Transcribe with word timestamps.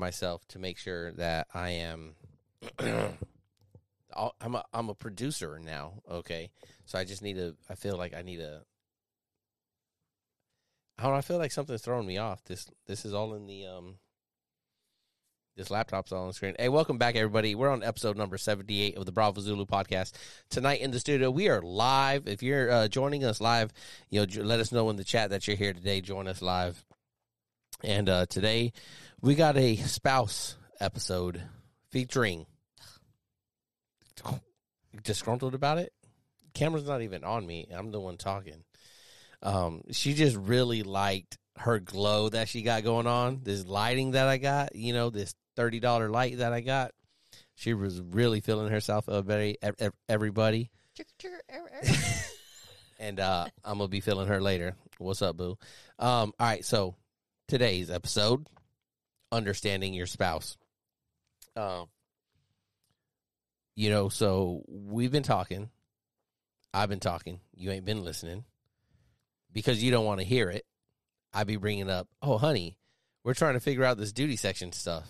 myself 0.00 0.46
to 0.48 0.58
make 0.58 0.78
sure 0.78 1.12
that 1.12 1.46
I 1.54 1.70
am. 1.70 2.14
I'm 4.40 4.56
a, 4.56 4.64
I'm 4.72 4.88
a 4.88 4.94
producer 4.94 5.60
now. 5.64 6.02
Okay, 6.10 6.50
so 6.84 6.98
I 6.98 7.04
just 7.04 7.22
need 7.22 7.36
to. 7.36 7.54
I 7.68 7.76
feel 7.76 7.96
like 7.96 8.14
I 8.14 8.22
need 8.22 8.38
to. 8.38 8.62
I 10.98 11.04
don't. 11.04 11.14
I 11.14 11.20
feel 11.20 11.38
like 11.38 11.52
something's 11.52 11.82
throwing 11.82 12.06
me 12.06 12.18
off. 12.18 12.42
This 12.44 12.66
this 12.86 13.04
is 13.04 13.14
all 13.14 13.34
in 13.34 13.46
the 13.46 13.66
um. 13.66 13.94
This 15.56 15.70
laptop's 15.70 16.10
all 16.10 16.22
on 16.22 16.28
the 16.28 16.32
screen. 16.32 16.54
Hey, 16.58 16.70
welcome 16.70 16.96
back, 16.96 17.16
everybody. 17.16 17.54
We're 17.54 17.70
on 17.70 17.82
episode 17.82 18.16
number 18.16 18.38
78 18.38 18.96
of 18.96 19.04
the 19.04 19.12
Bravo 19.12 19.42
Zulu 19.42 19.66
podcast. 19.66 20.12
Tonight 20.48 20.80
in 20.80 20.90
the 20.90 21.00
studio, 21.00 21.30
we 21.30 21.48
are 21.48 21.60
live. 21.60 22.26
If 22.28 22.42
you're 22.42 22.70
uh, 22.70 22.88
joining 22.88 23.24
us 23.24 23.42
live, 23.42 23.72
you 24.08 24.20
know, 24.24 24.42
let 24.42 24.60
us 24.60 24.72
know 24.72 24.88
in 24.88 24.96
the 24.96 25.04
chat 25.04 25.30
that 25.30 25.46
you're 25.46 25.56
here 25.56 25.74
today. 25.74 26.00
Join 26.00 26.28
us 26.28 26.40
live. 26.40 26.82
And 27.82 28.08
uh, 28.08 28.26
today, 28.26 28.72
we 29.22 29.34
got 29.34 29.56
a 29.56 29.76
spouse 29.76 30.56
episode 30.80 31.42
featuring. 31.90 32.46
Disgruntled 35.02 35.54
about 35.54 35.78
it? 35.78 35.92
Camera's 36.54 36.86
not 36.86 37.02
even 37.02 37.24
on 37.24 37.46
me. 37.46 37.68
I'm 37.72 37.90
the 37.90 38.00
one 38.00 38.16
talking. 38.16 38.64
Um, 39.42 39.82
she 39.92 40.14
just 40.14 40.36
really 40.36 40.82
liked 40.82 41.38
her 41.56 41.78
glow 41.78 42.28
that 42.28 42.48
she 42.48 42.62
got 42.62 42.82
going 42.82 43.06
on. 43.06 43.40
This 43.42 43.64
lighting 43.66 44.12
that 44.12 44.26
I 44.28 44.38
got, 44.38 44.74
you 44.74 44.92
know, 44.92 45.10
this 45.10 45.34
thirty 45.56 45.80
dollar 45.80 46.10
light 46.10 46.38
that 46.38 46.52
I 46.52 46.60
got. 46.60 46.92
She 47.54 47.74
was 47.74 48.00
really 48.00 48.40
feeling 48.40 48.70
herself. 48.70 49.08
Everybody, 49.08 49.58
ev- 49.62 49.74
ev- 49.78 49.92
everybody, 50.08 50.70
and 52.98 53.20
uh, 53.20 53.46
I'm 53.64 53.78
gonna 53.78 53.88
be 53.88 54.00
feeling 54.00 54.28
her 54.28 54.40
later. 54.40 54.76
What's 54.98 55.22
up, 55.22 55.36
boo? 55.36 55.56
Um, 55.98 56.32
all 56.38 56.46
right, 56.46 56.64
so 56.64 56.96
today's 57.48 57.90
episode, 57.90 58.46
understanding 59.32 59.94
your 59.94 60.06
spouse. 60.06 60.56
Um, 61.56 61.86
you 63.74 63.90
know, 63.90 64.08
so 64.08 64.62
we've 64.68 65.12
been 65.12 65.22
talking. 65.22 65.70
I've 66.72 66.88
been 66.88 67.00
talking. 67.00 67.40
You 67.54 67.70
ain't 67.70 67.84
been 67.84 68.04
listening 68.04 68.44
because 69.52 69.82
you 69.82 69.90
don't 69.90 70.04
want 70.04 70.20
to 70.20 70.26
hear 70.26 70.50
it. 70.50 70.64
I 71.32 71.44
be 71.44 71.56
bringing 71.56 71.90
up, 71.90 72.08
oh, 72.22 72.38
honey, 72.38 72.76
we're 73.24 73.34
trying 73.34 73.54
to 73.54 73.60
figure 73.60 73.84
out 73.84 73.96
this 73.96 74.12
duty 74.12 74.36
section 74.36 74.72
stuff, 74.72 75.08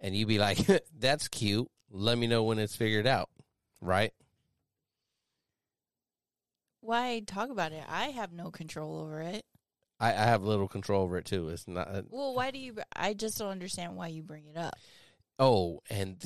and 0.00 0.14
you 0.14 0.26
be 0.26 0.38
like, 0.38 0.58
that's 0.98 1.28
cute. 1.28 1.68
Let 1.90 2.16
me 2.16 2.26
know 2.26 2.44
when 2.44 2.58
it's 2.58 2.76
figured 2.76 3.06
out, 3.06 3.28
right? 3.80 4.12
Why 6.80 7.20
talk 7.26 7.50
about 7.50 7.72
it? 7.72 7.84
I 7.88 8.06
have 8.06 8.32
no 8.32 8.50
control 8.50 9.00
over 9.00 9.20
it. 9.20 9.44
I, 10.00 10.08
I 10.10 10.24
have 10.24 10.42
little 10.42 10.66
control 10.68 11.02
over 11.02 11.18
it 11.18 11.26
too. 11.26 11.48
It's 11.50 11.68
not. 11.68 11.88
uh, 11.88 12.02
Well, 12.08 12.34
why 12.34 12.50
do 12.50 12.58
you? 12.58 12.76
I 12.96 13.12
just 13.14 13.38
don't 13.38 13.50
understand 13.50 13.96
why 13.96 14.08
you 14.08 14.22
bring 14.22 14.46
it 14.46 14.56
up. 14.56 14.74
Oh, 15.38 15.82
and 15.90 16.16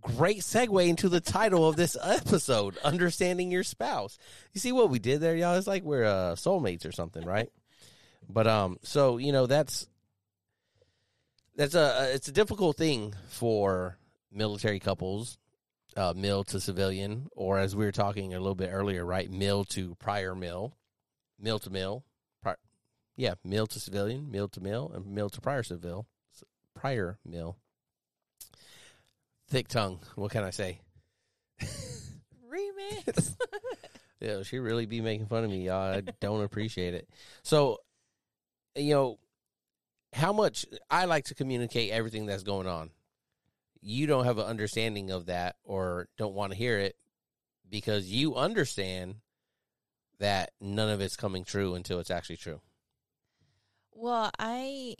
great 0.00 0.38
segue 0.42 0.88
into 0.88 1.08
the 1.08 1.20
title 1.20 1.68
of 1.68 1.76
this 1.76 1.96
episode: 2.02 2.78
understanding 2.78 3.50
your 3.50 3.64
spouse. 3.64 4.16
You 4.54 4.60
see 4.60 4.72
what 4.72 4.90
we 4.90 4.98
did 5.00 5.20
there, 5.20 5.34
y'all? 5.36 5.56
It's 5.56 5.66
like 5.66 5.82
we're 5.82 6.04
uh, 6.04 6.34
soulmates 6.36 6.86
or 6.86 6.92
something, 6.92 7.24
right? 7.24 7.50
but 8.28 8.46
um, 8.46 8.78
so 8.82 9.16
you 9.18 9.32
know 9.32 9.46
that's 9.46 9.86
that's 11.56 11.74
a 11.74 12.10
it's 12.14 12.28
a 12.28 12.32
difficult 12.32 12.76
thing 12.76 13.14
for 13.28 13.98
military 14.30 14.78
couples, 14.78 15.38
uh, 15.96 16.12
mil 16.16 16.44
to 16.44 16.60
civilian, 16.60 17.26
or 17.34 17.58
as 17.58 17.74
we 17.74 17.84
were 17.84 17.92
talking 17.92 18.34
a 18.34 18.38
little 18.38 18.54
bit 18.54 18.70
earlier, 18.72 19.04
right? 19.04 19.28
Mill 19.30 19.64
to 19.64 19.94
prior 19.96 20.34
mill, 20.34 20.74
mill 21.40 21.58
to 21.60 21.70
mil, 21.70 22.04
pri- 22.04 22.07
yeah, 23.18 23.34
mil 23.44 23.66
to 23.66 23.78
civilian, 23.78 24.30
mil 24.30 24.48
to 24.48 24.60
mil, 24.62 24.90
and 24.94 25.04
mil 25.06 25.28
to 25.28 25.40
prior 25.42 25.62
civil, 25.62 26.06
prior 26.74 27.18
mil 27.26 27.58
thick 29.48 29.68
tongue. 29.68 29.98
What 30.14 30.30
can 30.30 30.44
I 30.44 30.50
say? 30.50 30.80
Remix. 31.60 33.34
Yeah, 34.20 34.42
she 34.42 34.58
really 34.58 34.84
be 34.84 35.00
making 35.00 35.26
fun 35.26 35.44
of 35.44 35.50
me, 35.50 35.66
y'all. 35.66 35.94
I 35.94 36.00
don't 36.18 36.42
appreciate 36.42 36.92
it. 36.92 37.08
So, 37.44 37.78
you 38.74 38.92
know, 38.92 39.20
how 40.12 40.32
much 40.32 40.66
I 40.90 41.04
like 41.04 41.26
to 41.26 41.36
communicate 41.36 41.92
everything 41.92 42.26
that's 42.26 42.42
going 42.42 42.66
on. 42.66 42.90
You 43.80 44.08
don't 44.08 44.24
have 44.24 44.38
an 44.38 44.46
understanding 44.46 45.12
of 45.12 45.26
that 45.26 45.54
or 45.62 46.08
don't 46.16 46.34
want 46.34 46.50
to 46.50 46.58
hear 46.58 46.80
it 46.80 46.96
because 47.70 48.10
you 48.10 48.34
understand 48.34 49.20
that 50.18 50.50
none 50.60 50.90
of 50.90 51.00
it's 51.00 51.14
coming 51.14 51.44
true 51.44 51.76
until 51.76 52.00
it's 52.00 52.10
actually 52.10 52.38
true. 52.38 52.60
Well, 53.98 54.30
I 54.38 54.94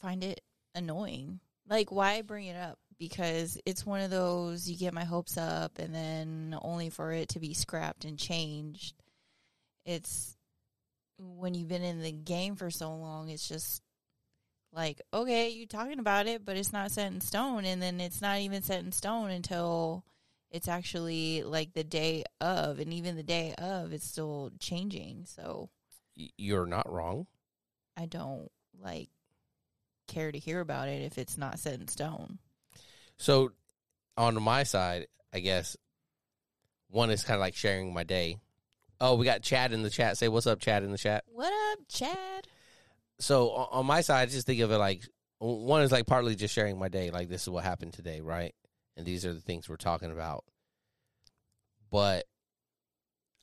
find 0.00 0.24
it 0.24 0.40
annoying. 0.74 1.40
Like, 1.68 1.92
why 1.92 2.22
bring 2.22 2.46
it 2.46 2.56
up? 2.56 2.78
Because 2.98 3.58
it's 3.66 3.86
one 3.86 4.00
of 4.00 4.10
those 4.10 4.68
you 4.68 4.76
get 4.76 4.94
my 4.94 5.04
hopes 5.04 5.36
up, 5.36 5.78
and 5.78 5.94
then 5.94 6.56
only 6.62 6.90
for 6.90 7.12
it 7.12 7.30
to 7.30 7.40
be 7.40 7.54
scrapped 7.54 8.04
and 8.04 8.18
changed. 8.18 8.94
It's 9.84 10.36
when 11.18 11.54
you've 11.54 11.68
been 11.68 11.82
in 11.82 12.02
the 12.02 12.12
game 12.12 12.56
for 12.56 12.70
so 12.70 12.94
long. 12.94 13.28
It's 13.28 13.48
just 13.48 13.82
like, 14.72 15.00
okay, 15.12 15.50
you're 15.50 15.66
talking 15.66 15.98
about 15.98 16.26
it, 16.26 16.44
but 16.44 16.56
it's 16.56 16.72
not 16.72 16.90
set 16.92 17.12
in 17.12 17.20
stone, 17.20 17.64
and 17.64 17.82
then 17.82 18.00
it's 18.00 18.22
not 18.22 18.38
even 18.38 18.62
set 18.62 18.84
in 18.84 18.92
stone 18.92 19.30
until 19.30 20.04
it's 20.50 20.68
actually 20.68 21.42
like 21.42 21.72
the 21.72 21.84
day 21.84 22.24
of, 22.40 22.78
and 22.78 22.92
even 22.92 23.16
the 23.16 23.22
day 23.22 23.54
of, 23.58 23.92
it's 23.92 24.06
still 24.06 24.50
changing. 24.60 25.24
So 25.26 25.70
You're 26.14 26.66
not 26.66 26.90
wrong. 26.90 27.26
I 27.96 28.06
don't 28.06 28.50
like 28.80 29.08
care 30.08 30.32
to 30.32 30.38
hear 30.38 30.60
about 30.60 30.88
it 30.88 31.02
if 31.02 31.18
it's 31.18 31.38
not 31.38 31.58
set 31.58 31.80
in 31.80 31.88
stone. 31.88 32.38
So, 33.18 33.52
on 34.16 34.40
my 34.42 34.62
side, 34.64 35.06
I 35.32 35.40
guess 35.40 35.76
one 36.88 37.10
is 37.10 37.24
kind 37.24 37.36
of 37.36 37.40
like 37.40 37.54
sharing 37.54 37.92
my 37.94 38.04
day. 38.04 38.38
Oh, 39.00 39.16
we 39.16 39.24
got 39.24 39.42
Chad 39.42 39.72
in 39.72 39.82
the 39.82 39.90
chat. 39.90 40.18
Say 40.18 40.28
what's 40.28 40.46
up, 40.46 40.60
Chad 40.60 40.82
in 40.84 40.92
the 40.92 40.98
chat. 40.98 41.24
What 41.26 41.52
up, 41.72 41.78
Chad? 41.88 42.46
So 43.18 43.50
on 43.50 43.86
my 43.86 44.00
side, 44.00 44.22
I 44.22 44.26
just 44.26 44.46
think 44.46 44.60
of 44.60 44.72
it 44.72 44.78
like 44.78 45.02
one 45.38 45.82
is 45.82 45.92
like 45.92 46.06
partly 46.06 46.34
just 46.34 46.54
sharing 46.54 46.78
my 46.78 46.88
day. 46.88 47.10
Like 47.10 47.28
this 47.28 47.42
is 47.42 47.48
what 47.48 47.64
happened 47.64 47.92
today, 47.92 48.20
right? 48.20 48.54
And 48.96 49.06
these 49.06 49.24
are 49.24 49.32
the 49.32 49.40
things 49.40 49.68
we're 49.68 49.76
talking 49.76 50.10
about. 50.10 50.44
But 51.90 52.24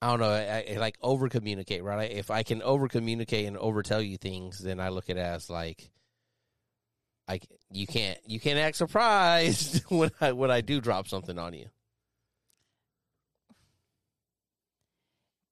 I 0.01 0.09
don't 0.09 0.19
know. 0.19 0.31
I, 0.31 0.65
I 0.75 0.77
like 0.77 0.97
over 1.01 1.27
communicate, 1.27 1.83
right? 1.83 2.09
If 2.09 2.31
I 2.31 2.43
can 2.43 2.61
over 2.61 2.87
communicate 2.87 3.45
and 3.45 3.57
over 3.57 3.83
tell 3.83 4.01
you 4.01 4.17
things, 4.17 4.59
then 4.59 4.79
I 4.79 4.89
look 4.89 5.09
at 5.09 5.17
it 5.17 5.21
as 5.21 5.49
like, 5.49 5.91
I 7.27 7.41
you 7.71 7.85
can't 7.85 8.17
you 8.25 8.39
can't 8.39 8.57
act 8.57 8.77
surprised 8.77 9.83
when 9.89 10.09
I 10.19 10.31
when 10.31 10.49
I 10.51 10.61
do 10.61 10.81
drop 10.81 11.07
something 11.07 11.37
on 11.37 11.53
you. 11.53 11.67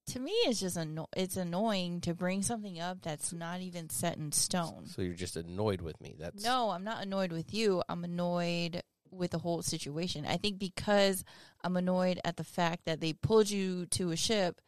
To 0.08 0.20
me, 0.20 0.32
it's 0.46 0.62
just 0.62 0.78
anno- 0.78 1.10
it's 1.18 1.36
annoying 1.36 2.00
to 2.02 2.14
bring 2.14 2.42
something 2.42 2.80
up 2.80 3.02
that's 3.02 3.34
not 3.34 3.60
even 3.60 3.90
set 3.90 4.16
in 4.16 4.32
stone. 4.32 4.86
So 4.86 5.02
you're 5.02 5.14
just 5.14 5.36
annoyed 5.36 5.82
with 5.82 6.00
me. 6.00 6.16
That's 6.18 6.44
No, 6.46 6.70
I'm 6.70 6.86
not 6.86 7.04
annoyed 7.04 7.34
with 7.34 7.54
you. 7.54 7.84
I'm 7.90 8.06
annoyed 8.06 8.82
with 9.12 9.32
the 9.32 9.40
whole 9.40 9.62
situation. 9.62 10.26
I 10.26 10.38
think 10.38 10.60
because 10.60 11.24
I'm 11.64 11.78
annoyed 11.78 12.20
at 12.24 12.38
the 12.38 12.44
fact 12.44 12.86
that 12.86 13.02
they 13.02 13.14
pulled 13.14 13.50
you 13.50 13.86
to 13.88 14.12
a 14.12 14.16
ship 14.16 14.62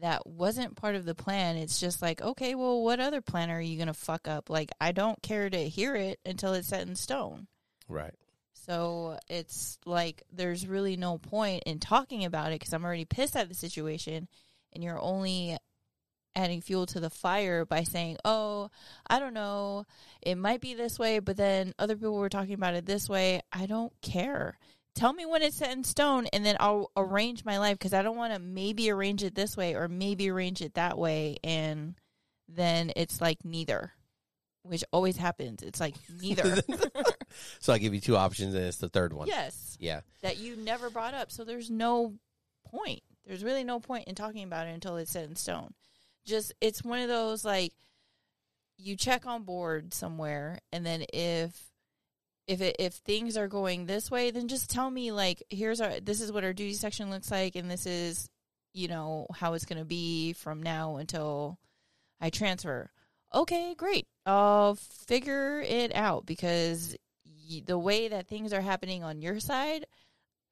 that 0.00 0.26
wasn't 0.26 0.76
part 0.76 0.94
of 0.94 1.04
the 1.04 1.14
plan. 1.14 1.56
It's 1.56 1.78
just 1.78 2.00
like, 2.00 2.22
okay, 2.22 2.54
well, 2.54 2.82
what 2.82 3.00
other 3.00 3.20
plan 3.20 3.50
are 3.50 3.60
you 3.60 3.76
going 3.76 3.88
to 3.88 3.94
fuck 3.94 4.26
up? 4.26 4.48
Like, 4.48 4.70
I 4.80 4.92
don't 4.92 5.20
care 5.22 5.50
to 5.50 5.68
hear 5.68 5.94
it 5.94 6.18
until 6.24 6.54
it's 6.54 6.68
set 6.68 6.86
in 6.86 6.96
stone. 6.96 7.46
right. 7.88 8.14
So 8.54 9.18
it's 9.28 9.76
like 9.84 10.22
there's 10.32 10.68
really 10.68 10.96
no 10.96 11.18
point 11.18 11.64
in 11.66 11.80
talking 11.80 12.24
about 12.24 12.52
it 12.52 12.60
because 12.60 12.72
I'm 12.72 12.84
already 12.84 13.04
pissed 13.04 13.34
at 13.34 13.48
the 13.48 13.56
situation, 13.56 14.28
and 14.72 14.84
you're 14.84 15.00
only 15.00 15.58
adding 16.34 16.60
fuel 16.60 16.86
to 16.86 17.00
the 17.00 17.10
fire 17.10 17.64
by 17.64 17.82
saying, 17.84 18.16
"Oh, 18.24 18.70
I 19.06 19.18
don't 19.18 19.34
know, 19.34 19.84
it 20.22 20.36
might 20.36 20.60
be 20.60 20.74
this 20.74 20.98
way, 20.98 21.18
but 21.18 21.36
then 21.36 21.74
other 21.78 21.94
people 21.96 22.14
were 22.14 22.28
talking 22.28 22.54
about 22.54 22.74
it 22.74 22.86
this 22.86 23.08
way." 23.08 23.42
I 23.52 23.66
don't 23.66 23.92
care. 24.02 24.58
Tell 24.94 25.12
me 25.14 25.24
when 25.24 25.42
it's 25.42 25.56
set 25.56 25.72
in 25.72 25.84
stone, 25.84 26.26
and 26.32 26.44
then 26.44 26.56
I'll 26.60 26.90
arrange 26.96 27.44
my 27.44 27.58
life 27.58 27.78
because 27.78 27.94
I 27.94 28.02
don't 28.02 28.16
want 28.16 28.34
to 28.34 28.38
maybe 28.38 28.90
arrange 28.90 29.22
it 29.22 29.34
this 29.34 29.56
way 29.56 29.74
or 29.74 29.88
maybe 29.88 30.28
arrange 30.30 30.60
it 30.60 30.74
that 30.74 30.98
way, 30.98 31.38
and 31.42 31.94
then 32.48 32.92
it's 32.96 33.18
like 33.20 33.42
neither, 33.44 33.92
which 34.62 34.84
always 34.92 35.16
happens. 35.16 35.62
It's 35.62 35.80
like 35.80 35.94
neither. 36.20 36.60
so 37.60 37.72
I 37.72 37.78
give 37.78 37.94
you 37.94 38.00
two 38.00 38.16
options, 38.18 38.54
and 38.54 38.64
it's 38.64 38.76
the 38.78 38.90
third 38.90 39.12
one. 39.14 39.28
Yes, 39.28 39.76
Yeah. 39.80 40.00
that 40.20 40.36
you 40.36 40.56
never 40.56 40.90
brought 40.90 41.14
up. 41.14 41.30
So 41.32 41.44
there's 41.44 41.70
no 41.70 42.14
point. 42.66 43.02
There's 43.26 43.44
really 43.44 43.64
no 43.64 43.80
point 43.80 44.08
in 44.08 44.14
talking 44.14 44.44
about 44.44 44.66
it 44.66 44.72
until 44.74 44.96
it's 44.96 45.12
set 45.12 45.24
in 45.24 45.36
stone. 45.36 45.72
Just 46.24 46.52
it's 46.60 46.84
one 46.84 47.00
of 47.00 47.08
those 47.08 47.44
like 47.44 47.72
you 48.78 48.96
check 48.96 49.26
on 49.26 49.44
board 49.44 49.94
somewhere, 49.94 50.58
and 50.72 50.84
then 50.84 51.04
if 51.12 51.72
if 52.46 52.60
it, 52.60 52.76
if 52.78 52.94
things 52.94 53.36
are 53.36 53.48
going 53.48 53.86
this 53.86 54.10
way, 54.10 54.30
then 54.30 54.48
just 54.48 54.70
tell 54.70 54.90
me 54.90 55.12
like 55.12 55.42
here's 55.50 55.80
our 55.80 56.00
this 56.00 56.20
is 56.20 56.32
what 56.32 56.44
our 56.44 56.52
duty 56.52 56.74
section 56.74 57.10
looks 57.10 57.30
like, 57.30 57.56
and 57.56 57.70
this 57.70 57.86
is 57.86 58.28
you 58.72 58.88
know 58.88 59.26
how 59.34 59.54
it's 59.54 59.64
going 59.64 59.78
to 59.78 59.84
be 59.84 60.32
from 60.32 60.62
now 60.62 60.96
until 60.96 61.58
I 62.20 62.30
transfer. 62.30 62.90
Okay, 63.34 63.74
great. 63.74 64.06
I'll 64.26 64.74
figure 64.74 65.60
it 65.60 65.94
out 65.94 66.26
because 66.26 66.96
y- 67.24 67.62
the 67.64 67.78
way 67.78 68.08
that 68.08 68.28
things 68.28 68.52
are 68.52 68.60
happening 68.60 69.02
on 69.02 69.22
your 69.22 69.40
side, 69.40 69.86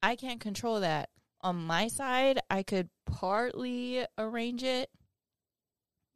I 0.01 0.15
can't 0.15 0.39
control 0.41 0.79
that. 0.79 1.09
On 1.41 1.55
my 1.55 1.87
side, 1.87 2.39
I 2.49 2.63
could 2.63 2.89
partly 3.05 4.05
arrange 4.17 4.63
it, 4.63 4.89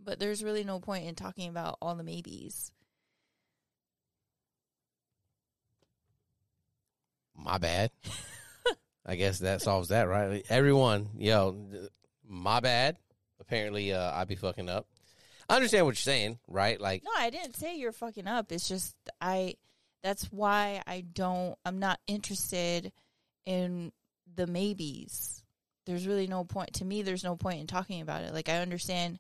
but 0.06 0.20
there's 0.20 0.44
really 0.44 0.64
no 0.64 0.80
point 0.80 1.06
in 1.08 1.16
talking 1.16 1.50
about 1.50 1.78
all 1.82 1.96
the 1.96 2.04
maybes. 2.04 2.72
My 7.36 7.58
bad. 7.58 7.92
I 9.06 9.16
guess 9.16 9.40
that 9.40 9.62
solves 9.62 9.90
that, 9.90 10.08
right? 10.08 10.44
Everyone, 10.50 11.10
yo, 11.18 11.56
my 12.28 12.60
bad. 12.60 12.98
Apparently, 13.40 13.94
uh, 13.94 14.12
I 14.12 14.24
be 14.24 14.36
fucking 14.36 14.70
up. 14.70 14.88
I 15.48 15.56
understand 15.56 15.86
what 15.86 15.92
you're 15.92 16.14
saying, 16.14 16.40
right? 16.48 16.80
Like, 16.80 17.04
No, 17.04 17.12
I 17.16 17.30
didn't 17.30 17.56
say 17.56 17.78
you're 17.78 17.92
fucking 17.92 18.28
up. 18.28 18.52
It's 18.52 18.68
just 18.68 18.96
I 19.22 19.56
that's 20.02 20.26
why 20.32 20.82
I 20.88 21.02
don't 21.02 21.56
I'm 21.66 21.80
not 21.80 22.00
interested 22.08 22.92
in 23.46 23.92
the 24.34 24.48
maybes. 24.48 25.44
There's 25.86 26.08
really 26.08 26.26
no 26.26 26.44
point 26.44 26.74
to 26.76 26.86
me 26.86 27.04
there's 27.04 27.24
no 27.24 27.36
point 27.36 27.60
in 27.60 27.68
talking 27.68 28.02
about 28.02 28.24
it. 28.24 28.34
Like 28.34 28.50
I 28.50 28.58
understand 28.58 29.20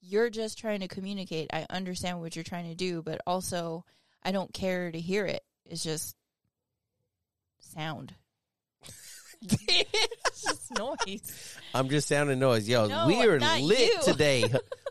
you're 0.00 0.30
just 0.30 0.58
trying 0.58 0.80
to 0.80 0.88
communicate. 0.88 1.50
I 1.52 1.66
understand 1.70 2.20
what 2.20 2.36
you're 2.36 2.42
trying 2.44 2.68
to 2.68 2.74
do, 2.74 3.02
but 3.02 3.20
also 3.26 3.84
I 4.22 4.32
don't 4.32 4.52
care 4.52 4.90
to 4.90 4.98
hear 5.00 5.26
it. 5.26 5.42
It's 5.64 5.82
just 5.82 6.16
sound. 7.58 8.14
it's 9.42 10.42
just 10.42 10.78
noise. 10.78 11.58
I'm 11.74 11.88
just 11.88 12.08
sounding 12.08 12.38
noise. 12.38 12.68
Yo, 12.68 12.86
No, 12.86 13.06
we 13.06 13.22
are 13.22 13.38
lit 13.38 13.78
you. 13.78 13.98
today. 14.04 14.44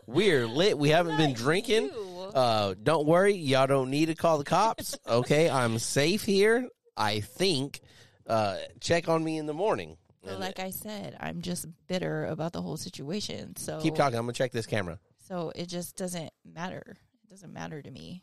We're 0.06 0.46
lit. 0.46 0.78
We 0.78 0.90
haven't 0.90 1.16
been 1.16 1.32
drinking. 1.34 1.84
you. 1.84 2.30
Uh, 2.34 2.74
don't 2.82 3.06
worry, 3.06 3.34
y'all 3.34 3.66
don't 3.66 3.90
need 3.90 4.06
to 4.06 4.14
call 4.14 4.38
the 4.38 4.44
cops. 4.44 4.96
Okay, 5.08 5.48
I'm 5.48 5.78
safe 5.78 6.22
here. 6.22 6.68
I 6.96 7.20
think. 7.20 7.80
Uh, 8.26 8.56
check 8.80 9.08
on 9.08 9.22
me 9.22 9.38
in 9.38 9.46
the 9.46 9.54
morning. 9.54 9.96
But 10.26 10.40
like 10.40 10.58
I 10.58 10.70
said, 10.70 11.16
I'm 11.20 11.40
just 11.42 11.66
bitter 11.86 12.26
about 12.26 12.52
the 12.52 12.62
whole 12.62 12.76
situation. 12.76 13.56
So 13.56 13.80
keep 13.80 13.94
talking. 13.94 14.18
I'm 14.18 14.24
gonna 14.24 14.32
check 14.32 14.52
this 14.52 14.66
camera. 14.66 14.98
So 15.28 15.52
it 15.54 15.66
just 15.68 15.96
doesn't 15.96 16.32
matter. 16.44 16.96
It 17.24 17.30
doesn't 17.30 17.52
matter 17.52 17.82
to 17.82 17.90
me. 17.90 18.22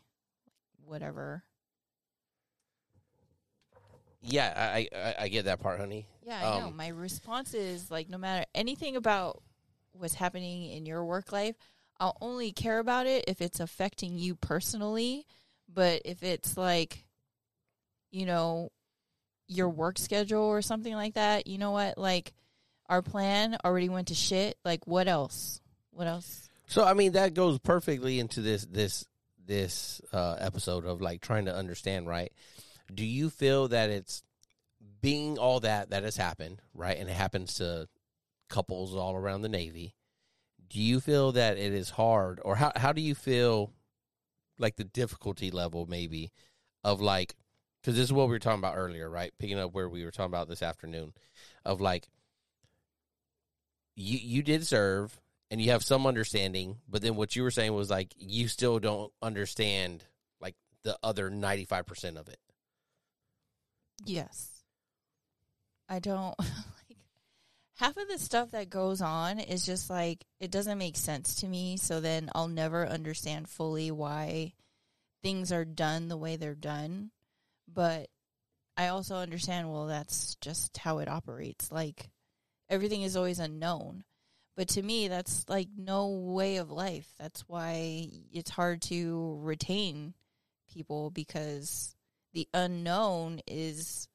Whatever. 0.84 1.44
Yeah, 4.22 4.52
I, 4.56 4.88
I 4.96 5.14
I 5.24 5.28
get 5.28 5.44
that 5.44 5.60
part, 5.60 5.78
honey. 5.78 6.06
Yeah, 6.26 6.38
I 6.38 6.60
know. 6.60 6.66
Um, 6.68 6.76
My 6.76 6.88
response 6.88 7.52
is 7.52 7.90
like 7.90 8.08
no 8.08 8.16
matter 8.18 8.46
anything 8.54 8.96
about 8.96 9.42
what's 9.92 10.14
happening 10.14 10.70
in 10.70 10.86
your 10.86 11.04
work 11.04 11.30
life, 11.30 11.56
I'll 12.00 12.16
only 12.20 12.50
care 12.52 12.78
about 12.78 13.06
it 13.06 13.24
if 13.28 13.40
it's 13.42 13.60
affecting 13.60 14.18
you 14.18 14.34
personally. 14.34 15.26
But 15.72 16.02
if 16.04 16.22
it's 16.22 16.56
like, 16.56 17.04
you 18.10 18.24
know, 18.26 18.70
your 19.48 19.68
work 19.68 19.98
schedule 19.98 20.42
or 20.42 20.62
something 20.62 20.94
like 20.94 21.14
that, 21.14 21.46
you 21.46 21.58
know 21.58 21.72
what? 21.72 21.98
Like 21.98 22.32
our 22.88 23.02
plan 23.02 23.56
already 23.64 23.88
went 23.88 24.08
to 24.08 24.14
shit. 24.14 24.56
Like 24.64 24.86
what 24.86 25.08
else? 25.08 25.60
What 25.90 26.06
else? 26.06 26.48
So 26.66 26.84
I 26.84 26.94
mean 26.94 27.12
that 27.12 27.34
goes 27.34 27.58
perfectly 27.58 28.20
into 28.20 28.40
this 28.40 28.64
this 28.66 29.06
this 29.46 30.00
uh, 30.12 30.36
episode 30.38 30.86
of 30.86 31.00
like 31.00 31.20
trying 31.20 31.44
to 31.46 31.54
understand, 31.54 32.08
right? 32.08 32.32
Do 32.92 33.04
you 33.04 33.30
feel 33.30 33.68
that 33.68 33.90
it's 33.90 34.22
being 35.00 35.38
all 35.38 35.60
that 35.60 35.90
that 35.90 36.04
has 36.04 36.16
happened, 36.16 36.60
right? 36.74 36.96
And 36.96 37.08
it 37.08 37.14
happens 37.14 37.54
to 37.54 37.88
couples 38.48 38.94
all 38.94 39.14
around 39.14 39.42
the 39.42 39.48
Navy. 39.48 39.94
Do 40.68 40.80
you 40.80 41.00
feel 41.00 41.32
that 41.32 41.58
it 41.58 41.72
is 41.72 41.90
hard, 41.90 42.40
or 42.42 42.56
how 42.56 42.72
how 42.74 42.92
do 42.92 43.02
you 43.02 43.14
feel 43.14 43.72
like 44.58 44.76
the 44.76 44.84
difficulty 44.84 45.50
level 45.50 45.86
maybe 45.86 46.32
of 46.82 47.00
like 47.00 47.34
because 47.84 47.96
this 47.98 48.04
is 48.04 48.12
what 48.14 48.28
we 48.28 48.32
were 48.32 48.38
talking 48.38 48.60
about 48.60 48.78
earlier, 48.78 49.10
right? 49.10 49.32
Picking 49.38 49.58
up 49.58 49.74
where 49.74 49.88
we 49.88 50.06
were 50.06 50.10
talking 50.10 50.32
about 50.32 50.48
this 50.48 50.62
afternoon 50.62 51.12
of 51.66 51.82
like 51.82 52.08
you 53.94 54.18
you 54.18 54.42
did 54.42 54.66
serve 54.66 55.20
and 55.50 55.60
you 55.60 55.70
have 55.70 55.84
some 55.84 56.06
understanding, 56.06 56.78
but 56.88 57.02
then 57.02 57.14
what 57.14 57.36
you 57.36 57.42
were 57.42 57.50
saying 57.50 57.74
was 57.74 57.90
like 57.90 58.14
you 58.16 58.48
still 58.48 58.78
don't 58.78 59.12
understand 59.20 60.02
like 60.40 60.54
the 60.82 60.98
other 61.02 61.30
95% 61.30 62.16
of 62.16 62.28
it. 62.28 62.38
Yes. 64.06 64.48
I 65.86 65.98
don't 65.98 66.34
like 66.38 66.98
half 67.76 67.98
of 67.98 68.08
the 68.08 68.18
stuff 68.18 68.52
that 68.52 68.70
goes 68.70 69.02
on 69.02 69.38
is 69.38 69.66
just 69.66 69.90
like 69.90 70.24
it 70.40 70.50
doesn't 70.50 70.78
make 70.78 70.96
sense 70.96 71.34
to 71.36 71.46
me, 71.46 71.76
so 71.76 72.00
then 72.00 72.30
I'll 72.34 72.48
never 72.48 72.86
understand 72.86 73.46
fully 73.46 73.90
why 73.90 74.54
things 75.22 75.52
are 75.52 75.66
done 75.66 76.08
the 76.08 76.16
way 76.16 76.36
they're 76.36 76.54
done. 76.54 77.10
But 77.74 78.08
I 78.76 78.88
also 78.88 79.16
understand 79.16 79.70
well 79.70 79.86
that's 79.86 80.36
just 80.36 80.76
how 80.78 80.98
it 80.98 81.08
operates. 81.08 81.70
Like 81.70 82.10
everything 82.68 83.02
is 83.02 83.16
always 83.16 83.38
unknown. 83.38 84.04
But 84.56 84.68
to 84.68 84.82
me 84.82 85.08
that's 85.08 85.48
like 85.48 85.68
no 85.76 86.08
way 86.08 86.56
of 86.56 86.70
life. 86.70 87.12
That's 87.18 87.42
why 87.48 88.08
it's 88.32 88.50
hard 88.50 88.82
to 88.82 89.38
retain 89.42 90.14
people 90.72 91.10
because 91.10 91.94
the 92.32 92.48
unknown 92.52 93.40
is 93.46 94.08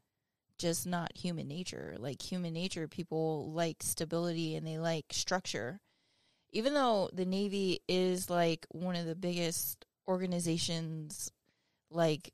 just 0.58 0.86
not 0.86 1.18
human 1.18 1.48
nature. 1.48 1.96
Like 1.98 2.22
human 2.22 2.54
nature, 2.54 2.88
people 2.88 3.52
like 3.52 3.78
stability 3.82 4.56
and 4.56 4.68
they 4.68 4.78
like 4.78 5.06
structure. 5.12 5.80
Even 6.52 6.74
though 6.74 7.10
the 7.14 7.26
Navy 7.26 7.80
is 7.88 8.30
like 8.30 8.66
one 8.70 8.96
of 8.96 9.06
the 9.06 9.16
biggest 9.16 9.86
organizations, 10.08 11.32
like 11.90 12.34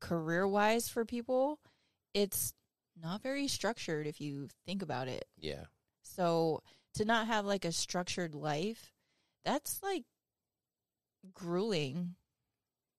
career 0.00 0.46
wise 0.46 0.88
for 0.88 1.04
people, 1.04 1.58
it's 2.14 2.52
not 3.00 3.22
very 3.22 3.48
structured 3.48 4.06
if 4.06 4.20
you 4.20 4.48
think 4.66 4.82
about 4.82 5.08
it. 5.08 5.26
Yeah. 5.38 5.64
So 6.02 6.62
to 6.94 7.04
not 7.04 7.26
have 7.28 7.44
like 7.46 7.64
a 7.64 7.72
structured 7.72 8.34
life, 8.34 8.92
that's 9.44 9.82
like 9.82 10.04
grueling 11.34 12.14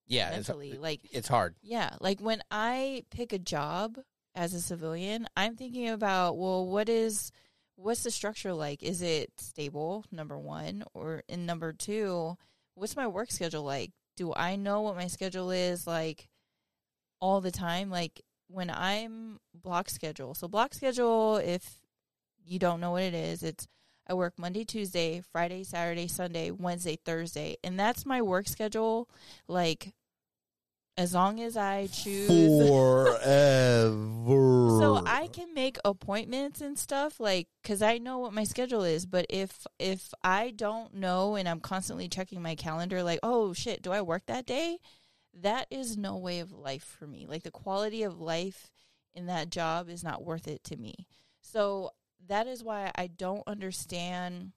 Yeah, 0.07 0.29
it's, 0.29 0.47
mentally. 0.47 0.77
like 0.77 1.01
it's 1.11 1.27
hard. 1.27 1.55
yeah, 1.61 1.95
like 1.99 2.19
when 2.19 2.41
I 2.51 3.03
pick 3.11 3.33
a 3.33 3.39
job 3.39 3.97
as 4.35 4.53
a 4.53 4.61
civilian, 4.61 5.27
I'm 5.35 5.55
thinking 5.55 5.89
about, 5.89 6.37
well, 6.37 6.65
what 6.65 6.89
is 6.89 7.31
what's 7.75 8.03
the 8.03 8.11
structure 8.11 8.53
like? 8.53 8.83
Is 8.83 9.01
it 9.01 9.31
stable, 9.39 10.05
number 10.11 10.37
1, 10.37 10.83
or 10.93 11.23
in 11.27 11.45
number 11.45 11.73
2, 11.73 12.37
what's 12.75 12.95
my 12.95 13.07
work 13.07 13.31
schedule 13.31 13.63
like? 13.63 13.91
Do 14.17 14.33
I 14.35 14.55
know 14.55 14.81
what 14.81 14.95
my 14.95 15.07
schedule 15.07 15.51
is 15.51 15.87
like 15.87 16.29
all 17.21 17.39
the 17.39 17.51
time? 17.51 17.89
Like 17.89 18.21
when 18.47 18.69
I'm 18.69 19.39
block 19.53 19.89
schedule. 19.89 20.33
So 20.33 20.47
block 20.47 20.73
schedule 20.73 21.37
if 21.37 21.79
you 22.43 22.59
don't 22.59 22.81
know 22.81 22.91
what 22.91 23.03
it 23.03 23.13
is, 23.13 23.43
it's 23.43 23.67
I 24.07 24.13
work 24.13 24.33
Monday, 24.37 24.65
Tuesday, 24.65 25.21
Friday, 25.31 25.63
Saturday, 25.63 26.07
Sunday, 26.07 26.51
Wednesday, 26.51 26.97
Thursday. 27.05 27.57
And 27.63 27.79
that's 27.79 28.05
my 28.05 28.21
work 28.21 28.47
schedule 28.47 29.07
like 29.47 29.93
as 30.97 31.13
long 31.13 31.39
as 31.39 31.55
I 31.55 31.87
choose 31.87 32.27
Forever. 32.27 33.19
so 34.79 35.01
I 35.05 35.29
can 35.31 35.53
make 35.53 35.77
appointments 35.85 36.59
and 36.59 36.77
stuff 36.77 37.19
like 37.19 37.47
cuz 37.63 37.81
I 37.81 37.97
know 37.97 38.19
what 38.19 38.33
my 38.33 38.43
schedule 38.43 38.83
is, 38.83 39.05
but 39.05 39.25
if 39.29 39.65
if 39.79 40.13
I 40.23 40.51
don't 40.51 40.95
know 40.95 41.35
and 41.35 41.47
I'm 41.47 41.61
constantly 41.61 42.09
checking 42.09 42.41
my 42.41 42.55
calendar 42.55 43.03
like, 43.03 43.19
"Oh 43.23 43.53
shit, 43.53 43.81
do 43.81 43.91
I 43.91 44.01
work 44.01 44.25
that 44.25 44.45
day?" 44.45 44.79
That 45.33 45.67
is 45.71 45.97
no 45.97 46.17
way 46.17 46.39
of 46.39 46.51
life 46.51 46.83
for 46.99 47.07
me. 47.07 47.25
Like 47.27 47.43
the 47.43 47.51
quality 47.51 48.03
of 48.03 48.19
life 48.19 48.69
in 49.13 49.27
that 49.27 49.49
job 49.49 49.89
is 49.89 50.03
not 50.03 50.23
worth 50.23 50.47
it 50.47 50.63
to 50.65 50.77
me. 50.77 51.07
So 51.41 51.91
that 52.27 52.47
is 52.47 52.63
why 52.63 52.91
I 52.95 53.07
don't 53.07 53.43
understand 53.47 54.51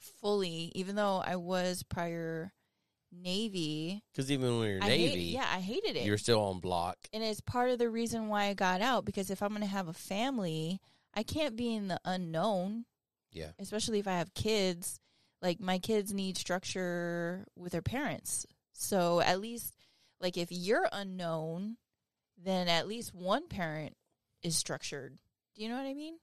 fully 0.00 0.70
even 0.74 0.96
though 0.96 1.22
I 1.24 1.36
was 1.36 1.82
prior 1.82 2.52
Navy. 3.12 4.02
Because 4.12 4.30
even 4.30 4.58
when 4.58 4.68
you're 4.70 4.82
I 4.82 4.88
Navy, 4.88 5.06
hate, 5.08 5.18
yeah, 5.34 5.46
I 5.50 5.60
hated 5.60 5.96
it 5.96 6.04
you're 6.04 6.18
still 6.18 6.40
on 6.42 6.60
block. 6.60 6.96
and 7.12 7.22
it's 7.22 7.40
part 7.40 7.70
of 7.70 7.78
the 7.78 7.88
reason 7.88 8.28
why 8.28 8.44
I 8.46 8.54
got 8.54 8.80
out 8.80 9.04
because 9.04 9.30
if 9.30 9.42
I'm 9.42 9.50
going 9.50 9.60
to 9.62 9.66
have 9.66 9.88
a 9.88 9.92
family, 9.92 10.80
I 11.14 11.22
can't 11.22 11.56
be 11.56 11.74
in 11.74 11.88
the 11.88 12.00
unknown, 12.04 12.84
Yeah. 13.32 13.50
especially 13.58 13.98
if 14.00 14.08
I 14.08 14.18
have 14.18 14.34
kids. 14.34 15.00
Like 15.40 15.60
my 15.60 15.78
kids 15.78 16.12
need 16.12 16.36
structure 16.38 17.44
with 17.56 17.72
their 17.72 17.82
parents. 17.82 18.46
So 18.74 19.20
at 19.20 19.40
least 19.40 19.74
like 20.20 20.36
if 20.36 20.48
you're 20.50 20.88
unknown, 20.92 21.76
then 22.42 22.68
at 22.68 22.88
least 22.88 23.14
one 23.14 23.48
parent 23.48 23.96
is 24.42 24.56
structured. 24.56 25.18
Do 25.54 25.62
you 25.62 25.68
know 25.68 25.76
what 25.76 25.86
I 25.86 25.94
mean? 25.94 26.18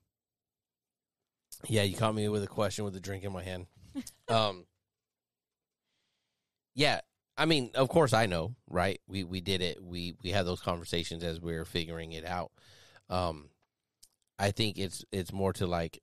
Yeah, 1.68 1.84
you 1.84 1.96
caught 1.96 2.16
me 2.16 2.28
with 2.28 2.44
a 2.44 2.48
question 2.48 2.86
with 2.86 2.96
a 2.96 3.00
drink 3.00 3.24
in 3.24 3.32
my 3.32 3.44
hand. 3.44 3.68
um, 4.28 4.66
yeah, 6.74 7.02
I 7.38 7.46
mean, 7.46 7.72
of 7.76 7.90
course 7.90 8.14
I 8.14 8.26
know, 8.26 8.56
right? 8.70 9.00
We 9.08 9.24
we 9.24 9.42
did 9.42 9.62
it. 9.62 9.84
We 9.84 10.16
we 10.24 10.32
had 10.32 10.46
those 10.46 10.62
conversations 10.62 11.24
as 11.24 11.40
we 11.42 11.56
were 11.56 11.66
figuring 11.66 12.12
it 12.12 12.26
out. 12.26 12.52
Um, 13.10 13.50
I 14.40 14.52
think 14.52 14.78
it's 14.78 15.06
it's 15.12 15.34
more 15.34 15.54
to 15.54 15.68
like, 15.68 16.00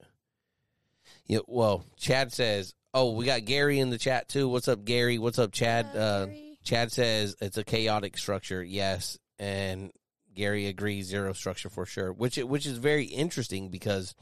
you 1.27 1.39
know, 1.39 1.45
well, 1.47 1.85
Chad 1.97 2.33
says, 2.33 2.75
"Oh, 2.95 3.13
we 3.13 3.25
got 3.25 3.45
Gary 3.45 3.79
in 3.79 3.91
the 3.91 3.99
chat 3.99 4.29
too. 4.29 4.49
What's 4.49 4.69
up, 4.69 4.85
Gary? 4.85 5.19
What's 5.19 5.39
up, 5.39 5.53
Chad?" 5.53 5.95
Uh, 5.95 6.29
Chad 6.65 6.93
says 6.93 7.37
it's 7.41 7.57
a 7.57 7.65
chaotic 7.65 8.19
structure. 8.19 8.63
Yes, 8.63 9.19
and 9.39 9.91
Gary 10.35 10.67
agrees 10.67 11.07
zero 11.07 11.33
structure 11.33 11.69
for 11.69 11.87
sure, 11.87 12.13
which 12.13 12.37
which 12.37 12.67
is 12.67 12.79
very 12.79 13.05
interesting 13.05 13.71
because 13.71 14.15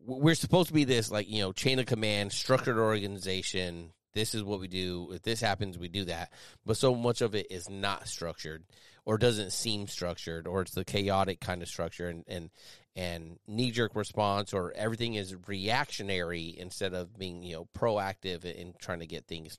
we're 0.00 0.34
supposed 0.34 0.68
to 0.68 0.74
be 0.74 0.84
this 0.84 1.10
like 1.10 1.28
you 1.28 1.42
know 1.42 1.52
chain 1.52 1.78
of 1.78 1.86
command, 1.86 2.32
structured 2.32 2.78
organization. 2.78 3.92
This 4.14 4.34
is 4.34 4.42
what 4.42 4.60
we 4.60 4.68
do. 4.68 5.10
If 5.12 5.22
this 5.22 5.40
happens, 5.40 5.78
we 5.78 5.88
do 5.88 6.06
that. 6.06 6.32
But 6.64 6.76
so 6.76 6.94
much 6.94 7.20
of 7.20 7.34
it 7.34 7.48
is 7.50 7.68
not 7.68 8.08
structured, 8.08 8.64
or 9.08 9.16
doesn't 9.18 9.52
seem 9.52 9.88
structured, 9.88 10.46
or 10.46 10.60
it's 10.60 10.74
the 10.74 10.84
chaotic 10.84 11.40
kind 11.40 11.62
of 11.62 11.68
structure, 11.68 12.08
and 12.08 12.24
and 12.28 12.50
and 12.94 13.38
knee 13.46 13.70
jerk 13.70 13.96
response, 13.96 14.52
or 14.52 14.72
everything 14.76 15.14
is 15.14 15.34
reactionary 15.48 16.54
instead 16.58 16.94
of 16.94 17.18
being 17.18 17.42
you 17.42 17.54
know 17.54 17.68
proactive 17.76 18.44
in 18.44 18.74
trying 18.78 19.00
to 19.00 19.06
get 19.06 19.26
things 19.26 19.58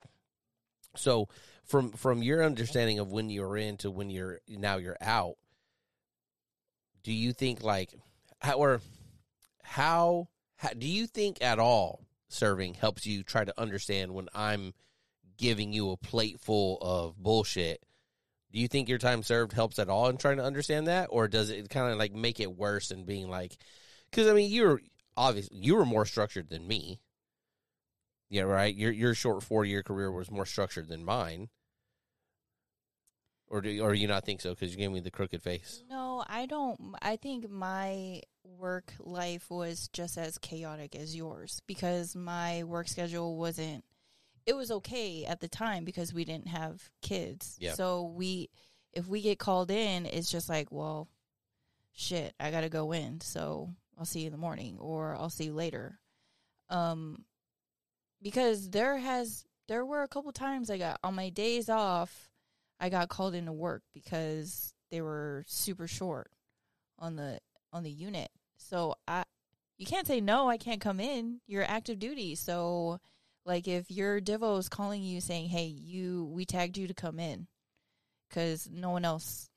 so 0.96 1.27
from 1.65 1.91
from 1.91 2.24
your 2.24 2.44
understanding 2.44 3.00
of 3.00 3.12
when 3.12 3.29
you're 3.29 3.58
in 3.58 3.77
to 3.77 3.91
when 3.91 4.10
you're 4.10 4.39
now 4.48 4.77
you're 4.77 4.98
out, 5.01 5.36
do 7.03 7.12
you 7.13 7.34
think 7.34 7.63
like 7.63 7.94
how 8.39 8.58
or 8.58 8.82
how, 9.63 10.29
how 10.56 10.70
do 10.77 10.88
you 10.88 11.06
think 11.06 11.41
at 11.41 11.60
all 11.60 12.06
serving 12.27 12.74
helps 12.74 13.06
you 13.06 13.24
try 13.24 13.44
to 13.44 13.60
understand 13.60 14.13
when 14.13 14.29
I'm 14.34 14.74
giving 15.38 15.74
you 15.74 15.91
a 15.91 15.98
plate 15.98 16.39
full 16.39 16.79
of 16.82 17.22
bullshit? 17.22 17.84
Do 18.51 18.60
you 18.60 18.68
think 18.68 18.89
your 18.89 18.98
time 18.98 19.24
served 19.24 19.53
helps 19.53 19.77
at 19.79 19.89
all 19.89 20.10
in 20.10 20.18
trying 20.18 20.38
to 20.38 20.44
understand 20.44 20.88
that, 20.88 21.10
or 21.12 21.27
does 21.27 21.50
it 21.50 21.70
kind 21.70 21.91
of 21.91 21.98
like 21.98 22.13
make 22.13 22.39
it 22.39 22.56
worse 22.56 22.91
and 22.91 23.06
being 23.06 23.29
like, 23.29 23.58
because 24.10 24.27
I 24.27 24.34
mean 24.34 24.51
you're 24.51 24.82
obviously 25.15 25.58
you 25.58 25.75
were 25.75 25.86
more 25.86 26.06
structured 26.06 26.50
than 26.50 26.68
me. 26.68 27.00
Yeah, 28.29 28.44
right. 28.44 28.74
Your 28.74 28.91
your 28.91 29.13
short 29.13 29.44
four 29.44 29.65
year 29.65 29.84
career 29.84 30.12
was 30.12 30.32
more 30.32 30.46
structured 30.46 30.88
than 30.88 31.03
mine. 31.03 31.50
Or 33.48 33.62
do 33.62 33.84
or 33.84 33.94
you 33.94 34.08
not 34.08 34.25
think 34.25 34.41
so? 34.41 34.51
Because 34.51 34.72
you 34.72 34.77
gave 34.77 34.91
me 34.91 35.00
the 35.00 35.12
crooked 35.12 35.41
face. 35.41 35.84
No, 35.89 36.24
I 36.27 36.46
don't. 36.46 36.96
I 37.01 37.15
think 37.15 37.50
my 37.50 38.22
work 38.44 38.94
life 39.00 39.50
was 39.50 39.89
just 39.91 40.18
as 40.18 40.38
chaotic 40.38 40.96
as 40.96 41.15
yours 41.15 41.62
because 41.65 42.15
my 42.15 42.63
work 42.63 42.88
schedule 42.88 43.38
wasn't. 43.38 43.84
It 44.46 44.55
was 44.55 44.72
okay 44.72 45.25
at 45.25 45.39
the 45.39 45.48
time 45.48 45.86
because 45.86 46.13
we 46.13 46.25
didn't 46.25 46.48
have 46.48 46.89
kids. 47.01 47.58
Yeah. 47.60 47.74
So 47.74 48.13
we, 48.15 48.50
if 48.93 49.08
we 49.08 49.22
get 49.22 49.39
called 49.39 49.72
in, 49.72 50.05
it's 50.05 50.31
just 50.31 50.50
like, 50.50 50.72
well, 50.72 51.08
shit, 51.93 52.34
I 52.39 52.51
got 52.51 52.62
to 52.62 52.69
go 52.69 52.91
in. 52.91 53.22
So 53.22 53.69
I'll 53.98 54.05
see 54.05 54.22
you 54.22 54.27
in 54.27 54.31
the 54.31 54.38
morning 54.38 54.77
or 54.79 55.15
I'll 55.15 55.29
see 55.29 55.46
you 55.46 55.53
later. 55.53 56.00
Um, 56.69 57.25
because 58.22 58.69
there 58.69 58.98
has 58.98 59.46
there 59.67 59.86
were 59.86 60.03
a 60.03 60.08
couple 60.08 60.31
times 60.31 60.69
I 60.69 60.77
got 60.77 61.00
on 61.03 61.15
my 61.15 61.29
days 61.29 61.69
off, 61.69 62.29
I 62.79 62.89
got 62.89 63.10
called 63.10 63.36
into 63.36 63.53
work 63.53 63.84
because 63.93 64.74
they 64.89 65.01
were 65.01 65.43
super 65.48 65.88
short 65.88 66.31
on 66.98 67.15
the 67.15 67.39
on 67.72 67.84
the 67.84 67.91
unit. 67.91 68.29
So 68.58 68.96
I 69.08 69.24
you 69.77 69.86
can't 69.86 70.08
say 70.08 70.22
no, 70.22 70.50
I 70.50 70.58
can't 70.58 70.81
come 70.81 71.00
in. 71.00 71.39
You're 71.48 71.63
active 71.63 72.00
duty. 72.00 72.36
So 72.36 73.00
like 73.46 73.67
if 73.67 73.89
your 73.89 74.19
divo 74.19 74.58
is 74.60 74.69
calling 74.69 75.03
you 75.03 75.22
saying, 75.22 75.50
"Hey, 75.50 75.65
you 75.65 76.25
we 76.25 76.46
tagged 76.46 76.77
you 76.77 76.88
to 76.88 76.93
come 76.93 77.19
in." 77.19 77.48
Cuz 78.29 78.69
no 78.69 78.91
one 78.91 79.05
else 79.05 79.50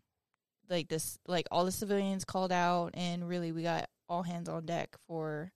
like 0.68 0.88
this 0.88 1.18
like 1.26 1.46
all 1.50 1.64
the 1.64 1.72
civilians 1.72 2.24
called 2.24 2.52
out 2.52 2.90
and 2.94 3.28
really 3.28 3.52
we 3.52 3.62
got 3.62 3.90
all 4.08 4.22
hands 4.22 4.48
on 4.48 4.64
deck 4.64 4.96
for 5.06 5.52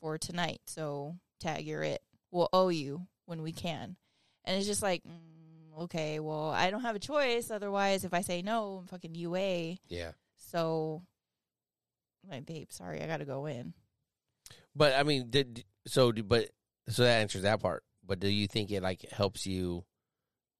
for 0.00 0.18
tonight. 0.18 0.60
So 0.66 1.16
tag 1.40 1.66
you're 1.66 1.82
it. 1.82 2.02
We'll 2.30 2.48
owe 2.52 2.68
you 2.68 3.06
when 3.26 3.42
we 3.42 3.52
can. 3.52 3.96
And 4.44 4.56
it's 4.56 4.66
just 4.66 4.82
like, 4.82 5.02
mm, 5.04 5.82
okay, 5.82 6.20
well, 6.20 6.50
I 6.50 6.70
don't 6.70 6.82
have 6.82 6.96
a 6.96 7.00
choice. 7.00 7.50
Otherwise, 7.50 8.04
if 8.04 8.14
I 8.14 8.20
say 8.20 8.42
no, 8.42 8.78
I'm 8.80 8.86
fucking 8.86 9.14
UA. 9.14 9.76
Yeah. 9.88 10.12
So, 10.36 11.02
my 12.28 12.40
babe, 12.40 12.68
sorry, 12.70 13.02
I 13.02 13.06
got 13.06 13.18
to 13.18 13.24
go 13.24 13.46
in. 13.46 13.74
But 14.74 14.94
I 14.94 15.02
mean, 15.02 15.30
did 15.30 15.64
so? 15.86 16.12
But 16.12 16.50
so 16.88 17.02
that 17.04 17.20
answers 17.20 17.42
that 17.42 17.60
part. 17.60 17.84
But 18.06 18.20
do 18.20 18.28
you 18.28 18.46
think 18.46 18.70
it 18.70 18.82
like 18.82 19.08
helps 19.10 19.46
you? 19.46 19.84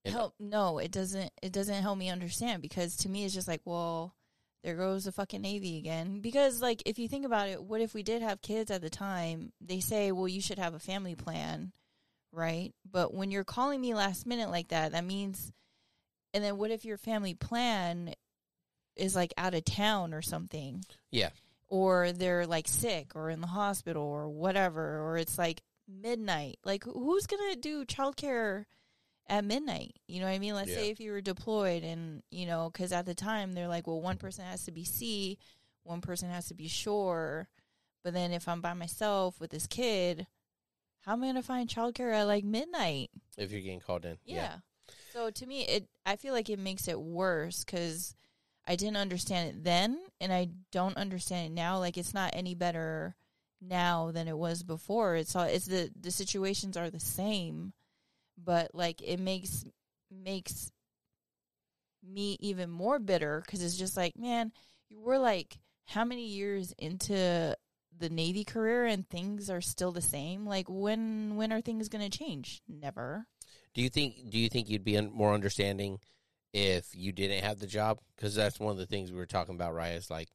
Help? 0.05 0.35
No, 0.39 0.79
it 0.79 0.93
doesn't. 0.93 1.31
It 1.43 1.53
doesn't 1.53 1.83
help 1.83 1.99
me 1.99 2.09
understand 2.11 2.63
because 2.63 2.97
to 2.99 3.09
me, 3.09 3.25
it's 3.25 3.35
just 3.35 3.49
like, 3.49 3.61
well, 3.65 4.15
there 4.63 4.77
goes 4.77 5.05
the 5.05 5.13
fucking 5.13 5.43
Navy 5.43 5.79
again. 5.79 6.21
Because 6.21 6.63
like, 6.63 6.83
if 6.87 6.99
you 6.99 7.09
think 7.09 7.27
about 7.27 7.49
it, 7.49 7.63
what 7.63 7.81
if 7.81 7.93
we 7.93 8.03
did 8.03 8.23
have 8.23 8.41
kids 8.41 8.71
at 8.71 8.81
the 8.83 8.91
time? 8.91 9.53
They 9.61 9.81
say, 9.81 10.13
well, 10.13 10.29
you 10.29 10.41
should 10.41 10.59
have 10.59 10.75
a 10.75 10.79
family 10.79 11.15
plan, 11.15 11.73
right? 12.33 12.73
But 12.91 13.13
when 13.13 13.31
you're 13.31 13.45
calling 13.45 13.81
me 13.81 13.93
last 13.95 14.27
minute 14.27 14.51
like 14.51 14.69
that, 14.69 14.93
that 14.93 15.05
means. 15.05 15.53
And 16.33 16.45
then 16.45 16.57
what 16.57 16.71
if 16.71 16.85
your 16.85 16.97
family 16.97 17.35
plan 17.35 18.15
is 18.97 19.17
like 19.17 19.35
out 19.37 19.55
of 19.55 19.65
town 19.65 20.15
or 20.15 20.23
something? 20.23 20.85
Yeah. 21.11 21.31
or 21.71 22.13
they're 22.13 22.47
like 22.47 22.69
sick 22.69 23.15
or 23.15 23.31
in 23.31 23.41
the 23.41 23.47
hospital 23.47 24.03
or 24.03 24.29
whatever, 24.29 25.01
or 25.09 25.17
it's 25.17 25.39
like 25.39 25.63
midnight. 25.91 26.59
Like, 26.65 26.85
who's 26.85 27.27
gonna 27.27 27.57
do 27.57 27.85
childcare 27.85 28.67
at 29.27 29.45
midnight? 29.45 29.97
You 30.09 30.21
know 30.21 30.27
what 30.27 30.33
I 30.33 30.39
mean? 30.39 30.55
Let's 30.55 30.71
Yeah. 30.71 30.77
say 30.77 30.91
if 30.91 31.01
you 31.01 31.13
were 31.13 31.21
deployed, 31.21 31.83
and 31.83 32.23
you 32.31 32.47
know, 32.47 32.71
because 32.71 32.93
at 32.93 33.07
the 33.07 33.15
time 33.15 33.53
they're 33.53 33.69
like, 33.69 33.87
well, 33.87 34.01
one 34.01 34.17
person 34.17 34.45
has 34.45 34.65
to 34.65 34.73
be 34.73 34.85
sea, 34.85 35.39
one 35.83 36.01
person 36.01 36.31
has 36.31 36.47
to 36.49 36.55
be 36.55 36.69
shore. 36.69 37.49
But 38.03 38.15
then 38.15 38.33
if 38.33 38.49
I'm 38.49 38.61
by 38.61 38.73
myself 38.73 39.41
with 39.41 39.51
this 39.51 39.67
kid, 39.67 40.27
how 41.01 41.13
am 41.13 41.23
I 41.23 41.27
gonna 41.27 41.43
find 41.43 41.69
childcare 41.69 42.15
at 42.15 42.25
like 42.25 42.45
midnight? 42.45 43.11
If 43.37 43.53
you're 43.53 43.61
getting 43.61 43.81
called 43.81 44.05
in, 44.05 44.19
Yeah. 44.25 44.59
So 45.13 45.31
to 45.31 45.47
me, 45.47 45.63
it 45.67 45.89
I 46.07 46.17
feel 46.17 46.33
like 46.33 46.49
it 46.49 46.59
makes 46.59 46.89
it 46.89 47.01
worse 47.01 47.65
because 47.65 48.15
I 48.67 48.77
didn't 48.77 48.97
understand 48.99 49.49
it 49.51 49.65
then, 49.65 49.99
and 50.21 50.33
I 50.33 50.49
don't 50.71 50.97
understand 50.97 51.53
it 51.53 51.55
now. 51.55 51.79
Like 51.79 51.97
it's 51.99 52.15
not 52.15 52.31
any 52.35 52.55
better 52.55 53.17
now 53.61 54.11
than 54.11 54.29
it 54.29 54.37
was 54.37 54.63
before. 54.63 55.17
It's 55.17 55.35
all 55.37 55.45
it's 55.45 55.67
the 55.67 55.91
the 55.99 56.11
situations 56.11 56.77
are 56.77 56.91
the 56.91 57.01
same, 57.01 57.73
but 58.43 58.75
like 58.75 59.03
it 59.03 59.21
makes 59.21 59.65
makes 60.11 60.73
me 62.03 62.37
even 62.41 62.71
more 62.71 62.99
bitter 62.99 63.43
because 63.45 63.63
it's 63.63 63.77
just 63.77 63.97
like 63.97 64.17
man, 64.17 64.53
we're 64.91 65.19
like 65.19 65.59
how 65.87 66.05
many 66.05 66.27
years 66.27 66.73
into 66.79 67.57
the 67.99 68.09
Navy 68.09 68.45
career 68.45 68.87
and 68.87 69.09
things 69.09 69.51
are 69.51 69.61
still 69.61 69.93
the 69.93 70.01
same? 70.01 70.47
Like 70.47 70.67
when 70.69 71.37
when 71.37 71.53
are 71.53 71.61
things 71.61 71.89
going 71.89 72.09
to 72.09 72.19
change? 72.19 72.63
Never. 72.69 73.27
Do 73.75 73.83
you 73.83 73.91
think? 73.91 74.31
Do 74.31 74.39
you 74.39 74.49
think 74.49 74.69
you'd 74.69 74.85
be 74.85 75.01
more 75.01 75.35
understanding 75.35 76.01
if 76.53 76.95
you 76.95 77.13
didn't 77.13 77.45
have 77.45 77.61
the 77.61 77.67
job? 77.67 77.99
Because 78.17 78.35
that's 78.35 78.59
one 78.59 78.73
of 78.73 78.79
the 78.79 78.87
things 78.87 79.13
we 79.13 79.19
were 79.19 79.27
talking 79.27 79.55
about, 79.55 79.75
right? 79.75 79.95
Is 79.95 80.11
like 80.11 80.29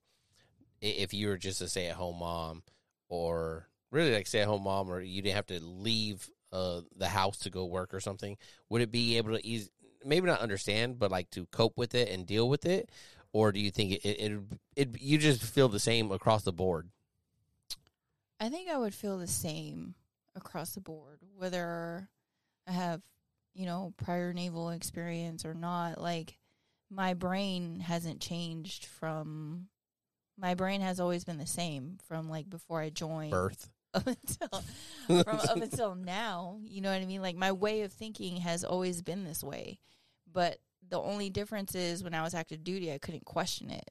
if 0.82 1.14
you 1.14 1.28
were 1.28 1.38
just 1.38 1.62
a 1.62 1.68
stay 1.68 1.88
at 1.88 1.96
home 1.96 2.20
mom, 2.20 2.64
or 3.10 3.68
really 3.92 4.14
like 4.14 4.28
stay 4.28 4.42
at 4.42 4.48
home 4.48 4.64
mom, 4.64 4.90
or 4.90 5.02
you 5.02 5.22
didn't 5.22 5.36
have 5.36 5.48
to 5.48 5.60
leave 5.64 6.30
uh, 6.52 6.82
the 6.98 7.08
house 7.08 7.38
to 7.40 7.50
go 7.50 7.66
work 7.66 7.94
or 7.94 8.00
something. 8.00 8.38
Would 8.70 8.82
it 8.82 8.92
be 8.92 9.18
able 9.18 9.36
to 9.36 9.46
ease? 9.46 9.70
Maybe 10.04 10.28
not 10.28 10.42
understand, 10.42 11.00
but 11.00 11.12
like 11.12 11.30
to 11.32 11.46
cope 11.48 11.78
with 11.78 11.96
it 11.96 12.10
and 12.10 12.28
deal 12.28 12.48
with 12.48 12.66
it, 12.66 12.90
or 13.34 13.52
do 13.52 13.60
you 13.60 13.72
think 13.72 13.92
it 13.94 14.06
it, 14.06 14.32
it, 14.32 14.42
it 14.76 15.02
you 15.02 15.18
just 15.18 15.42
feel 15.44 15.68
the 15.68 15.80
same 15.80 16.12
across 16.12 16.44
the 16.44 16.54
board? 16.54 16.90
I 18.40 18.50
think 18.50 18.70
I 18.70 18.78
would 18.78 18.94
feel 18.94 19.18
the 19.18 19.28
same 19.28 19.96
across 20.36 20.72
the 20.72 20.82
board, 20.82 21.20
whether 21.38 22.10
I 22.68 22.72
have, 22.74 23.02
you 23.54 23.66
know, 23.66 23.94
prior 23.98 24.34
naval 24.34 24.70
experience 24.72 25.46
or 25.46 25.54
not. 25.54 26.02
Like, 26.02 26.38
my 26.92 27.14
brain 27.14 27.80
hasn't 27.80 28.20
changed 28.20 28.86
from. 28.86 29.68
My 30.38 30.54
brain 30.54 30.82
has 30.82 31.00
always 31.00 31.24
been 31.24 31.38
the 31.38 31.48
same 31.48 31.98
from 32.08 32.30
like 32.30 32.50
before 32.50 32.82
I 32.82 32.90
joined 32.90 33.32
Birth. 33.32 33.70
up 33.94 34.08
until 34.08 34.64
from 35.24 35.40
up 35.40 35.58
until 35.58 35.96
now. 35.96 36.60
You 36.62 36.82
know 36.82 36.92
what 36.92 37.02
I 37.02 37.06
mean? 37.06 37.22
Like 37.22 37.36
my 37.36 37.52
way 37.52 37.82
of 37.82 37.94
thinking 37.94 38.38
has 38.38 38.64
always 38.64 39.02
been 39.02 39.24
this 39.24 39.44
way, 39.44 39.80
but 40.32 40.60
the 40.88 41.00
only 41.00 41.30
difference 41.30 41.76
is 41.76 42.04
when 42.04 42.14
I 42.14 42.22
was 42.22 42.34
active 42.34 42.64
duty, 42.64 42.92
I 42.92 42.98
couldn't 42.98 43.26
question 43.26 43.70
it. 43.70 43.90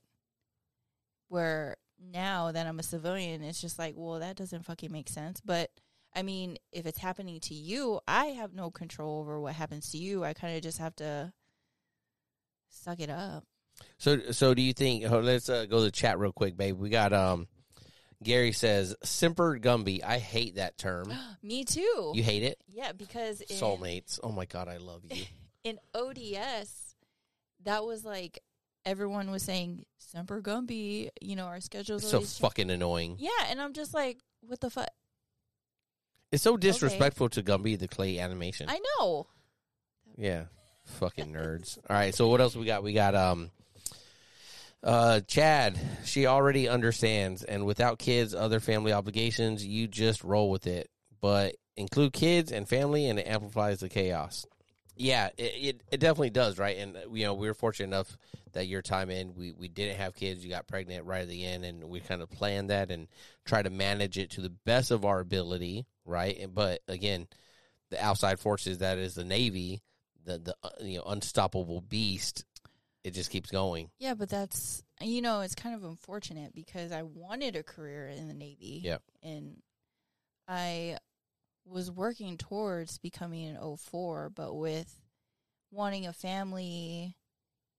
Where 1.28 1.76
now 1.98 2.52
that 2.52 2.66
I'm 2.66 2.78
a 2.78 2.84
civilian, 2.84 3.42
it's 3.42 3.60
just 3.60 3.78
like, 3.78 3.94
well, 3.96 4.18
that 4.18 4.36
doesn't 4.36 4.64
fucking 4.64 4.92
make 4.92 5.08
sense. 5.08 5.40
But 5.40 5.70
I 6.14 6.22
mean, 6.22 6.58
if 6.70 6.86
it's 6.86 6.98
happening 6.98 7.40
to 7.40 7.54
you, 7.54 8.00
I 8.06 8.26
have 8.26 8.54
no 8.54 8.70
control 8.70 9.20
over 9.20 9.40
what 9.40 9.54
happens 9.54 9.90
to 9.90 9.98
you. 9.98 10.24
I 10.24 10.32
kind 10.32 10.56
of 10.56 10.62
just 10.62 10.78
have 10.78 10.94
to 10.96 11.32
suck 12.68 13.00
it 13.00 13.10
up. 13.10 13.44
So, 13.98 14.32
so 14.32 14.54
do 14.54 14.62
you 14.62 14.72
think? 14.72 15.10
oh, 15.10 15.20
let's 15.20 15.48
uh, 15.48 15.66
go 15.66 15.78
to 15.78 15.84
the 15.84 15.90
chat 15.90 16.18
real 16.18 16.32
quick, 16.32 16.56
babe. 16.56 16.78
We 16.78 16.90
got 16.90 17.12
um, 17.12 17.46
Gary 18.22 18.52
says 18.52 18.96
Semper 19.02 19.58
Gumby. 19.58 20.02
I 20.02 20.18
hate 20.18 20.56
that 20.56 20.78
term. 20.78 21.12
Me 21.42 21.64
too. 21.64 22.12
You 22.14 22.22
hate 22.22 22.42
it? 22.42 22.58
yeah, 22.68 22.92
because 22.92 23.40
in, 23.40 23.56
Soulmates. 23.56 24.18
Oh 24.22 24.32
my 24.32 24.46
god, 24.46 24.68
I 24.68 24.78
love 24.78 25.02
you. 25.10 25.24
in 25.64 25.78
ODS, 25.94 26.96
that 27.64 27.84
was 27.84 28.04
like 28.04 28.40
everyone 28.84 29.30
was 29.30 29.42
saying 29.42 29.84
Semper 29.98 30.40
Gumby. 30.40 31.10
You 31.20 31.36
know, 31.36 31.44
our 31.44 31.60
schedules 31.60 32.02
so 32.08 32.16
always 32.16 32.32
change." 32.32 32.40
fucking 32.40 32.70
annoying. 32.70 33.16
Yeah, 33.18 33.30
and 33.48 33.60
I'm 33.60 33.72
just 33.72 33.94
like, 33.94 34.18
what 34.40 34.60
the 34.60 34.70
fuck? 34.70 34.88
It's 36.32 36.42
so 36.42 36.56
disrespectful 36.56 37.28
to 37.30 37.42
Gumby 37.42 37.78
the 37.78 37.86
clay 37.86 38.18
animation. 38.18 38.68
I 38.68 38.80
know. 38.98 39.28
Yeah. 40.16 40.44
Fucking 40.84 41.32
nerds. 41.32 41.78
All 41.88 41.96
right, 41.96 42.14
so 42.14 42.28
what 42.28 42.40
else 42.40 42.56
we 42.56 42.66
got? 42.66 42.82
We 42.82 42.92
got 42.92 43.14
um 43.14 43.50
uh 44.84 45.20
Chad, 45.20 45.78
she 46.04 46.26
already 46.26 46.68
understands 46.68 47.42
and 47.42 47.66
without 47.66 47.98
kids, 47.98 48.34
other 48.34 48.60
family 48.60 48.92
obligations, 48.92 49.64
you 49.64 49.88
just 49.88 50.22
roll 50.22 50.50
with 50.50 50.66
it. 50.66 50.90
But 51.20 51.56
include 51.76 52.12
kids 52.12 52.52
and 52.52 52.68
family 52.68 53.08
and 53.08 53.18
it 53.18 53.26
amplifies 53.26 53.80
the 53.80 53.88
chaos. 53.88 54.46
Yeah, 54.96 55.30
it, 55.36 55.42
it, 55.42 55.80
it 55.90 56.00
definitely 56.00 56.30
does, 56.30 56.58
right? 56.58 56.76
And 56.76 56.96
you 57.12 57.24
know, 57.24 57.34
we 57.34 57.48
were 57.48 57.54
fortunate 57.54 57.88
enough 57.88 58.16
that 58.52 58.68
your 58.68 58.82
time 58.82 59.10
in, 59.10 59.34
we, 59.34 59.52
we 59.52 59.66
didn't 59.66 59.96
have 59.96 60.14
kids, 60.14 60.44
you 60.44 60.50
got 60.50 60.68
pregnant 60.68 61.04
right 61.04 61.22
at 61.22 61.28
the 61.28 61.44
end 61.44 61.64
and 61.64 61.84
we 61.84 61.98
kind 61.98 62.22
of 62.22 62.30
planned 62.30 62.70
that 62.70 62.90
and 62.90 63.08
try 63.44 63.62
to 63.62 63.70
manage 63.70 64.18
it 64.18 64.30
to 64.32 64.40
the 64.40 64.52
best 64.64 64.90
of 64.92 65.04
our 65.04 65.18
ability, 65.18 65.86
right? 66.04 66.38
And 66.38 66.54
but 66.54 66.80
again, 66.86 67.26
the 67.90 68.04
outside 68.04 68.38
forces 68.38 68.78
that 68.78 68.98
is 68.98 69.14
the 69.14 69.24
Navy, 69.24 69.82
the 70.24 70.38
the 70.38 70.56
uh, 70.62 70.70
you 70.80 70.98
know 70.98 71.04
unstoppable 71.04 71.80
beast, 71.80 72.44
it 73.04 73.12
just 73.12 73.30
keeps 73.30 73.50
going. 73.50 73.90
Yeah, 73.98 74.14
but 74.14 74.30
that's 74.30 74.82
you 75.00 75.22
know, 75.22 75.40
it's 75.40 75.54
kind 75.54 75.74
of 75.74 75.84
unfortunate 75.84 76.54
because 76.54 76.90
I 76.90 77.02
wanted 77.02 77.54
a 77.54 77.62
career 77.62 78.08
in 78.08 78.28
the 78.28 78.34
Navy. 78.34 78.80
Yep. 78.82 79.02
And 79.22 79.62
I 80.48 80.98
was 81.66 81.90
working 81.90 82.36
towards 82.36 82.98
becoming 82.98 83.56
an 83.56 83.76
04, 83.76 84.30
but 84.34 84.54
with 84.54 84.98
wanting 85.70 86.06
a 86.06 86.12
family, 86.12 87.16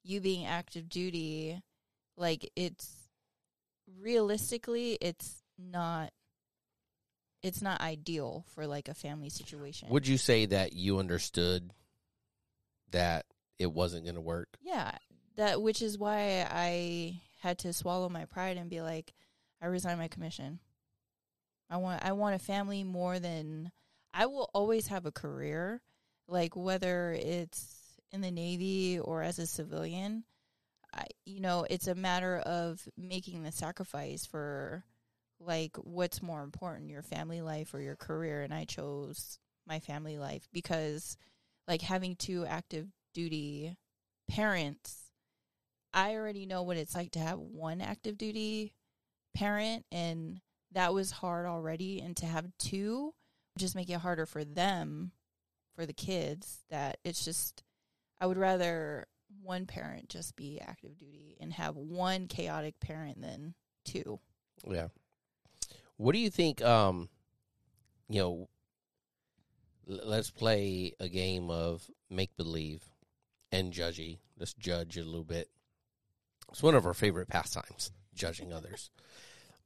you 0.03 0.22
being 0.22 0.46
active 0.46 0.89
duty, 0.89 1.62
like 2.17 2.50
it's 2.55 3.10
realistically 4.00 4.98
it's 5.00 5.44
not 5.58 6.12
it's 7.44 7.62
not 7.62 7.79
ideal 7.82 8.44
for 8.55 8.65
like 8.65 8.88
a 8.89 8.96
family 8.96 9.29
situation. 9.29 9.89
Would 9.89 10.08
you 10.08 10.17
say 10.17 10.48
that 10.48 10.74
you 10.74 10.98
understood 10.98 11.72
that 12.89 13.25
it 13.60 13.72
wasn't 13.72 14.05
going 14.05 14.15
to 14.15 14.22
work? 14.22 14.50
Yeah, 14.62 14.98
that 15.36 15.62
which 15.62 15.82
is 15.82 15.98
why 15.98 16.48
I 16.50 17.22
had 17.42 17.60
to 17.60 17.74
swallow 17.74 18.10
my 18.10 18.25
pride 18.25 18.58
and 18.58 18.70
be 18.70 18.82
like, 18.82 19.13
I 19.62 19.68
resign 19.68 19.98
my 19.98 20.08
commission. 20.08 20.60
I 21.69 21.78
want 21.78 22.04
I 22.04 22.12
want 22.12 22.36
a 22.36 22.39
family 22.39 22.84
more 22.84 23.19
than 23.19 23.71
I 24.13 24.28
will 24.28 24.50
always 24.54 24.88
have 24.88 25.06
a 25.06 25.12
career, 25.12 25.82
like 26.28 26.56
whether 26.56 27.13
it's 27.13 28.00
in 28.12 28.21
the 28.21 28.32
Navy 28.32 29.00
or 29.00 29.24
as 29.24 29.39
a 29.39 29.48
civilian. 29.48 30.24
I 30.93 31.06
you 31.26 31.41
know, 31.41 31.65
it's 31.69 31.88
a 31.88 31.95
matter 31.95 32.38
of 32.38 32.88
making 32.98 33.43
the 33.43 33.52
sacrifice 33.52 34.26
for 34.26 34.84
like 35.39 35.76
what's 35.78 36.21
more 36.21 36.43
important, 36.43 36.89
your 36.89 37.02
family 37.02 37.41
life 37.41 37.74
or 37.74 37.82
your 37.82 37.95
career 37.95 38.41
and 38.41 38.54
I 38.54 38.65
chose 38.65 39.39
my 39.67 39.80
family 39.80 40.17
life 40.17 40.48
because 40.54 41.17
like 41.67 41.82
having 41.82 42.15
two 42.15 42.45
active 42.45 42.88
duty 43.13 43.76
parents 44.30 45.05
I 45.95 46.15
already 46.15 46.45
know 46.45 46.62
what 46.62 46.77
it's 46.77 46.93
like 46.93 47.12
to 47.12 47.19
have 47.19 47.39
one 47.39 47.81
active 47.81 48.17
duty 48.17 48.73
parent 49.34 49.86
and 49.91 50.41
that 50.73 50.93
was 50.93 51.10
hard 51.10 51.45
already 51.45 52.01
and 52.01 52.15
to 52.17 52.25
have 52.25 52.51
two 52.60 53.13
just 53.58 53.75
make 53.75 53.89
it 53.89 53.99
harder 53.99 54.25
for 54.25 54.43
them 54.43 55.12
for 55.73 55.86
the 55.86 55.93
kids 55.93 56.60
that 56.69 56.97
it's 57.03 57.23
just 57.23 57.63
I 58.19 58.27
would 58.27 58.38
rather 58.38 59.08
one 59.41 59.65
parent 59.65 60.10
just 60.10 60.36
be 60.36 60.60
active 60.60 60.97
duty 60.97 61.38
and 61.39 61.53
have 61.53 61.75
one 61.75 62.27
chaotic 62.27 62.79
parent 62.79 63.21
than 63.21 63.53
two. 63.84 64.19
Yeah. 64.67 64.88
What 65.97 66.13
do 66.13 66.19
you 66.19 66.29
think? 66.29 66.62
Um, 66.62 67.10
you 68.10 68.19
know, 68.19 68.49
let's 69.88 70.29
play 70.29 70.93
a 70.99 71.08
game 71.08 71.49
of 71.49 71.89
make 72.10 72.36
believe 72.38 72.84
and 73.51 73.71
judgy. 73.71 74.19
Let's 74.38 74.53
judge 74.53 74.97
a 74.97 75.03
little 75.03 75.23
bit. 75.23 75.49
It's 76.56 76.63
one 76.63 76.74
of 76.74 76.86
our 76.86 76.94
favorite 76.94 77.28
pastimes, 77.28 77.91
judging 78.13 78.54
others. 78.54 78.89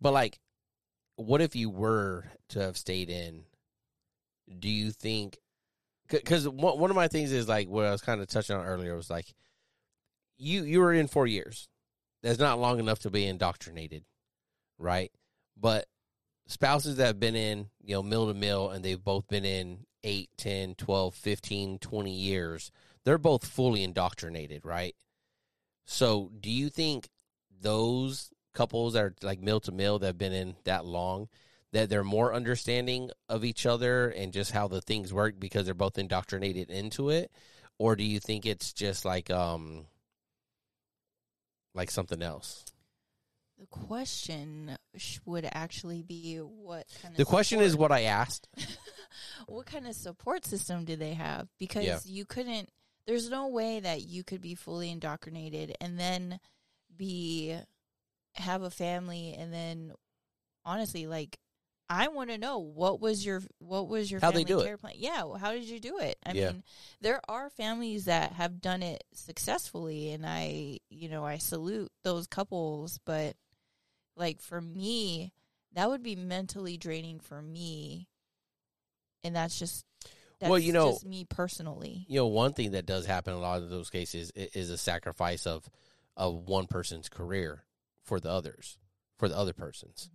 But 0.01 0.11
like, 0.11 0.39
what 1.17 1.39
if 1.39 1.55
you 1.55 1.69
were 1.69 2.25
to 2.47 2.61
have 2.61 2.77
stayed 2.77 3.11
in? 3.11 3.43
Do 4.57 4.67
you 4.67 4.89
think? 4.89 5.37
Because 6.09 6.49
one 6.49 6.89
of 6.89 6.95
my 6.95 7.07
things 7.07 7.31
is 7.31 7.47
like 7.47 7.69
what 7.69 7.85
I 7.85 7.91
was 7.91 8.01
kind 8.01 8.19
of 8.21 8.27
touching 8.27 8.55
on 8.55 8.65
earlier 8.65 8.95
was 8.95 9.11
like, 9.11 9.35
you 10.39 10.63
you 10.63 10.79
were 10.79 10.91
in 10.91 11.05
four 11.05 11.27
years. 11.27 11.69
That's 12.23 12.39
not 12.39 12.57
long 12.57 12.79
enough 12.79 12.97
to 13.01 13.11
be 13.11 13.23
indoctrinated, 13.23 14.03
right? 14.79 15.11
But 15.55 15.85
spouses 16.47 16.95
that 16.95 17.05
have 17.05 17.19
been 17.19 17.35
in, 17.35 17.67
you 17.83 17.93
know, 17.93 18.01
mill 18.01 18.29
to 18.29 18.33
mill 18.33 18.71
and 18.71 18.83
they've 18.83 19.03
both 19.03 19.27
been 19.27 19.45
in 19.45 19.85
8, 20.03 20.27
10, 20.37 20.73
12, 20.73 21.13
15, 21.13 21.77
20 21.77 22.11
years, 22.11 22.71
they're 23.05 23.19
both 23.19 23.45
fully 23.45 23.83
indoctrinated, 23.83 24.65
right? 24.65 24.95
So, 25.91 26.29
do 26.39 26.51
you 26.51 26.69
think 26.69 27.09
those 27.61 28.29
couples 28.53 28.93
that 28.93 29.03
are 29.03 29.15
like 29.23 29.41
mill 29.41 29.59
to 29.61 29.71
mill 29.71 29.97
that 29.99 30.05
have 30.05 30.17
been 30.19 30.33
in 30.33 30.55
that 30.65 30.85
long 30.85 31.29
that 31.71 31.89
they're 31.89 32.03
more 32.03 32.33
understanding 32.33 33.09
of 33.27 33.43
each 33.43 33.65
other 33.65 34.09
and 34.09 34.31
just 34.31 34.51
how 34.51 34.67
the 34.67 34.81
things 34.81 35.11
work 35.11 35.39
because 35.39 35.65
they're 35.65 35.73
both 35.73 35.97
indoctrinated 35.97 36.69
into 36.69 37.09
it 37.09 37.31
or 37.79 37.95
do 37.95 38.03
you 38.03 38.19
think 38.19 38.45
it's 38.45 38.71
just 38.71 39.03
like 39.03 39.31
um 39.31 39.87
like 41.73 41.89
something 41.89 42.21
else? 42.21 42.65
The 43.59 43.65
question 43.67 44.77
would 45.25 45.47
actually 45.51 46.03
be 46.03 46.37
what 46.37 46.85
kind 47.01 47.13
of 47.13 47.17
The 47.17 47.25
question 47.25 47.61
is 47.61 47.71
support- 47.73 47.91
what 47.91 47.97
I 47.97 48.03
asked. 48.03 48.47
what 49.47 49.65
kind 49.65 49.87
of 49.87 49.95
support 49.95 50.45
system 50.45 50.85
do 50.85 50.95
they 50.95 51.13
have? 51.13 51.47
Because 51.59 51.83
Yeah. 51.83 51.99
you 52.05 52.25
couldn't. 52.25 52.69
There's 53.09 53.27
no 53.27 53.47
way 53.47 53.79
that 53.79 54.03
you 54.03 54.23
could 54.23 54.39
be 54.39 54.53
fully 54.53 54.91
indoctrinated 54.91 55.75
and 55.81 55.99
then 55.99 56.39
be 56.95 57.57
have 58.35 58.61
a 58.61 58.69
family 58.69 59.35
and 59.35 59.51
then 59.51 59.93
honestly 60.63 61.07
like 61.07 61.39
I 61.89 62.09
want 62.09 62.29
to 62.29 62.37
know 62.37 62.59
what 62.59 63.01
was 63.01 63.25
your 63.25 63.41
what 63.57 63.87
was 63.87 64.11
your 64.11 64.19
they 64.19 64.27
family 64.27 64.43
do 64.43 64.59
it? 64.59 64.79
plan? 64.79 64.93
Yeah, 64.95 65.23
well, 65.23 65.37
how 65.37 65.53
did 65.53 65.63
you 65.63 65.79
do 65.79 65.97
it? 65.97 66.19
I 66.23 66.33
Yeah. 66.33 66.51
mean, 66.51 66.63
there 67.01 67.19
are 67.27 67.49
families 67.49 68.05
that 68.05 68.33
have 68.33 68.61
done 68.61 68.83
it 68.83 69.03
successfully, 69.15 70.11
and 70.11 70.23
I, 70.23 70.77
you 70.91 71.09
know, 71.09 71.25
I 71.25 71.39
salute 71.39 71.91
those 72.03 72.27
couples. 72.27 72.99
But 73.07 73.37
like 74.15 74.39
for 74.39 74.61
me, 74.61 75.31
that 75.73 75.89
would 75.89 76.03
be 76.03 76.15
mentally 76.15 76.77
draining 76.77 77.19
for 77.19 77.41
me, 77.41 78.07
and 79.23 79.35
that's 79.35 79.57
just 79.57 79.83
that's 80.39 80.49
Well, 80.49 80.59
you 80.59 80.73
know- 80.73 80.91
just 80.93 81.05
me 81.05 81.25
personally. 81.25 82.05
You 82.07 82.19
know, 82.19 82.27
one 82.27 82.53
thing 82.53 82.71
that 82.71 82.85
does 82.85 83.05
happen 83.05 83.33
in 83.33 83.39
a 83.39 83.41
lot 83.41 83.61
of 83.61 83.69
those 83.69 83.89
cases 83.89 84.31
i- 84.37 84.49
is 84.53 84.69
a 84.69 84.77
sacrifice 84.77 85.45
of 85.47 85.69
of 86.17 86.47
one 86.49 86.67
person's 86.67 87.07
career 87.07 87.63
for 88.03 88.19
the 88.19 88.29
others, 88.29 88.77
for 89.17 89.29
the 89.29 89.37
other 89.37 89.53
person's, 89.53 90.09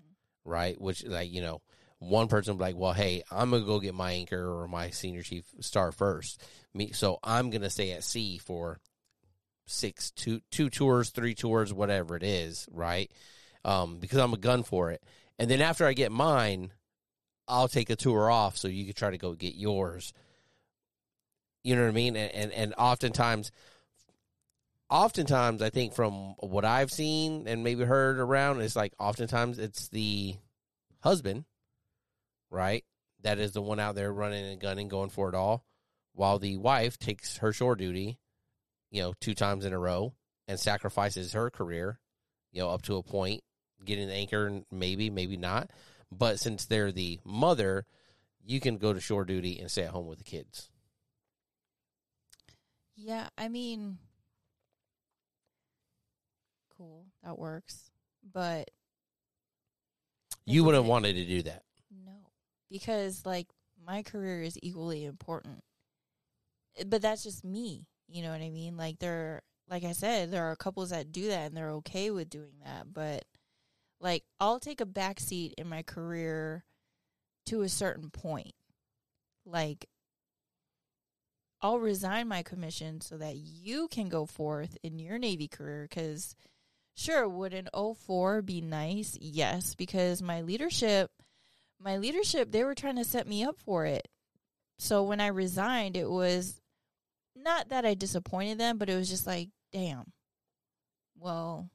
right? 0.44 0.78
Which, 0.78 1.02
like, 1.04 1.30
you 1.32 1.40
know, 1.40 1.62
one 1.98 2.28
person 2.28 2.52
will 2.52 2.58
be 2.58 2.64
like, 2.72 2.76
well, 2.76 2.92
hey, 2.92 3.22
I'm 3.30 3.50
gonna 3.50 3.64
go 3.64 3.80
get 3.80 3.94
my 3.94 4.12
anchor 4.12 4.46
or 4.60 4.68
my 4.68 4.90
senior 4.90 5.22
chief 5.22 5.46
star 5.60 5.92
first, 5.92 6.42
me, 6.74 6.92
so 6.92 7.18
I'm 7.22 7.48
gonna 7.48 7.70
stay 7.70 7.92
at 7.92 8.04
sea 8.04 8.36
for 8.36 8.80
six, 9.66 10.10
two, 10.10 10.40
two 10.50 10.68
tours, 10.68 11.08
three 11.10 11.34
tours, 11.34 11.72
whatever 11.72 12.16
it 12.16 12.22
is, 12.22 12.68
right? 12.70 13.10
Um, 13.64 13.98
because 13.98 14.18
I'm 14.18 14.34
a 14.34 14.38
gun 14.38 14.62
for 14.62 14.90
it, 14.90 15.02
and 15.38 15.50
then 15.50 15.62
after 15.62 15.86
I 15.86 15.94
get 15.94 16.12
mine, 16.12 16.72
I'll 17.46 17.68
take 17.68 17.90
a 17.90 17.96
tour 17.96 18.30
off 18.30 18.56
so 18.56 18.68
you 18.68 18.84
can 18.84 18.94
try 18.94 19.10
to 19.10 19.18
go 19.18 19.34
get 19.34 19.54
yours. 19.54 20.12
You 21.62 21.76
know 21.76 21.82
what 21.82 21.88
I 21.88 21.92
mean? 21.92 22.16
And 22.16 22.32
and, 22.32 22.52
and 22.52 22.74
oftentimes 22.76 23.50
oftentimes 24.90 25.62
I 25.62 25.70
think 25.70 25.94
from 25.94 26.34
what 26.38 26.64
I've 26.64 26.90
seen 26.90 27.48
and 27.48 27.64
maybe 27.64 27.84
heard 27.84 28.18
around, 28.18 28.60
it's 28.60 28.76
like 28.76 28.92
oftentimes 28.98 29.58
it's 29.58 29.88
the 29.88 30.36
husband, 31.00 31.44
right? 32.50 32.84
That 33.22 33.38
is 33.38 33.52
the 33.52 33.62
one 33.62 33.80
out 33.80 33.94
there 33.94 34.12
running 34.12 34.44
and 34.44 34.60
gunning, 34.60 34.88
going 34.88 35.10
for 35.10 35.28
it 35.28 35.34
all, 35.34 35.64
while 36.12 36.38
the 36.38 36.56
wife 36.56 36.98
takes 36.98 37.38
her 37.38 37.52
shore 37.52 37.74
duty, 37.74 38.18
you 38.90 39.02
know, 39.02 39.14
two 39.20 39.34
times 39.34 39.64
in 39.64 39.72
a 39.72 39.78
row 39.78 40.14
and 40.46 40.60
sacrifices 40.60 41.32
her 41.32 41.50
career, 41.50 41.98
you 42.52 42.60
know, 42.60 42.68
up 42.68 42.82
to 42.82 42.96
a 42.96 43.02
point, 43.02 43.42
getting 43.84 44.08
the 44.08 44.14
anchor, 44.14 44.46
and 44.46 44.64
maybe, 44.70 45.10
maybe 45.10 45.36
not. 45.36 45.70
But 46.18 46.38
since 46.40 46.64
they're 46.64 46.92
the 46.92 47.20
mother, 47.24 47.86
you 48.44 48.60
can 48.60 48.78
go 48.78 48.92
to 48.92 49.00
shore 49.00 49.24
duty 49.24 49.58
and 49.58 49.70
stay 49.70 49.82
at 49.84 49.90
home 49.90 50.06
with 50.06 50.18
the 50.18 50.24
kids. 50.24 50.70
Yeah, 52.96 53.28
I 53.36 53.48
mean, 53.48 53.98
cool. 56.76 57.06
That 57.22 57.38
works. 57.38 57.90
But 58.32 58.70
You 60.46 60.64
wouldn't 60.64 60.84
wanted 60.84 61.14
to 61.14 61.24
do 61.24 61.42
that. 61.42 61.62
no, 62.04 62.12
because 62.70 63.24
like 63.26 63.48
my 63.84 64.02
career 64.02 64.42
is 64.42 64.58
equally 64.62 65.04
important. 65.04 65.62
But 66.86 67.02
that's 67.02 67.22
just 67.22 67.44
me. 67.44 67.86
You 68.08 68.22
know 68.22 68.30
what 68.30 68.40
I 68.42 68.50
mean? 68.50 68.76
Like 68.76 68.98
there, 68.98 69.42
like 69.68 69.84
I 69.84 69.92
said, 69.92 70.30
there 70.30 70.44
are 70.44 70.56
couples 70.56 70.90
that 70.90 71.12
do 71.12 71.28
that 71.28 71.46
and 71.46 71.56
they're 71.56 71.70
okay 71.72 72.10
with 72.10 72.30
doing 72.30 72.52
that. 72.64 72.92
But 72.92 73.24
like 74.04 74.22
I'll 74.38 74.60
take 74.60 74.82
a 74.82 74.86
back 74.86 75.18
seat 75.18 75.54
in 75.56 75.66
my 75.66 75.82
career 75.82 76.62
to 77.46 77.62
a 77.62 77.68
certain 77.68 78.10
point. 78.10 78.52
Like 79.46 79.86
I'll 81.62 81.78
resign 81.78 82.28
my 82.28 82.42
commission 82.42 83.00
so 83.00 83.16
that 83.16 83.36
you 83.36 83.88
can 83.88 84.10
go 84.10 84.26
forth 84.26 84.76
in 84.82 84.98
your 84.98 85.16
Navy 85.16 85.48
career. 85.48 85.86
Because, 85.88 86.36
sure, 86.94 87.26
would 87.26 87.54
an 87.54 87.70
04 87.72 88.42
be 88.42 88.60
nice? 88.60 89.16
Yes, 89.18 89.74
because 89.74 90.20
my 90.20 90.42
leadership, 90.42 91.10
my 91.80 91.96
leadership, 91.96 92.52
they 92.52 92.64
were 92.64 92.74
trying 92.74 92.96
to 92.96 93.04
set 93.04 93.26
me 93.26 93.42
up 93.42 93.58
for 93.58 93.86
it. 93.86 94.06
So 94.78 95.04
when 95.04 95.22
I 95.22 95.28
resigned, 95.28 95.96
it 95.96 96.10
was 96.10 96.60
not 97.34 97.70
that 97.70 97.86
I 97.86 97.94
disappointed 97.94 98.58
them, 98.58 98.76
but 98.76 98.90
it 98.90 98.96
was 98.96 99.08
just 99.08 99.26
like, 99.26 99.48
damn, 99.72 100.12
well, 101.18 101.70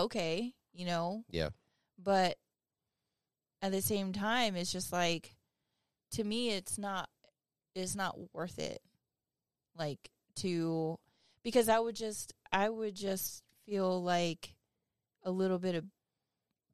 okay, 0.00 0.54
you 0.72 0.86
know? 0.86 1.24
Yeah. 1.30 1.50
But 2.02 2.36
at 3.62 3.72
the 3.72 3.82
same 3.82 4.12
time, 4.12 4.56
it's 4.56 4.72
just 4.72 4.92
like, 4.92 5.36
to 6.12 6.24
me, 6.24 6.50
it's 6.50 6.78
not 6.78 7.08
it's 7.74 7.94
not 7.94 8.16
worth 8.32 8.58
it 8.58 8.80
like 9.76 10.10
to 10.36 10.98
because 11.42 11.68
i 11.68 11.78
would 11.78 11.94
just 11.94 12.34
i 12.52 12.68
would 12.68 12.94
just 12.94 13.42
feel 13.66 14.02
like 14.02 14.54
a 15.24 15.30
little 15.30 15.58
bit 15.58 15.74
of 15.74 15.84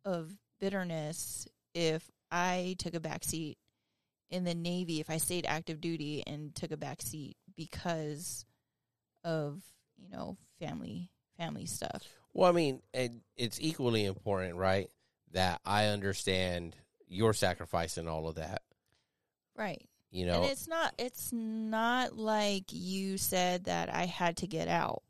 of 0.04 0.32
bitterness 0.60 1.46
if 1.74 2.10
i 2.30 2.74
took 2.78 2.94
a 2.94 3.00
back 3.00 3.24
seat 3.24 3.58
in 4.30 4.44
the 4.44 4.54
navy 4.54 5.00
if 5.00 5.10
i 5.10 5.18
stayed 5.18 5.46
active 5.46 5.80
duty 5.80 6.22
and 6.26 6.54
took 6.54 6.70
a 6.70 6.76
back 6.76 7.02
seat 7.02 7.36
because 7.56 8.44
of 9.24 9.62
you 9.96 10.08
know 10.08 10.36
family 10.58 11.10
family 11.36 11.66
stuff 11.66 12.02
Well, 12.36 12.50
I 12.50 12.52
mean, 12.52 12.82
it, 12.92 13.12
it's 13.34 13.58
equally 13.62 14.04
important, 14.04 14.56
right? 14.56 14.90
That 15.32 15.62
I 15.64 15.86
understand 15.86 16.76
your 17.08 17.32
sacrifice 17.32 17.96
and 17.96 18.10
all 18.10 18.28
of 18.28 18.34
that. 18.34 18.60
right 19.56 19.82
You 20.10 20.26
know, 20.26 20.42
and 20.42 20.50
it's 20.52 20.68
not 20.68 20.92
it's 20.98 21.32
not 21.32 22.14
like 22.14 22.64
you 22.68 23.16
said 23.16 23.64
that 23.64 23.92
I 23.92 24.04
had 24.04 24.36
to 24.38 24.46
get 24.46 24.68
out. 24.68 25.02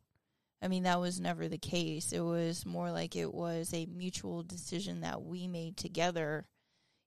I 0.62 0.68
mean 0.68 0.84
that 0.84 1.00
was 1.00 1.18
never 1.18 1.48
the 1.48 1.58
case. 1.58 2.12
It 2.12 2.20
was 2.20 2.64
more 2.64 2.92
like 2.92 3.16
it 3.16 3.34
was 3.34 3.74
a 3.74 3.86
mutual 3.86 4.44
decision 4.44 5.00
that 5.00 5.22
we 5.22 5.48
made 5.48 5.76
together, 5.76 6.46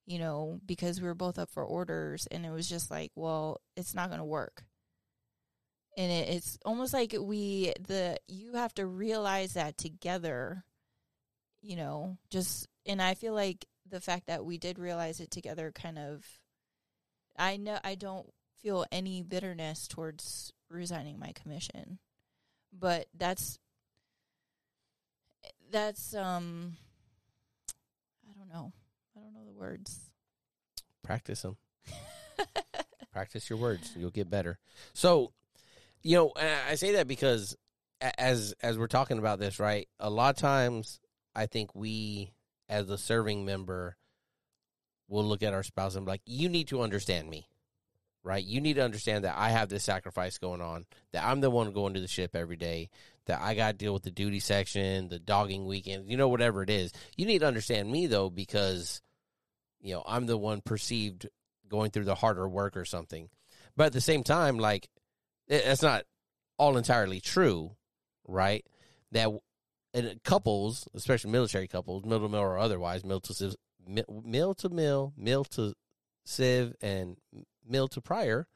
you 0.05 0.19
know, 0.19 0.60
because 0.65 0.99
we 0.99 1.08
were 1.08 1.15
both 1.15 1.39
up 1.39 1.49
for 1.49 1.63
orders 1.63 2.27
and 2.29 2.45
it 2.45 2.51
was 2.51 2.67
just 2.67 2.91
like, 2.91 3.12
well, 3.15 3.62
it's 3.77 3.95
not 3.95 4.10
going 4.10 4.19
to 4.19 4.25
work. 4.25 4.63
And 5.99 6.09
it, 6.09 6.29
it's 6.29 6.57
almost 6.63 6.93
like 6.93 7.13
we 7.19 7.73
the 7.85 8.17
you 8.29 8.53
have 8.53 8.73
to 8.75 8.85
realize 8.85 9.53
that 9.55 9.77
together, 9.77 10.63
you 11.62 11.75
know, 11.75 12.17
just 12.29 12.67
and 12.85 13.01
I 13.01 13.15
feel 13.15 13.33
like 13.33 13.65
the 13.85 13.99
fact 13.99 14.27
that 14.27 14.45
we 14.45 14.57
did 14.57 14.79
realize 14.79 15.19
it 15.19 15.29
together 15.29 15.73
kind 15.73 15.99
of 15.99 16.25
I 17.38 17.57
know 17.57 17.79
I 17.83 17.95
don't 17.95 18.31
feel 18.62 18.85
any 18.93 19.23
bitterness 19.23 19.89
towards 19.89 20.53
resigning 20.69 21.19
my 21.19 21.33
commission. 21.33 21.99
But 22.71 23.07
that's 23.13 23.59
that's 25.69 26.13
um 26.15 26.77
I 28.25 28.38
don't 28.38 28.47
know. 28.47 28.71
I 29.17 29.19
don't 29.19 29.33
know 29.33 29.43
the 29.45 29.59
words. 29.59 29.99
practice 31.03 31.41
them. 31.41 31.57
practice 33.12 33.49
your 33.49 33.59
words. 33.59 33.91
You'll 33.97 34.12
get 34.12 34.29
better. 34.29 34.59
So, 34.93 35.33
you 36.01 36.15
know, 36.15 36.31
I 36.38 36.75
say 36.75 36.93
that 36.93 37.07
because 37.07 37.55
as 38.01 38.53
as 38.62 38.77
we're 38.77 38.88
talking 38.88 39.19
about 39.19 39.39
this, 39.39 39.59
right? 39.59 39.88
A 39.99 40.09
lot 40.09 40.35
of 40.35 40.41
times, 40.41 40.99
I 41.35 41.45
think 41.45 41.75
we, 41.75 42.33
as 42.67 42.89
a 42.89 42.97
serving 42.97 43.45
member, 43.45 43.97
will 45.07 45.25
look 45.25 45.43
at 45.43 45.53
our 45.53 45.63
spouse 45.63 45.95
and 45.95 46.05
be 46.05 46.12
like, 46.12 46.21
"You 46.25 46.49
need 46.49 46.67
to 46.69 46.81
understand 46.81 47.29
me." 47.29 47.47
Right, 48.21 48.43
you 48.43 48.59
need 48.59 48.73
to 48.73 48.83
understand 48.83 49.23
that 49.23 49.38
I 49.38 49.49
have 49.49 49.69
this 49.69 49.85
sacrifice 49.85 50.38
going 50.38 50.59
on. 50.59 50.85
That 51.13 51.23
I'm 51.23 51.39
the 51.39 51.49
one 51.49 51.71
going 51.71 51.93
to 51.93 52.01
the 52.01 52.07
ship 52.07 52.35
every 52.35 52.57
day. 52.57 52.89
That 53.27 53.39
I 53.39 53.55
got 53.55 53.71
to 53.71 53.77
deal 53.77 53.93
with 53.93 54.03
the 54.03 54.12
duty 54.12 54.41
section, 54.41 55.07
the 55.07 55.19
dogging 55.19 55.65
weekend. 55.65 56.12
You 56.12 56.17
know, 56.17 56.27
whatever 56.27 56.62
it 56.62 56.69
is. 56.69 56.91
You 57.15 57.25
need 57.25 57.39
to 57.39 57.47
understand 57.47 57.89
me 57.89 58.07
though, 58.07 58.29
because 58.29 59.01
you 59.79 59.93
know 59.93 60.03
I'm 60.05 60.25
the 60.25 60.38
one 60.38 60.62
perceived 60.62 61.29
going 61.69 61.91
through 61.91 62.05
the 62.05 62.15
harder 62.15 62.47
work 62.47 62.75
or 62.75 62.83
something. 62.83 63.29
But 63.77 63.88
at 63.88 63.93
the 63.93 64.01
same 64.01 64.23
time, 64.23 64.57
like 64.57 64.89
that's 65.49 65.81
not 65.81 66.05
all 66.57 66.77
entirely 66.77 67.19
true, 67.19 67.71
right? 68.27 68.65
That 69.12 69.29
in 69.93 70.19
couples, 70.23 70.88
especially 70.93 71.31
military 71.31 71.67
couples, 71.67 72.05
mill 72.05 72.19
to 72.19 72.29
mill 72.29 72.41
or 72.41 72.59
otherwise, 72.59 73.03
mill 73.03 73.19
to 73.21 73.33
civ, 73.33 73.55
mi- 73.88 74.03
mill 74.23 74.53
to 74.55 74.69
mill, 74.69 75.13
mill 75.17 75.43
to 75.45 75.73
civ, 76.25 76.75
and 76.81 77.17
mill 77.67 77.88
to 77.89 78.01
prior. 78.01 78.47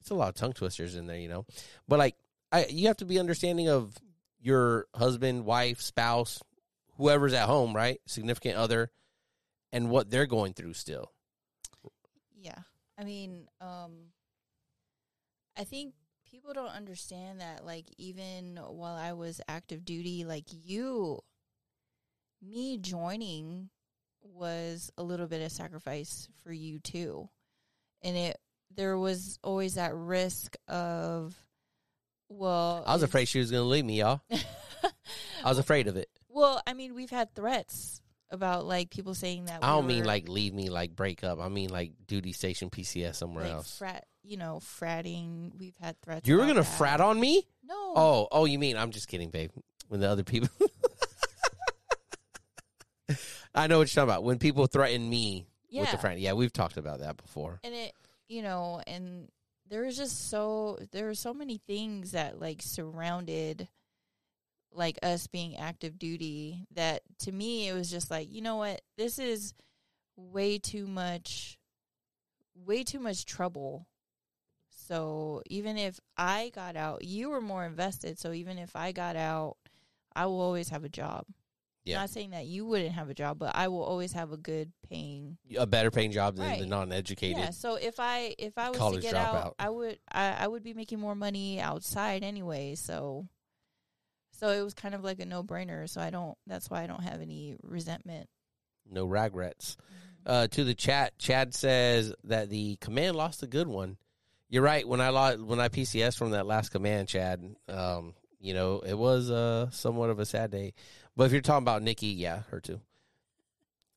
It's 0.00 0.10
a 0.10 0.14
lot 0.14 0.28
of 0.28 0.34
tongue 0.36 0.52
twisters 0.52 0.94
in 0.94 1.06
there, 1.06 1.18
you 1.18 1.28
know. 1.28 1.44
But 1.88 1.98
like, 1.98 2.14
I 2.52 2.66
you 2.68 2.86
have 2.86 2.98
to 2.98 3.04
be 3.04 3.18
understanding 3.18 3.68
of 3.68 3.96
your 4.40 4.86
husband, 4.94 5.44
wife, 5.44 5.80
spouse, 5.80 6.40
whoever's 6.96 7.32
at 7.32 7.46
home, 7.48 7.74
right? 7.74 8.00
Significant 8.06 8.56
other, 8.56 8.90
and 9.72 9.90
what 9.90 10.10
they're 10.10 10.26
going 10.26 10.52
through 10.52 10.74
still. 10.74 11.10
Yeah. 12.38 12.58
I 12.96 13.02
mean, 13.02 13.48
um 13.60 14.12
I 15.56 15.64
think 15.64 15.94
people 16.30 16.52
don't 16.52 16.68
understand 16.68 17.40
that 17.40 17.64
like 17.64 17.86
even 17.98 18.58
while 18.68 18.96
I 18.96 19.12
was 19.12 19.40
active 19.48 19.84
duty, 19.84 20.24
like 20.24 20.44
you 20.64 21.20
me 22.42 22.78
joining 22.78 23.70
was 24.22 24.90
a 24.98 25.02
little 25.02 25.26
bit 25.26 25.42
of 25.42 25.52
sacrifice 25.52 26.28
for 26.42 26.52
you 26.52 26.78
too. 26.78 27.28
And 28.02 28.16
it 28.16 28.38
there 28.74 28.98
was 28.98 29.38
always 29.42 29.74
that 29.74 29.94
risk 29.94 30.56
of 30.68 31.34
well 32.28 32.82
I 32.86 32.92
was 32.92 33.02
afraid 33.02 33.26
she 33.26 33.38
was 33.38 33.50
going 33.50 33.62
to 33.62 33.68
leave 33.68 33.84
me, 33.84 34.00
y'all. 34.00 34.20
I 35.44 35.48
was 35.48 35.58
afraid 35.58 35.86
of 35.86 35.96
it. 35.96 36.08
well, 36.28 36.60
I 36.66 36.74
mean, 36.74 36.94
we've 36.94 37.10
had 37.10 37.34
threats 37.34 38.02
about 38.30 38.66
like 38.66 38.90
people 38.90 39.14
saying 39.14 39.44
that 39.44 39.62
I 39.62 39.74
we 39.76 39.78
don't 39.80 39.86
mean 39.86 40.04
like 40.04 40.28
leave 40.28 40.52
me, 40.52 40.68
like 40.68 40.96
break 40.96 41.22
up. 41.22 41.38
I 41.40 41.48
mean 41.48 41.70
like 41.70 41.92
duty 42.06 42.32
station 42.32 42.70
PCS 42.70 43.16
somewhere 43.16 43.44
like 43.44 43.52
else. 43.52 43.78
frat, 43.78 44.04
you 44.26 44.36
know, 44.36 44.60
fratting. 44.60 45.52
We've 45.58 45.76
had 45.80 46.00
threats. 46.02 46.28
you 46.28 46.36
were 46.36 46.46
gonna 46.46 46.54
that. 46.54 46.64
frat 46.64 47.00
on 47.00 47.18
me? 47.18 47.46
No. 47.64 47.92
Oh, 47.96 48.28
oh, 48.32 48.44
you 48.44 48.58
mean 48.58 48.76
I'm 48.76 48.90
just 48.90 49.08
kidding, 49.08 49.30
babe. 49.30 49.50
When 49.88 50.00
the 50.00 50.08
other 50.08 50.24
people, 50.24 50.48
I 53.54 53.68
know 53.68 53.78
what 53.78 53.94
you're 53.94 54.04
talking 54.04 54.10
about. 54.10 54.24
When 54.24 54.38
people 54.38 54.66
threaten 54.66 55.08
me 55.08 55.46
yeah. 55.68 55.82
with 55.82 55.92
the 55.92 55.98
friend, 55.98 56.18
yeah, 56.18 56.32
we've 56.32 56.52
talked 56.52 56.76
about 56.76 56.98
that 57.00 57.16
before. 57.16 57.60
and 57.62 57.72
it, 57.72 57.92
you 58.28 58.42
know, 58.42 58.82
and 58.86 59.28
there 59.68 59.82
was 59.82 59.96
just 59.96 60.28
so 60.30 60.78
there 60.92 61.06
were 61.06 61.14
so 61.14 61.32
many 61.32 61.58
things 61.66 62.12
that 62.12 62.40
like 62.40 62.62
surrounded 62.62 63.68
like 64.72 64.98
us 65.02 65.26
being 65.26 65.56
active 65.56 65.98
duty 65.98 66.66
that 66.74 67.02
to 67.18 67.32
me 67.32 67.68
it 67.68 67.72
was 67.72 67.90
just 67.90 68.10
like 68.10 68.30
you 68.30 68.42
know 68.42 68.56
what 68.56 68.80
this 68.98 69.18
is 69.18 69.54
way 70.16 70.58
too 70.58 70.86
much 70.86 71.58
way 72.54 72.82
too 72.82 73.00
much 73.00 73.24
trouble 73.24 73.86
so 74.86 75.42
even 75.50 75.76
if 75.76 75.98
i 76.16 76.50
got 76.54 76.76
out 76.76 77.04
you 77.04 77.30
were 77.30 77.40
more 77.40 77.64
invested 77.64 78.18
so 78.18 78.32
even 78.32 78.58
if 78.58 78.74
i 78.76 78.92
got 78.92 79.16
out 79.16 79.56
i 80.14 80.26
will 80.26 80.40
always 80.40 80.68
have 80.68 80.84
a 80.84 80.88
job 80.88 81.24
Yeah. 81.84 81.98
not 82.00 82.10
saying 82.10 82.30
that 82.30 82.46
you 82.46 82.64
wouldn't 82.66 82.92
have 82.92 83.08
a 83.10 83.14
job 83.14 83.38
but 83.38 83.54
i 83.54 83.68
will 83.68 83.82
always 83.82 84.12
have 84.12 84.32
a 84.32 84.36
good 84.36 84.72
paying 84.88 85.38
A 85.56 85.66
better 85.66 85.90
paying 85.90 86.12
job 86.12 86.36
than 86.36 86.58
the 86.60 86.66
non-educated. 86.66 87.38
yeah. 87.38 87.50
So 87.50 87.74
if 87.76 87.98
I 87.98 88.34
if 88.38 88.56
I 88.58 88.70
was 88.70 88.78
to 88.94 89.00
get 89.00 89.14
dropout. 89.14 89.34
out, 89.46 89.54
I 89.58 89.68
would 89.68 89.98
I, 90.10 90.32
I 90.40 90.46
would 90.46 90.62
be 90.62 90.74
making 90.74 91.00
more 91.00 91.14
money 91.14 91.60
outside 91.60 92.22
anyway. 92.22 92.74
So 92.76 93.26
so 94.38 94.48
it 94.50 94.62
was 94.62 94.74
kind 94.74 94.94
of 94.94 95.02
like 95.02 95.18
a 95.18 95.24
no 95.24 95.42
brainer. 95.42 95.88
So 95.88 96.00
I 96.00 96.10
don't. 96.10 96.36
That's 96.46 96.68
why 96.70 96.82
I 96.82 96.86
don't 96.86 97.02
have 97.02 97.20
any 97.22 97.56
resentment. 97.62 98.28
No 98.88 99.06
regrets. 99.06 99.76
Uh, 100.26 100.46
to 100.48 100.62
the 100.62 100.74
chat, 100.74 101.18
Chad 101.18 101.54
says 101.54 102.12
that 102.24 102.50
the 102.50 102.76
command 102.80 103.16
lost 103.16 103.42
a 103.42 103.46
good 103.46 103.66
one. 103.66 103.96
You're 104.48 104.62
right. 104.62 104.86
When 104.86 105.00
I 105.00 105.08
lost, 105.08 105.40
when 105.40 105.60
I 105.60 105.68
PCS 105.68 106.16
from 106.16 106.30
that 106.30 106.46
last 106.46 106.70
command, 106.70 107.08
Chad, 107.08 107.42
um, 107.68 108.14
you 108.40 108.54
know, 108.54 108.80
it 108.80 108.94
was 108.94 109.30
uh, 109.30 109.70
somewhat 109.70 110.10
of 110.10 110.20
a 110.20 110.26
sad 110.26 110.50
day. 110.50 110.74
But 111.16 111.24
if 111.24 111.32
you're 111.32 111.40
talking 111.40 111.64
about 111.64 111.82
Nikki, 111.82 112.08
yeah, 112.08 112.42
her 112.50 112.60
too. 112.60 112.80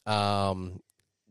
Um, 0.05 0.81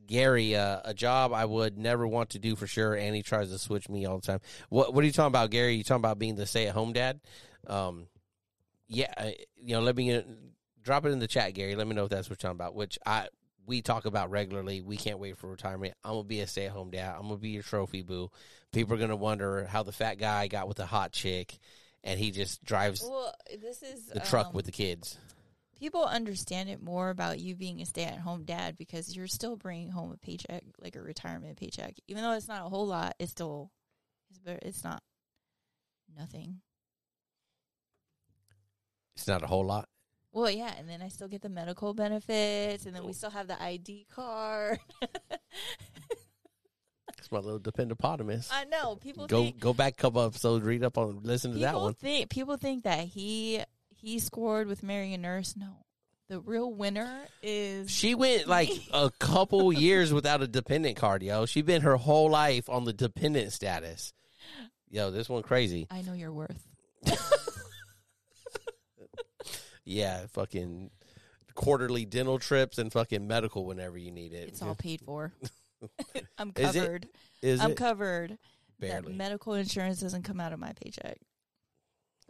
Gary, 0.06 0.54
uh, 0.54 0.80
a 0.84 0.94
job 0.94 1.32
I 1.32 1.44
would 1.44 1.76
never 1.76 2.06
want 2.06 2.30
to 2.30 2.38
do 2.38 2.56
for 2.56 2.66
sure, 2.66 2.94
and 2.94 3.14
he 3.14 3.22
tries 3.22 3.50
to 3.50 3.58
switch 3.58 3.88
me 3.88 4.06
all 4.06 4.18
the 4.18 4.26
time. 4.26 4.40
What 4.68 4.94
What 4.94 5.02
are 5.02 5.06
you 5.06 5.12
talking 5.12 5.28
about, 5.28 5.50
Gary? 5.50 5.74
You 5.74 5.84
talking 5.84 6.00
about 6.00 6.18
being 6.18 6.36
the 6.36 6.46
stay 6.46 6.68
at 6.68 6.74
home 6.74 6.92
dad? 6.92 7.20
Um, 7.66 8.06
yeah, 8.86 9.32
you 9.56 9.74
know, 9.74 9.80
let 9.80 9.96
me 9.96 10.14
uh, 10.14 10.22
drop 10.82 11.04
it 11.04 11.10
in 11.10 11.18
the 11.18 11.26
chat, 11.26 11.54
Gary. 11.54 11.74
Let 11.74 11.86
me 11.86 11.94
know 11.94 12.04
if 12.04 12.10
that's 12.10 12.30
what 12.30 12.42
you're 12.42 12.50
talking 12.50 12.60
about. 12.60 12.74
Which 12.74 12.98
I 13.04 13.28
we 13.68 13.82
talk 13.82 14.06
about 14.06 14.30
regularly. 14.30 14.80
We 14.80 14.96
can't 14.96 15.18
wait 15.18 15.36
for 15.36 15.48
retirement. 15.48 15.94
I'm 16.02 16.12
gonna 16.12 16.24
be 16.24 16.40
a 16.40 16.46
stay 16.46 16.66
at 16.66 16.72
home 16.72 16.90
dad. 16.90 17.14
I'm 17.16 17.24
gonna 17.28 17.36
be 17.36 17.50
your 17.50 17.62
trophy 17.62 18.02
boo. 18.02 18.30
People 18.72 18.94
are 18.94 18.98
gonna 18.98 19.14
wonder 19.14 19.66
how 19.66 19.82
the 19.82 19.92
fat 19.92 20.14
guy 20.14 20.48
got 20.48 20.66
with 20.66 20.78
the 20.78 20.86
hot 20.86 21.12
chick, 21.12 21.58
and 22.02 22.18
he 22.18 22.30
just 22.30 22.64
drives 22.64 23.02
Well, 23.02 23.34
this 23.60 23.82
is 23.82 24.06
the 24.06 24.20
truck 24.20 24.48
um, 24.48 24.52
with 24.54 24.64
the 24.64 24.72
kids. 24.72 25.18
people 25.78 26.04
understand 26.04 26.70
it 26.70 26.82
more 26.82 27.10
about 27.10 27.38
you 27.38 27.54
being 27.54 27.80
a 27.80 27.86
stay-at-home 27.86 28.44
dad 28.44 28.76
because 28.76 29.14
you're 29.14 29.28
still 29.28 29.56
bringing 29.56 29.90
home 29.90 30.12
a 30.12 30.16
paycheck, 30.16 30.64
like 30.80 30.96
a 30.96 31.02
retirement 31.02 31.58
paycheck, 31.58 31.94
even 32.08 32.22
though 32.22 32.32
it's 32.32 32.48
not 32.48 32.64
a 32.64 32.68
whole 32.68 32.86
lot. 32.86 33.14
It's 33.18 33.30
still, 33.30 33.70
it's. 34.30 34.40
It's 34.64 34.82
not 34.82 35.02
nothing. 36.16 36.60
It's 39.14 39.28
not 39.28 39.42
a 39.42 39.46
whole 39.46 39.64
lot. 39.64 39.88
Well, 40.32 40.50
yeah, 40.50 40.72
and 40.78 40.88
then 40.88 41.02
I 41.02 41.08
still 41.08 41.28
get 41.28 41.42
the 41.42 41.48
medical 41.48 41.94
benefits, 41.94 42.86
and 42.86 42.94
then 42.94 43.04
we 43.04 43.12
still 43.12 43.30
have 43.30 43.48
the 43.48 43.60
ID 43.60 44.06
card. 44.10 44.78
It's 47.18 47.32
my 47.32 47.38
little 47.40 47.60
dependopotamus. 47.60 48.48
I 48.50 48.64
know 48.64 48.96
people 48.96 49.26
Go 49.26 49.42
think 49.42 49.60
go 49.60 49.74
back 49.74 49.94
a 49.94 49.96
couple 49.96 50.22
episodes, 50.22 50.64
read 50.64 50.82
up 50.82 50.96
on, 50.96 51.20
listen 51.22 51.52
to 51.52 51.58
that 51.58 51.74
one. 51.74 51.92
think 51.94 52.30
people 52.30 52.56
think 52.56 52.84
that 52.84 53.00
he 53.00 53.60
he 53.90 54.18
scored 54.18 54.66
with 54.66 54.82
Mary 54.82 55.12
a 55.12 55.18
nurse. 55.18 55.54
No, 55.56 55.84
the 56.28 56.40
real 56.40 56.72
winner 56.72 57.26
is 57.42 57.90
She 57.90 58.14
went 58.14 58.46
like 58.46 58.70
a 58.94 59.10
couple 59.18 59.72
years 59.72 60.12
without 60.12 60.42
a 60.42 60.46
dependent 60.46 60.96
card, 60.96 61.22
yo. 61.22 61.44
She 61.44 61.60
been 61.60 61.82
her 61.82 61.96
whole 61.96 62.30
life 62.30 62.68
on 62.68 62.84
the 62.84 62.92
dependent 62.92 63.52
status. 63.52 64.12
Yo, 64.90 65.10
this 65.10 65.28
one 65.28 65.42
crazy. 65.42 65.86
I 65.90 66.00
know 66.02 66.14
your 66.14 66.32
worth. 66.32 66.66
Yeah, 69.88 70.26
fucking 70.32 70.90
quarterly 71.54 72.04
dental 72.04 72.38
trips 72.38 72.76
and 72.76 72.92
fucking 72.92 73.26
medical 73.26 73.64
whenever 73.64 73.96
you 73.96 74.10
need 74.10 74.34
it. 74.34 74.48
It's 74.48 74.60
all 74.60 74.74
paid 74.74 75.00
for. 75.00 75.32
I'm 76.38 76.52
Is 76.56 76.76
it? 76.76 76.80
covered. 76.80 77.08
Is 77.40 77.60
I'm 77.60 77.70
it 77.70 77.76
covered. 77.76 78.38
That 78.80 79.02
barely? 79.02 79.14
medical 79.14 79.54
insurance 79.54 80.00
doesn't 80.00 80.24
come 80.24 80.40
out 80.40 80.52
of 80.52 80.60
my 80.60 80.72
paycheck. 80.74 81.18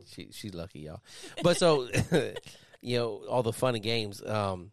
She 0.07 0.29
she's 0.31 0.55
lucky, 0.55 0.81
y'all. 0.81 1.03
But 1.43 1.57
so 1.57 1.89
you 2.81 2.99
know, 2.99 3.25
all 3.29 3.43
the 3.43 3.53
fun 3.53 3.75
and 3.75 3.83
games. 3.83 4.25
Um 4.25 4.71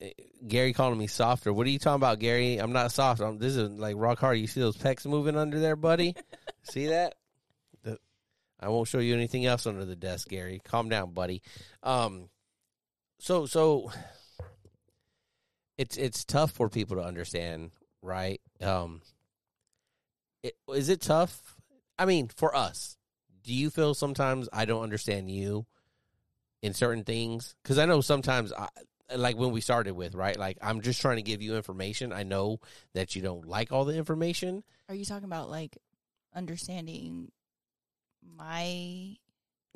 eh, 0.00 0.10
Gary 0.48 0.72
calling 0.72 0.98
me 0.98 1.08
softer. 1.08 1.52
What 1.52 1.66
are 1.66 1.70
you 1.70 1.78
talking 1.78 1.96
about, 1.96 2.20
Gary? 2.20 2.56
I'm 2.56 2.72
not 2.72 2.90
soft. 2.90 3.20
I'm, 3.20 3.36
this 3.38 3.54
is 3.54 3.68
like 3.68 3.96
rock 3.98 4.18
hard. 4.18 4.38
You 4.38 4.46
see 4.46 4.60
those 4.60 4.78
pecs 4.78 5.04
moving 5.04 5.36
under 5.36 5.60
there, 5.60 5.76
buddy? 5.76 6.16
see 6.62 6.86
that? 6.86 7.16
I 8.64 8.68
won't 8.68 8.88
show 8.88 8.98
you 8.98 9.14
anything 9.14 9.44
else 9.44 9.66
under 9.66 9.84
the 9.84 9.94
desk, 9.94 10.28
Gary. 10.28 10.60
Calm 10.64 10.88
down, 10.88 11.12
buddy. 11.12 11.42
Um, 11.82 12.30
so 13.18 13.44
so 13.44 13.90
it's 15.76 15.96
it's 15.96 16.24
tough 16.24 16.52
for 16.52 16.68
people 16.68 16.96
to 16.96 17.02
understand, 17.02 17.72
right? 18.02 18.40
Um, 18.62 19.02
it, 20.42 20.54
is 20.72 20.88
it 20.88 21.02
tough? 21.02 21.56
I 21.98 22.06
mean, 22.06 22.28
for 22.34 22.56
us, 22.56 22.96
do 23.42 23.52
you 23.52 23.68
feel 23.70 23.92
sometimes 23.92 24.48
I 24.52 24.64
don't 24.64 24.82
understand 24.82 25.30
you 25.30 25.66
in 26.62 26.72
certain 26.72 27.04
things? 27.04 27.54
Because 27.62 27.78
I 27.78 27.84
know 27.84 28.00
sometimes, 28.00 28.52
I, 28.52 28.68
like 29.14 29.36
when 29.36 29.52
we 29.52 29.60
started 29.60 29.92
with, 29.92 30.14
right? 30.14 30.38
Like 30.38 30.58
I'm 30.62 30.80
just 30.80 31.00
trying 31.00 31.16
to 31.16 31.22
give 31.22 31.42
you 31.42 31.56
information. 31.56 32.12
I 32.12 32.22
know 32.22 32.60
that 32.94 33.14
you 33.14 33.22
don't 33.22 33.46
like 33.46 33.72
all 33.72 33.84
the 33.84 33.96
information. 33.96 34.64
Are 34.88 34.94
you 34.94 35.04
talking 35.04 35.24
about 35.24 35.50
like 35.50 35.76
understanding 36.34 37.30
my 38.36 39.16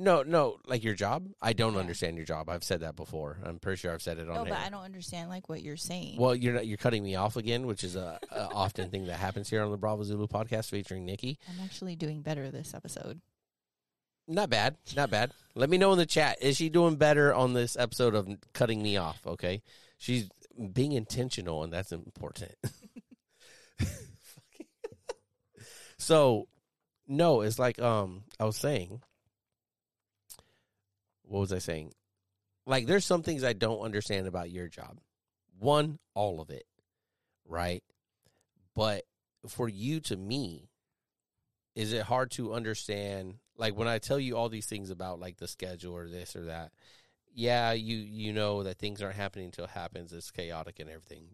No, 0.00 0.22
no, 0.22 0.58
like 0.66 0.84
your 0.84 0.94
job. 0.94 1.26
I 1.42 1.52
don't 1.52 1.74
Yeah. 1.74 1.80
understand 1.80 2.16
your 2.16 2.24
job. 2.24 2.48
I've 2.48 2.62
said 2.62 2.80
that 2.80 2.94
before. 2.94 3.38
I'm 3.42 3.58
pretty 3.58 3.80
sure 3.80 3.92
I've 3.92 4.00
said 4.02 4.18
it 4.18 4.28
on 4.28 4.34
No, 4.37 4.44
but 4.44 4.58
I 4.58 4.70
don't 4.70 4.84
understand 4.84 5.28
like 5.28 5.48
what 5.48 5.61
you're 5.61 5.76
saying. 5.76 6.18
Well, 6.20 6.37
you're 6.37 6.54
not, 6.54 6.66
you're 6.68 6.76
cutting 6.76 7.02
me 7.02 7.16
off 7.16 7.34
again, 7.37 7.66
which 7.66 7.82
is 7.82 7.96
a, 7.96 8.20
a 8.30 8.42
often 8.50 8.90
thing 8.90 9.06
that 9.06 9.18
happens 9.18 9.50
here 9.50 9.61
on 9.61 9.72
the 9.72 9.76
Bravo 9.76 10.04
Zulu 10.04 10.28
podcast 10.28 10.70
featuring 10.70 11.04
Nikki. 11.04 11.38
I'm 11.48 11.64
actually 11.64 11.96
doing 11.96 12.22
better 12.22 12.48
this 12.50 12.74
episode. 12.74 13.20
Not 14.28 14.50
bad, 14.50 14.76
not 14.94 15.11
bad. 15.11 15.32
Let 15.56 15.68
me 15.70 15.78
know 15.78 15.90
in 15.92 15.98
the 15.98 16.06
chat. 16.06 16.37
Is 16.42 16.56
she 16.58 16.68
doing 16.68 16.94
better 16.96 17.34
on 17.34 17.54
this 17.54 17.76
episode 17.76 18.14
of 18.14 18.28
cutting 18.52 18.80
me 18.82 18.96
off? 18.98 19.26
Okay, 19.26 19.62
she's 19.96 20.28
being 20.72 20.92
intentional, 20.92 21.64
and 21.64 21.72
that's 21.72 21.90
important. 21.90 22.52
so, 25.98 26.46
no, 27.09 27.40
it's 27.40 27.59
like 27.59 27.81
um, 27.81 28.25
I 28.38 28.44
was 28.44 28.57
saying. 28.57 29.03
What 31.23 31.40
was 31.40 31.53
I 31.53 31.59
saying? 31.59 31.92
Like, 32.66 32.87
there's 32.87 33.05
some 33.05 33.23
things 33.23 33.44
I 33.44 33.53
don't 33.53 33.81
understand 33.81 34.27
about 34.27 34.51
your 34.51 34.68
job. 34.68 34.99
One, 35.59 35.99
all 36.14 36.40
of 36.40 36.51
it, 36.51 36.64
right? 37.47 37.83
But 38.75 39.05
for 39.47 39.68
you 39.68 40.01
to 40.01 40.16
me, 40.16 40.68
is 41.79 41.92
it 41.92 42.03
hard 42.03 42.31
to 42.33 42.55
understand 42.55 43.37
like 43.57 43.77
when 43.77 43.87
i 43.87 43.99
tell 43.99 44.18
you 44.18 44.37
all 44.37 44.49
these 44.49 44.66
things 44.66 44.90
about 44.90 45.21
like 45.21 45.37
the 45.37 45.47
schedule 45.47 45.94
or 45.94 46.09
this 46.09 46.35
or 46.35 46.47
that 46.47 46.73
yeah 47.33 47.73
you 47.73 47.97
you 47.97 48.33
know 48.33 48.64
that 48.64 48.79
things 48.79 49.01
aren't 49.01 49.14
happening 49.14 49.47
until 49.47 49.64
it 49.64 49.71
happens 49.71 50.12
it's 50.12 50.33
chaotic 50.33 50.81
and 50.81 50.90
everything 50.90 51.27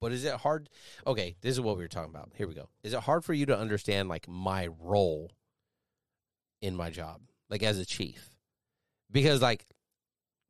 but 0.00 0.12
is 0.12 0.24
it 0.24 0.34
hard 0.34 0.68
okay 1.06 1.36
this 1.40 1.52
is 1.52 1.60
what 1.60 1.76
we 1.76 1.82
were 1.82 1.88
talking 1.88 2.10
about. 2.14 2.30
Here 2.34 2.48
we 2.48 2.54
go. 2.54 2.68
Is 2.82 2.92
it 2.92 3.00
hard 3.00 3.24
for 3.24 3.34
you 3.34 3.46
to 3.46 3.58
understand 3.58 4.08
like 4.08 4.28
my 4.28 4.68
role 4.80 5.30
in 6.60 6.76
my 6.76 6.90
job 6.90 7.20
like 7.50 7.62
as 7.62 7.78
a 7.78 7.86
chief? 7.86 8.30
Because 9.10 9.42
like 9.42 9.64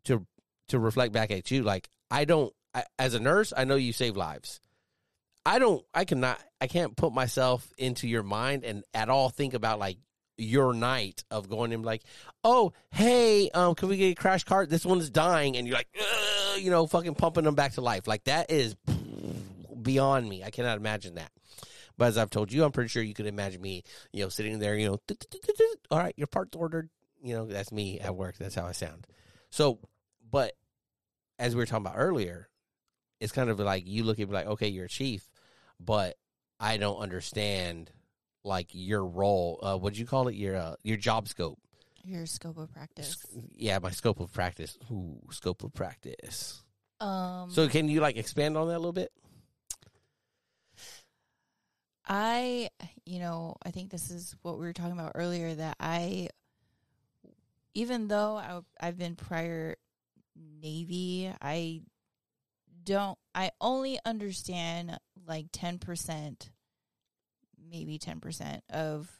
to 0.04 0.26
to 0.68 0.78
reflect 0.78 1.12
back 1.12 1.30
at 1.30 1.50
you 1.50 1.62
like 1.62 1.88
i 2.10 2.24
don't 2.24 2.52
I, 2.74 2.84
as 2.98 3.14
a 3.14 3.20
nurse 3.20 3.52
i 3.56 3.64
know 3.64 3.76
you 3.76 3.92
save 3.92 4.16
lives. 4.16 4.60
I 5.46 5.58
don't 5.58 5.82
I 5.94 6.04
cannot 6.04 6.38
I 6.60 6.66
can't 6.66 6.94
put 6.94 7.14
myself 7.14 7.72
into 7.78 8.06
your 8.06 8.22
mind 8.22 8.64
and 8.64 8.84
at 8.92 9.08
all 9.08 9.30
think 9.30 9.54
about 9.54 9.78
like 9.78 9.96
your 10.38 10.72
night 10.72 11.24
of 11.30 11.48
going 11.48 11.72
in 11.72 11.82
like, 11.82 12.02
oh 12.44 12.72
hey, 12.90 13.50
um, 13.50 13.74
can 13.74 13.88
we 13.88 13.96
get 13.96 14.12
a 14.12 14.14
crash 14.14 14.44
cart? 14.44 14.70
This 14.70 14.86
one's 14.86 15.10
dying, 15.10 15.56
and 15.56 15.66
you're 15.66 15.76
like, 15.76 15.88
you 16.58 16.70
know, 16.70 16.86
fucking 16.86 17.14
pumping 17.14 17.44
them 17.44 17.54
back 17.54 17.72
to 17.74 17.80
life. 17.80 18.06
Like 18.06 18.24
that 18.24 18.50
is 18.50 18.76
beyond 19.82 20.28
me. 20.28 20.44
I 20.44 20.50
cannot 20.50 20.78
imagine 20.78 21.14
that. 21.16 21.30
But 21.96 22.08
as 22.08 22.18
I've 22.18 22.30
told 22.30 22.52
you, 22.52 22.64
I'm 22.64 22.72
pretty 22.72 22.88
sure 22.88 23.02
you 23.02 23.14
could 23.14 23.26
imagine 23.26 23.60
me, 23.60 23.82
you 24.12 24.22
know, 24.22 24.28
sitting 24.28 24.58
there, 24.60 24.76
you 24.76 24.88
know, 24.88 24.98
all 25.90 25.98
right, 25.98 26.14
your 26.16 26.28
part's 26.28 26.56
ordered. 26.56 26.90
You 27.20 27.34
know, 27.34 27.46
that's 27.46 27.72
me 27.72 27.98
at 27.98 28.14
work. 28.14 28.36
That's 28.38 28.54
how 28.54 28.64
I 28.66 28.72
sound. 28.72 29.06
So, 29.50 29.80
but 30.30 30.52
as 31.38 31.54
we 31.54 31.60
were 31.60 31.66
talking 31.66 31.84
about 31.84 31.98
earlier, 31.98 32.48
it's 33.20 33.32
kind 33.32 33.50
of 33.50 33.58
like 33.58 33.84
you 33.86 34.04
look 34.04 34.20
at 34.20 34.28
me 34.28 34.34
like, 34.34 34.46
okay, 34.46 34.68
you're 34.68 34.84
a 34.84 34.88
chief, 34.88 35.28
but 35.80 36.16
I 36.60 36.76
don't 36.76 36.98
understand 36.98 37.90
like 38.44 38.68
your 38.70 39.04
role. 39.04 39.58
Uh, 39.60 39.76
what 39.76 39.94
do 39.94 40.00
you 40.00 40.06
call 40.06 40.28
it? 40.28 40.36
Your 40.36 40.56
uh, 40.56 40.76
your 40.84 40.96
job 40.96 41.26
scope. 41.26 41.58
Your 42.04 42.26
scope 42.26 42.58
of 42.58 42.72
practice. 42.72 43.16
Yeah, 43.56 43.80
my 43.80 43.90
scope 43.90 44.20
of 44.20 44.32
practice. 44.32 44.78
Ooh, 44.90 45.20
scope 45.30 45.64
of 45.64 45.74
practice. 45.74 46.62
Um 47.00 47.50
So 47.50 47.68
can 47.68 47.88
you 47.88 48.00
like 48.00 48.16
expand 48.16 48.56
on 48.56 48.68
that 48.68 48.76
a 48.76 48.78
little 48.78 48.92
bit? 48.92 49.12
I, 52.08 52.70
you 53.04 53.18
know, 53.18 53.56
I 53.62 53.70
think 53.70 53.90
this 53.90 54.10
is 54.10 54.34
what 54.42 54.58
we 54.58 54.64
were 54.64 54.72
talking 54.72 54.92
about 54.92 55.12
earlier 55.14 55.54
that 55.54 55.76
I, 55.78 56.28
even 57.74 58.08
though 58.08 58.36
I, 58.36 58.60
I've 58.80 58.98
been 58.98 59.14
prior 59.14 59.76
Navy, 60.60 61.30
I 61.42 61.82
don't, 62.84 63.18
I 63.34 63.50
only 63.60 63.98
understand 64.04 64.98
like 65.26 65.52
10%, 65.52 66.48
maybe 67.70 67.98
10% 67.98 68.60
of 68.70 69.10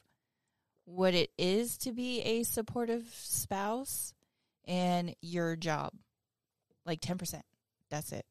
what 0.85 1.13
it 1.13 1.29
is 1.37 1.77
to 1.79 1.91
be 1.91 2.21
a 2.21 2.43
supportive 2.43 3.05
spouse 3.13 4.13
and 4.65 5.15
your 5.21 5.55
job. 5.55 5.93
Like 6.85 7.01
10%. 7.01 7.41
That's 7.91 8.11
it. 8.11 8.25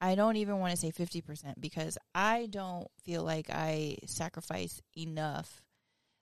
I 0.00 0.14
don't 0.14 0.36
even 0.36 0.58
want 0.58 0.72
to 0.72 0.76
say 0.76 0.90
50% 0.90 1.54
because 1.58 1.96
I 2.14 2.46
don't 2.50 2.88
feel 3.02 3.22
like 3.22 3.48
I 3.50 3.96
sacrifice 4.06 4.80
enough. 4.96 5.62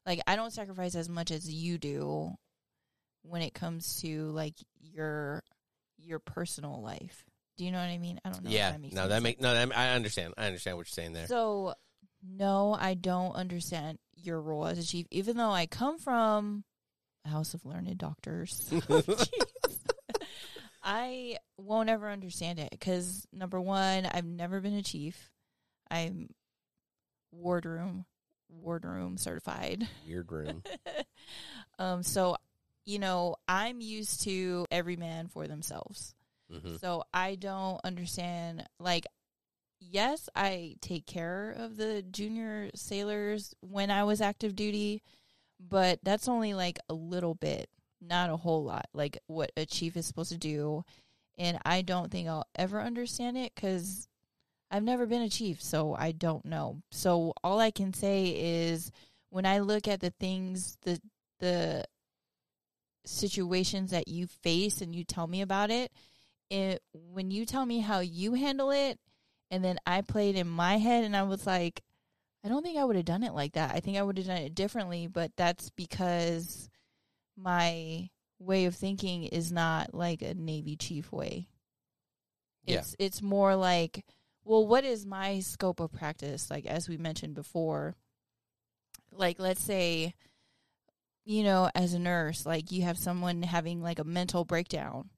Like 0.06 0.20
I 0.26 0.36
don't 0.36 0.52
sacrifice 0.52 0.94
as 0.94 1.08
much 1.08 1.30
as 1.30 1.50
you 1.50 1.78
do 1.78 2.32
when 3.22 3.42
it 3.42 3.54
comes 3.54 4.00
to 4.02 4.26
like 4.30 4.54
your 4.80 5.42
your 5.98 6.18
personal 6.18 6.82
life. 6.82 7.24
Do 7.56 7.64
you 7.64 7.72
know 7.72 7.78
what 7.78 7.88
I 7.88 7.98
mean? 7.98 8.20
I 8.24 8.30
don't 8.30 8.44
know. 8.44 8.50
if 8.50 8.54
Yeah, 8.54 8.72
that 8.72 8.80
no, 8.80 8.88
sense. 8.88 9.08
that 9.08 9.22
make 9.22 9.40
no. 9.40 9.54
That, 9.54 9.76
I 9.76 9.90
understand. 9.90 10.34
I 10.36 10.46
understand 10.46 10.76
what 10.76 10.86
you're 10.88 11.04
saying 11.04 11.12
there. 11.12 11.26
So, 11.26 11.74
no, 12.22 12.76
I 12.78 12.94
don't 12.94 13.32
understand 13.32 13.98
your 14.16 14.40
role 14.40 14.66
as 14.66 14.78
a 14.78 14.86
chief, 14.86 15.06
even 15.10 15.36
though 15.36 15.50
I 15.50 15.66
come 15.66 15.98
from 15.98 16.64
a 17.24 17.28
house 17.28 17.54
of 17.54 17.64
learned 17.64 17.96
doctors. 17.96 18.70
I 20.84 21.38
won't 21.56 21.88
ever 21.88 22.10
understand 22.10 22.58
it 22.58 22.68
because 22.70 23.26
number 23.32 23.60
one, 23.60 24.06
I've 24.06 24.26
never 24.26 24.60
been 24.60 24.74
a 24.74 24.82
chief. 24.82 25.30
I'm 25.90 26.28
wardroom, 27.32 28.04
wardroom 28.48 29.16
certified. 29.16 29.88
Weird 30.06 30.30
room. 30.30 30.62
um, 31.78 32.02
so 32.02 32.36
you 32.86 32.98
know, 32.98 33.36
I'm 33.48 33.80
used 33.80 34.24
to 34.24 34.66
every 34.70 34.96
man 34.96 35.28
for 35.28 35.46
themselves. 35.48 36.14
Mhm. 36.52 36.78
So 36.80 37.04
I 37.14 37.34
don't 37.36 37.80
understand. 37.82 38.66
Like, 38.78 39.06
yes, 39.80 40.28
I 40.36 40.76
take 40.82 41.06
care 41.06 41.50
of 41.58 41.76
the 41.78 42.02
junior 42.02 42.70
sailors 42.74 43.54
when 43.60 43.90
I 43.90 44.04
was 44.04 44.20
active 44.20 44.54
duty, 44.54 45.02
but 45.58 45.98
that's 46.02 46.28
only 46.28 46.52
like 46.52 46.78
a 46.90 46.94
little 46.94 47.34
bit, 47.34 47.70
not 48.08 48.30
a 48.30 48.36
whole 48.36 48.64
lot, 48.64 48.86
like 48.92 49.18
what 49.26 49.50
a 49.56 49.66
chief 49.66 49.96
is 49.96 50.06
supposed 50.06 50.32
to 50.32 50.38
do. 50.38 50.84
And 51.36 51.58
I 51.64 51.82
don't 51.82 52.10
think 52.10 52.28
I'll 52.28 52.46
ever 52.54 52.80
understand 52.80 53.36
it 53.36 53.52
because 53.54 54.08
I've 54.70 54.84
never 54.84 55.06
been 55.06 55.22
a 55.22 55.28
chief, 55.28 55.62
so 55.62 55.94
I 55.94 56.12
don't 56.12 56.44
know. 56.44 56.82
So 56.90 57.32
all 57.42 57.60
I 57.60 57.70
can 57.70 57.92
say 57.92 58.26
is 58.36 58.92
when 59.30 59.46
I 59.46 59.58
look 59.58 59.88
at 59.88 60.00
the 60.00 60.10
things, 60.10 60.78
the, 60.82 61.00
the, 61.40 61.84
situations 63.06 63.90
that 63.90 64.08
you 64.08 64.26
face 64.26 64.80
and 64.80 64.94
you 64.94 65.04
tell 65.04 65.26
me 65.26 65.42
about 65.42 65.70
it, 65.70 65.92
it 66.50 66.82
when 66.92 67.30
you 67.30 67.44
tell 67.44 67.66
me 67.66 67.80
how 67.80 68.00
you 68.00 68.32
handle 68.34 68.70
it 68.70 68.98
and 69.50 69.64
then 69.64 69.78
I 69.86 70.00
played 70.00 70.36
in 70.36 70.48
my 70.48 70.78
head 70.78 71.04
and 71.04 71.16
I 71.16 71.22
was 71.24 71.46
like 71.46 71.82
I 72.44 72.48
don't 72.48 72.62
think 72.62 72.76
I 72.76 72.84
would 72.84 72.96
have 72.96 73.06
done 73.06 73.22
it 73.22 73.32
like 73.32 73.54
that. 73.54 73.74
I 73.74 73.80
think 73.80 73.96
I 73.96 74.02
would 74.02 74.18
have 74.18 74.26
done 74.26 74.36
it 74.36 74.54
differently, 74.54 75.06
but 75.06 75.32
that's 75.34 75.70
because 75.70 76.68
my 77.36 78.08
way 78.38 78.66
of 78.66 78.74
thinking 78.74 79.24
is 79.24 79.52
not 79.52 79.94
like 79.94 80.22
a 80.22 80.34
navy 80.34 80.76
chief 80.76 81.12
way. 81.12 81.48
Yeah. 82.64 82.78
It's 82.78 82.96
it's 82.98 83.22
more 83.22 83.56
like 83.56 84.04
well, 84.44 84.66
what 84.66 84.84
is 84.84 85.06
my 85.06 85.40
scope 85.40 85.80
of 85.80 85.92
practice 85.92 86.50
like 86.50 86.66
as 86.66 86.88
we 86.88 86.96
mentioned 86.96 87.34
before? 87.34 87.96
Like 89.12 89.38
let's 89.38 89.62
say 89.62 90.14
you 91.24 91.42
know, 91.42 91.70
as 91.74 91.94
a 91.94 91.98
nurse, 91.98 92.44
like 92.44 92.70
you 92.70 92.82
have 92.82 92.98
someone 92.98 93.42
having 93.42 93.82
like 93.82 93.98
a 93.98 94.04
mental 94.04 94.44
breakdown. 94.44 95.08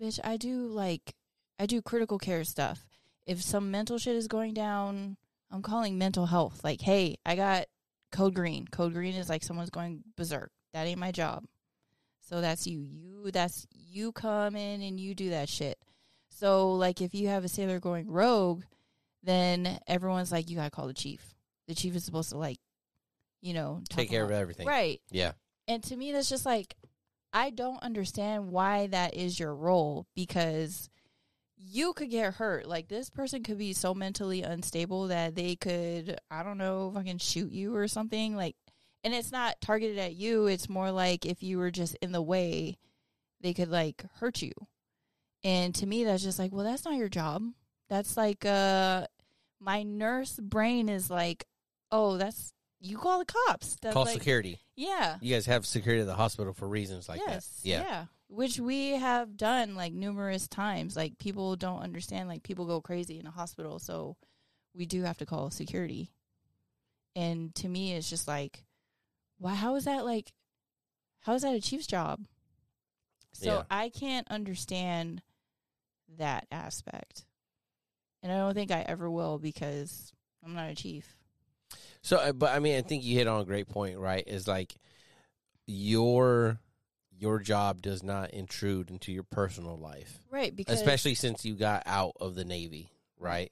Bitch, 0.00 0.18
I 0.22 0.36
do 0.36 0.66
like 0.66 1.14
I 1.58 1.66
do 1.66 1.80
critical 1.80 2.18
care 2.18 2.44
stuff. 2.44 2.86
If 3.26 3.42
some 3.42 3.70
mental 3.70 3.98
shit 3.98 4.16
is 4.16 4.28
going 4.28 4.54
down, 4.54 5.16
I'm 5.50 5.62
calling 5.62 5.98
mental 5.98 6.26
health. 6.26 6.60
Like, 6.62 6.80
hey, 6.80 7.16
I 7.24 7.34
got 7.36 7.66
code 8.12 8.34
green. 8.34 8.66
Code 8.68 8.92
green 8.92 9.14
is 9.14 9.28
like 9.28 9.42
someone's 9.42 9.70
going 9.70 10.02
berserk. 10.16 10.50
That 10.76 10.86
ain't 10.86 10.98
my 10.98 11.10
job. 11.10 11.46
So 12.28 12.42
that's 12.42 12.66
you. 12.66 12.80
You 12.80 13.30
that's 13.30 13.66
you 13.72 14.12
come 14.12 14.56
in 14.56 14.82
and 14.82 15.00
you 15.00 15.14
do 15.14 15.30
that 15.30 15.48
shit. 15.48 15.78
So 16.28 16.72
like 16.72 17.00
if 17.00 17.14
you 17.14 17.28
have 17.28 17.46
a 17.46 17.48
sailor 17.48 17.80
going 17.80 18.10
rogue, 18.10 18.62
then 19.22 19.78
everyone's 19.86 20.30
like, 20.30 20.50
you 20.50 20.56
gotta 20.56 20.70
call 20.70 20.86
the 20.86 20.92
chief. 20.92 21.34
The 21.66 21.74
chief 21.74 21.96
is 21.96 22.04
supposed 22.04 22.28
to 22.28 22.36
like, 22.36 22.58
you 23.40 23.54
know, 23.54 23.80
Take 23.88 24.10
care 24.10 24.22
of 24.22 24.30
everything. 24.30 24.66
Right. 24.66 25.00
Yeah. 25.10 25.32
And 25.66 25.82
to 25.84 25.96
me, 25.96 26.12
that's 26.12 26.28
just 26.28 26.44
like, 26.44 26.76
I 27.32 27.48
don't 27.48 27.82
understand 27.82 28.50
why 28.50 28.88
that 28.88 29.14
is 29.14 29.40
your 29.40 29.54
role 29.54 30.06
because 30.14 30.90
you 31.56 31.94
could 31.94 32.10
get 32.10 32.34
hurt. 32.34 32.66
Like, 32.66 32.88
this 32.88 33.08
person 33.08 33.42
could 33.42 33.56
be 33.56 33.72
so 33.72 33.94
mentally 33.94 34.42
unstable 34.42 35.08
that 35.08 35.34
they 35.34 35.56
could, 35.56 36.20
I 36.30 36.42
don't 36.42 36.58
know, 36.58 36.92
fucking 36.94 37.18
shoot 37.18 37.50
you 37.50 37.74
or 37.74 37.88
something. 37.88 38.36
Like, 38.36 38.56
and 39.06 39.14
it's 39.14 39.30
not 39.30 39.60
targeted 39.60 39.98
at 39.98 40.16
you. 40.16 40.48
It's 40.48 40.68
more 40.68 40.90
like 40.90 41.24
if 41.24 41.40
you 41.40 41.58
were 41.58 41.70
just 41.70 41.96
in 42.02 42.10
the 42.10 42.20
way, 42.20 42.76
they 43.40 43.54
could 43.54 43.70
like 43.70 44.04
hurt 44.18 44.42
you. 44.42 44.50
And 45.44 45.72
to 45.76 45.86
me, 45.86 46.02
that's 46.02 46.24
just 46.24 46.40
like, 46.40 46.52
well, 46.52 46.64
that's 46.64 46.84
not 46.84 46.96
your 46.96 47.08
job. 47.08 47.44
That's 47.88 48.16
like, 48.16 48.44
uh, 48.44 49.06
my 49.60 49.84
nurse 49.84 50.40
brain 50.42 50.88
is 50.88 51.08
like, 51.08 51.46
oh, 51.92 52.16
that's, 52.16 52.52
you 52.80 52.98
call 52.98 53.20
the 53.20 53.32
cops. 53.46 53.76
That's 53.80 53.94
Call 53.94 54.06
like, 54.06 54.14
security. 54.14 54.58
Yeah. 54.74 55.18
You 55.20 55.32
guys 55.36 55.46
have 55.46 55.64
security 55.66 56.00
at 56.00 56.08
the 56.08 56.16
hospital 56.16 56.52
for 56.52 56.66
reasons 56.66 57.08
like 57.08 57.20
yes. 57.24 57.60
that. 57.62 57.68
Yeah. 57.68 58.04
Which 58.26 58.58
we 58.58 58.90
have 58.90 59.36
done 59.36 59.76
like 59.76 59.92
numerous 59.92 60.48
times. 60.48 60.96
Like 60.96 61.16
people 61.18 61.54
don't 61.54 61.78
understand. 61.80 62.28
Like 62.28 62.42
people 62.42 62.66
go 62.66 62.80
crazy 62.80 63.20
in 63.20 63.26
a 63.28 63.30
hospital, 63.30 63.78
so 63.78 64.16
we 64.74 64.84
do 64.84 65.04
have 65.04 65.18
to 65.18 65.26
call 65.26 65.52
security. 65.52 66.10
And 67.14 67.54
to 67.54 67.68
me, 67.68 67.92
it's 67.92 68.10
just 68.10 68.26
like, 68.26 68.64
why? 69.38 69.54
How 69.54 69.74
is 69.76 69.84
that 69.84 70.04
like? 70.04 70.32
How 71.20 71.34
is 71.34 71.42
that 71.42 71.54
a 71.54 71.60
chief's 71.60 71.86
job? 71.86 72.26
So 73.32 73.56
Yeah. 73.56 73.62
I 73.70 73.88
can't 73.88 74.26
understand 74.30 75.22
that 76.16 76.46
aspect, 76.50 77.26
and 78.22 78.32
I 78.32 78.36
don't 78.38 78.54
think 78.54 78.70
I 78.70 78.82
ever 78.82 79.10
will 79.10 79.38
because 79.38 80.12
I'm 80.44 80.54
not 80.54 80.70
a 80.70 80.74
chief. 80.74 81.16
So, 82.02 82.18
uh, 82.18 82.32
but 82.32 82.54
I 82.54 82.60
mean, 82.60 82.76
I 82.76 82.82
think 82.82 83.04
you 83.04 83.18
hit 83.18 83.26
on 83.26 83.40
a 83.40 83.44
great 83.44 83.68
point, 83.68 83.98
right? 83.98 84.24
Is 84.26 84.46
like 84.46 84.76
your 85.66 86.60
your 87.18 87.38
job 87.38 87.82
does 87.82 88.02
not 88.02 88.30
intrude 88.30 88.90
into 88.90 89.10
your 89.10 89.22
personal 89.24 89.76
life, 89.78 90.18
Right. 90.30 90.54
Because 90.54 90.78
especially 90.78 91.14
since 91.14 91.44
you 91.44 91.54
got 91.54 91.82
out 91.86 92.12
of 92.20 92.34
the 92.34 92.44
Navy, 92.44 92.90
right? 93.18 93.50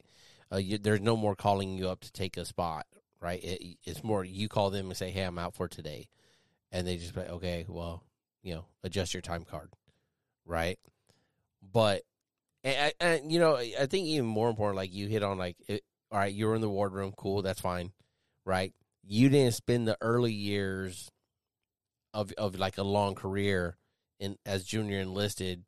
Uh, 0.53 0.59
you, 0.59 0.79
there's 0.79 1.01
no 1.01 1.17
more 1.17 1.35
calling 1.35 1.71
you 1.77 1.89
up 1.89 2.01
to 2.03 2.13
take 2.13 2.37
a 2.37 2.45
spot, 2.45 2.87
right? 3.25 3.43
It, 3.43 3.79
it's 3.85 4.05
more 4.05 4.23
you 4.23 4.49
call 4.49 4.69
them 4.69 4.89
and 4.89 4.97
say, 4.97 5.11
"Hey, 5.11 5.23
I'm 5.23 5.39
out 5.39 5.55
for 5.55 5.67
today," 5.67 6.09
and 6.71 6.87
they 6.87 6.99
just 6.99 7.17
like, 7.17 7.31
"Okay, 7.31 7.65
well, 7.67 8.05
you 8.43 8.55
know, 8.55 8.67
adjust 8.83 9.15
your 9.15 9.23
time 9.23 9.45
card," 9.45 9.71
right? 10.45 10.79
But 11.73 12.03
and, 12.63 12.93
and 13.01 13.33
you 13.33 13.41
know, 13.41 13.57
I 13.57 13.87
think 13.87 14.07
even 14.07 14.27
more 14.27 14.51
important, 14.51 14.77
like 14.77 14.93
you 14.93 15.09
hit 15.09 15.23
on, 15.23 15.39
like, 15.39 15.57
it, 15.67 15.83
all 16.13 16.19
right, 16.19 16.33
you 16.33 16.47
were 16.47 16.55
in 16.55 16.61
the 16.61 16.69
wardroom, 16.69 17.13
cool, 17.17 17.41
that's 17.41 17.63
fine, 17.63 17.93
right? 18.45 18.75
You 19.03 19.31
didn't 19.31 19.55
spend 19.55 19.89
the 19.89 19.97
early 20.03 20.33
years 20.33 21.11
of 22.13 22.31
of 22.33 22.59
like 22.59 22.77
a 22.77 22.85
long 22.85 23.15
career 23.15 23.79
in 24.21 24.37
as 24.45 24.65
junior 24.65 25.01
enlisted 25.01 25.65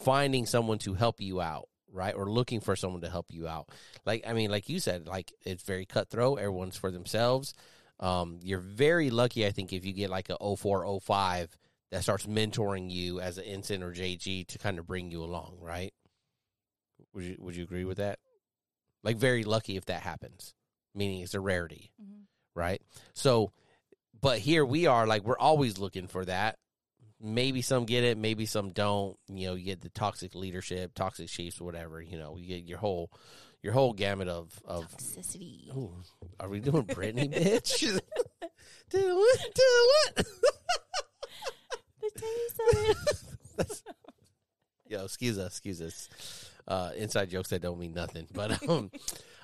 finding 0.00 0.46
someone 0.46 0.78
to 0.78 0.94
help 0.94 1.20
you 1.20 1.42
out, 1.42 1.68
right? 1.92 2.14
Or 2.14 2.28
looking 2.30 2.60
for 2.60 2.74
someone 2.74 3.02
to 3.02 3.10
help 3.10 3.26
you 3.30 3.46
out. 3.46 3.68
Like 4.04 4.24
I 4.26 4.32
mean, 4.32 4.50
like 4.50 4.68
you 4.68 4.80
said, 4.80 5.06
like 5.06 5.32
it's 5.44 5.62
very 5.62 5.84
cutthroat. 5.86 6.38
Everyone's 6.38 6.76
for 6.76 6.90
themselves. 6.90 7.54
Um, 8.00 8.40
you're 8.42 8.58
very 8.58 9.10
lucky, 9.10 9.46
I 9.46 9.52
think, 9.52 9.72
if 9.72 9.84
you 9.84 9.92
get 9.92 10.10
like 10.10 10.28
a 10.28 10.36
0405 10.56 11.56
that 11.92 12.02
starts 12.02 12.26
mentoring 12.26 12.90
you 12.90 13.20
as 13.20 13.38
an 13.38 13.44
ensign 13.44 13.82
or 13.82 13.92
JG 13.94 14.46
to 14.48 14.58
kind 14.58 14.78
of 14.80 14.86
bring 14.86 15.10
you 15.10 15.22
along, 15.22 15.58
right? 15.60 15.92
Would 17.14 17.24
you 17.24 17.36
would 17.38 17.56
you 17.56 17.64
agree 17.64 17.84
with 17.84 17.98
that? 17.98 18.18
Like 19.04 19.16
very 19.16 19.44
lucky 19.44 19.76
if 19.76 19.84
that 19.86 20.02
happens, 20.02 20.54
meaning 20.94 21.20
it's 21.20 21.34
a 21.34 21.40
rarity, 21.40 21.92
Mhm. 22.02 22.22
right? 22.54 22.80
So, 23.14 23.52
but 24.20 24.38
here 24.38 24.64
we 24.64 24.86
are, 24.86 25.06
like 25.06 25.22
we're 25.24 25.38
always 25.38 25.78
looking 25.78 26.06
for 26.06 26.24
that. 26.24 26.58
Maybe 27.22 27.62
some 27.62 27.84
get 27.84 28.02
it, 28.04 28.18
maybe 28.18 28.46
some 28.46 28.70
don't. 28.70 29.16
You 29.28 29.48
know, 29.48 29.54
you 29.54 29.64
get 29.64 29.80
the 29.80 29.88
toxic 29.90 30.34
leadership, 30.34 30.94
toxic 30.94 31.28
chiefs, 31.28 31.60
whatever. 31.60 32.00
You 32.00 32.18
know, 32.18 32.36
you 32.36 32.46
get 32.48 32.64
your 32.64 32.78
whole 32.78 33.10
your 33.62 33.72
whole 33.72 33.92
gamut 33.92 34.28
of 34.28 34.60
of. 34.64 34.90
toxicity. 34.96 35.74
Ooh, 35.76 35.92
are 36.40 36.48
we 36.48 36.60
doing 36.60 36.84
Britney, 36.84 37.32
bitch? 37.32 37.80
do 38.90 39.16
what? 39.16 39.54
Do 39.54 39.88
what? 40.16 40.26
The 42.02 42.20
taste 42.20 42.60
of 42.60 43.66
it. 43.66 43.82
Yo, 44.88 45.04
excuse 45.04 45.38
us, 45.38 45.52
excuse 45.52 45.80
us. 45.80 46.50
Uh, 46.66 46.90
inside 46.96 47.30
jokes 47.30 47.50
that 47.50 47.62
don't 47.62 47.78
mean 47.78 47.94
nothing, 47.94 48.26
but 48.32 48.68
um, 48.68 48.90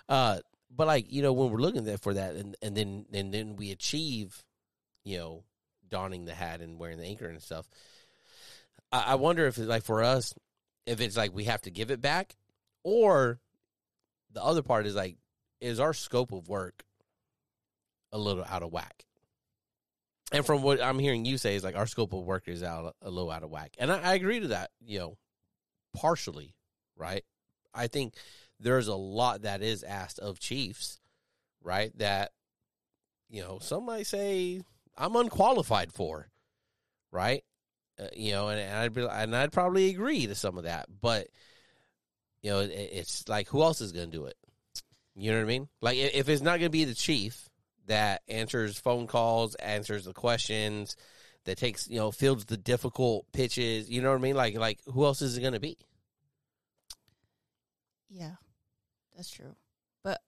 uh, 0.08 0.38
but 0.74 0.86
like 0.86 1.10
you 1.10 1.22
know 1.22 1.32
when 1.32 1.50
we're 1.50 1.58
looking 1.58 1.96
for 1.98 2.14
that, 2.14 2.34
and 2.34 2.56
and 2.62 2.76
then 2.76 3.06
and 3.12 3.32
then 3.32 3.56
we 3.56 3.70
achieve, 3.70 4.44
you 5.04 5.18
know, 5.18 5.44
donning 5.90 6.24
the 6.24 6.34
hat 6.34 6.60
and 6.60 6.78
wearing 6.78 6.98
the 6.98 7.06
anchor 7.06 7.28
and 7.28 7.42
stuff. 7.42 7.68
I, 8.92 9.04
I 9.08 9.14
wonder 9.16 9.46
if 9.46 9.58
it's 9.58 9.66
like 9.66 9.84
for 9.84 10.02
us, 10.02 10.34
if 10.86 11.00
it's 11.00 11.16
like 11.16 11.34
we 11.34 11.44
have 11.44 11.62
to 11.62 11.70
give 11.70 11.90
it 11.90 12.00
back, 12.00 12.36
or 12.82 13.40
the 14.32 14.42
other 14.42 14.62
part 14.62 14.86
is 14.86 14.94
like, 14.94 15.16
is 15.60 15.80
our 15.80 15.92
scope 15.92 16.32
of 16.32 16.48
work 16.48 16.84
a 18.12 18.18
little 18.18 18.44
out 18.48 18.62
of 18.62 18.72
whack? 18.72 19.04
And 20.30 20.44
from 20.44 20.62
what 20.62 20.82
I'm 20.82 20.98
hearing 20.98 21.24
you 21.24 21.38
say 21.38 21.54
is 21.54 21.64
like 21.64 21.76
our 21.76 21.86
scope 21.86 22.12
of 22.12 22.24
work 22.24 22.48
is 22.48 22.62
out 22.62 22.94
a 23.02 23.10
little 23.10 23.30
out 23.30 23.42
of 23.42 23.50
whack, 23.50 23.74
and 23.78 23.90
I, 23.90 23.98
I 24.00 24.14
agree 24.14 24.40
to 24.40 24.48
that. 24.48 24.70
You 24.84 24.98
know, 24.98 25.18
partially, 25.96 26.54
right? 26.96 27.24
I 27.74 27.86
think 27.86 28.14
there's 28.60 28.88
a 28.88 28.94
lot 28.94 29.42
that 29.42 29.62
is 29.62 29.82
asked 29.82 30.18
of 30.18 30.38
Chiefs, 30.38 31.00
right? 31.62 31.96
That 31.98 32.32
you 33.30 33.42
know 33.42 33.58
some 33.60 33.86
might 33.86 34.06
say 34.06 34.62
I'm 34.98 35.16
unqualified 35.16 35.92
for, 35.92 36.28
right? 37.12 37.44
Uh, 37.98 38.08
you 38.14 38.32
know, 38.32 38.48
and, 38.48 38.60
and 38.60 38.76
I'd 38.76 38.92
be 38.92 39.06
and 39.06 39.34
I'd 39.34 39.52
probably 39.52 39.90
agree 39.90 40.26
to 40.26 40.34
some 40.34 40.58
of 40.58 40.64
that, 40.64 40.86
but 41.00 41.28
you 42.42 42.50
know, 42.50 42.60
it, 42.60 42.70
it's 42.70 43.28
like 43.28 43.48
who 43.48 43.62
else 43.62 43.80
is 43.80 43.92
going 43.92 44.10
to 44.10 44.16
do 44.16 44.26
it? 44.26 44.36
You 45.14 45.30
know 45.30 45.38
what 45.38 45.44
I 45.44 45.48
mean? 45.48 45.68
Like 45.80 45.96
if 45.96 46.28
it's 46.28 46.42
not 46.42 46.58
going 46.58 46.62
to 46.62 46.70
be 46.70 46.84
the 46.84 46.94
chief 46.94 47.48
that 47.86 48.22
answers 48.28 48.78
phone 48.78 49.06
calls, 49.06 49.54
answers 49.56 50.04
the 50.04 50.12
questions, 50.12 50.96
that 51.44 51.58
takes 51.58 51.88
you 51.88 51.96
know 51.96 52.10
fields 52.10 52.44
the 52.44 52.56
difficult 52.56 53.24
pitches. 53.32 53.88
You 53.88 54.02
know 54.02 54.10
what 54.10 54.18
I 54.18 54.22
mean? 54.22 54.36
Like 54.36 54.56
like 54.56 54.80
who 54.92 55.04
else 55.04 55.22
is 55.22 55.36
it 55.36 55.40
going 55.40 55.54
to 55.54 55.60
be? 55.60 55.78
Yeah, 58.10 58.34
that's 59.16 59.30
true. 59.30 59.54
But 60.02 60.20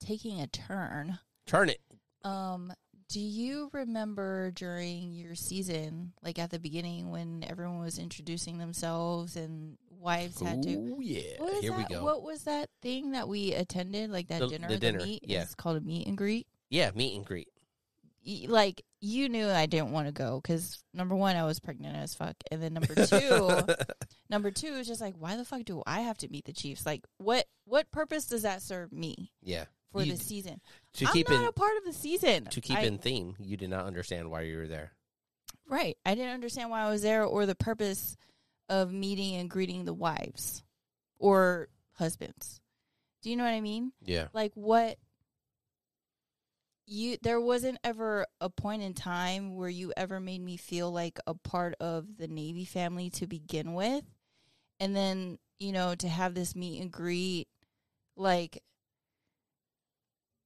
taking 0.00 0.40
a 0.40 0.46
turn, 0.46 1.18
Turn 1.48 1.70
it. 1.70 1.80
Um, 2.24 2.72
Do 3.08 3.20
you 3.20 3.70
remember 3.72 4.50
during 4.50 5.12
your 5.12 5.34
season, 5.34 6.12
like 6.22 6.38
at 6.38 6.50
the 6.50 6.58
beginning 6.58 7.10
when 7.10 7.44
everyone 7.48 7.80
was 7.80 7.98
introducing 7.98 8.58
themselves 8.58 9.36
and 9.36 9.76
wives 9.90 10.40
had 10.40 10.62
to 10.62 10.70
Ooh, 10.74 10.98
yeah. 11.02 11.22
What 11.38 11.62
Here 11.62 11.70
that? 11.72 11.78
we 11.90 11.94
go. 11.94 12.04
What 12.04 12.22
was 12.22 12.44
that 12.44 12.68
thing 12.82 13.12
that 13.12 13.28
we 13.28 13.52
attended? 13.54 14.10
Like 14.10 14.28
that 14.28 14.40
The- 14.40 14.48
dinner, 14.48 14.68
the 14.68 14.74
the, 14.74 14.80
dinner, 14.80 14.98
meet? 14.98 15.22
yeah. 15.26 15.42
It's 15.42 15.54
called 15.54 15.76
a 15.76 15.80
meet 15.80 16.06
and 16.06 16.16
greet. 16.16 16.46
Yeah, 16.70 16.90
meet 16.94 17.16
and 17.16 17.24
greet. 17.24 17.48
Like 18.46 18.82
you 19.00 19.28
knew 19.30 19.48
I 19.48 19.64
didn't 19.66 19.92
want 19.92 20.06
to 20.08 20.12
go 20.12 20.38
because 20.42 20.82
number 20.92 21.14
one, 21.16 21.34
I 21.36 21.44
was 21.44 21.60
pregnant 21.60 21.96
as 21.96 22.14
fuck, 22.14 22.36
and 22.50 22.62
then 22.62 22.74
number 22.74 22.94
two, 23.06 23.60
number 24.28 24.50
two 24.50 24.66
is 24.74 24.86
just 24.86 25.00
like, 25.00 25.14
why 25.16 25.36
the 25.36 25.46
fuck 25.46 25.64
do 25.64 25.82
I 25.86 26.00
have 26.00 26.18
to 26.18 26.28
meet 26.28 26.44
the 26.44 26.52
Chiefs? 26.52 26.84
Like, 26.84 27.06
what 27.16 27.46
what 27.64 27.90
purpose 27.90 28.26
does 28.26 28.42
that 28.42 28.60
serve 28.60 28.92
me 28.92 29.32
yeah. 29.42 29.64
For 29.90 30.02
You- 30.02 30.12
the 30.12 30.18
season? 30.18 30.60
To 30.94 31.06
I'm 31.06 31.12
keep 31.12 31.28
not 31.28 31.40
in 31.40 31.46
a 31.46 31.52
part 31.52 31.76
of 31.78 31.84
the 31.84 31.92
season. 31.92 32.44
to 32.46 32.60
keep 32.60 32.78
I- 32.78 32.82
in 32.82 32.98
theme, 32.98 33.36
you 33.38 33.56
did 33.56 33.70
not 33.70 33.86
understand 33.86 34.30
why 34.30 34.42
you 34.42 34.56
were 34.56 34.66
there. 34.68 34.92
right. 35.66 35.98
I 36.06 36.14
didn't 36.14 36.32
understand 36.34 36.70
why 36.70 36.80
I 36.82 36.90
was 36.90 37.02
there 37.02 37.24
or 37.24 37.44
the 37.46 37.54
purpose 37.54 38.16
of 38.68 38.90
meeting 38.92 39.34
and 39.36 39.50
greeting 39.50 39.84
the 39.84 39.94
wives 39.94 40.62
or 41.18 41.68
husbands. 41.94 42.60
Do 43.22 43.30
you 43.30 43.36
know 43.36 43.44
what 43.44 43.52
I 43.54 43.60
mean? 43.60 43.92
Yeah. 44.02 44.28
like 44.32 44.52
what 44.54 44.98
you 46.86 47.18
there 47.22 47.40
wasn't 47.40 47.78
ever 47.84 48.26
a 48.40 48.48
point 48.48 48.82
in 48.82 48.94
time 48.94 49.56
where 49.56 49.68
you 49.68 49.92
ever 49.96 50.20
made 50.20 50.40
me 50.40 50.56
feel 50.56 50.90
like 50.90 51.18
a 51.26 51.34
part 51.34 51.74
of 51.80 52.16
the 52.16 52.28
navy 52.28 52.64
family 52.64 53.10
to 53.10 53.26
begin 53.26 53.74
with 53.74 54.04
and 54.80 54.96
then 54.96 55.38
you 55.58 55.70
know 55.72 55.94
to 55.94 56.08
have 56.08 56.34
this 56.34 56.56
meet 56.56 56.80
and 56.80 56.90
greet 56.90 57.46
like 58.16 58.62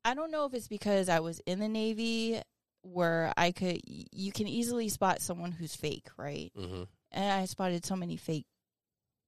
i 0.05 0.15
don't 0.15 0.31
know 0.31 0.45
if 0.47 0.55
it's 0.55 0.69
because 0.69 1.09
i 1.09 1.21
was 1.21 1.41
in 1.47 1.59
the 1.61 1.69
navy 1.69 2.41
where 2.83 3.33
i 3.37 3.51
could 3.53 3.79
you 3.87 4.33
can 4.33 4.49
easily 4.49 4.89
spot 4.89 5.21
someone 5.21 5.53
who's 5.53 5.75
fake 5.77 6.09
right 6.17 6.51
Mm-hmm. 6.59 6.83
and 7.13 7.33
I 7.33 7.45
spotted 7.45 7.85
so 7.85 7.95
many 7.97 8.17
fake 8.17 8.47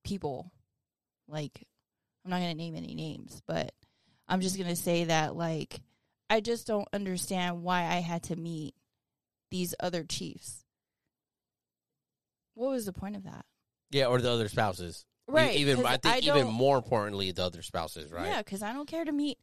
people. 0.05 0.51
Like, 1.29 1.65
I'm 2.25 2.31
not 2.31 2.41
gonna 2.41 2.55
name 2.55 2.75
any 2.77 2.95
names, 2.95 3.41
but 3.47 3.73
I'm 4.29 4.41
just 4.41 4.59
gonna 4.59 4.77
say 4.77 5.05
that 5.05 5.35
like 5.37 5.81
I 6.29 6.41
just 6.41 6.67
don't 6.67 6.89
understand 6.93 7.63
why 7.63 7.81
I 7.83 8.01
had 8.01 8.25
to 8.25 8.37
meet 8.37 8.75
these 9.51 9.75
other 9.81 10.03
chiefs. 10.05 10.65
What 12.55 12.71
was 12.71 12.87
the 12.87 12.93
point 12.93 13.17
of 13.17 13.25
that? 13.25 13.45
Yeah, 13.91 14.07
or 14.07 14.21
the 14.21 14.31
other 14.31 14.49
spouses. 14.49 15.05
Right. 15.27 15.57
Even 15.57 15.85
I 15.87 15.97
think 15.97 16.25
even 16.27 16.47
more 16.49 16.77
importantly, 16.77 17.31
the 17.33 17.45
other 17.45 17.63
spouses, 17.63 18.13
right? 18.13 18.27
Yeah, 18.27 18.39
because 18.43 18.63
I 18.63 18.73
don't 18.73 18.89
care 18.89 19.05
to 19.05 19.13
meet. 19.13 19.39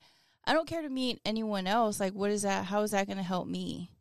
I 0.45 0.53
don't 0.53 0.67
care 0.67 0.81
to 0.81 0.89
meet 0.89 1.21
anyone 1.25 1.67
else. 1.67 1.99
Like, 1.99 2.13
what 2.13 2.31
is 2.31 2.41
that? 2.41 2.65
How 2.65 2.81
is 2.81 2.91
that 2.91 3.05
going 3.07 3.17
to 3.17 3.23
help 3.23 3.47
me? 3.47 3.91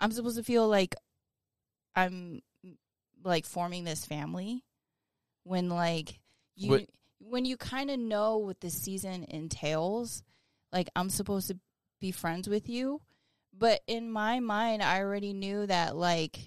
I'm 0.00 0.12
supposed 0.12 0.36
to 0.36 0.42
feel 0.42 0.68
like 0.68 0.94
I'm 1.94 2.42
like 3.22 3.46
forming 3.46 3.84
this 3.84 4.04
family 4.04 4.64
when 5.44 5.68
like 5.68 6.20
you 6.56 6.70
What- 6.70 6.88
when 7.20 7.44
you 7.46 7.56
kind 7.56 7.90
of 7.90 7.98
know 7.98 8.36
what 8.36 8.60
the 8.60 8.68
season 8.70 9.24
entails. 9.24 10.22
Like, 10.72 10.90
I'm 10.94 11.08
supposed 11.08 11.48
to 11.48 11.58
be 12.00 12.10
friends 12.10 12.48
with 12.48 12.68
you, 12.68 13.00
but 13.56 13.80
in 13.86 14.10
my 14.10 14.40
mind, 14.40 14.82
I 14.82 14.98
already 15.00 15.32
knew 15.32 15.66
that 15.66 15.96
like 15.96 16.38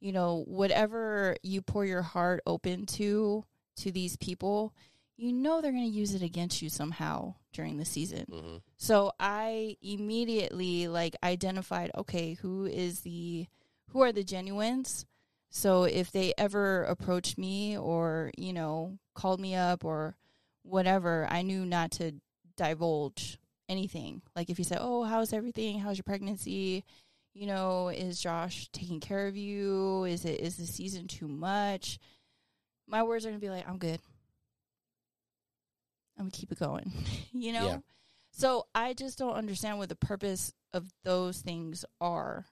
you 0.00 0.12
know 0.12 0.44
whatever 0.46 1.36
you 1.42 1.62
pour 1.62 1.84
your 1.84 2.02
heart 2.02 2.42
open 2.46 2.86
to 2.86 3.44
to 3.76 3.90
these 3.92 4.16
people 4.16 4.74
you 5.20 5.32
know 5.34 5.60
they're 5.60 5.70
going 5.72 5.90
to 5.90 5.98
use 5.98 6.14
it 6.14 6.22
against 6.22 6.62
you 6.62 6.70
somehow 6.70 7.34
during 7.52 7.76
the 7.76 7.84
season. 7.84 8.24
hmm 8.30 8.56
So 8.78 9.12
I 9.20 9.76
immediately 9.82 10.88
like 10.88 11.14
identified 11.22 11.90
okay, 11.94 12.34
who 12.34 12.64
is 12.64 13.00
the 13.00 13.46
who 13.90 14.00
are 14.00 14.12
the 14.12 14.24
genuines? 14.24 15.04
So 15.50 15.84
if 15.84 16.10
they 16.10 16.32
ever 16.38 16.84
approached 16.84 17.36
me 17.36 17.76
or, 17.76 18.30
you 18.38 18.52
know, 18.52 18.98
called 19.14 19.40
me 19.40 19.54
up 19.54 19.84
or 19.84 20.16
whatever, 20.62 21.26
I 21.28 21.42
knew 21.42 21.66
not 21.66 21.90
to 21.92 22.12
divulge 22.56 23.38
anything. 23.68 24.22
Like 24.34 24.48
if 24.48 24.58
you 24.58 24.64
said, 24.64 24.78
"Oh, 24.80 25.02
how's 25.04 25.32
everything? 25.32 25.80
How's 25.80 25.98
your 25.98 26.04
pregnancy?" 26.04 26.84
You 27.34 27.46
know, 27.46 27.88
is 27.88 28.20
Josh 28.20 28.68
taking 28.72 29.00
care 29.00 29.26
of 29.26 29.36
you? 29.36 30.04
Is 30.04 30.24
it 30.24 30.40
is 30.40 30.56
the 30.56 30.66
season 30.66 31.06
too 31.08 31.28
much? 31.28 31.98
My 32.86 33.02
words 33.02 33.24
are 33.24 33.28
going 33.28 33.40
to 33.40 33.46
be 33.46 33.50
like, 33.50 33.68
"I'm 33.68 33.78
good." 33.78 34.00
I'm 36.20 36.26
gonna 36.26 36.32
keep 36.32 36.52
it 36.52 36.58
going. 36.58 36.92
you 37.32 37.52
know? 37.52 37.66
Yeah. 37.66 37.78
So 38.30 38.66
I 38.74 38.92
just 38.92 39.18
don't 39.18 39.34
understand 39.34 39.78
what 39.78 39.88
the 39.88 39.96
purpose 39.96 40.52
of 40.74 40.88
those 41.02 41.38
things 41.38 41.84
are. 42.00 42.44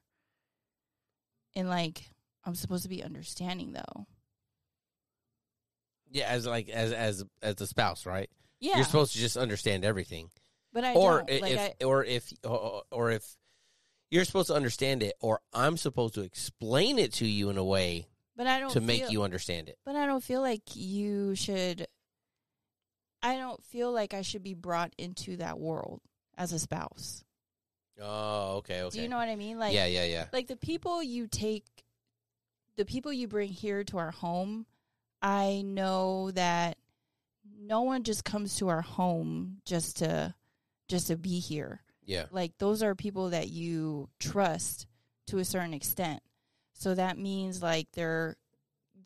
And 1.54 1.68
like 1.68 2.08
I'm 2.44 2.54
supposed 2.54 2.84
to 2.84 2.88
be 2.88 3.02
understanding 3.02 3.74
though. 3.74 4.06
Yeah, 6.10 6.28
as 6.28 6.46
like 6.46 6.70
as 6.70 6.92
as 6.92 7.24
as 7.42 7.56
the 7.56 7.66
spouse, 7.66 8.06
right? 8.06 8.30
Yeah. 8.58 8.76
You're 8.76 8.84
supposed 8.86 9.12
to 9.12 9.18
just 9.18 9.36
understand 9.36 9.84
everything, 9.84 10.30
but 10.72 10.84
I 10.84 10.94
or 10.94 11.18
don't. 11.18 11.30
i- 11.30 11.38
like 11.40 11.52
if 11.52 11.60
I, 11.60 11.84
or 11.84 12.04
if 12.04 12.32
or, 12.42 12.82
or 12.90 13.10
if 13.10 13.36
you're 14.10 14.24
supposed 14.24 14.48
to 14.48 14.54
understand 14.54 15.02
it, 15.02 15.14
or 15.20 15.40
I'm 15.52 15.76
supposed 15.76 16.14
to 16.14 16.22
explain 16.22 16.98
it 16.98 17.12
to 17.14 17.26
you 17.26 17.50
in 17.50 17.58
a 17.58 17.64
way 17.64 18.08
but 18.34 18.46
I 18.46 18.60
don't 18.60 18.70
to 18.70 18.80
make 18.80 19.10
you 19.10 19.22
understand 19.22 19.68
it. 19.68 19.78
But 19.84 19.96
I 19.96 20.06
don't 20.06 20.24
feel 20.24 20.40
like 20.40 20.62
you 20.74 21.34
should 21.34 21.86
I 23.22 23.36
don't 23.36 23.62
feel 23.64 23.92
like 23.92 24.14
I 24.14 24.22
should 24.22 24.42
be 24.42 24.54
brought 24.54 24.92
into 24.98 25.36
that 25.38 25.58
world 25.58 26.00
as 26.36 26.52
a 26.52 26.58
spouse. 26.58 27.24
Oh, 28.00 28.56
okay, 28.58 28.82
okay. 28.82 28.96
Do 28.96 29.02
you 29.02 29.08
know 29.08 29.16
what 29.16 29.28
I 29.28 29.34
mean? 29.36 29.58
Like 29.58 29.74
yeah, 29.74 29.86
yeah, 29.86 30.04
yeah. 30.04 30.26
like 30.32 30.46
the 30.46 30.56
people 30.56 31.02
you 31.02 31.26
take 31.26 31.64
the 32.76 32.84
people 32.84 33.12
you 33.12 33.26
bring 33.26 33.48
here 33.50 33.82
to 33.82 33.98
our 33.98 34.12
home 34.12 34.64
i 35.20 35.62
know 35.64 36.30
that 36.30 36.78
no 37.60 37.82
one 37.82 38.04
just 38.04 38.24
comes 38.24 38.54
to 38.54 38.68
our 38.68 38.82
home 38.82 39.56
just 39.64 39.96
to 39.96 40.32
just 40.86 41.08
to 41.08 41.16
be 41.16 41.40
here 41.40 41.82
Yeah. 42.04 42.26
like 42.30 42.56
those 42.58 42.84
are 42.84 42.94
people 42.94 43.30
that 43.30 43.48
you 43.48 44.08
trust 44.20 44.86
to 45.26 45.38
a 45.38 45.44
certain 45.44 45.74
extent 45.74 46.22
so 46.72 46.94
that 46.94 47.18
means 47.18 47.60
like 47.60 47.88
they're 47.94 48.36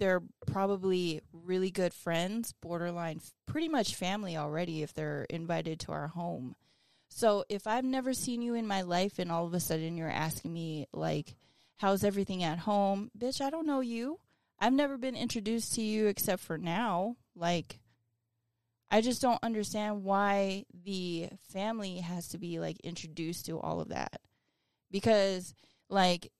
they're 0.03 0.23
probably 0.49 1.21
really 1.33 1.71
good 1.71 1.95
friends 1.95 2.53
borderline 2.61 3.21
pretty 3.47 3.69
much 3.69 3.95
family 3.95 4.37
already 4.37 4.83
if 4.83 4.93
they're 4.93 5.29
invited 5.31 5.79
to 5.79 5.93
our 5.93 6.09
home. 6.09 6.57
So 7.09 7.45
if 7.49 7.69
i've 7.69 7.85
never 7.85 8.13
seen 8.13 8.43
you 8.43 8.55
in 8.55 8.67
my 8.67 8.83
life 8.83 9.21
and 9.21 9.31
all 9.31 9.47
of 9.47 9.55
a 9.55 9.61
sudden 9.61 9.97
you're 9.97 10.11
asking 10.11 10.53
me 10.53 10.89
like 10.93 11.37
how's 11.77 12.03
everything 12.03 12.43
at 12.43 12.59
home? 12.59 13.13
Bitch 13.17 13.41
i 13.41 13.49
don't 13.49 13.65
know 13.65 13.79
you. 13.79 14.19
I've 14.59 14.73
never 14.73 14.99
been 14.99 15.15
introduced 15.15 15.77
to 15.77 15.83
you 15.83 16.09
except 16.09 16.43
for 16.43 16.59
now. 16.59 17.15
Like 17.37 17.79
i 18.91 19.03
just 19.03 19.23
don't 19.23 19.45
understand 19.45 20.03
why 20.03 20.65
the 20.83 21.29
family 21.53 21.99
has 21.99 22.27
to 22.31 22.39
be 22.39 22.59
like 22.59 22.81
introduced 22.81 23.47
to 23.47 23.61
all 23.61 23.81
of 23.81 23.91
that. 23.91 24.21
Because 24.91 25.55
like 25.89 26.33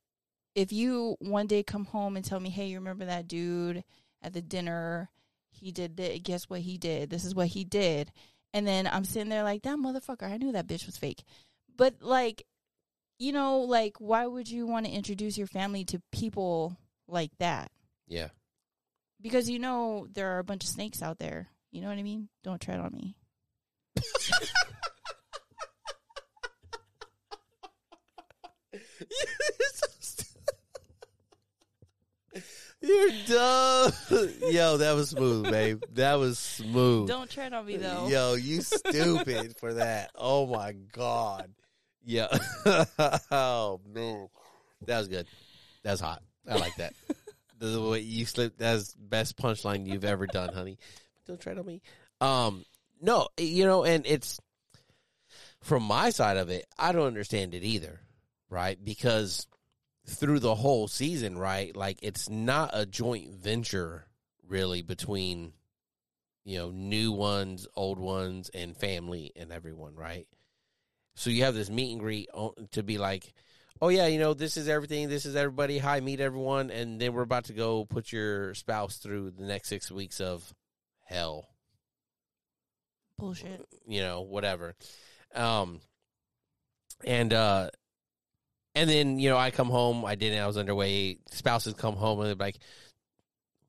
if 0.55 0.73
you 0.73 1.17
one 1.21 1.47
day 1.47 1.63
come 1.63 1.85
home 1.85 2.17
and 2.17 2.25
tell 2.25 2.41
me 2.41 2.51
hey 2.51 2.67
you 2.67 2.79
remember 2.79 3.05
that 3.07 3.29
dude 3.29 3.85
at 4.23 4.33
the 4.33 4.43
dinner? 4.43 5.09
He 5.51 5.71
did 5.73 5.97
this 5.97 6.19
guess 6.23 6.49
what 6.51 6.61
he 6.61 6.79
did? 6.79 7.11
This 7.11 7.25
is 7.25 7.35
what 7.35 7.49
he 7.49 7.65
did. 7.65 8.13
And 8.55 8.67
then 8.67 8.87
i'm 8.87 9.05
sitting 9.05 9.29
there 9.31 9.43
like 9.45 9.63
that 9.63 9.79
motherfucker 9.79 10.31
i 10.31 10.37
knew 10.37 10.53
that 10.53 10.67
bitch 10.67 10.87
was 10.87 10.97
fake. 10.97 11.23
But 11.77 11.97
like 12.01 12.45
you 13.19 13.33
know 13.33 13.61
like 13.61 13.97
why 13.99 14.27
would 14.27 14.51
you 14.51 14.67
want 14.67 14.87
to 14.87 14.93
introduce 14.93 15.39
your 15.39 15.47
family 15.47 15.85
to 15.87 16.03
people 16.13 16.77
like 17.09 17.31
that? 17.39 17.71
Yeah. 18.09 18.29
because 19.21 19.49
you 19.49 19.59
know 19.59 20.07
there 20.13 20.33
are 20.33 20.39
a 20.39 20.45
bunch 20.45 20.65
of 20.65 20.71
snakes 20.71 21.03
out 21.03 21.19
there. 21.19 21.49
You 21.71 21.81
know 21.81 21.89
what 21.89 21.99
i 21.99 22.03
mean? 22.03 22.29
Don't 22.45 22.61
tread 22.61 22.81
on 22.81 22.93
me 22.93 23.17
You're 32.83 33.11
dumb. 33.27 33.93
Yo, 34.51 34.77
that 34.79 34.95
was 34.95 35.11
smooth, 35.11 35.51
babe. 35.51 35.83
That 35.93 36.15
was 36.15 36.39
smooth. 36.39 37.09
don't 37.09 37.31
tread 37.31 37.53
on 37.53 37.67
me 37.67 37.77
though 37.77 38.09
Yo, 38.09 38.35
you 38.35 38.61
stupid 38.61 39.57
for 39.57 39.75
that. 39.75 40.11
Oh 40.15 40.47
my 40.47 40.73
god. 40.73 41.53
Yeah. 42.05 42.27
oh 43.31 43.81
no. 43.87 44.31
That 44.87 44.99
was 44.99 45.09
good. 45.09 45.27
That 45.85 45.93
was 45.93 46.01
hot. 46.01 46.23
I 46.49 46.57
like 46.57 46.75
that. 46.77 46.95
the 47.59 47.81
way 47.81 48.01
you 48.01 48.27
slipped 48.27 48.59
that's 48.59 48.95
best 48.95 49.37
punchline 49.37 49.87
you've 49.87 50.05
ever 50.05 50.27
done, 50.27 50.53
honey. 50.53 50.79
Don't 51.27 51.41
tread 51.41 51.59
on 51.59 51.67
me. 51.67 51.83
Um 52.21 52.65
no, 53.01 53.29
you 53.39 53.65
know, 53.65 53.85
and 53.85 54.07
it's 54.07 54.41
from 55.63 55.85
my 55.85 56.11
side 56.11 56.37
of 56.37 56.51
it, 56.51 56.67
I 56.79 56.93
don't 56.93 57.07
understand 57.07 57.55
it 57.55 57.63
either, 57.63 58.01
right? 58.51 58.79
Because 58.83 59.47
through 60.07 60.41
the 60.41 60.55
whole 60.55 60.89
season, 60.89 61.39
right? 61.39 61.75
Like 61.77 61.99
it's 62.03 62.29
not 62.29 62.71
a 62.73 62.87
joint 62.87 63.33
venture 63.33 64.07
really 64.47 64.83
between 64.83 65.53
you 66.45 66.59
know, 66.59 66.71
new 66.71 67.13
ones, 67.13 67.67
old 67.77 67.99
ones, 67.99 68.51
and 68.53 68.77
family 68.77 69.33
and 69.37 69.53
everyone, 69.53 69.95
right? 69.95 70.27
So 71.15 71.31
you 71.31 71.45
have 71.45 71.55
this 71.55 71.71
meet 71.71 71.93
and 71.93 72.01
greet 72.01 72.29
to 72.73 72.83
be 72.83 72.99
like, 72.99 73.33
oh 73.81 73.89
yeah, 73.89 74.07
you 74.07 74.19
know, 74.19 74.35
this 74.35 74.57
is 74.57 74.69
everything, 74.69 75.09
this 75.09 75.27
is 75.27 75.37
everybody. 75.37 75.79
Hi, 75.79 76.01
meet 76.01 76.21
everyone, 76.21 76.71
and 76.71 77.01
then 77.01 77.13
we're 77.13 77.23
about 77.23 77.45
to 77.45 77.53
go 77.53 77.85
put 77.85 78.13
your 78.13 78.55
spouse 78.55 78.97
through 78.97 79.33
the 79.33 79.45
next 79.45 79.69
six 79.69 79.91
weeks 79.91 80.21
of 80.21 80.53
hell. 81.05 81.49
Bullshit. 83.19 83.65
You 83.87 84.01
know, 84.01 84.23
whatever. 84.23 84.75
Um, 85.35 85.81
and 87.05 87.33
uh, 87.33 87.71
and 88.75 88.89
then 88.89 89.19
you 89.19 89.29
know, 89.31 89.37
I 89.37 89.51
come 89.51 89.69
home. 89.69 90.05
I 90.05 90.15
didn't. 90.15 90.43
I 90.43 90.47
was 90.47 90.57
underweight. 90.57 91.19
Spouses 91.31 91.75
come 91.75 91.97
home 91.97 92.21
and 92.21 92.29
they're 92.29 92.35
like, 92.35 92.59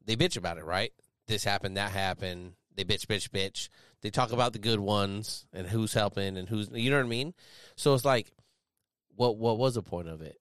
they 0.05 0.15
bitch 0.15 0.37
about 0.37 0.57
it, 0.57 0.65
right? 0.65 0.91
This 1.27 1.43
happened, 1.43 1.77
that 1.77 1.91
happened. 1.91 2.53
They 2.75 2.83
bitch, 2.83 3.05
bitch, 3.05 3.29
bitch. 3.29 3.69
They 4.01 4.09
talk 4.09 4.31
about 4.31 4.51
the 4.51 4.59
good 4.59 4.79
ones 4.79 5.45
and 5.53 5.65
who's 5.65 5.93
helping 5.93 6.37
and 6.37 6.49
who's, 6.49 6.69
you 6.73 6.89
know 6.89 6.97
what 6.97 7.05
I 7.05 7.09
mean? 7.09 7.33
So 7.77 7.93
it's 7.93 8.03
like, 8.03 8.33
what 9.15 9.37
what 9.37 9.57
was 9.57 9.75
the 9.75 9.81
point 9.81 10.09
of 10.09 10.21
it? 10.21 10.37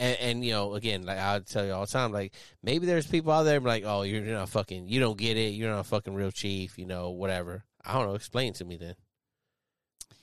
And, 0.00 0.18
and 0.20 0.44
you 0.44 0.52
know, 0.52 0.74
again, 0.74 1.04
like 1.04 1.18
I 1.18 1.38
tell 1.40 1.64
you 1.64 1.72
all 1.72 1.82
the 1.82 1.92
time, 1.92 2.12
like 2.12 2.32
maybe 2.62 2.86
there's 2.86 3.06
people 3.06 3.32
out 3.32 3.44
there 3.44 3.60
like, 3.60 3.84
oh, 3.86 4.02
you're 4.02 4.22
not 4.22 4.48
fucking, 4.48 4.88
you 4.88 4.98
don't 4.98 5.18
get 5.18 5.36
it, 5.36 5.50
you're 5.50 5.70
not 5.70 5.80
a 5.80 5.84
fucking 5.84 6.14
real 6.14 6.30
chief, 6.30 6.78
you 6.78 6.86
know, 6.86 7.10
whatever. 7.10 7.64
I 7.84 7.92
don't 7.92 8.06
know. 8.06 8.14
Explain 8.14 8.54
to 8.54 8.64
me 8.64 8.76
then, 8.76 8.94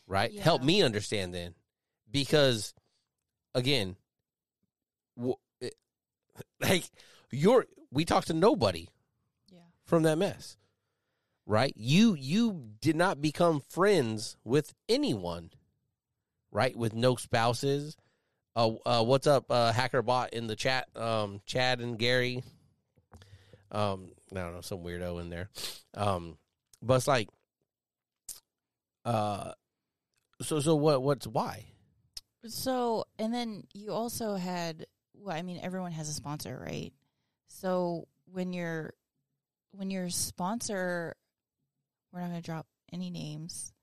right? 0.07 0.31
Yeah. 0.31 0.43
Help 0.43 0.63
me 0.63 0.81
understand 0.81 1.33
then, 1.33 1.55
because 2.11 2.73
again, 3.55 3.95
like 6.59 6.89
you're, 7.31 7.65
we 7.91 8.05
talked 8.05 8.27
to 8.27 8.33
nobody 8.33 8.87
Yeah. 9.51 9.59
from 9.85 10.03
that 10.03 10.17
mess, 10.17 10.57
right? 11.47 11.73
You 11.75 12.15
you 12.15 12.71
did 12.81 12.95
not 12.95 13.21
become 13.21 13.61
friends 13.61 14.37
with 14.43 14.73
anyone, 14.87 15.49
right? 16.51 16.75
With 16.75 16.93
no 16.93 17.15
spouses. 17.15 17.95
Uh, 18.55 18.73
uh 18.85 19.03
what's 19.03 19.27
up, 19.27 19.45
uh, 19.49 19.71
hacker 19.71 20.01
bot 20.01 20.33
in 20.33 20.47
the 20.47 20.55
chat? 20.55 20.87
Um, 20.95 21.41
Chad 21.45 21.79
and 21.81 21.97
Gary. 21.97 22.43
Um, 23.71 24.11
I 24.31 24.35
don't 24.35 24.53
know, 24.53 24.61
some 24.61 24.79
weirdo 24.79 25.19
in 25.21 25.29
there. 25.29 25.49
Um, 25.95 26.37
but 26.81 26.95
it's 26.95 27.07
like, 27.07 27.29
uh, 29.03 29.51
so 30.41 30.59
so 30.59 30.75
what? 30.75 31.01
What's 31.01 31.27
why? 31.27 31.65
So, 32.47 33.05
and 33.17 33.33
then 33.33 33.63
you 33.73 33.91
also 33.91 34.35
had, 34.35 34.85
well, 35.13 35.35
I 35.35 35.41
mean, 35.41 35.59
everyone 35.61 35.91
has 35.93 36.09
a 36.09 36.13
sponsor, 36.13 36.61
right? 36.63 36.93
So 37.47 38.07
when 38.31 38.53
your 38.53 38.93
when 39.71 39.89
your 39.89 40.09
sponsor, 40.09 41.15
we're 42.11 42.21
not 42.21 42.29
going 42.29 42.41
to 42.41 42.45
drop 42.45 42.65
any 42.93 43.09
names, 43.09 43.73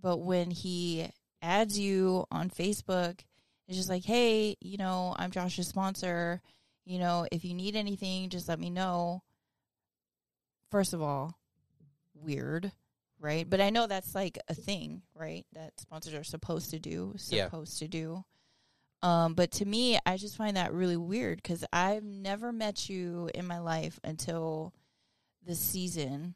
but 0.00 0.18
when 0.18 0.50
he 0.50 1.08
adds 1.40 1.78
you 1.78 2.26
on 2.30 2.50
Facebook, 2.50 3.20
it's 3.66 3.76
just 3.76 3.88
like, 3.88 4.04
hey, 4.04 4.56
you 4.60 4.76
know, 4.76 5.14
I'm 5.18 5.30
Josh's 5.30 5.68
sponsor. 5.68 6.42
You 6.84 6.98
know, 6.98 7.26
if 7.32 7.44
you 7.44 7.54
need 7.54 7.76
anything, 7.76 8.28
just 8.28 8.48
let 8.48 8.60
me 8.60 8.68
know. 8.68 9.22
First 10.70 10.92
of 10.92 11.00
all, 11.00 11.38
weird, 12.14 12.72
right? 13.24 13.48
But 13.48 13.60
I 13.62 13.70
know 13.70 13.86
that's 13.86 14.14
like 14.14 14.38
a 14.48 14.54
thing, 14.54 15.02
right? 15.14 15.46
That 15.54 15.72
sponsors 15.80 16.12
are 16.14 16.22
supposed 16.22 16.70
to 16.70 16.78
do, 16.78 17.14
Yeah. 17.28 17.46
supposed 17.46 17.78
to 17.78 17.88
do. 17.88 18.24
Um, 19.02 19.34
but 19.34 19.50
to 19.52 19.64
me, 19.64 19.98
I 20.06 20.16
just 20.16 20.36
find 20.36 20.56
that 20.56 20.72
really 20.72 20.96
weird 20.96 21.38
because 21.42 21.64
I've 21.72 22.04
never 22.04 22.52
met 22.52 22.88
you 22.88 23.30
in 23.34 23.46
my 23.46 23.58
life 23.58 23.98
until 24.04 24.72
this 25.42 25.58
season. 25.58 26.34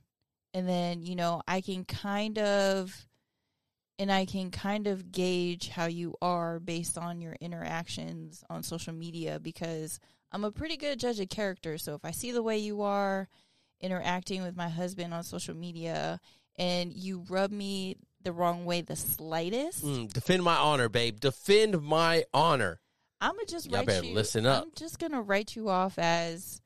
And 0.55 0.69
then, 0.69 1.03
you 1.03 1.15
know, 1.15 1.43
I 1.47 1.61
can 1.61 1.85
kind 1.85 2.39
of, 2.39 3.07
and 3.99 4.11
I 4.11 4.25
can 4.25 4.51
kind 4.51 4.87
of 4.87 5.13
gauge 5.13 5.69
how 5.69 5.87
you 5.87 6.15
are 6.23 6.59
based 6.59 6.97
on 6.97 7.21
your 7.21 7.37
interactions 7.41 8.45
on 8.49 8.63
social 8.63 8.95
media 8.95 9.39
because 9.39 10.01
I'm 10.33 10.45
a 10.45 10.53
pretty 10.53 10.77
good 10.77 10.99
judge 10.99 11.21
of 11.21 11.29
character. 11.29 11.77
So 11.79 11.95
if 11.95 12.05
I 12.05 12.13
see 12.13 12.33
the 12.33 12.43
way 12.43 12.59
you 12.59 12.83
are 12.83 13.29
interacting 13.81 14.43
with 14.43 14.57
my 14.57 14.69
husband 14.69 15.15
on 15.15 15.23
social 15.23 15.55
media 15.55 16.21
and 16.59 16.93
you 16.93 17.25
rub 17.29 17.51
me 17.51 17.97
the 18.23 18.33
wrong 18.33 18.65
way 18.65 18.81
the 18.83 18.97
slightest, 18.97 19.85
Mm, 19.85 20.13
defend 20.13 20.43
my 20.43 20.57
honor, 20.57 20.89
babe. 20.89 21.21
Defend 21.21 21.81
my 21.83 22.25
honor. 22.35 22.81
I'm 23.21 23.33
gonna 23.33 23.47
just 23.47 23.71
Y'all 23.71 23.85
write 23.85 24.05
you. 24.05 24.15
listen 24.15 24.45
up. 24.45 24.65
I'm 24.65 24.71
just 24.77 24.99
gonna 24.99 25.23
write 25.23 25.57
you 25.57 25.69
off 25.69 25.99
as 25.99 26.61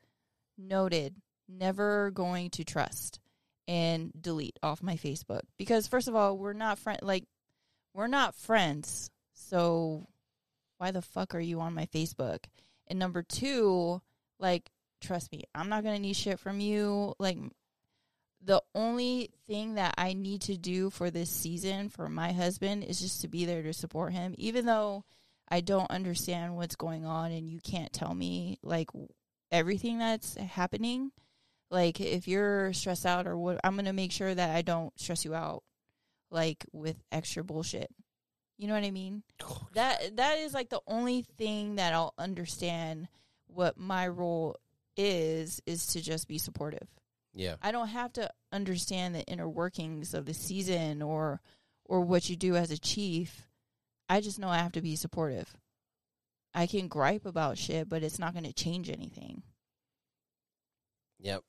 noted. 0.57 1.15
Never 1.47 2.09
going 2.11 2.49
to 2.51 2.63
trust 2.63 3.19
and 3.67 4.11
delete 4.19 4.57
off 4.63 4.81
my 4.81 4.95
Facebook 4.95 5.41
because 5.57 5.87
first 5.87 6.07
of 6.07 6.15
all, 6.15 6.37
we're 6.37 6.53
not 6.53 6.79
friend. 6.79 6.99
Like 7.01 7.25
we're 7.93 8.07
not 8.07 8.33
friends. 8.35 9.09
So 9.33 10.07
why 10.79 10.91
the 10.91 11.01
fuck 11.01 11.35
are 11.35 11.39
you 11.39 11.59
on 11.61 11.73
my 11.73 11.85
Facebook? 11.87 12.39
And 12.87 12.97
number 12.97 13.23
two, 13.23 14.01
like 14.39 14.69
trust 15.01 15.31
me, 15.31 15.43
I'm 15.53 15.69
not 15.69 15.83
gonna 15.83 15.99
need 15.99 16.15
shit 16.15 16.39
from 16.39 16.59
you. 16.59 17.13
Like 17.19 17.37
the 18.45 18.61
only 18.75 19.31
thing 19.47 19.75
that 19.75 19.95
I 19.97 20.13
need 20.13 20.41
to 20.43 20.57
do 20.57 20.89
for 20.89 21.09
this 21.09 21.29
season 21.29 21.89
for 21.89 22.09
my 22.09 22.31
husband 22.31 22.83
is 22.83 22.99
just 22.99 23.21
to 23.21 23.27
be 23.27 23.45
there 23.45 23.63
to 23.63 23.73
support 23.73 24.13
him, 24.13 24.35
even 24.37 24.65
though 24.65 25.05
I 25.47 25.61
don't 25.61 25.89
understand 25.89 26.55
what's 26.55 26.75
going 26.75 27.05
on 27.05 27.31
and 27.31 27.49
you 27.49 27.59
can't 27.59 27.93
tell 27.93 28.13
me 28.13 28.59
like 28.63 28.89
everything 29.51 29.99
that's 29.99 30.35
happening. 30.35 31.11
Like 31.71 32.01
if 32.01 32.27
you're 32.27 32.73
stressed 32.73 33.05
out 33.05 33.27
or 33.27 33.37
what, 33.37 33.59
I'm 33.63 33.75
gonna 33.75 33.93
make 33.93 34.11
sure 34.11 34.33
that 34.33 34.55
I 34.55 34.61
don't 34.61 34.97
stress 34.99 35.25
you 35.25 35.33
out, 35.33 35.63
like 36.29 36.65
with 36.71 36.97
extra 37.11 37.43
bullshit. 37.43 37.89
You 38.57 38.67
know 38.67 38.75
what 38.75 38.83
I 38.83 38.91
mean? 38.91 39.23
That 39.73 40.17
that 40.17 40.37
is 40.39 40.53
like 40.53 40.69
the 40.69 40.81
only 40.87 41.23
thing 41.37 41.75
that 41.75 41.93
I'll 41.93 42.13
understand 42.17 43.07
what 43.47 43.77
my 43.77 44.07
role 44.07 44.57
is 44.95 45.61
is 45.65 45.87
to 45.87 46.01
just 46.01 46.27
be 46.27 46.37
supportive. 46.37 46.87
Yeah. 47.33 47.55
I 47.61 47.71
don't 47.71 47.87
have 47.87 48.13
to 48.13 48.29
understand 48.51 49.15
the 49.15 49.23
inner 49.23 49.49
workings 49.49 50.13
of 50.13 50.25
the 50.25 50.33
season 50.33 51.01
or 51.01 51.41
or 51.85 52.01
what 52.01 52.29
you 52.29 52.35
do 52.35 52.55
as 52.55 52.71
a 52.71 52.77
chief. 52.77 53.43
I 54.07 54.21
just 54.21 54.39
know 54.39 54.49
I 54.49 54.57
have 54.59 54.71
to 54.73 54.81
be 54.81 54.95
supportive. 54.95 55.55
I 56.53 56.67
can 56.67 56.87
gripe 56.87 57.25
about 57.25 57.57
shit, 57.57 57.89
but 57.89 58.03
it's 58.03 58.19
not 58.19 58.33
going 58.33 58.45
to 58.45 58.53
change 58.53 58.89
anything. 58.89 59.41
Yep. 61.19 61.41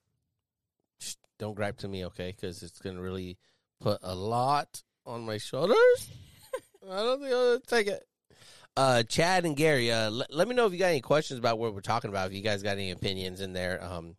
Shh, 0.99 1.15
Don't 1.39 1.55
gripe 1.55 1.79
to 1.79 1.89
me, 1.89 2.07
okay? 2.07 2.33
Because 2.35 2.63
it's 2.63 2.79
going 2.79 2.97
to 2.97 3.03
really 3.03 3.39
put 3.81 3.99
a 4.03 4.15
lot 4.15 4.83
on 5.05 5.27
my 5.27 5.39
shoulders. 5.39 5.77
I 6.91 6.97
don't 6.97 7.21
think 7.21 7.33
I'll 7.33 7.61
take 7.61 7.87
it. 7.89 8.03
Uh, 8.77 9.03
Chad 9.05 9.45
and 9.45 9.57
Gary, 9.57 9.93
uh, 9.93 10.11
let, 10.11 10.33
let 10.35 10.49
me 10.49 10.55
know 10.55 10.67
if 10.67 10.73
you 10.73 10.79
got 10.79 10.87
any 10.87 11.01
questions 11.01 11.39
about 11.39 11.59
what 11.59 11.75
we're 11.75 11.81
talking 11.81 12.09
about. 12.11 12.29
If 12.29 12.33
you 12.33 12.43
guys 12.43 12.63
got 12.63 12.73
any 12.73 12.91
opinions 12.91 13.41
in 13.41 13.53
there, 13.53 13.83
um, 13.85 14.17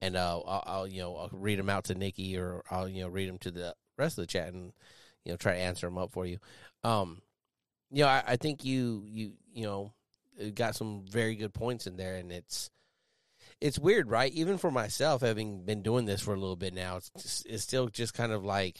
and 0.00 0.16
uh, 0.16 0.40
I'll, 0.40 0.64
I'll 0.66 0.86
you 0.86 1.00
know 1.00 1.16
I'll 1.16 1.30
read 1.32 1.58
them 1.58 1.70
out 1.70 1.84
to 1.84 1.94
Nikki, 1.94 2.36
or 2.36 2.62
I'll 2.70 2.88
you 2.88 3.02
know 3.02 3.08
read 3.08 3.28
them 3.28 3.38
to 3.38 3.50
the 3.50 3.74
rest 3.98 4.18
of 4.18 4.22
the 4.22 4.26
chat, 4.26 4.52
and 4.52 4.72
you 5.24 5.32
know 5.32 5.36
try 5.36 5.54
to 5.54 5.58
answer 5.58 5.86
them 5.86 5.98
up 5.98 6.12
for 6.12 6.26
you. 6.26 6.38
Um, 6.84 7.22
you 7.90 8.02
know, 8.02 8.08
I, 8.08 8.22
I 8.26 8.36
think 8.36 8.64
you 8.64 9.04
you 9.06 9.32
you 9.52 9.64
know 9.64 9.92
got 10.54 10.76
some 10.76 11.04
very 11.08 11.34
good 11.34 11.52
points 11.52 11.86
in 11.86 11.96
there, 11.96 12.16
and 12.16 12.32
it's 12.32 12.70
it's 13.60 13.78
weird, 13.78 14.10
right? 14.10 14.32
Even 14.32 14.58
for 14.58 14.70
myself, 14.70 15.20
having 15.20 15.64
been 15.64 15.82
doing 15.82 16.06
this 16.06 16.22
for 16.22 16.34
a 16.34 16.38
little 16.38 16.56
bit 16.56 16.74
now, 16.74 16.96
it's 16.96 17.10
just, 17.10 17.46
it's 17.46 17.62
still 17.62 17.88
just 17.88 18.14
kind 18.14 18.32
of 18.32 18.44
like, 18.44 18.78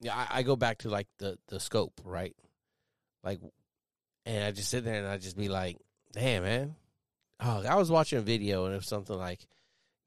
yeah, 0.00 0.14
I, 0.14 0.38
I 0.38 0.42
go 0.42 0.56
back 0.56 0.78
to 0.78 0.88
like 0.88 1.08
the 1.18 1.38
the 1.48 1.60
scope, 1.60 2.00
right? 2.04 2.34
Like, 3.22 3.40
and 4.24 4.44
I 4.44 4.52
just 4.52 4.70
sit 4.70 4.84
there 4.84 4.94
and 4.94 5.06
I 5.06 5.18
just 5.18 5.36
be 5.36 5.48
like, 5.48 5.76
damn, 6.12 6.42
man. 6.42 6.76
Oh, 7.42 7.64
I 7.66 7.76
was 7.76 7.90
watching 7.90 8.18
a 8.18 8.22
video 8.22 8.64
and 8.64 8.74
it 8.74 8.78
was 8.78 8.86
something 8.86 9.16
like, 9.16 9.46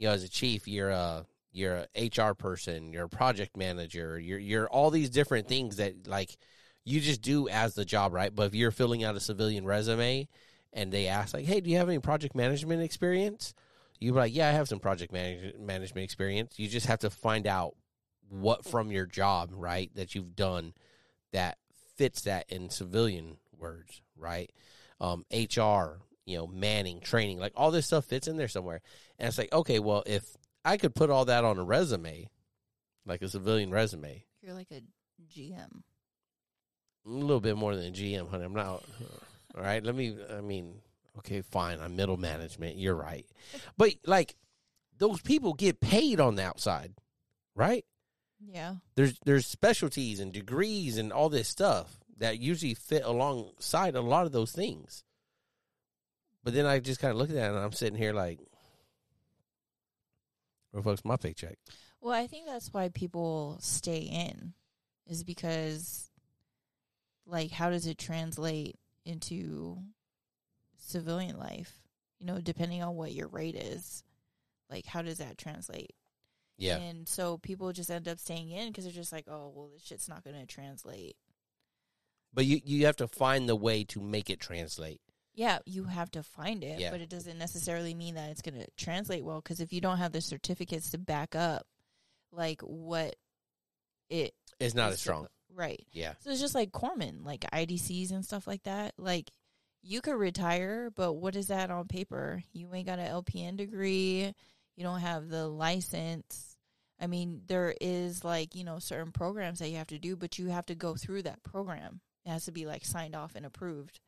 you 0.03 0.09
know, 0.09 0.15
as 0.15 0.23
a 0.23 0.29
chief, 0.29 0.67
you're 0.67 0.89
a 0.89 1.25
you're 1.53 1.85
a 1.95 2.07
HR 2.07 2.33
person, 2.33 2.91
you're 2.91 3.05
a 3.05 3.09
project 3.09 3.55
manager, 3.55 4.19
you're 4.19 4.37
you're 4.37 4.67
all 4.67 4.91
these 4.91 5.09
different 5.09 5.47
things 5.47 5.77
that 5.77 6.07
like 6.07 6.35
you 6.83 6.99
just 6.99 7.21
do 7.21 7.47
as 7.47 7.73
the 7.73 7.85
job, 7.85 8.11
right? 8.11 8.35
But 8.35 8.47
if 8.47 8.55
you're 8.55 8.71
filling 8.71 9.05
out 9.05 9.15
a 9.15 9.21
civilian 9.21 9.63
resume 9.65 10.27
and 10.73 10.91
they 10.91 11.07
ask 11.07 11.33
like, 11.33 11.45
"Hey, 11.45 11.61
do 11.61 11.69
you 11.69 11.77
have 11.77 11.87
any 11.87 11.99
project 11.99 12.35
management 12.35 12.81
experience?" 12.81 13.53
You're 14.01 14.13
like, 14.13 14.35
"Yeah, 14.35 14.49
I 14.49 14.51
have 14.51 14.67
some 14.67 14.81
project 14.81 15.13
manage- 15.13 15.55
management 15.57 16.03
experience." 16.03 16.59
You 16.59 16.67
just 16.67 16.87
have 16.87 16.99
to 16.99 17.09
find 17.09 17.47
out 17.47 17.77
what 18.27 18.65
from 18.65 18.91
your 18.91 19.05
job, 19.05 19.51
right, 19.53 19.89
that 19.95 20.15
you've 20.15 20.35
done 20.35 20.73
that 21.31 21.59
fits 21.95 22.23
that 22.23 22.51
in 22.51 22.69
civilian 22.69 23.37
words, 23.57 24.01
right? 24.17 24.51
Um, 24.99 25.23
HR, 25.31 26.01
you 26.25 26.37
know, 26.37 26.47
manning, 26.47 26.99
training, 27.01 27.39
like 27.39 27.53
all 27.55 27.71
this 27.71 27.85
stuff 27.85 28.05
fits 28.05 28.27
in 28.27 28.37
there 28.37 28.47
somewhere. 28.47 28.81
And 29.19 29.27
it's 29.27 29.37
like, 29.37 29.51
okay, 29.53 29.79
well, 29.79 30.03
if 30.05 30.23
I 30.65 30.77
could 30.77 30.95
put 30.95 31.09
all 31.09 31.25
that 31.25 31.43
on 31.43 31.57
a 31.57 31.63
resume, 31.63 32.29
like 33.05 33.21
a 33.21 33.29
civilian 33.29 33.71
resume, 33.71 34.23
You're 34.41 34.53
like 34.53 34.71
a 34.71 34.81
GM. 35.37 35.81
a 37.05 37.09
little 37.09 37.39
bit 37.41 37.57
more 37.57 37.75
than 37.75 37.87
a 37.87 37.91
GM, 37.91 38.29
honey. 38.29 38.45
I'm 38.45 38.53
not. 38.53 38.83
Uh, 39.01 39.57
all 39.57 39.63
right, 39.63 39.83
let 39.83 39.95
me. 39.95 40.15
I 40.35 40.41
mean, 40.41 40.75
okay, 41.19 41.41
fine. 41.41 41.79
I'm 41.81 41.95
middle 41.95 42.17
management. 42.17 42.77
You're 42.77 42.95
right, 42.95 43.25
but 43.77 43.91
like 44.05 44.35
those 44.97 45.21
people 45.21 45.53
get 45.53 45.79
paid 45.81 46.19
on 46.19 46.35
the 46.35 46.43
outside, 46.43 46.93
right? 47.55 47.83
Yeah. 48.39 48.75
There's 48.95 49.17
there's 49.25 49.45
specialties 49.45 50.19
and 50.19 50.31
degrees 50.31 50.97
and 50.97 51.11
all 51.11 51.29
this 51.29 51.47
stuff. 51.49 51.99
that 52.17 52.39
usually 52.39 52.73
fit 52.73 53.03
alongside 53.03 53.95
a 53.95 54.01
lot 54.01 54.25
of 54.25 54.31
those 54.31 54.51
things. 54.51 55.03
But 56.43 56.53
then 56.53 56.65
I 56.65 56.79
just 56.79 56.99
kind 56.99 57.11
of 57.11 57.17
look 57.17 57.29
at 57.29 57.35
that 57.35 57.51
and 57.51 57.59
I'm 57.59 57.71
sitting 57.71 57.97
here 57.97 58.13
like, 58.13 58.39
where 60.71 60.83
fuck's 60.83 61.05
my 61.05 61.17
paycheck? 61.17 61.57
Well, 62.01 62.13
I 62.13 62.27
think 62.27 62.47
that's 62.47 62.73
why 62.73 62.89
people 62.89 63.57
stay 63.61 63.99
in, 63.99 64.53
is 65.07 65.23
because, 65.23 66.09
like, 67.25 67.51
how 67.51 67.69
does 67.69 67.87
it 67.87 67.97
translate 67.97 68.75
into 69.05 69.77
civilian 70.77 71.37
life? 71.37 71.71
You 72.19 72.25
know, 72.25 72.39
depending 72.41 72.83
on 72.83 72.95
what 72.95 73.13
your 73.13 73.27
rate 73.27 73.55
is, 73.55 74.03
like, 74.69 74.85
how 74.85 75.01
does 75.01 75.19
that 75.19 75.37
translate? 75.37 75.93
Yeah. 76.57 76.77
And 76.77 77.07
so 77.07 77.37
people 77.37 77.71
just 77.71 77.89
end 77.91 78.07
up 78.07 78.19
staying 78.19 78.51
in 78.51 78.67
because 78.67 78.83
they're 78.83 78.93
just 78.93 79.13
like, 79.13 79.25
oh, 79.29 79.51
well, 79.55 79.69
this 79.73 79.85
shit's 79.85 80.09
not 80.09 80.23
going 80.23 80.39
to 80.39 80.45
translate. 80.45 81.15
But 82.33 82.45
you, 82.45 82.59
you 82.65 82.85
have 82.87 82.97
to 82.97 83.07
find 83.07 83.47
the 83.47 83.55
way 83.55 83.83
to 83.85 84.01
make 84.01 84.29
it 84.29 84.39
translate. 84.39 84.99
Yeah, 85.35 85.59
you 85.65 85.85
have 85.85 86.11
to 86.11 86.21
find 86.23 86.63
it, 86.63 86.79
Yeah. 86.79 86.91
but 86.91 87.01
it 87.01 87.09
doesn't 87.09 87.37
necessarily 87.39 87.93
mean 87.95 88.15
that 88.15 88.29
it's 88.29 88.41
going 88.43 88.59
to 88.59 88.67
translate 88.77 89.23
well 89.23 89.41
because 89.41 89.59
if 89.59 89.73
you 89.73 89.81
don't 89.81 89.97
have 89.97 90.11
the 90.11 90.21
certificates 90.21 90.91
to 90.91 90.97
back 90.99 91.35
up, 91.35 91.65
like 92.31 92.61
what 92.61 93.15
It's 94.09 94.75
not 94.75 94.91
as 94.91 94.99
strong. 95.01 95.27
right? 95.53 95.85
Yeah. 95.91 96.13
So 96.19 96.29
it's 96.29 96.39
just 96.41 96.55
like 96.55 96.71
corpsman, 96.71 97.25
like 97.25 97.41
IDCs 97.51 98.11
and 98.11 98.23
stuff 98.23 98.45
like 98.47 98.63
that. 98.63 98.93
Like 98.97 99.31
you 99.81 100.01
could 100.01 100.15
retire, 100.15 100.91
but 100.95 101.13
what 101.13 101.35
is 101.35 101.47
that 101.47 101.71
on 101.71 101.87
paper? 101.87 102.43
You 102.53 102.73
ain't 102.73 102.85
got 102.87 102.99
an 102.99 103.07
LPN 103.07 103.57
degree. 103.57 104.33
You 104.75 104.83
don't 104.83 104.99
have 105.01 105.29
the 105.29 105.47
license. 105.47 106.55
I 107.01 107.07
mean, 107.07 107.41
there 107.47 107.73
is 107.81 108.23
like, 108.23 108.55
you 108.55 108.63
know, 108.63 108.79
certain 108.79 109.11
programs 109.11 109.59
that 109.59 109.69
you 109.69 109.77
have 109.77 109.87
to 109.87 109.99
do, 109.99 110.15
but 110.15 110.37
you 110.39 110.47
have 110.49 110.65
to 110.67 110.75
go 110.75 110.95
through 110.95 111.23
that 111.23 111.43
program. 111.43 112.01
It 112.25 112.29
has 112.29 112.45
to 112.45 112.51
be 112.51 112.65
like 112.65 112.85
signed 112.85 113.15
off 113.15 113.35
and 113.35 113.45
approved. 113.45 113.99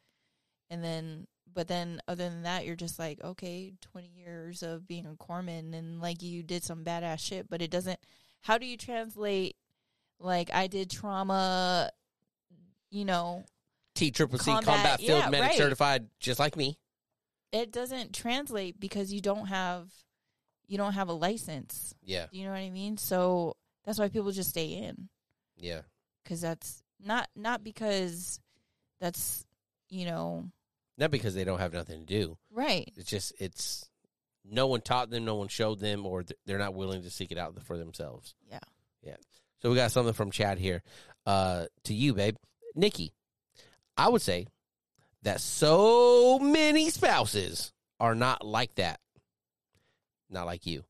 And 0.70 0.84
then, 0.84 1.28
but 1.53 1.68
then 1.68 2.01
other 2.07 2.28
than 2.30 2.43
that, 2.43 2.66
you're 2.66 2.76
just 2.76 2.97
like, 2.99 3.24
okay, 3.24 3.74
20 3.91 4.07
years 4.07 4.63
of 4.63 4.88
being 4.88 5.05
a 5.05 5.13
corpsman 5.13 5.74
and 5.74 6.01
like 6.01 6.22
you 6.22 6.43
did 6.43 6.63
some 6.63 6.84
badass 6.84 7.20
shit, 7.20 7.49
but 7.49 7.61
it 7.61 7.70
doesn't, 7.72 7.99
how 8.41 8.57
do 8.57 8.66
you 8.66 8.78
translate 8.78 9.55
like 10.20 10.49
I 10.53 10.68
did 10.68 10.89
trauma, 10.89 11.91
you 12.89 13.05
know, 13.05 13.43
T 13.95 14.11
Triple 14.11 14.39
C 14.39 14.51
Combat- 14.51 14.66
Combat 14.76 14.99
Field 14.99 15.20
yeah, 15.24 15.30
Medic 15.30 15.49
right. 15.49 15.57
certified, 15.57 16.07
just 16.20 16.39
like 16.39 16.55
me. 16.57 16.78
it 17.51 17.72
doesn't 17.72 18.13
translate 18.13 18.80
because 18.80 19.13
you 19.13 19.22
don't 19.22 19.45
have 19.47 19.89
you 20.68 20.78
don't 20.78 20.93
have 20.93 21.09
a 21.09 21.13
license. 21.13 21.93
Yeah. 22.03 22.26
You 22.32 22.43
know 22.45 22.51
what 22.51 22.57
I 22.57 22.70
mean? 22.72 22.97
So 22.97 23.55
that's 23.86 23.99
why 23.99 24.09
people 24.09 24.32
just 24.32 24.49
stay 24.49 24.74
in 24.74 25.09
Yeah. 25.57 25.82
cuz 26.26 26.41
that's 26.41 26.82
not 26.99 27.30
not 27.36 27.63
because 27.63 28.39
that's, 28.99 29.45
you 29.96 30.06
know, 30.06 30.46
Not 30.98 31.12
because 31.12 31.34
they 31.36 31.43
don't 31.43 31.60
have 31.60 31.74
nothing 31.74 32.00
to 32.02 32.06
do. 32.06 32.38
right. 32.52 32.91
It's 32.96 33.10
just 33.10 33.34
it's 33.39 33.89
no 34.43 34.68
one 34.68 34.82
taught 34.82 35.10
them, 35.10 35.26
no 35.26 35.36
one 35.36 35.48
showed 35.48 35.80
them, 35.80 36.06
or 36.06 36.24
th- 36.24 36.38
they're 36.46 36.60
not 36.60 36.76
willing 36.76 37.02
to 37.04 37.10
seek 37.10 37.32
it 37.32 37.38
out 37.38 37.60
for 37.64 37.78
themselves. 37.78 38.36
Yeah. 38.50 38.60
Yeah. 39.02 39.16
So 39.62 39.70
we 39.70 39.76
got 39.76 39.91
something 39.91 40.14
from 40.14 40.32
Chad 40.32 40.60
here. 40.60 40.84
Uh, 41.26 41.66
to 41.86 41.93
you, 41.93 42.14
babe, 42.14 42.36
Nikki. 42.76 43.14
I 43.98 44.10
would 44.10 44.22
say 44.22 44.46
that 45.24 45.41
so 45.41 46.38
many 46.38 46.89
spouses 46.91 47.72
are 48.00 48.14
not 48.14 48.46
like 48.46 48.76
that. 48.76 49.00
Not 50.30 50.46
like 50.46 50.66
you. 50.66 50.84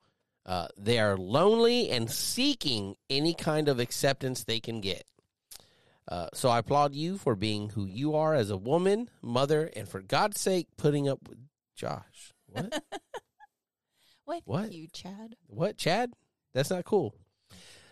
Uh, 0.46 0.68
they 0.78 1.00
are 1.00 1.18
lonely 1.18 1.90
and 1.90 2.10
seeking 2.12 2.96
any 3.10 3.34
kind 3.34 3.68
of 3.70 3.80
acceptance 3.80 4.44
they 4.44 4.60
can 4.60 4.82
get. 4.82 5.04
Uh, 6.08 6.28
so 6.34 6.50
I 6.50 6.60
applaud 6.60 6.94
you 6.94 7.18
for 7.18 7.36
being 7.36 7.70
who 7.70 7.86
you 7.86 8.16
are 8.16 8.36
as 8.36 8.52
a 8.52 8.58
woman, 8.58 9.10
mother, 9.22 9.70
and 9.76 9.90
for 9.90 10.02
God's 10.02 10.40
sake, 10.40 10.68
putting 10.78 11.10
up 11.10 11.28
with 11.28 11.40
Josh. 11.76 12.34
What? 12.48 12.84
What? 14.26 14.42
What? 14.46 14.74
you, 14.74 14.88
Chad? 14.92 15.36
what, 15.46 15.78
Chad? 15.78 16.12
That's 16.54 16.72
not 16.72 16.84
cool. 16.84 17.14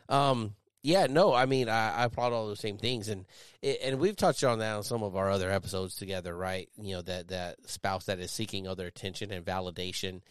Um, 0.10 0.56
yeah, 0.82 1.08
no, 1.08 1.34
I 1.34 1.46
mean, 1.46 1.70
I, 1.70 1.92
I 1.96 2.04
applaud 2.06 2.34
all 2.34 2.48
those 2.48 2.60
same 2.60 2.78
things, 2.78 3.08
and 3.08 3.26
and 3.62 4.00
we've 4.00 4.18
touched 4.18 4.44
on 4.44 4.60
that 4.60 4.76
on 4.76 4.84
some 4.84 5.02
of 5.02 5.16
our 5.16 5.30
other 5.32 5.50
episodes 5.50 5.96
together, 5.96 6.36
right? 6.36 6.68
You 6.76 6.96
know 6.96 7.02
that 7.04 7.30
that 7.30 7.70
spouse 7.70 8.06
that 8.06 8.20
is 8.20 8.32
seeking 8.32 8.68
other 8.68 8.88
attention 8.88 9.32
and 9.32 9.46
validation, 9.46 10.22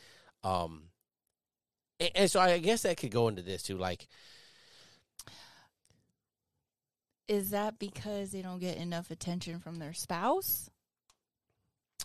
um, 0.44 0.88
and, 1.98 2.10
and 2.14 2.30
so 2.30 2.40
I 2.40 2.58
guess 2.58 2.82
that 2.82 2.98
could 2.98 3.12
go 3.12 3.28
into 3.28 3.42
this 3.42 3.62
too, 3.62 3.78
like 3.78 4.08
Is 7.28 7.50
that 7.50 7.78
because 7.78 8.32
they 8.32 8.42
don't 8.42 8.58
get 8.58 8.76
enough 8.76 9.10
attention 9.10 9.58
from 9.60 9.76
their 9.76 9.92
spouse? 9.92 10.68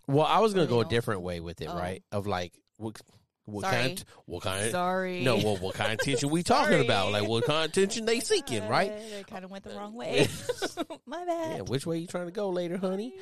Well, 0.07 0.26
I 0.26 0.39
was 0.39 0.53
gonna 0.53 0.68
go 0.68 0.82
a 0.82 0.86
different 0.86 1.22
way 1.22 1.39
with 1.39 1.61
it, 1.61 1.68
Oh. 1.70 1.76
right? 1.78 2.03
Of 2.11 2.28
like 2.28 2.53
what 2.78 2.99
what 3.45 3.61
Sorry. 3.63 3.76
kind 3.76 3.99
of, 3.99 4.05
what 4.26 4.43
kind 4.43 4.72
Sorry. 4.72 5.24
no, 5.24 5.38
well, 5.38 5.55
what 5.57 5.74
kind 5.76 5.93
of 5.93 5.99
attention 6.01 6.30
we 6.30 6.43
talking 6.43 6.82
about? 6.84 7.11
Like 7.13 7.28
what 7.28 7.45
kind 7.45 7.65
of 7.65 7.72
attention 7.72 8.05
they 8.05 8.20
seeking, 8.20 8.68
right? 8.68 8.91
I 8.91 9.24
kind 9.24 9.45
of 9.45 9.51
went 9.51 9.63
the 9.63 9.74
wrong 9.76 9.93
way. 9.93 10.28
My 11.05 11.24
bad. 11.26 11.55
Yeah, 11.57 11.61
which 11.61 11.86
way 11.86 11.97
you 11.99 12.07
trying 12.07 12.26
to 12.26 12.32
go 12.32 12.49
later, 12.49 12.78
honey? 12.78 13.13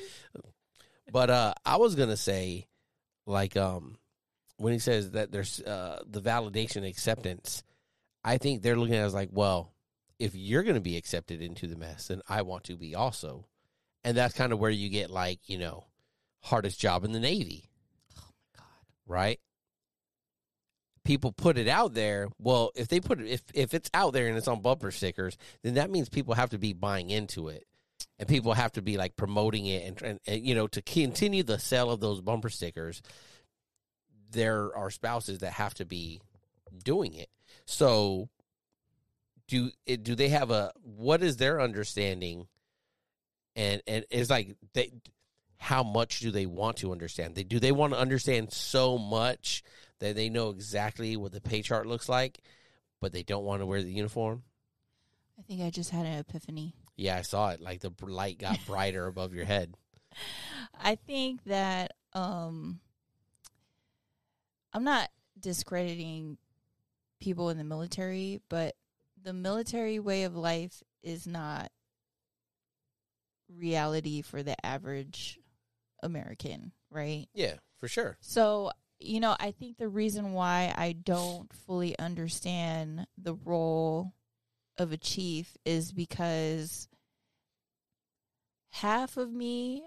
But 1.10 1.30
uh 1.30 1.54
I 1.64 1.76
was 1.76 1.94
gonna 1.94 2.16
say, 2.16 2.66
like, 3.26 3.56
um, 3.56 3.96
when 4.58 4.72
he 4.72 4.78
says 4.80 5.12
that 5.12 5.30
there's 5.32 5.60
uh 5.60 6.02
the 6.06 6.20
validation 6.20 6.86
acceptance, 6.86 7.62
I 8.24 8.38
think 8.38 8.62
they're 8.62 8.76
looking 8.76 8.96
at 8.96 9.02
it 9.02 9.06
as 9.06 9.14
like, 9.14 9.30
well, 9.32 9.72
if 10.18 10.34
you're 10.34 10.62
gonna 10.62 10.80
be 10.80 10.96
accepted 10.96 11.40
into 11.42 11.66
the 11.66 11.76
mess, 11.76 12.08
then 12.08 12.22
I 12.28 12.42
want 12.42 12.64
to 12.64 12.76
be 12.76 12.94
also, 12.94 13.46
and 14.04 14.16
that's 14.16 14.34
kind 14.34 14.52
of 14.52 14.58
where 14.58 14.70
you 14.70 14.88
get 14.88 15.10
like, 15.10 15.40
you 15.48 15.58
know, 15.58 15.84
hardest 16.42 16.80
job 16.80 17.04
in 17.04 17.12
the 17.12 17.20
Navy, 17.20 17.68
Oh 18.16 18.22
my 18.54 18.58
god. 18.60 18.66
right? 19.06 19.40
People 21.04 21.30
put 21.30 21.56
it 21.56 21.68
out 21.68 21.94
there. 21.94 22.28
Well, 22.38 22.72
if 22.74 22.88
they 22.88 22.98
put 22.98 23.20
it, 23.20 23.28
if 23.28 23.42
if 23.54 23.74
it's 23.74 23.90
out 23.94 24.12
there 24.12 24.26
and 24.26 24.36
it's 24.36 24.48
on 24.48 24.60
bumper 24.60 24.90
stickers, 24.90 25.36
then 25.62 25.74
that 25.74 25.90
means 25.90 26.08
people 26.08 26.34
have 26.34 26.50
to 26.50 26.58
be 26.58 26.72
buying 26.72 27.10
into 27.10 27.46
it, 27.46 27.64
and 28.18 28.28
people 28.28 28.54
have 28.54 28.72
to 28.72 28.82
be 28.82 28.96
like 28.96 29.14
promoting 29.14 29.66
it, 29.66 29.86
and, 29.86 30.02
and, 30.02 30.20
and 30.26 30.44
you 30.44 30.56
know 30.56 30.66
to 30.66 30.82
continue 30.82 31.44
the 31.44 31.60
sale 31.60 31.90
of 31.92 32.00
those 32.00 32.20
bumper 32.20 32.50
stickers. 32.50 33.02
There 34.32 34.76
are 34.76 34.90
spouses 34.90 35.38
that 35.38 35.52
have 35.52 35.74
to 35.74 35.84
be 35.84 36.20
doing 36.82 37.14
it. 37.14 37.28
So, 37.66 38.28
do 39.48 39.70
do 39.84 40.14
they 40.14 40.28
have 40.28 40.50
a 40.50 40.72
what 40.82 41.22
is 41.22 41.36
their 41.36 41.60
understanding? 41.60 42.46
And 43.54 43.82
and 43.86 44.04
it's 44.10 44.30
like 44.30 44.56
they 44.74 44.92
how 45.58 45.82
much 45.82 46.20
do 46.20 46.30
they 46.30 46.46
want 46.46 46.78
to 46.78 46.92
understand? 46.92 47.34
They 47.34 47.44
do 47.44 47.58
they 47.58 47.72
want 47.72 47.92
to 47.92 47.98
understand 47.98 48.52
so 48.52 48.98
much 48.98 49.62
that 50.00 50.14
they 50.14 50.28
know 50.28 50.50
exactly 50.50 51.16
what 51.16 51.32
the 51.32 51.40
pay 51.40 51.62
chart 51.62 51.86
looks 51.86 52.08
like, 52.08 52.40
but 53.00 53.12
they 53.12 53.22
don't 53.22 53.44
want 53.44 53.62
to 53.62 53.66
wear 53.66 53.82
the 53.82 53.92
uniform. 53.92 54.42
I 55.38 55.42
think 55.42 55.62
I 55.62 55.70
just 55.70 55.90
had 55.90 56.06
an 56.06 56.18
epiphany. 56.18 56.74
Yeah, 56.96 57.16
I 57.16 57.22
saw 57.22 57.50
it. 57.50 57.60
Like 57.60 57.80
the 57.80 57.92
light 58.02 58.38
got 58.38 58.58
brighter 58.66 59.06
above 59.06 59.34
your 59.34 59.44
head. 59.44 59.74
I 60.78 60.96
think 60.96 61.44
that 61.44 61.92
um 62.12 62.80
I'm 64.72 64.84
not 64.84 65.08
discrediting 65.38 66.36
people 67.20 67.50
in 67.50 67.58
the 67.58 67.64
military, 67.64 68.40
but 68.48 68.74
the 69.26 69.32
military 69.32 69.98
way 69.98 70.22
of 70.22 70.36
life 70.36 70.84
is 71.02 71.26
not 71.26 71.68
reality 73.52 74.22
for 74.22 74.40
the 74.44 74.54
average 74.64 75.40
American, 76.00 76.70
right? 76.90 77.26
Yeah, 77.34 77.54
for 77.80 77.88
sure. 77.88 78.16
So, 78.20 78.70
you 79.00 79.18
know, 79.18 79.36
I 79.40 79.50
think 79.50 79.78
the 79.78 79.88
reason 79.88 80.32
why 80.32 80.72
I 80.76 80.92
don't 80.92 81.52
fully 81.52 81.98
understand 81.98 83.08
the 83.18 83.34
role 83.34 84.12
of 84.78 84.92
a 84.92 84.96
chief 84.96 85.56
is 85.64 85.90
because 85.90 86.88
half 88.70 89.16
of 89.16 89.32
me 89.32 89.82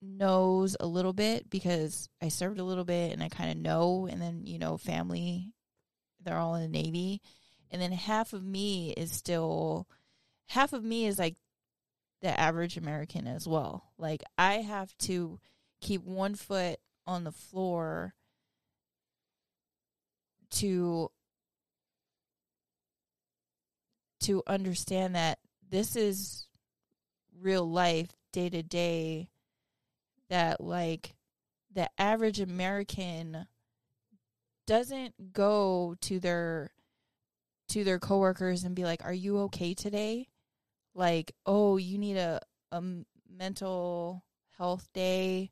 knows 0.00 0.76
a 0.78 0.86
little 0.86 1.12
bit 1.12 1.50
because 1.50 2.08
I 2.22 2.28
served 2.28 2.60
a 2.60 2.64
little 2.64 2.84
bit 2.84 3.12
and 3.12 3.20
I 3.20 3.28
kind 3.28 3.50
of 3.50 3.56
know 3.56 4.06
and 4.08 4.22
then, 4.22 4.46
you 4.46 4.60
know, 4.60 4.76
family 4.76 5.54
they're 6.22 6.38
all 6.38 6.54
in 6.54 6.62
the 6.62 6.82
navy 6.82 7.20
and 7.70 7.80
then 7.80 7.92
half 7.92 8.32
of 8.32 8.44
me 8.44 8.92
is 8.92 9.12
still 9.12 9.86
half 10.48 10.72
of 10.72 10.82
me 10.82 11.06
is 11.06 11.18
like 11.18 11.36
the 12.20 12.38
average 12.38 12.76
American 12.76 13.26
as 13.26 13.46
well. 13.46 13.92
Like 13.98 14.22
I 14.36 14.54
have 14.54 14.96
to 14.98 15.38
keep 15.80 16.04
one 16.04 16.34
foot 16.34 16.78
on 17.06 17.24
the 17.24 17.32
floor 17.32 18.14
to 20.50 21.10
to 24.20 24.42
understand 24.46 25.14
that 25.14 25.38
this 25.70 25.94
is 25.94 26.46
real 27.40 27.68
life 27.70 28.10
day 28.32 28.48
to 28.50 28.62
day 28.62 29.30
that 30.28 30.60
like 30.60 31.14
the 31.72 31.88
average 31.98 32.40
American 32.40 33.46
doesn't 34.66 35.32
go 35.32 35.94
to 36.00 36.18
their 36.18 36.70
to 37.68 37.84
their 37.84 37.98
coworkers 37.98 38.64
and 38.64 38.74
be 38.74 38.84
like, 38.84 39.04
"Are 39.04 39.12
you 39.12 39.38
okay 39.40 39.74
today?" 39.74 40.28
like, 40.94 41.32
oh, 41.46 41.76
you 41.76 41.96
need 41.98 42.16
a 42.16 42.40
a 42.72 42.82
mental 43.30 44.24
health 44.56 44.88
day, 44.92 45.50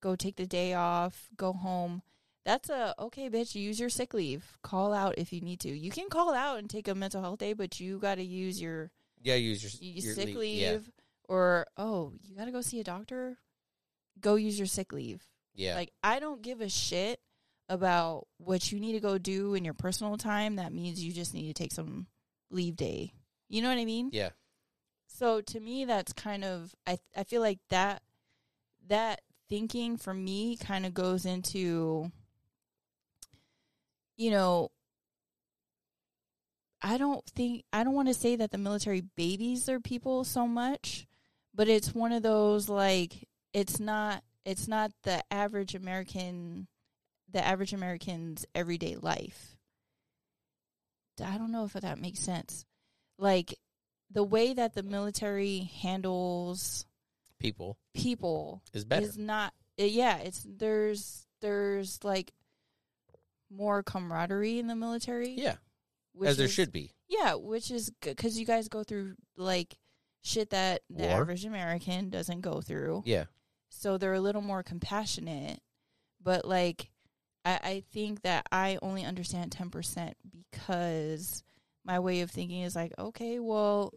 go 0.00 0.16
take 0.16 0.36
the 0.36 0.46
day 0.46 0.74
off, 0.74 1.28
go 1.36 1.52
home. 1.52 2.02
That's 2.44 2.68
a 2.70 2.94
okay, 2.98 3.28
bitch. 3.30 3.54
Use 3.54 3.78
your 3.78 3.90
sick 3.90 4.12
leave. 4.14 4.56
Call 4.62 4.92
out 4.92 5.14
if 5.18 5.32
you 5.32 5.40
need 5.40 5.60
to. 5.60 5.68
You 5.68 5.90
can 5.90 6.08
call 6.08 6.34
out 6.34 6.58
and 6.58 6.68
take 6.68 6.88
a 6.88 6.94
mental 6.94 7.20
health 7.22 7.38
day, 7.38 7.52
but 7.52 7.78
you 7.78 7.98
got 7.98 8.16
to 8.16 8.24
use 8.24 8.60
your, 8.60 8.90
Yeah, 9.22 9.34
use 9.34 9.62
your, 9.62 9.92
your 10.04 10.14
sick 10.14 10.26
leave. 10.28 10.36
leave. 10.36 10.60
Yeah, 10.60 10.78
Or 11.28 11.66
oh, 11.76 12.12
you 12.22 12.34
got 12.34 12.46
to 12.46 12.52
go 12.52 12.62
see 12.62 12.80
a 12.80 12.84
doctor. 12.84 13.36
Go 14.20 14.34
use 14.36 14.58
your 14.58 14.66
sick 14.66 14.92
leave. 14.92 15.22
yeah, 15.54 15.74
Like 15.74 15.92
I 16.02 16.18
don't 16.20 16.40
give 16.42 16.60
a 16.60 16.68
shit 16.70 17.20
about 17.68 18.26
what 18.38 18.72
you 18.72 18.80
need 18.80 18.92
to 18.92 19.00
go 19.00 19.18
do 19.18 19.54
in 19.54 19.64
your 19.64 19.74
personal 19.74 20.16
time. 20.16 20.56
That 20.56 20.72
means 20.72 21.02
you 21.02 21.12
just 21.12 21.34
need 21.34 21.48
to 21.48 21.54
take 21.54 21.72
some 21.72 22.06
leave 22.50 22.76
day. 22.76 23.12
You 23.48 23.62
know 23.62 23.68
what 23.68 23.78
I 23.78 23.84
mean? 23.84 24.10
yeah. 24.12 24.30
So 25.10 25.40
to 25.40 25.58
me 25.60 25.84
that's 25.84 26.12
kind 26.12 26.44
of 26.44 26.74
I 26.86 26.98
I 27.16 27.24
feel 27.24 27.40
like 27.40 27.58
that 27.70 28.02
that 28.88 29.22
thinking 29.48 29.96
for 29.96 30.12
me 30.14 30.56
kind 30.56 30.84
of 30.84 30.92
goes 30.94 31.24
into 31.24 32.12
you 34.16 34.30
know 34.30 34.70
I 36.82 36.98
don't 36.98 37.24
think 37.34 37.64
I 37.72 37.82
don't 37.84 37.94
want 37.94 38.08
to 38.08 38.14
say 38.14 38.36
that 38.36 38.50
the 38.50 38.58
military 38.58 39.00
babies 39.00 39.66
their 39.66 39.80
people 39.80 40.24
so 40.24 40.46
much, 40.46 41.06
but 41.54 41.68
it's 41.68 41.94
one 41.94 42.12
of 42.12 42.22
those 42.22 42.68
like 42.68 43.26
it's 43.52 43.80
not 43.80 44.22
it's 44.44 44.68
not 44.68 44.92
the 45.02 45.22
average 45.30 45.74
American 45.74 46.68
the 47.30 47.44
average 47.44 47.72
American's 47.72 48.46
everyday 48.54 48.96
life. 48.96 49.56
I 51.24 51.36
don't 51.36 51.52
know 51.52 51.64
if 51.64 51.72
that 51.72 51.98
makes 51.98 52.20
sense. 52.20 52.64
Like 53.18 53.54
the 54.10 54.22
way 54.24 54.54
that 54.54 54.74
the 54.74 54.82
military 54.82 55.70
handles 55.82 56.86
People 57.40 57.76
people 57.94 58.62
is 58.72 58.84
better. 58.84 59.04
is 59.04 59.16
not 59.16 59.52
uh, 59.80 59.84
yeah 59.84 60.16
it's 60.18 60.44
there's 60.48 61.24
there's 61.40 62.02
like 62.02 62.32
more 63.50 63.82
camaraderie 63.84 64.58
in 64.58 64.66
the 64.66 64.74
military 64.74 65.30
yeah, 65.38 65.54
which 66.14 66.30
as 66.30 66.36
there 66.36 66.46
is- 66.46 66.52
should 66.52 66.72
be. 66.72 66.90
yeah 67.08 67.34
which 67.34 67.70
is 67.70 67.92
because 68.02 68.38
you 68.40 68.44
guys 68.44 68.68
go 68.68 68.82
through 68.82 69.14
like 69.36 69.76
shit 70.24 70.50
that 70.50 70.82
the 70.90 71.04
War. 71.04 71.20
average 71.20 71.44
american 71.44 72.10
doesn't 72.10 72.40
go 72.40 72.60
through 72.60 73.02
Yeah, 73.06 73.24
so 73.68 73.98
they're 73.98 74.14
a 74.14 74.20
little 74.20 74.42
more 74.42 74.64
compassionate 74.64 75.60
but 76.20 76.44
like 76.44 76.90
i, 77.48 77.60
I 77.62 77.82
think 77.92 78.22
that 78.22 78.46
i 78.52 78.78
only 78.82 79.04
understand 79.04 79.50
10% 79.50 80.12
because 80.52 81.42
my 81.84 81.98
way 81.98 82.20
of 82.20 82.30
thinking 82.30 82.62
is 82.62 82.76
like 82.76 82.92
okay 82.98 83.38
well 83.38 83.92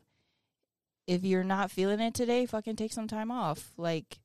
if 1.08 1.24
you're 1.26 1.44
not 1.44 1.72
feeling 1.72 2.00
it 2.00 2.14
today 2.14 2.46
fucking 2.46 2.76
take 2.76 2.94
some 2.94 3.08
time 3.08 3.32
off. 3.32 3.72
Like 3.78 4.20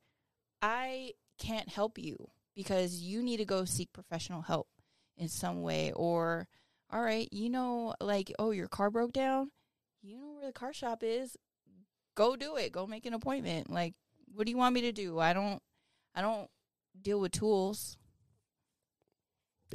i 0.62 1.12
can't 1.39 1.68
help 1.68 1.99
you 1.99 2.31
because 2.55 3.01
you 3.01 3.22
need 3.22 3.37
to 3.39 3.45
go 3.45 3.64
seek 3.64 3.93
professional 3.93 4.43
help 4.43 4.68
in 5.16 5.29
some 5.29 5.62
way 5.62 5.93
or 5.93 6.49
all 6.91 7.03
right 7.03 7.29
you 7.33 7.51
know 7.51 7.95
like 8.01 8.33
oh 8.39 8.51
your 8.51 8.68
car 8.68 8.91
broke 8.91 9.12
down. 9.12 9.51
You 10.03 10.16
know 10.16 10.37
where 10.37 10.47
the 10.47 10.53
car 10.53 10.72
shop 10.72 11.03
is. 11.03 11.37
Go 12.14 12.37
do 12.37 12.57
it. 12.57 12.72
Go 12.72 12.87
make 12.87 13.05
an 13.05 13.14
appointment. 13.14 13.70
Like 13.70 13.95
what 14.33 14.47
do 14.47 14.53
you 14.53 14.59
want 14.59 14.74
me 14.74 14.83
to 14.83 14.93
do? 14.93 15.18
I 15.18 15.33
don't 15.33 15.61
i 16.14 16.22
don't 16.22 16.49
deal 17.03 17.20
with 17.20 17.33
tools 17.33 17.99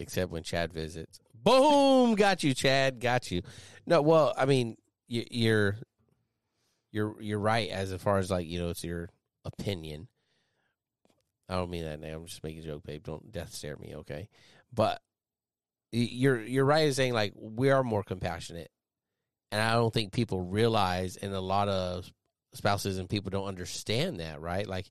except 0.01 0.31
when 0.31 0.43
Chad 0.43 0.73
visits. 0.73 1.19
Boom, 1.43 2.15
got 2.15 2.43
you, 2.43 2.53
Chad, 2.53 2.99
got 2.99 3.31
you. 3.31 3.41
No, 3.85 4.01
well, 4.01 4.33
I 4.37 4.45
mean, 4.45 4.77
you, 5.07 5.25
you're 5.29 5.77
you're 6.91 7.21
you're 7.21 7.39
right 7.39 7.69
as 7.69 7.93
far 7.95 8.17
as 8.17 8.29
like 8.29 8.47
you 8.47 8.59
know, 8.59 8.69
it's 8.69 8.83
your 8.83 9.09
opinion. 9.45 10.07
I 11.49 11.55
don't 11.55 11.69
mean 11.69 11.83
that 11.83 11.99
now. 11.99 12.15
I'm 12.15 12.25
just 12.25 12.43
making 12.43 12.63
a 12.63 12.65
joke, 12.65 12.83
babe. 12.83 13.03
Don't 13.03 13.31
death 13.31 13.53
stare 13.53 13.75
me, 13.77 13.95
okay? 13.97 14.29
But 14.73 15.01
you're 15.91 16.41
you're 16.41 16.65
right 16.65 16.87
in 16.87 16.93
saying 16.93 17.13
like 17.13 17.33
we 17.35 17.71
are 17.71 17.83
more 17.83 18.03
compassionate, 18.03 18.71
and 19.51 19.61
I 19.61 19.73
don't 19.73 19.93
think 19.93 20.13
people 20.13 20.41
realize, 20.41 21.17
and 21.17 21.33
a 21.33 21.41
lot 21.41 21.67
of 21.67 22.11
spouses 22.53 22.97
and 22.97 23.09
people 23.09 23.29
don't 23.29 23.47
understand 23.47 24.19
that, 24.19 24.41
right? 24.41 24.67
Like 24.67 24.87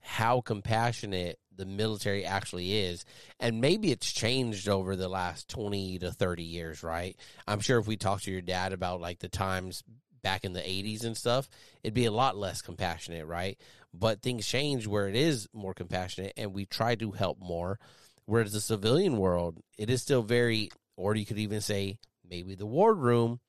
how 0.00 0.40
compassionate 0.40 1.38
the 1.56 1.66
military 1.66 2.24
actually 2.24 2.78
is. 2.78 3.04
And 3.40 3.60
maybe 3.60 3.90
it's 3.90 4.12
changed 4.12 4.68
over 4.68 4.96
the 4.96 5.08
last 5.08 5.48
20 5.48 5.98
to 6.00 6.12
30 6.12 6.42
years, 6.42 6.82
right? 6.82 7.16
I'm 7.46 7.60
sure 7.60 7.78
if 7.78 7.86
we 7.86 7.96
talk 7.96 8.22
to 8.22 8.30
your 8.30 8.40
dad 8.40 8.72
about 8.72 9.00
like 9.00 9.18
the 9.18 9.28
times 9.28 9.82
back 10.22 10.44
in 10.44 10.52
the 10.52 10.60
80s 10.60 11.04
and 11.04 11.16
stuff, 11.16 11.48
it'd 11.82 11.94
be 11.94 12.06
a 12.06 12.12
lot 12.12 12.36
less 12.36 12.62
compassionate, 12.62 13.26
right? 13.26 13.58
But 13.92 14.22
things 14.22 14.46
change 14.46 14.86
where 14.86 15.08
it 15.08 15.16
is 15.16 15.48
more 15.52 15.74
compassionate 15.74 16.32
and 16.36 16.54
we 16.54 16.64
try 16.64 16.94
to 16.96 17.10
help 17.12 17.38
more. 17.40 17.78
Whereas 18.24 18.52
the 18.52 18.60
civilian 18.60 19.16
world, 19.16 19.58
it 19.76 19.90
is 19.90 20.00
still 20.00 20.22
very, 20.22 20.70
or 20.96 21.14
you 21.16 21.26
could 21.26 21.38
even 21.38 21.60
say 21.60 21.98
maybe 22.28 22.54
the 22.54 22.66
ward 22.66 22.98
room, 22.98 23.40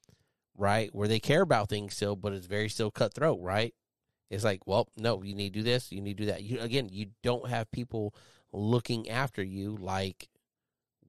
right? 0.57 0.93
Where 0.93 1.07
they 1.07 1.19
care 1.19 1.41
about 1.41 1.69
things 1.69 1.95
still, 1.95 2.15
but 2.15 2.33
it's 2.33 2.47
very 2.47 2.69
still 2.69 2.91
cutthroat, 2.91 3.39
right? 3.39 3.73
It's 4.33 4.43
like, 4.43 4.65
well, 4.65 4.89
no, 4.97 5.23
you 5.23 5.35
need 5.35 5.53
to 5.53 5.59
do 5.59 5.63
this, 5.63 5.91
you 5.91 6.01
need 6.01 6.17
to 6.17 6.23
do 6.23 6.31
that. 6.31 6.43
You 6.43 6.59
again, 6.59 6.89
you 6.91 7.07
don't 7.21 7.49
have 7.49 7.71
people 7.71 8.13
looking 8.51 9.09
after 9.09 9.43
you 9.43 9.77
like 9.79 10.29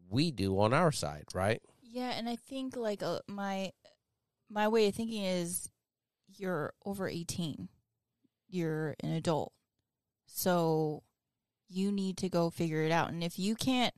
we 0.08 0.30
do 0.30 0.60
on 0.60 0.72
our 0.72 0.92
side, 0.92 1.24
right? 1.34 1.60
yeah 1.94 2.10
and 2.10 2.28
i 2.28 2.34
think 2.34 2.76
like 2.76 3.02
uh, 3.02 3.20
my 3.28 3.70
my 4.50 4.66
way 4.66 4.88
of 4.88 4.94
thinking 4.94 5.22
is 5.22 5.70
you're 6.36 6.74
over 6.84 7.08
18 7.08 7.68
you're 8.48 8.96
an 9.00 9.12
adult 9.12 9.52
so 10.26 11.02
you 11.68 11.92
need 11.92 12.16
to 12.16 12.28
go 12.28 12.50
figure 12.50 12.82
it 12.82 12.90
out 12.90 13.10
and 13.10 13.22
if 13.22 13.38
you 13.38 13.54
can't 13.54 13.94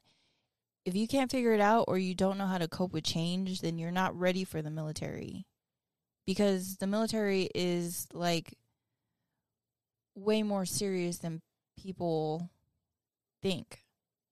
if 0.85 0.95
you 0.95 1.09
can't 1.09 1.31
figure 1.31 1.53
it 1.53 1.61
out 1.61 1.87
or 1.89 1.99
you 1.99 2.15
don't 2.15 2.39
know 2.39 2.47
how 2.47 2.59
to 2.59 2.69
cope 2.69 2.93
with 2.93 3.03
change 3.03 3.63
then 3.63 3.79
you're 3.79 3.91
not 3.91 4.17
ready 4.17 4.45
for 4.45 4.61
the 4.61 4.71
military 4.71 5.47
because 6.27 6.77
the 6.77 6.87
military 6.87 7.49
is 7.55 8.07
like 8.13 8.55
way 10.17 10.43
more 10.43 10.65
serious 10.65 11.19
than 11.19 11.41
people 11.81 12.51
think 13.43 13.85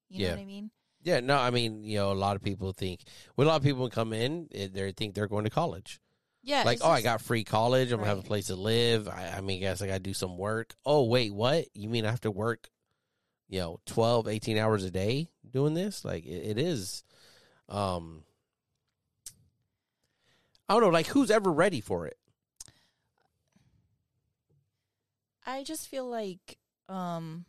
you 0.08 0.18
know 0.20 0.24
Yeah. 0.24 0.30
what 0.32 0.40
i 0.40 0.44
mean 0.44 0.70
Yeah, 1.02 1.20
no, 1.20 1.36
I 1.36 1.50
mean, 1.50 1.84
you 1.84 1.98
know, 1.98 2.12
a 2.12 2.14
lot 2.26 2.34
of 2.36 2.42
people 2.42 2.72
think 2.72 3.02
when 3.34 3.46
a 3.46 3.50
lot 3.50 3.56
of 3.56 3.62
people 3.62 3.90
come 3.90 4.14
in, 4.14 4.48
eh, 4.54 4.68
they 4.72 4.90
think 4.92 5.14
they're 5.14 5.28
going 5.28 5.44
to 5.44 5.50
college. 5.50 6.00
yeah 6.42 6.62
like, 6.64 6.78
oh, 6.82 6.90
I 6.90 7.02
got 7.02 7.20
free 7.20 7.44
college. 7.44 7.92
I'm 7.92 7.98
gonna 7.98 8.08
have 8.08 8.18
a 8.18 8.22
place 8.22 8.46
to 8.46 8.56
live. 8.56 9.06
I, 9.06 9.34
I 9.36 9.40
mean, 9.42 9.60
guess 9.60 9.82
I 9.82 9.86
got 9.86 9.94
to 9.94 10.00
do 10.10 10.14
some 10.14 10.38
work. 10.38 10.74
Oh, 10.86 11.04
wait, 11.04 11.34
what? 11.34 11.66
You 11.74 11.90
mean 11.90 12.06
I 12.06 12.10
have 12.10 12.22
to 12.22 12.30
work, 12.30 12.70
you 13.48 13.60
know, 13.60 13.80
12, 13.84 14.28
18 14.28 14.56
hours 14.56 14.82
a 14.84 14.90
day 14.90 15.28
doing 15.50 15.74
this? 15.74 16.04
Like, 16.06 16.24
it, 16.24 16.56
it 16.56 16.58
is. 16.58 17.04
Um, 17.68 18.24
I 20.68 20.72
don't 20.74 20.82
know. 20.84 20.88
Like, 20.88 21.08
who's 21.08 21.30
ever 21.30 21.52
ready 21.52 21.82
for 21.82 22.06
it? 22.06 22.16
I 25.44 25.62
just 25.62 25.88
feel 25.88 26.08
like 26.08 26.58
um 26.88 27.44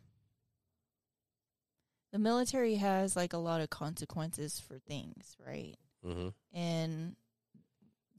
the 2.12 2.18
military 2.18 2.76
has 2.76 3.16
like 3.16 3.32
a 3.32 3.38
lot 3.38 3.60
of 3.60 3.70
consequences 3.70 4.60
for 4.60 4.78
things, 4.78 5.36
right? 5.44 5.76
Mm-hmm. 6.04 6.28
In 6.56 7.16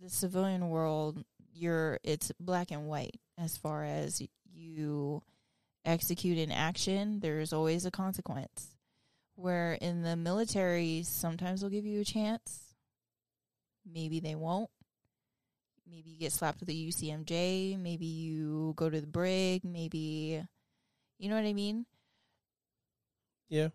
the 0.01 0.09
civilian 0.09 0.69
world, 0.69 1.23
you're 1.53 1.99
it's 2.03 2.31
black 2.39 2.71
and 2.71 2.87
white 2.87 3.19
as 3.37 3.57
far 3.57 3.83
as 3.83 4.21
you 4.53 5.21
execute 5.85 6.37
an 6.37 6.51
action, 6.51 7.19
there's 7.21 7.53
always 7.53 7.85
a 7.85 7.91
consequence. 7.91 8.75
Where 9.35 9.73
in 9.73 10.01
the 10.01 10.15
military, 10.15 11.03
sometimes 11.03 11.61
they'll 11.61 11.69
give 11.69 11.85
you 11.85 12.01
a 12.01 12.05
chance, 12.05 12.73
maybe 13.85 14.19
they 14.19 14.35
won't. 14.35 14.69
Maybe 15.89 16.09
you 16.09 16.19
get 16.19 16.33
slapped 16.33 16.59
with 16.59 16.69
a 16.69 16.73
UCMJ. 16.73 17.79
Maybe 17.79 18.05
you 18.05 18.73
go 18.75 18.89
to 18.89 18.99
the 18.99 19.07
brig. 19.07 19.63
Maybe, 19.63 20.43
you 21.17 21.29
know 21.29 21.35
what 21.35 21.45
I 21.45 21.53
mean? 21.53 21.85
Yeah. 23.49 23.69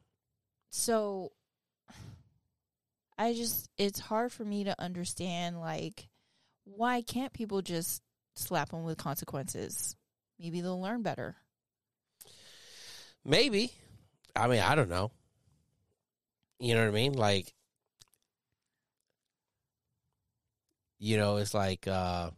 So, 0.70 1.32
I 3.18 3.34
just, 3.34 3.70
it's 3.78 4.00
hard 4.00 4.32
for 4.32 4.44
me 4.44 4.64
to 4.64 4.80
understand, 4.80 5.60
like, 5.60 6.08
why 6.64 7.02
can't 7.02 7.32
people 7.32 7.62
just 7.62 8.02
slap 8.34 8.70
them 8.70 8.84
with 8.84 8.98
consequences? 8.98 9.96
Maybe 10.38 10.60
they'll 10.60 10.80
learn 10.80 11.02
better. 11.02 11.36
Maybe. 13.24 13.72
I 14.34 14.48
mean, 14.48 14.60
I 14.60 14.74
don't 14.74 14.88
know. 14.88 15.10
You 16.58 16.74
know 16.74 16.82
what 16.82 16.88
I 16.88 16.92
mean? 16.92 17.12
Like, 17.14 17.52
you 21.02 21.16
know, 21.16 21.36
it's 21.38 21.52
like 21.52 21.88
uh 21.88 22.30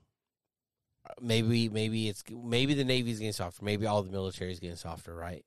maybe 1.20 1.68
maybe 1.68 2.08
it's 2.08 2.24
maybe 2.30 2.72
the 2.72 2.84
Navy's 2.84 3.18
getting 3.18 3.32
softer, 3.34 3.62
maybe 3.62 3.86
all 3.86 4.02
the 4.02 4.10
military 4.10 4.52
is 4.52 4.58
getting 4.58 4.76
softer, 4.76 5.14
right? 5.14 5.44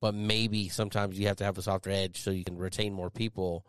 But 0.00 0.14
maybe 0.14 0.68
sometimes 0.68 1.18
you 1.18 1.26
have 1.26 1.36
to 1.38 1.44
have 1.44 1.58
a 1.58 1.62
softer 1.62 1.90
edge 1.90 2.22
so 2.22 2.30
you 2.30 2.44
can 2.44 2.56
retain 2.56 2.92
more 2.92 3.10
people 3.10 3.66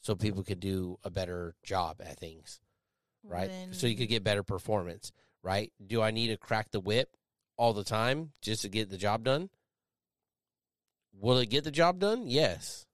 so 0.00 0.16
people 0.16 0.42
could 0.42 0.58
do 0.58 0.98
a 1.04 1.10
better 1.10 1.54
job 1.62 2.00
at 2.04 2.18
things, 2.18 2.60
right? 3.22 3.50
So 3.72 3.86
you 3.86 3.96
could 3.96 4.08
get 4.08 4.24
better 4.24 4.42
performance, 4.42 5.12
right? 5.44 5.72
Do 5.86 6.02
I 6.02 6.10
need 6.10 6.28
to 6.28 6.36
crack 6.36 6.72
the 6.72 6.80
whip 6.80 7.10
all 7.56 7.74
the 7.74 7.84
time 7.84 8.32
just 8.42 8.62
to 8.62 8.68
get 8.68 8.90
the 8.90 8.98
job 8.98 9.22
done? 9.22 9.50
Will 11.12 11.38
it 11.38 11.50
get 11.50 11.62
the 11.62 11.70
job 11.70 12.00
done? 12.00 12.26
Yes. 12.26 12.86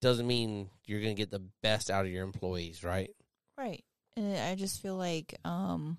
Doesn't 0.00 0.26
mean 0.26 0.70
you're 0.84 1.00
going 1.00 1.14
to 1.14 1.20
get 1.20 1.30
the 1.30 1.42
best 1.62 1.90
out 1.90 2.04
of 2.04 2.10
your 2.10 2.24
employees, 2.24 2.84
right? 2.84 3.10
Right. 3.60 3.84
And 4.16 4.36
I 4.38 4.54
just 4.54 4.80
feel 4.80 4.96
like 4.96 5.34
um 5.44 5.98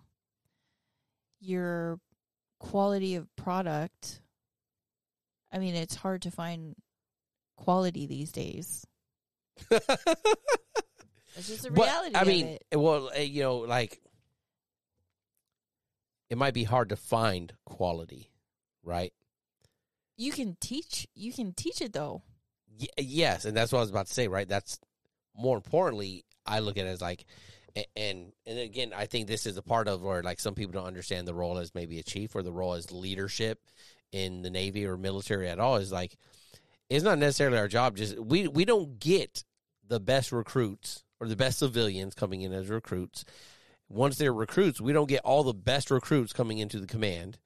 your 1.39 1.99
quality 2.59 3.15
of 3.15 3.33
product 3.35 4.19
I 5.51 5.59
mean, 5.59 5.75
it's 5.75 5.95
hard 5.95 6.23
to 6.23 6.31
find 6.31 6.75
quality 7.57 8.07
these 8.07 8.31
days. 8.31 8.85
It's 11.37 11.47
just 11.47 11.65
a 11.65 11.71
But, 11.71 11.85
reality 11.85 12.15
I 12.15 12.21
of 12.21 12.27
mean, 12.27 12.45
it. 12.47 12.75
well, 12.75 13.09
uh, 13.15 13.19
you 13.19 13.41
know, 13.43 13.57
like 13.59 14.01
it 16.29 16.37
might 16.37 16.53
be 16.53 16.65
hard 16.65 16.89
to 16.89 16.95
find 16.97 17.53
quality, 17.65 18.29
right? 18.83 19.13
You 20.17 20.33
can 20.33 20.57
teach 20.59 21.07
you 21.15 21.31
can 21.31 21.53
teach 21.53 21.81
it 21.81 21.93
though. 21.93 22.21
Y- 22.79 22.87
yes, 22.97 23.45
and 23.45 23.55
that's 23.55 23.71
what 23.71 23.79
I 23.79 23.81
was 23.81 23.89
about 23.89 24.07
to 24.07 24.13
say, 24.13 24.27
right? 24.27 24.47
That's 24.47 24.77
more 25.35 25.55
importantly, 25.55 26.25
I 26.51 26.59
look 26.59 26.77
at 26.77 26.85
it 26.85 26.89
as 26.89 27.01
like, 27.01 27.25
and 27.95 28.33
and 28.45 28.59
again, 28.59 28.91
I 28.95 29.05
think 29.05 29.27
this 29.27 29.45
is 29.45 29.57
a 29.57 29.61
part 29.61 29.87
of 29.87 30.01
where 30.01 30.21
like 30.21 30.39
some 30.39 30.55
people 30.55 30.73
don't 30.73 30.87
understand 30.87 31.27
the 31.27 31.33
role 31.33 31.57
as 31.57 31.73
maybe 31.73 31.99
a 31.99 32.03
chief 32.03 32.35
or 32.35 32.43
the 32.43 32.51
role 32.51 32.73
as 32.73 32.91
leadership 32.91 33.59
in 34.11 34.41
the 34.41 34.49
Navy 34.49 34.85
or 34.85 34.97
military 34.97 35.47
at 35.47 35.59
all. 35.59 35.77
Is 35.77 35.91
like, 35.91 36.17
it's 36.89 37.03
not 37.03 37.17
necessarily 37.17 37.57
our 37.57 37.67
job. 37.67 37.95
Just 37.95 38.19
we 38.19 38.47
we 38.47 38.65
don't 38.65 38.99
get 38.99 39.43
the 39.87 39.99
best 39.99 40.31
recruits 40.31 41.03
or 41.19 41.27
the 41.27 41.35
best 41.35 41.59
civilians 41.59 42.13
coming 42.13 42.41
in 42.41 42.51
as 42.51 42.67
recruits. 42.67 43.23
Once 43.87 44.17
they're 44.17 44.33
recruits, 44.33 44.79
we 44.79 44.93
don't 44.93 45.09
get 45.09 45.21
all 45.23 45.43
the 45.43 45.53
best 45.53 45.91
recruits 45.91 46.33
coming 46.33 46.57
into 46.57 46.79
the 46.79 46.87
command. 46.87 47.39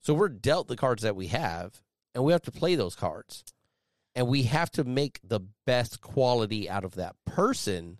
So 0.00 0.12
we're 0.12 0.28
dealt 0.28 0.68
the 0.68 0.76
cards 0.76 1.02
that 1.02 1.16
we 1.16 1.28
have, 1.28 1.80
and 2.14 2.24
we 2.24 2.32
have 2.32 2.42
to 2.42 2.52
play 2.52 2.74
those 2.74 2.94
cards 2.94 3.44
and 4.14 4.28
we 4.28 4.44
have 4.44 4.70
to 4.72 4.84
make 4.84 5.20
the 5.24 5.40
best 5.66 6.00
quality 6.00 6.70
out 6.70 6.84
of 6.84 6.94
that 6.94 7.16
person 7.24 7.98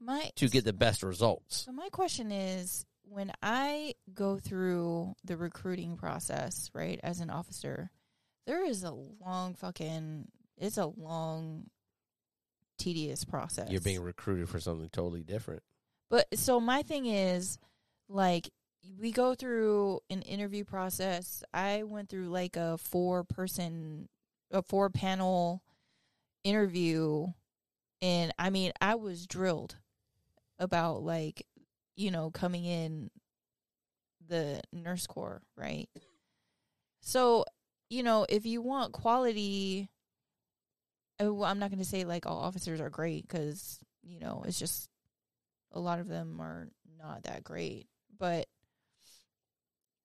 My 0.00 0.30
to 0.36 0.48
get 0.48 0.64
the 0.64 0.72
best 0.72 1.02
results. 1.02 1.64
So 1.64 1.72
my 1.72 1.88
question 1.88 2.30
is 2.30 2.84
when 3.08 3.32
I 3.42 3.94
go 4.12 4.38
through 4.38 5.14
the 5.24 5.36
recruiting 5.36 5.96
process, 5.96 6.70
right, 6.74 7.00
as 7.02 7.20
an 7.20 7.30
officer, 7.30 7.90
there 8.46 8.64
is 8.64 8.84
a 8.84 8.92
long 8.92 9.54
fucking 9.54 10.28
it's 10.58 10.78
a 10.78 10.86
long 10.86 11.66
tedious 12.78 13.24
process. 13.24 13.70
You're 13.70 13.80
being 13.80 14.02
recruited 14.02 14.48
for 14.48 14.60
something 14.60 14.88
totally 14.90 15.22
different. 15.22 15.62
But 16.10 16.26
so 16.38 16.60
my 16.60 16.82
thing 16.82 17.06
is 17.06 17.58
like 18.08 18.50
we 19.00 19.10
go 19.10 19.34
through 19.34 20.00
an 20.10 20.22
interview 20.22 20.64
process. 20.64 21.42
I 21.52 21.82
went 21.82 22.08
through 22.08 22.28
like 22.28 22.56
a 22.56 22.78
four 22.78 23.24
person 23.24 24.08
a 24.52 24.62
four 24.62 24.90
panel 24.90 25.62
interview 26.44 27.26
and 28.00 28.32
I 28.38 28.50
mean 28.50 28.72
I 28.80 28.94
was 28.94 29.26
drilled 29.26 29.76
about 30.58 31.02
like 31.02 31.46
you 31.96 32.10
know 32.10 32.30
coming 32.30 32.64
in 32.64 33.10
the 34.28 34.60
nurse 34.72 35.06
corps, 35.06 35.42
right? 35.56 35.88
So, 37.00 37.44
you 37.88 38.02
know, 38.02 38.26
if 38.28 38.46
you 38.46 38.60
want 38.60 38.92
quality 38.92 39.88
well, 41.18 41.44
I'm 41.44 41.58
not 41.58 41.70
going 41.70 41.78
to 41.78 41.88
say 41.88 42.04
like 42.04 42.26
all 42.26 42.38
officers 42.40 42.80
are 42.80 42.90
great 42.90 43.28
cuz 43.28 43.78
you 44.02 44.20
know, 44.20 44.44
it's 44.46 44.58
just 44.58 44.88
a 45.72 45.80
lot 45.80 45.98
of 45.98 46.08
them 46.08 46.40
are 46.40 46.68
not 46.98 47.24
that 47.24 47.44
great. 47.44 47.88
But 48.18 48.46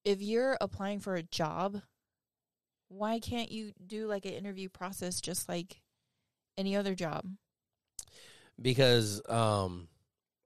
if 0.03 0.21
you're 0.21 0.57
applying 0.59 0.99
for 0.99 1.15
a 1.15 1.23
job, 1.23 1.81
why 2.87 3.19
can't 3.19 3.51
you 3.51 3.71
do 3.85 4.07
like 4.07 4.25
an 4.25 4.33
interview 4.33 4.69
process 4.69 5.21
just 5.21 5.47
like 5.47 5.81
any 6.57 6.75
other 6.75 6.95
job? 6.95 7.25
Because 8.61 9.21
um 9.29 9.87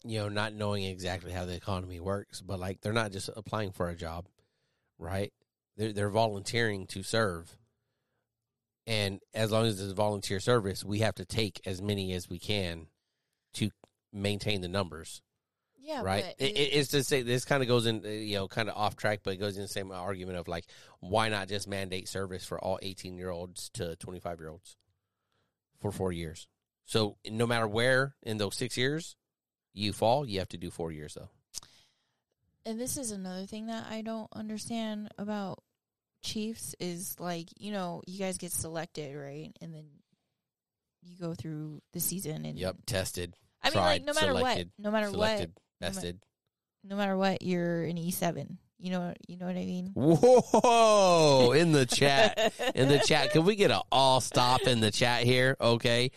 you 0.05 0.19
know, 0.19 0.29
not 0.29 0.53
knowing 0.53 0.83
exactly 0.83 1.31
how 1.31 1.45
the 1.45 1.55
economy 1.55 1.99
works, 1.99 2.41
but 2.41 2.59
like 2.59 2.81
they're 2.81 2.93
not 2.93 3.11
just 3.11 3.29
applying 3.35 3.71
for 3.71 3.89
a 3.89 3.95
job, 3.95 4.27
right? 4.99 5.33
They're 5.77 5.93
they're 5.93 6.09
volunteering 6.09 6.87
to 6.87 7.03
serve. 7.03 7.55
And 8.87 9.19
as 9.33 9.51
long 9.51 9.65
as 9.65 9.81
it's 9.81 9.93
volunteer 9.93 10.39
service, 10.39 10.83
we 10.83 10.99
have 10.99 11.15
to 11.15 11.25
take 11.25 11.59
as 11.65 11.81
many 11.81 12.13
as 12.13 12.29
we 12.29 12.37
can 12.37 12.87
to 13.55 13.71
maintain 14.13 14.61
the 14.61 14.67
numbers. 14.67 15.21
Yeah, 15.79 16.01
right? 16.01 16.25
It, 16.39 16.57
it, 16.57 16.69
it's 16.73 16.89
to 16.89 17.03
say 17.03 17.21
this 17.21 17.45
kind 17.45 17.61
of 17.61 17.67
goes 17.67 17.85
in, 17.85 18.03
uh, 18.05 18.09
you 18.09 18.35
know, 18.35 18.47
kind 18.47 18.69
of 18.69 18.75
off 18.75 18.95
track, 18.95 19.19
but 19.23 19.35
it 19.35 19.37
goes 19.37 19.55
in 19.55 19.63
the 19.63 19.67
same 19.67 19.91
argument 19.91 20.37
of 20.37 20.47
like, 20.47 20.65
why 20.99 21.29
not 21.29 21.47
just 21.47 21.67
mandate 21.67 22.07
service 22.07 22.43
for 22.45 22.59
all 22.59 22.79
eighteen 22.81 23.17
year 23.17 23.29
olds 23.29 23.69
to 23.75 23.95
twenty 23.97 24.19
five 24.19 24.39
year 24.39 24.49
olds 24.49 24.77
for 25.79 25.91
four 25.91 26.11
years? 26.11 26.47
So 26.85 27.17
no 27.29 27.45
matter 27.45 27.67
where 27.67 28.15
in 28.23 28.37
those 28.37 28.55
six 28.55 28.77
years 28.77 29.15
you 29.75 29.93
fall, 29.93 30.25
you 30.25 30.39
have 30.39 30.49
to 30.49 30.57
do 30.57 30.71
four 30.71 30.91
years 30.91 31.13
though. 31.13 31.29
and 32.65 32.79
this 32.79 32.97
is 32.97 33.11
another 33.11 33.45
thing 33.45 33.67
that 33.67 33.85
I 33.89 34.01
don't 34.01 34.29
understand 34.33 35.09
about 35.19 35.61
Chiefs 36.23 36.73
is 36.79 37.15
like, 37.19 37.49
you 37.59 37.71
know, 37.71 38.01
you 38.07 38.17
guys 38.17 38.39
get 38.39 38.51
selected, 38.51 39.15
right? 39.15 39.51
And 39.61 39.73
then 39.75 39.85
you 41.03 41.15
go 41.19 41.35
through 41.35 41.81
the 41.93 41.99
season 41.99 42.45
and 42.45 42.57
Yep, 42.57 42.77
tested, 42.87 43.35
I 43.61 43.69
mean 43.69 43.79
like 43.79 44.03
no 44.03 44.13
matter 44.13 44.27
selected, 44.27 44.71
what, 44.77 44.83
no 44.83 44.91
matter 44.91 45.09
selected, 45.11 45.53
no 45.81 45.89
ma- 45.91 46.01
no 46.83 46.95
matter 46.95 47.17
what, 47.17 47.41
you're 47.43 47.83
an 47.83 47.97
E7. 47.97 48.57
You 48.77 48.91
know 48.91 49.13
you 49.27 49.37
know 49.37 49.45
what 49.45 49.55
I 49.55 49.65
mean? 49.65 49.91
Whoa! 49.93 51.51
In 51.51 51.71
the 51.71 51.85
chat, 51.85 52.53
in 52.75 52.87
the 52.89 52.99
chat, 52.99 53.31
can 53.31 53.45
we 53.45 53.55
get 53.55 53.71
a 53.71 53.81
all 53.91 54.19
stop 54.19 54.61
in 54.67 54.79
the 54.81 54.91
chat 54.91 55.23
here? 55.23 55.55
Okay, 55.61 56.11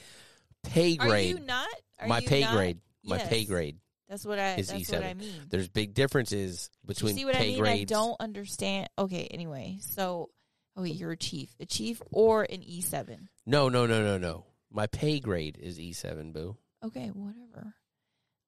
pay 0.65 0.97
Are 0.99 1.07
grade. 1.07 1.39
you 1.39 1.45
not? 1.45 1.69
Are 2.01 2.09
my 2.09 2.19
you 2.19 2.27
pay 2.27 2.41
not? 2.41 2.53
grade. 2.55 2.79
My 3.05 3.17
Yes. 3.19 3.29
pay 3.29 3.45
grade. 3.45 3.79
That's 4.09 4.25
what 4.25 4.39
I 4.39 4.55
is 4.57 4.69
that's 4.69 4.91
what 4.91 5.03
I 5.03 5.13
E7. 5.15 5.17
mean. 5.19 5.43
There's 5.51 5.69
big 5.69 5.93
differences 5.95 6.71
between 6.85 7.11
you 7.15 7.19
see 7.21 7.25
what 7.27 7.35
I 7.37 7.39
pay 7.41 7.49
mean? 7.49 7.59
grades. 7.61 7.93
I 7.93 7.95
don't 7.95 8.17
understand. 8.21 8.89
Okay, 8.99 9.27
anyway, 9.31 9.79
so 9.81 10.31
oh, 10.77 10.83
wait, 10.83 10.95
you're 10.97 11.13
a 11.13 11.17
chief, 11.17 11.55
a 11.61 11.67
chief 11.67 12.01
or 12.11 12.45
an 12.45 12.63
E 12.63 12.81
seven. 12.81 13.29
No, 13.45 13.69
no, 13.69 13.87
no, 13.87 14.03
no, 14.03 14.17
no. 14.19 14.47
My 14.71 14.87
pay 14.87 15.21
grade 15.21 15.59
is 15.61 15.79
E7, 15.79 16.33
boo. 16.33 16.57
Okay, 16.85 17.09
whatever. 17.09 17.75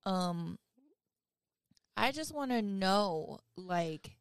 Um, 0.07 0.59
I 1.97 2.13
just 2.13 2.35
want 2.35 2.51
to 2.53 2.63
know, 2.63 3.39
like, 3.57 4.17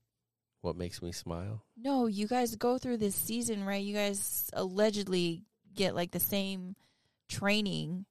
What 0.61 0.75
makes 0.75 1.01
me 1.01 1.11
smile? 1.11 1.63
no, 1.77 2.07
you 2.07 2.27
guys 2.27 2.55
go 2.55 2.77
through 2.77 2.97
this 2.97 3.15
season, 3.15 3.63
right? 3.63 3.83
You 3.83 3.93
guys 3.93 4.49
allegedly 4.53 5.45
get 5.73 5.95
like 5.95 6.11
the 6.11 6.19
same 6.19 6.75
training, 7.29 8.05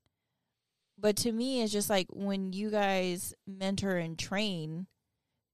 but 0.98 1.16
to 1.18 1.32
me, 1.32 1.62
it's 1.62 1.72
just 1.72 1.88
like 1.88 2.08
when 2.10 2.52
you 2.52 2.70
guys 2.70 3.34
mentor 3.46 3.96
and 3.96 4.18
train. 4.18 4.86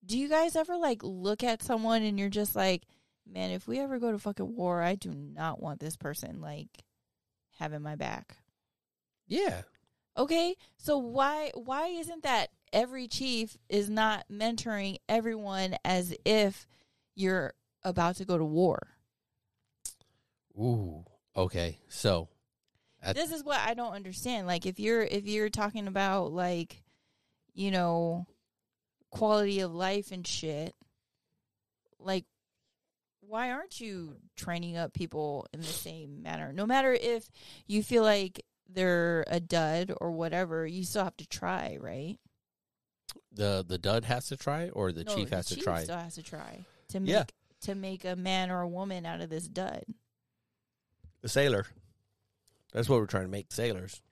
Do 0.04 0.18
you 0.18 0.28
guys 0.28 0.56
ever 0.56 0.76
like 0.76 1.02
look 1.02 1.42
at 1.42 1.62
someone 1.62 2.02
and 2.02 2.18
you're 2.18 2.28
just 2.28 2.54
like, 2.54 2.82
man, 3.26 3.50
if 3.50 3.66
we 3.66 3.78
ever 3.78 3.98
go 3.98 4.12
to 4.12 4.18
fucking 4.18 4.54
war, 4.54 4.82
I 4.82 4.94
do 4.94 5.10
not 5.10 5.62
want 5.62 5.80
this 5.80 5.96
person 5.96 6.40
like 6.40 6.68
having 7.58 7.82
my 7.82 7.96
back. 7.96 8.36
Yeah. 9.26 9.62
Okay, 10.16 10.56
so 10.76 10.96
why 10.98 11.50
why 11.54 11.88
isn't 11.88 12.22
that 12.22 12.50
every 12.72 13.08
chief 13.08 13.56
is 13.68 13.90
not 13.90 14.24
mentoring 14.30 14.98
everyone 15.08 15.76
as 15.84 16.14
if 16.24 16.66
you're 17.16 17.54
about 17.82 18.16
to 18.16 18.24
go 18.24 18.38
to 18.38 18.44
war? 18.44 18.88
Ooh. 20.56 21.04
Okay. 21.36 21.78
So, 21.88 22.28
That- 23.04 23.14
This 23.16 23.30
is 23.32 23.44
what 23.44 23.58
I 23.60 23.74
don't 23.74 23.92
understand. 23.92 24.46
Like 24.46 24.66
if 24.66 24.80
you're 24.80 25.02
if 25.02 25.26
you're 25.26 25.50
talking 25.50 25.86
about 25.86 26.32
like 26.32 26.82
you 27.54 27.70
know 27.70 28.26
quality 29.10 29.60
of 29.60 29.72
life 29.74 30.10
and 30.12 30.26
shit, 30.26 30.74
like 31.98 32.24
why 33.20 33.50
aren't 33.52 33.80
you 33.80 34.16
training 34.36 34.76
up 34.76 34.92
people 34.92 35.46
in 35.52 35.60
the 35.60 35.66
same 35.66 36.22
manner? 36.22 36.52
No 36.52 36.66
matter 36.66 36.92
if 36.92 37.28
you 37.66 37.82
feel 37.82 38.02
like 38.02 38.44
they're 38.68 39.24
a 39.28 39.40
dud 39.40 39.92
or 40.00 40.10
whatever, 40.12 40.66
you 40.66 40.84
still 40.84 41.04
have 41.04 41.16
to 41.18 41.26
try, 41.26 41.78
right? 41.80 42.18
the 43.30 43.64
the 43.66 43.78
dud 43.78 44.04
has 44.04 44.28
to 44.28 44.36
try, 44.36 44.68
or 44.70 44.92
the 44.92 45.04
No, 45.04 45.14
chief 45.14 45.30
has 45.30 45.46
to 45.46 45.56
chief 45.56 45.64
try. 45.64 45.82
Still 45.84 45.96
has 45.98 46.14
to 46.14 46.22
try 46.22 46.64
to 46.88 47.00
make 47.00 47.10
Yeah. 47.10 47.24
to 47.62 47.74
make 47.74 48.04
a 48.04 48.14
man 48.16 48.50
or 48.50 48.60
a 48.60 48.68
woman 48.68 49.04
out 49.06 49.20
of 49.20 49.28
this 49.28 49.46
dud. 49.48 49.84
The 51.20 51.28
sailor. 51.28 51.66
That's 52.74 52.88
what 52.88 52.98
we're 52.98 53.06
trying 53.06 53.24
to 53.24 53.30
make 53.30 53.50
sailors. 53.52 54.02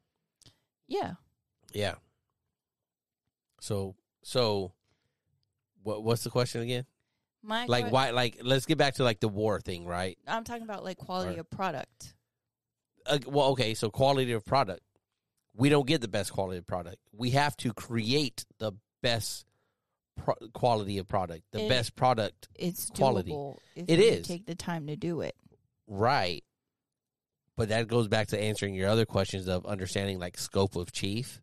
Yeah. 0.89 1.15
Yeah. 1.75 1.97
So 3.61 3.95
so, 4.23 4.73
what 5.83 6.03
what's 6.03 6.25
the 6.25 6.31
question 6.31 6.63
again? 6.63 6.87
My 7.43 7.67
Like 7.67 7.91
why? 7.91 8.11
Like 8.11 8.39
let's 8.43 8.67
get 8.67 8.79
back 8.79 8.95
to 8.95 9.05
like 9.05 9.21
the 9.21 9.29
war 9.29 9.61
thing, 9.61 9.85
right? 9.87 10.17
I'm 10.27 10.45
talking 10.45 10.63
about 10.63 10.85
like 10.85 10.99
quality 10.99 11.37
Or- 11.37 11.41
of 11.41 11.51
product. 11.51 12.15
uh, 13.07 13.19
well, 13.27 13.49
okay, 13.51 13.75
so 13.75 13.91
quality 13.91 14.33
of 14.33 14.45
product. 14.45 14.83
We 15.55 15.69
don't 15.69 15.87
get 15.87 16.01
the 16.01 16.09
best 16.09 16.33
quality 16.33 16.59
of 16.59 16.67
product. 16.67 16.97
We 17.13 17.31
have 17.31 17.57
to 17.59 17.75
create 17.75 18.47
the 18.59 18.73
best 19.03 19.45
pro- 20.17 20.37
quality 20.55 20.99
of 20.99 21.07
product, 21.09 21.43
the 21.53 21.65
It- 21.65 21.69
best 21.69 21.95
product, 21.97 22.49
It's 22.55 22.89
Quality. 22.91 23.33
doable 23.33 23.59
if 23.75 23.89
It 23.89 23.99
you 23.99 24.05
is. 24.05 24.27
take 24.27 24.47
the 24.47 24.55
time 24.55 24.87
to 24.87 24.97
do 24.97 25.21
it. 25.21 25.37
right? 25.89 26.43
But 27.63 27.69
that 27.69 27.87
goes 27.87 28.09
back 28.09 28.27
to 28.29 28.43
answering 28.43 28.75
your 28.75 28.89
other 28.89 29.07
questions 29.07 29.47
of 29.47 29.65
understanding 29.67 30.19
like 30.19 30.37
scope 30.37 30.75
of 30.75 30.91
chief, 30.91 31.41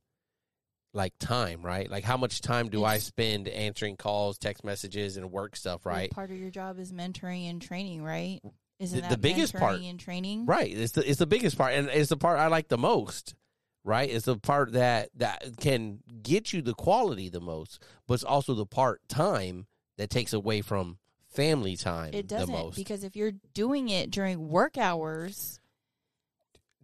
like 0.93 1.13
time, 1.17 1.61
right? 1.61 1.89
Like 1.89 2.03
how 2.03 2.17
much 2.17 2.41
time 2.41 2.67
do 2.67 2.83
I 2.83 2.97
spend 2.97 3.47
answering 3.47 3.95
calls, 3.95 4.37
text 4.37 4.65
messages, 4.65 5.15
and 5.15 5.31
work 5.31 5.55
stuff, 5.55 5.85
right? 5.85 6.11
part 6.11 6.29
of 6.29 6.35
your 6.37 6.49
job 6.49 6.77
is 6.77 6.91
mentoring 6.91 7.49
and 7.49 7.61
training, 7.61 8.03
right? 8.03 8.41
Isn't 8.79 8.97
The- 8.97 9.01
that 9.03 9.11
the 9.11 9.17
biggest 9.17 9.53
mentoring 9.53 9.59
part- 9.59 9.79
and 9.79 9.97
training? 9.97 10.45
Right. 10.45 10.69
It's 10.75 10.91
the 10.91 11.09
it's 11.09 11.19
the 11.19 11.25
biggest 11.25 11.57
part, 11.57 11.71
and 11.73 11.87
it's 11.87 12.09
the 12.09 12.17
part 12.17 12.37
I 12.37 12.47
like 12.47 12.67
the 12.67 12.77
most. 12.77 13.33
Right. 13.85 14.09
It's 14.09 14.25
the 14.25 14.37
part 14.37 14.73
that 14.73 15.11
that 15.15 15.41
can 15.61 15.99
get 16.21 16.51
you 16.51 16.61
the 16.61 16.73
quality 16.73 17.29
the 17.29 17.39
most, 17.39 17.81
but 18.07 18.15
it's 18.15 18.25
also 18.25 18.55
the 18.55 18.65
part 18.65 18.99
time 19.07 19.67
that 19.97 20.09
takes 20.09 20.33
away 20.33 20.59
from 20.63 20.97
family 21.29 21.77
time 21.77 22.13
It 22.13 22.27
doesn't 22.27 22.51
most. 22.51 22.75
because 22.75 23.05
if 23.05 23.15
you're 23.15 23.31
doing 23.53 23.87
it 23.87 24.11
during 24.11 24.49
work 24.49 24.77
hours, 24.77 25.61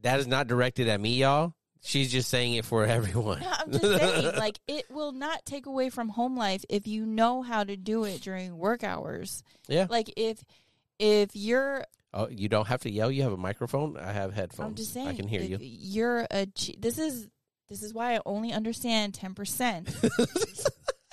that 0.01 0.19
is 0.19 0.27
not 0.27 0.47
directed 0.47 0.87
at 0.87 0.99
me, 0.99 1.15
y'all. 1.15 1.53
She's 1.81 2.11
just 2.11 2.29
saying 2.29 2.55
it 2.55 2.65
for 2.65 2.83
everyone. 2.85 3.41
No, 3.41 3.51
I'm 3.59 3.71
just 3.71 3.83
saying, 3.83 4.35
like 4.37 4.59
it 4.67 4.85
will 4.89 5.11
not 5.11 5.45
take 5.45 5.65
away 5.67 5.89
from 5.89 6.09
home 6.09 6.35
life 6.37 6.65
if 6.69 6.87
you 6.87 7.05
know 7.05 7.41
how 7.43 7.63
to 7.63 7.77
do 7.77 8.03
it 8.05 8.21
during 8.21 8.57
work 8.57 8.83
hours. 8.83 9.43
Yeah. 9.67 9.85
Like 9.89 10.11
if 10.17 10.43
if 10.97 11.29
you're, 11.33 11.85
oh, 12.13 12.27
you 12.29 12.49
don't 12.49 12.67
have 12.67 12.81
to 12.81 12.89
yell. 12.91 13.11
You 13.11 13.23
have 13.23 13.33
a 13.33 13.37
microphone. 13.37 13.97
I 13.97 14.13
have 14.13 14.33
headphones. 14.33 14.67
I'm 14.67 14.75
just 14.75 14.93
saying, 14.93 15.07
I 15.07 15.13
can 15.13 15.27
hear 15.27 15.41
you. 15.41 15.57
You're 15.61 16.25
a. 16.31 16.47
This 16.79 16.97
is 16.97 17.27
this 17.69 17.83
is 17.83 17.93
why 17.93 18.15
I 18.15 18.21
only 18.25 18.51
understand 18.53 19.13
ten 19.13 19.33
percent. 19.35 19.89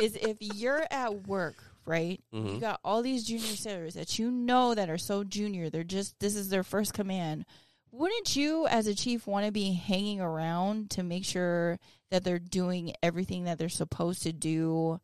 is 0.01 0.16
if 0.16 0.39
you're 0.41 0.85
at 0.91 1.26
work, 1.26 1.57
right? 1.85 2.20
Mhm. 2.35 2.55
You 2.55 2.61
got 2.61 2.80
all 2.85 3.03
these 3.03 3.24
junior 3.24 3.57
sailors 3.57 3.95
that 3.95 4.18
you 4.18 4.30
know 4.30 4.74
that 4.74 4.89
are 4.89 4.99
so 4.99 5.22
junior. 5.24 5.68
They're 5.70 5.85
just 5.85 6.18
this 6.18 6.35
is 6.35 6.49
their 6.49 6.62
first 6.62 6.95
command. 6.95 7.45
Wouldn't 7.93 8.34
you, 8.34 8.66
as 8.66 8.86
a 8.86 8.95
chief, 8.95 9.26
want 9.26 9.45
to 9.45 9.53
be 9.53 9.74
hanging 9.74 10.20
around 10.20 10.90
to 10.93 11.03
make 11.03 11.26
sure 11.26 11.78
that 12.11 12.24
they're 12.24 12.38
doing 12.38 12.95
everything 13.03 13.45
that 13.45 13.59
they're 13.59 13.68
supposed 13.68 14.22
to 14.22 14.32
do, 14.32 14.99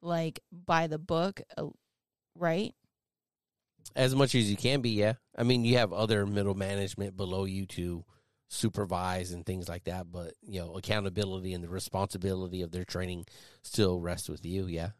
like 0.00 0.40
by 0.50 0.86
the 0.86 0.98
book, 0.98 1.42
uh, 1.58 1.66
right? 2.34 2.74
As 3.94 4.14
much 4.14 4.34
as 4.34 4.50
you 4.50 4.56
can 4.56 4.80
be, 4.80 4.90
yeah. 4.90 5.14
I 5.36 5.42
mean, 5.42 5.64
you 5.64 5.76
have 5.76 5.92
other 5.92 6.24
middle 6.26 6.54
management 6.54 7.16
below 7.16 7.44
you 7.44 7.66
to 7.66 8.04
supervise 8.48 9.32
and 9.32 9.44
things 9.46 9.68
like 9.68 9.84
that, 9.84 10.10
but 10.10 10.34
you 10.42 10.60
know, 10.60 10.74
accountability 10.76 11.52
and 11.52 11.62
the 11.62 11.68
responsibility 11.68 12.62
of 12.62 12.72
their 12.72 12.84
training 12.84 13.26
still 13.62 14.00
rests 14.00 14.28
with 14.28 14.44
you. 14.44 14.66
Yeah. 14.66 14.90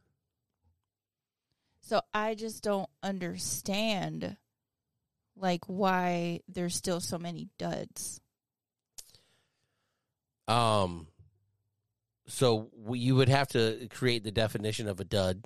So 1.80 2.02
I 2.14 2.34
just 2.34 2.62
don't 2.62 2.88
understand, 3.02 4.36
like, 5.40 5.64
why 5.66 6.40
there's 6.48 6.76
still 6.76 7.00
so 7.00 7.18
many 7.18 7.48
duds. 7.58 8.20
Um. 10.48 11.06
So 12.28 12.70
you 12.92 13.16
would 13.16 13.28
have 13.28 13.48
to 13.48 13.88
create 13.90 14.22
the 14.22 14.30
definition 14.30 14.86
of 14.86 15.00
a 15.00 15.04
dud. 15.04 15.44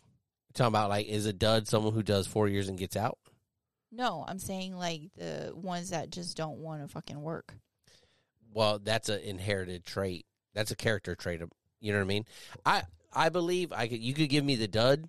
talking 0.53 0.69
about 0.69 0.91
like, 0.91 1.07
is 1.07 1.25
a 1.25 1.33
dud 1.33 1.67
someone 1.67 1.95
who 1.95 2.03
does 2.03 2.27
four 2.27 2.47
years 2.49 2.69
and 2.69 2.79
gets 2.79 2.97
out? 2.97 3.19
No, 3.91 4.25
I'm 4.27 4.39
saying 4.39 4.77
like 4.77 5.03
the 5.17 5.53
ones 5.55 5.91
that 5.91 6.11
just 6.11 6.37
don't 6.37 6.59
want 6.59 6.83
to 6.83 6.89
fucking 6.89 7.23
work. 7.23 7.55
Well, 8.53 8.79
that's 8.79 9.09
an 9.09 9.21
inherited 9.21 9.85
trait. 9.85 10.27
That's 10.55 10.71
a 10.71 10.77
character 10.77 11.15
trait. 11.15 11.41
You 11.81 11.93
know 11.93 11.99
what 11.99 12.05
I 12.05 12.09
mean? 12.09 12.25
I 12.67 12.83
I 13.13 13.29
believe 13.29 13.73
I 13.73 13.89
could. 13.89 14.01
You 14.01 14.15
could 14.15 14.29
give 14.29 14.45
me 14.45 14.57
the 14.57 14.69
dud, 14.69 15.09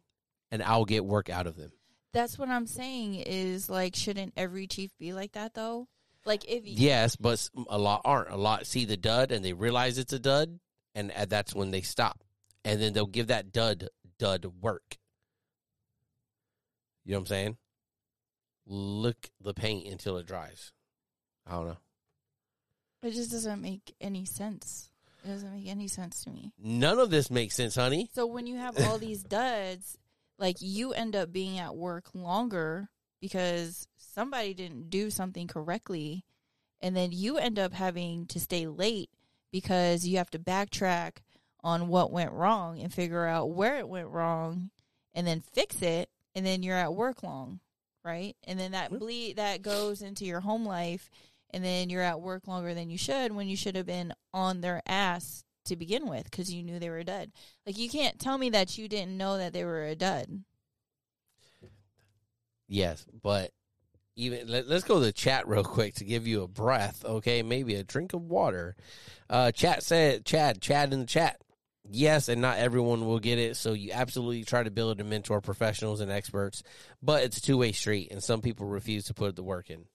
and 0.52 0.64
I'll 0.64 0.86
get 0.86 1.06
work 1.06 1.30
out 1.30 1.48
of 1.48 1.56
them. 1.56 1.72
That's 2.16 2.40
what 2.40 2.48
I'm 2.48 2.66
saying 2.66 3.16
is 3.16 3.70
like, 3.70 3.94
shouldn't 3.94 4.34
every 4.38 4.68
chief 4.68 4.92
be 4.98 5.12
like 5.12 5.34
that 5.34 5.54
though? 5.54 5.90
Like 6.26 6.46
if 6.46 6.66
you, 6.66 6.74
Yes, 6.76 7.16
but 7.18 7.50
a 7.70 7.78
lot 7.78 8.02
aren't. 8.06 8.30
A 8.32 8.38
lot 8.38 8.66
see 8.66 8.86
the 8.86 8.96
dud 8.98 9.32
and 9.34 9.44
they 9.44 9.52
realize 9.54 9.98
it's 9.98 10.14
a 10.14 10.18
dud, 10.20 10.60
and 10.96 11.12
uh, 11.12 11.26
that's 11.26 11.54
when 11.54 11.72
they 11.72 11.82
stop, 11.82 12.24
and 12.64 12.82
then 12.82 12.94
they'll 12.94 13.06
give 13.06 13.28
that 13.28 13.52
dud 13.52 13.90
dud 14.18 14.46
work. 14.62 14.98
You 17.04 17.12
know 17.12 17.18
what 17.18 17.24
I'm 17.24 17.26
saying? 17.28 17.58
Lick 18.66 19.30
the 19.42 19.54
paint 19.54 19.86
until 19.88 20.18
it 20.18 20.26
dries. 20.26 20.72
I 21.46 21.52
don't 21.52 21.68
know. 21.68 21.78
it 23.04 23.12
just 23.12 23.32
doesn't 23.32 23.62
make 23.62 23.94
any 24.02 24.26
sense. 24.26 24.90
It 25.24 25.28
doesn't 25.28 25.54
make 25.54 25.68
any 25.68 25.88
sense 25.88 26.24
to 26.24 26.30
me. 26.30 26.54
None 26.58 26.98
of 26.98 27.10
this 27.12 27.30
makes 27.30 27.56
sense, 27.56 27.76
honey. 27.76 28.10
So 28.14 28.26
when 28.26 28.48
you 28.48 28.56
have 28.58 28.80
all 28.88 28.98
these 28.98 29.22
duds, 29.22 29.98
like 30.38 30.58
you 30.60 30.94
end 30.94 31.16
up 31.16 31.32
being 31.32 31.58
at 31.58 31.76
work 31.76 32.06
longer 32.14 32.90
because 33.22 33.88
somebody 33.98 34.54
didn't 34.54 34.90
do 34.90 35.10
something 35.10 35.48
correctly, 35.48 36.26
and 36.82 36.96
then 36.96 37.12
you 37.12 37.38
end 37.38 37.58
up 37.58 37.74
having 37.74 38.26
to 38.28 38.40
stay 38.40 38.68
late 38.68 39.10
because 39.52 40.06
you 40.06 40.18
have 40.18 40.30
to 40.32 40.40
backtrack 40.40 41.18
on 41.64 41.88
what 41.88 42.12
went 42.12 42.32
wrong 42.34 42.80
and 42.80 42.94
figure 42.94 43.26
out 43.26 43.50
where 43.50 43.78
it 43.78 43.88
went 43.88 44.10
wrong, 44.10 44.70
and 45.14 45.26
then 45.26 45.42
fix 45.42 45.82
it, 45.82 46.10
and 46.36 46.46
then 46.46 46.62
you're 46.62 46.76
at 46.76 46.94
work 46.94 47.24
long, 47.24 47.60
right? 48.04 48.36
And 48.44 48.60
then 48.60 48.74
that 48.74 48.92
bleed 48.92 49.38
that 49.38 49.62
goes 49.62 50.02
into 50.02 50.26
your 50.26 50.42
home 50.42 50.66
life, 50.66 51.10
and 51.52 51.64
then 51.64 51.90
you're 51.90 52.02
at 52.02 52.22
work 52.22 52.48
longer 52.48 52.74
than 52.74 52.90
you 52.90 52.98
should 52.98 53.32
when 53.32 53.48
you 53.48 53.56
should 53.56 53.78
have 53.78 53.86
been 53.86 54.14
on 54.34 54.60
their 54.60 54.82
ass 54.86 55.45
to 55.66 55.76
begin 55.76 56.08
with 56.08 56.26
because 56.26 56.54
you 56.54 56.64
knew 56.64 56.80
they 56.80 56.90
were 56.90 57.04
dead. 57.04 57.32
Like 57.66 57.78
you 57.78 57.90
can't 57.90 58.20
tell 58.20 58.38
me 58.38 58.50
that 58.52 58.78
you 58.78 58.88
didn't 58.88 59.18
know 59.18 59.38
that 59.38 59.54
they 59.54 59.66
were 59.66 59.84
a 59.84 59.96
dud. 59.96 60.44
Yes, 62.68 63.06
but 63.22 63.52
even 64.16 64.48
let, 64.48 64.68
us 64.68 64.84
go 64.84 64.96
to 64.96 65.06
the 65.06 65.12
chat 65.12 65.48
real 65.48 65.64
quick 65.64 65.96
to 65.96 66.06
give 66.06 66.26
you 66.26 66.42
a 66.44 66.48
breath. 66.48 67.04
Okay, 67.06 67.44
maybe 67.44 67.76
a 67.76 67.84
drink 67.84 68.14
of 68.14 68.22
water. 68.22 68.76
Uh, 69.30 69.52
chat 69.52 69.84
said, 69.84 70.26
Chad, 70.26 70.62
Chad 70.62 70.94
in 70.94 71.02
the 71.02 71.06
chat. 71.06 71.40
Yes, 71.88 72.30
and 72.30 72.42
not 72.42 72.58
everyone 72.58 73.06
will 73.06 73.20
get 73.20 73.38
it. 73.38 73.58
So 73.58 73.74
you 73.74 73.92
absolutely 73.92 74.44
try 74.44 74.64
to 74.64 74.72
build 74.72 75.00
and 75.00 75.10
mentor 75.10 75.42
professionals 75.42 76.02
and 76.02 76.12
experts, 76.12 76.64
but 77.02 77.24
it's 77.24 77.38
a 77.38 77.42
two 77.42 77.58
way 77.58 77.74
street, 77.74 78.10
and 78.12 78.24
some 78.24 78.42
people 78.42 78.66
refuse 78.66 79.06
to 79.06 79.14
put 79.14 79.36
the 79.36 79.44
work 79.44 79.70
in. 79.70 79.86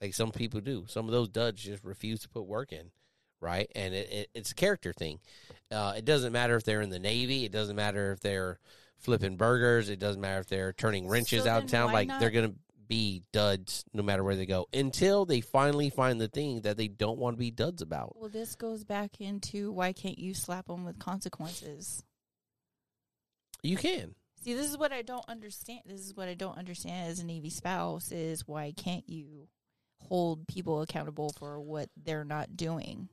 Like 0.00 0.14
some 0.14 0.30
people 0.30 0.60
do. 0.60 0.84
Some 0.88 1.06
of 1.06 1.12
those 1.12 1.28
duds 1.28 1.62
just 1.62 1.84
refuse 1.84 2.20
to 2.20 2.28
put 2.28 2.46
work 2.46 2.72
in, 2.72 2.90
right? 3.40 3.70
And 3.74 3.94
it, 3.94 4.12
it, 4.12 4.30
it's 4.34 4.52
a 4.52 4.54
character 4.54 4.92
thing. 4.92 5.20
Uh, 5.70 5.94
it 5.96 6.04
doesn't 6.04 6.32
matter 6.32 6.56
if 6.56 6.64
they're 6.64 6.80
in 6.80 6.90
the 6.90 6.98
Navy. 6.98 7.44
It 7.44 7.52
doesn't 7.52 7.76
matter 7.76 8.12
if 8.12 8.20
they're 8.20 8.58
flipping 8.98 9.36
burgers. 9.36 9.88
It 9.88 9.98
doesn't 9.98 10.20
matter 10.20 10.40
if 10.40 10.48
they're 10.48 10.72
turning 10.72 11.08
wrenches 11.08 11.44
So 11.44 11.50
out 11.50 11.64
of 11.64 11.70
town. 11.70 11.92
Like 11.92 12.08
not- 12.08 12.20
they're 12.20 12.30
gonna 12.30 12.54
be 12.90 13.22
duds 13.32 13.84
no 13.94 14.02
matter 14.02 14.24
where 14.24 14.34
they 14.34 14.46
go 14.46 14.66
until 14.72 15.24
they 15.24 15.40
finally 15.40 15.90
find 15.90 16.20
the 16.20 16.26
thing 16.26 16.62
that 16.62 16.76
they 16.76 16.88
don't 16.88 17.18
want 17.18 17.36
to 17.36 17.38
be 17.38 17.52
duds 17.52 17.82
about. 17.82 18.16
Well, 18.16 18.28
this 18.28 18.56
goes 18.56 18.82
back 18.82 19.20
into 19.20 19.70
why 19.70 19.92
can't 19.92 20.18
you 20.18 20.34
slap 20.34 20.66
them 20.66 20.84
with 20.84 20.98
consequences? 20.98 22.02
You 23.62 23.76
can. 23.76 24.16
See, 24.42 24.54
this 24.54 24.68
is 24.68 24.76
what 24.76 24.92
I 24.92 25.02
don't 25.02 25.28
understand. 25.28 25.82
This 25.86 26.00
is 26.00 26.16
what 26.16 26.28
I 26.28 26.34
don't 26.34 26.58
understand 26.58 27.10
as 27.10 27.20
a 27.20 27.26
Navy 27.26 27.50
spouse 27.50 28.10
is 28.10 28.48
why 28.48 28.72
can't 28.76 29.08
you 29.08 29.48
hold 29.98 30.48
people 30.48 30.82
accountable 30.82 31.32
for 31.38 31.60
what 31.60 31.90
they're 31.96 32.24
not 32.24 32.56
doing? 32.56 33.08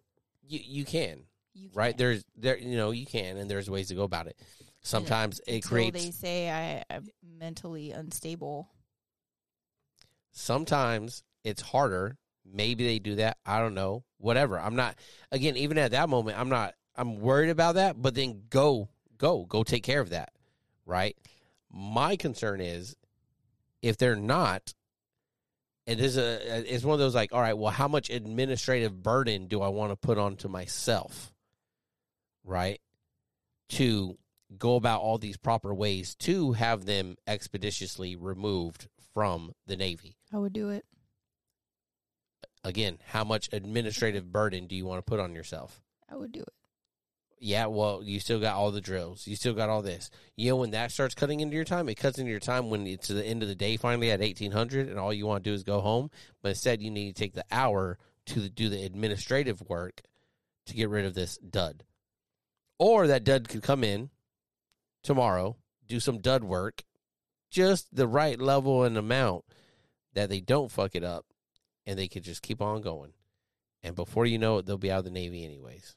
You 0.48 0.60
you 0.64 0.86
can. 0.86 1.24
You 1.54 1.70
Right 1.74 1.90
can't. 1.92 1.98
there's 1.98 2.24
there 2.36 2.58
you 2.58 2.78
know 2.78 2.92
you 2.92 3.06
can 3.06 3.38
and 3.38 3.50
there's 3.50 3.70
ways 3.70 3.88
to 3.90 3.96
go 3.96 4.04
about 4.04 4.28
it. 4.28 4.38
Sometimes 4.82 5.42
it 5.48 5.56
Until 5.56 5.70
creates. 5.70 6.04
They 6.06 6.12
say 6.12 6.50
I, 6.50 6.84
I'm 6.90 7.08
mentally 7.38 7.92
unstable. 7.92 8.70
sometimes 10.32 11.24
it's 11.44 11.62
harder. 11.62 12.18
Maybe 12.46 12.86
they 12.86 13.00
do 13.00 13.16
that. 13.16 13.38
I 13.46 13.60
don't 13.60 13.74
know. 13.74 14.04
Whatever. 14.18 14.60
I'm 14.60 14.76
not 14.76 14.96
again, 15.32 15.58
even 15.58 15.78
at 15.78 15.92
that 15.92 16.10
moment, 16.10 16.40
I'm 16.40 16.50
not 16.50 16.74
I'm 16.96 17.20
worried 17.20 17.50
about 17.50 17.76
that, 17.76 18.02
but 18.02 18.16
then 18.16 18.44
go, 18.50 18.90
go, 19.18 19.46
go 19.46 19.64
take 19.64 19.84
care 19.84 20.02
of 20.02 20.10
that. 20.10 20.32
Right? 20.86 21.16
My 21.72 22.16
concern 22.16 22.62
is 22.62 22.96
if 23.82 23.98
they're 23.98 24.16
not, 24.16 24.74
it 25.88 26.02
is 26.02 26.18
a 26.18 26.74
it's 26.74 26.84
one 26.84 26.94
of 26.94 27.00
those 27.00 27.16
like, 27.16 27.34
all 27.34 27.42
right, 27.42 27.58
well, 27.58 27.72
how 27.72 27.88
much 27.88 28.10
administrative 28.10 29.02
burden 29.02 29.48
do 29.48 29.62
I 29.62 29.70
want 29.70 29.92
to 29.92 29.96
put 29.96 30.18
onto 30.18 30.50
myself? 30.50 31.34
Right? 32.44 32.82
To 33.70 34.18
go 34.58 34.76
about 34.76 35.02
all 35.02 35.18
these 35.18 35.38
proper 35.38 35.74
ways 35.74 36.14
to 36.16 36.54
have 36.54 36.86
them 36.86 37.16
expeditiously 37.26 38.16
removed 38.16 38.88
from 39.14 39.54
the 39.66 39.78
Navy. 39.78 40.18
I 40.34 40.38
would 40.38 40.54
do 40.54 40.70
it. 40.70 40.86
Again, 42.64 43.00
how 43.08 43.24
much 43.24 43.50
administrative 43.54 44.32
burden 44.32 44.68
do 44.68 44.76
you 44.76 44.86
want 44.86 45.00
to 45.00 45.10
put 45.10 45.20
on 45.22 45.34
yourself? 45.34 45.82
I 46.10 46.16
would 46.16 46.32
do 46.34 46.42
it. 46.42 46.54
Yeah, 47.40 47.68
well, 47.68 48.02
you 48.04 48.20
still 48.20 48.40
got 48.40 48.56
all 48.56 48.72
the 48.72 48.82
drills. 48.82 49.28
You 49.28 49.36
still 49.36 49.54
got 49.54 49.70
all 49.70 49.84
this. 49.84 50.10
You 50.36 50.50
know, 50.50 50.56
when 50.56 50.72
that 50.72 50.92
starts 50.92 51.14
cutting 51.14 51.40
into 51.40 51.56
your 51.56 51.66
time, 51.66 51.88
it 51.88 51.96
cuts 51.96 52.18
into 52.18 52.32
your 52.32 52.40
time 52.40 52.70
when 52.70 52.88
it's 52.88 53.10
the 53.10 53.24
end 53.24 53.44
of 53.44 53.50
the 53.50 53.56
day 53.56 53.78
finally 53.78 54.10
at 54.10 54.22
1800 54.22 54.90
and 54.90 54.98
all 54.98 55.14
you 55.14 55.28
want 55.28 55.44
to 55.44 55.50
do 55.50 55.54
is 55.54 55.64
go 55.64 55.80
home. 55.80 56.10
But 56.42 56.50
instead, 56.50 56.82
you 56.82 56.90
need 56.90 57.16
to 57.16 57.20
take 57.20 57.34
the 57.34 57.46
hour 57.52 58.00
to 58.28 58.50
do 58.50 58.70
the 58.70 58.84
administrative 58.84 59.62
work 59.70 60.02
to 60.66 60.74
get 60.74 60.90
rid 60.90 61.06
of 61.06 61.14
this 61.14 61.38
dud. 61.38 61.84
Or 62.80 63.08
that 63.08 63.24
dud 63.24 63.50
could 63.50 63.64
come 63.64 63.84
in 63.84 64.10
tomorrow 65.04 65.58
do 65.88 66.00
some 66.00 66.20
dud 66.20 66.44
work, 66.44 66.84
just 67.50 67.96
the 67.96 68.08
right 68.08 68.40
level 68.40 68.84
and 68.84 68.98
amount 68.98 69.46
that 70.14 70.30
they 70.30 70.40
don't 70.40 70.72
fuck 70.72 70.96
it 70.96 71.04
up, 71.04 71.26
and 71.86 71.98
they 71.98 72.08
could 72.08 72.24
just 72.24 72.42
keep 72.42 72.62
on 72.62 72.82
going. 72.82 73.14
And 73.84 73.96
before 73.96 74.26
you 74.26 74.38
know 74.38 74.58
it, 74.58 74.66
they'll 74.66 74.78
be 74.78 74.92
out 74.92 75.00
of 75.00 75.06
the 75.06 75.12
Navy 75.12 75.46
anyways. 75.46 75.96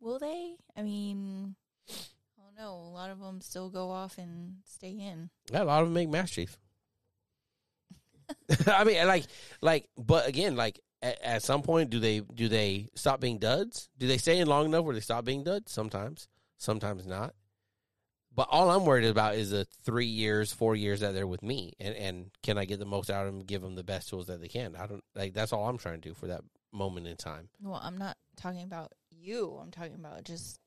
Will 0.00 0.18
they? 0.18 0.56
I 0.76 0.82
mean, 0.82 1.54
I 1.88 2.42
don't 2.42 2.56
know. 2.56 2.74
A 2.74 2.92
lot 2.92 3.10
of 3.10 3.18
them 3.18 3.40
still 3.40 3.70
go 3.70 3.90
off 3.90 4.18
and 4.18 4.56
stay 4.64 4.90
in. 4.90 5.30
Yeah, 5.50 5.62
a 5.62 5.64
lot 5.64 5.82
of 5.82 5.88
them 5.88 5.94
make 5.94 6.08
Master 6.08 6.34
Chief. 6.36 6.58
I 8.66 8.84
mean, 8.84 9.06
like, 9.06 9.24
like, 9.60 9.88
but 9.96 10.28
again, 10.28 10.56
like, 10.56 10.80
at, 11.02 11.22
at 11.22 11.42
some 11.42 11.62
point, 11.62 11.90
do 11.90 12.00
they 12.00 12.20
do 12.20 12.48
they 12.48 12.88
stop 12.94 13.20
being 13.20 13.38
duds? 13.38 13.88
Do 13.98 14.06
they 14.06 14.18
stay 14.18 14.38
in 14.38 14.48
long 14.48 14.66
enough 14.66 14.84
where 14.84 14.94
they 14.94 15.00
stop 15.00 15.24
being 15.24 15.44
duds? 15.44 15.72
Sometimes, 15.72 16.28
sometimes 16.58 17.06
not. 17.06 17.34
But 18.34 18.48
all 18.50 18.70
I'm 18.70 18.84
worried 18.84 19.06
about 19.06 19.36
is 19.36 19.50
the 19.50 19.66
three 19.84 20.06
years, 20.06 20.52
four 20.52 20.76
years 20.76 21.00
that 21.00 21.14
they're 21.14 21.26
with 21.26 21.42
me, 21.42 21.72
and 21.80 21.94
and 21.94 22.30
can 22.42 22.58
I 22.58 22.64
get 22.64 22.78
the 22.78 22.84
most 22.84 23.10
out 23.10 23.26
of 23.26 23.32
them, 23.32 23.44
give 23.44 23.62
them 23.62 23.76
the 23.76 23.84
best 23.84 24.08
tools 24.10 24.26
that 24.26 24.40
they 24.40 24.48
can? 24.48 24.76
I 24.76 24.86
don't 24.86 25.04
like 25.14 25.32
that's 25.32 25.52
all 25.52 25.68
I'm 25.68 25.78
trying 25.78 26.00
to 26.00 26.08
do 26.08 26.14
for 26.14 26.26
that 26.26 26.42
moment 26.72 27.06
in 27.06 27.16
time. 27.16 27.48
Well, 27.62 27.80
I'm 27.82 27.96
not 27.96 28.16
talking 28.36 28.62
about 28.62 28.92
you. 29.18 29.58
I'm 29.60 29.70
talking 29.70 29.94
about 29.94 30.24
just 30.24 30.60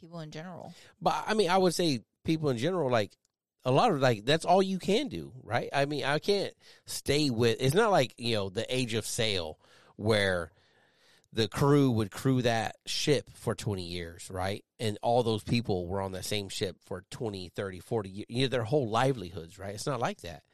people 0.00 0.20
in 0.20 0.30
general. 0.30 0.74
But 1.00 1.24
I 1.26 1.34
mean, 1.34 1.50
I 1.50 1.58
would 1.58 1.74
say 1.74 2.00
people 2.24 2.50
in 2.50 2.58
general, 2.58 2.90
like 2.90 3.12
a 3.64 3.70
lot 3.70 3.90
of 3.90 4.00
like 4.00 4.24
that's 4.24 4.44
all 4.44 4.62
you 4.62 4.78
can 4.78 5.08
do, 5.08 5.32
right? 5.42 5.68
I 5.72 5.86
mean, 5.86 6.04
I 6.04 6.18
can't 6.18 6.54
stay 6.86 7.30
with. 7.30 7.56
It's 7.60 7.74
not 7.74 7.90
like 7.90 8.14
you 8.16 8.34
know 8.34 8.48
the 8.48 8.66
age 8.74 8.94
of 8.94 9.06
sail 9.06 9.58
where 9.96 10.52
the 11.32 11.48
crew 11.48 11.90
would 11.90 12.10
crew 12.10 12.40
that 12.42 12.76
ship 12.86 13.28
for 13.34 13.54
20 13.54 13.82
years, 13.82 14.28
right? 14.30 14.64
And 14.80 14.98
all 15.02 15.22
those 15.22 15.42
people 15.42 15.86
were 15.86 16.00
on 16.00 16.12
that 16.12 16.24
same 16.24 16.48
ship 16.48 16.76
for 16.86 17.04
20, 17.10 17.50
30, 17.50 17.80
40 17.80 18.08
years, 18.08 18.26
you 18.30 18.42
know, 18.42 18.48
their 18.48 18.62
whole 18.62 18.88
livelihoods, 18.88 19.58
right? 19.58 19.74
It's 19.74 19.86
not 19.86 20.00
like 20.00 20.22
that, 20.22 20.44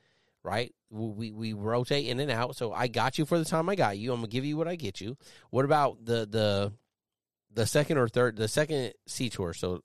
right? 0.45 0.75
We, 0.91 1.33
we 1.33 1.53
rotate 1.53 2.07
in 2.07 2.21
and 2.21 2.31
out. 2.31 2.57
So 2.57 2.73
I 2.73 2.89
got 2.89 3.19
you 3.19 3.25
for 3.25 3.39
the 3.39 3.45
time 3.45 3.69
I 3.69 3.75
got 3.75 3.99
you. 3.99 4.13
I'm 4.13 4.23
to 4.23 4.29
give 4.29 4.45
you 4.45 4.57
what 4.57 4.69
I 4.69 4.77
get 4.77 5.01
you. 5.01 5.17
What 5.51 5.65
about 5.65 6.05
the, 6.05 6.27
the, 6.27 6.73
the 7.53 7.67
second 7.67 7.99
or 7.99 8.09
third, 8.09 8.37
the 8.37 8.49
second 8.49 8.93
sea 9.07 9.31
tour? 9.31 9.55
So 9.55 9.83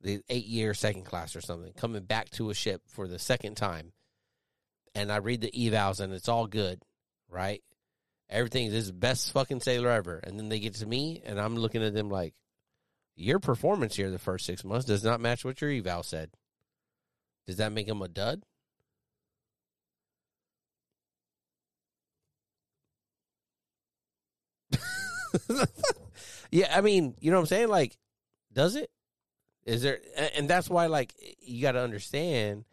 the 0.00 0.20
eight 0.28 0.46
year 0.46 0.74
second 0.74 1.04
class 1.04 1.36
or 1.36 1.40
something, 1.40 1.72
coming 1.74 2.02
back 2.02 2.30
to 2.30 2.50
a 2.50 2.54
ship 2.54 2.82
for 2.88 3.06
the 3.06 3.18
second 3.18 3.56
time. 3.56 3.92
And 4.94 5.10
I 5.10 5.16
read 5.16 5.40
the 5.40 5.50
evals 5.50 6.00
and 6.00 6.12
it's 6.12 6.28
all 6.28 6.46
good, 6.46 6.82
right? 7.28 7.62
Everything 8.28 8.66
is 8.66 8.90
best 8.90 9.32
fucking 9.32 9.60
sailor 9.60 9.90
ever. 9.90 10.18
And 10.18 10.38
then 10.38 10.48
they 10.48 10.58
get 10.58 10.74
to 10.74 10.86
me 10.86 11.22
and 11.24 11.40
I'm 11.40 11.56
looking 11.56 11.82
at 11.82 11.94
them 11.94 12.10
like, 12.10 12.34
your 13.14 13.38
performance 13.38 13.96
here 13.96 14.10
the 14.10 14.18
first 14.18 14.46
six 14.46 14.64
months 14.64 14.86
does 14.86 15.04
not 15.04 15.20
match 15.20 15.44
what 15.44 15.60
your 15.60 15.70
eval 15.70 16.02
said. 16.02 16.30
Does 17.46 17.58
that 17.58 17.72
make 17.72 17.86
him 17.86 18.02
a 18.02 18.08
dud? 18.08 18.42
yeah, 26.50 26.72
I 26.76 26.80
mean, 26.80 27.14
you 27.20 27.30
know 27.30 27.38
what 27.38 27.42
I'm 27.42 27.46
saying? 27.46 27.68
Like, 27.68 27.96
does 28.52 28.76
it? 28.76 28.90
Is 29.64 29.82
there? 29.82 30.00
And 30.36 30.48
that's 30.48 30.68
why, 30.68 30.86
like, 30.86 31.14
you 31.40 31.62
got 31.62 31.72
to 31.72 31.80
understand 31.80 32.64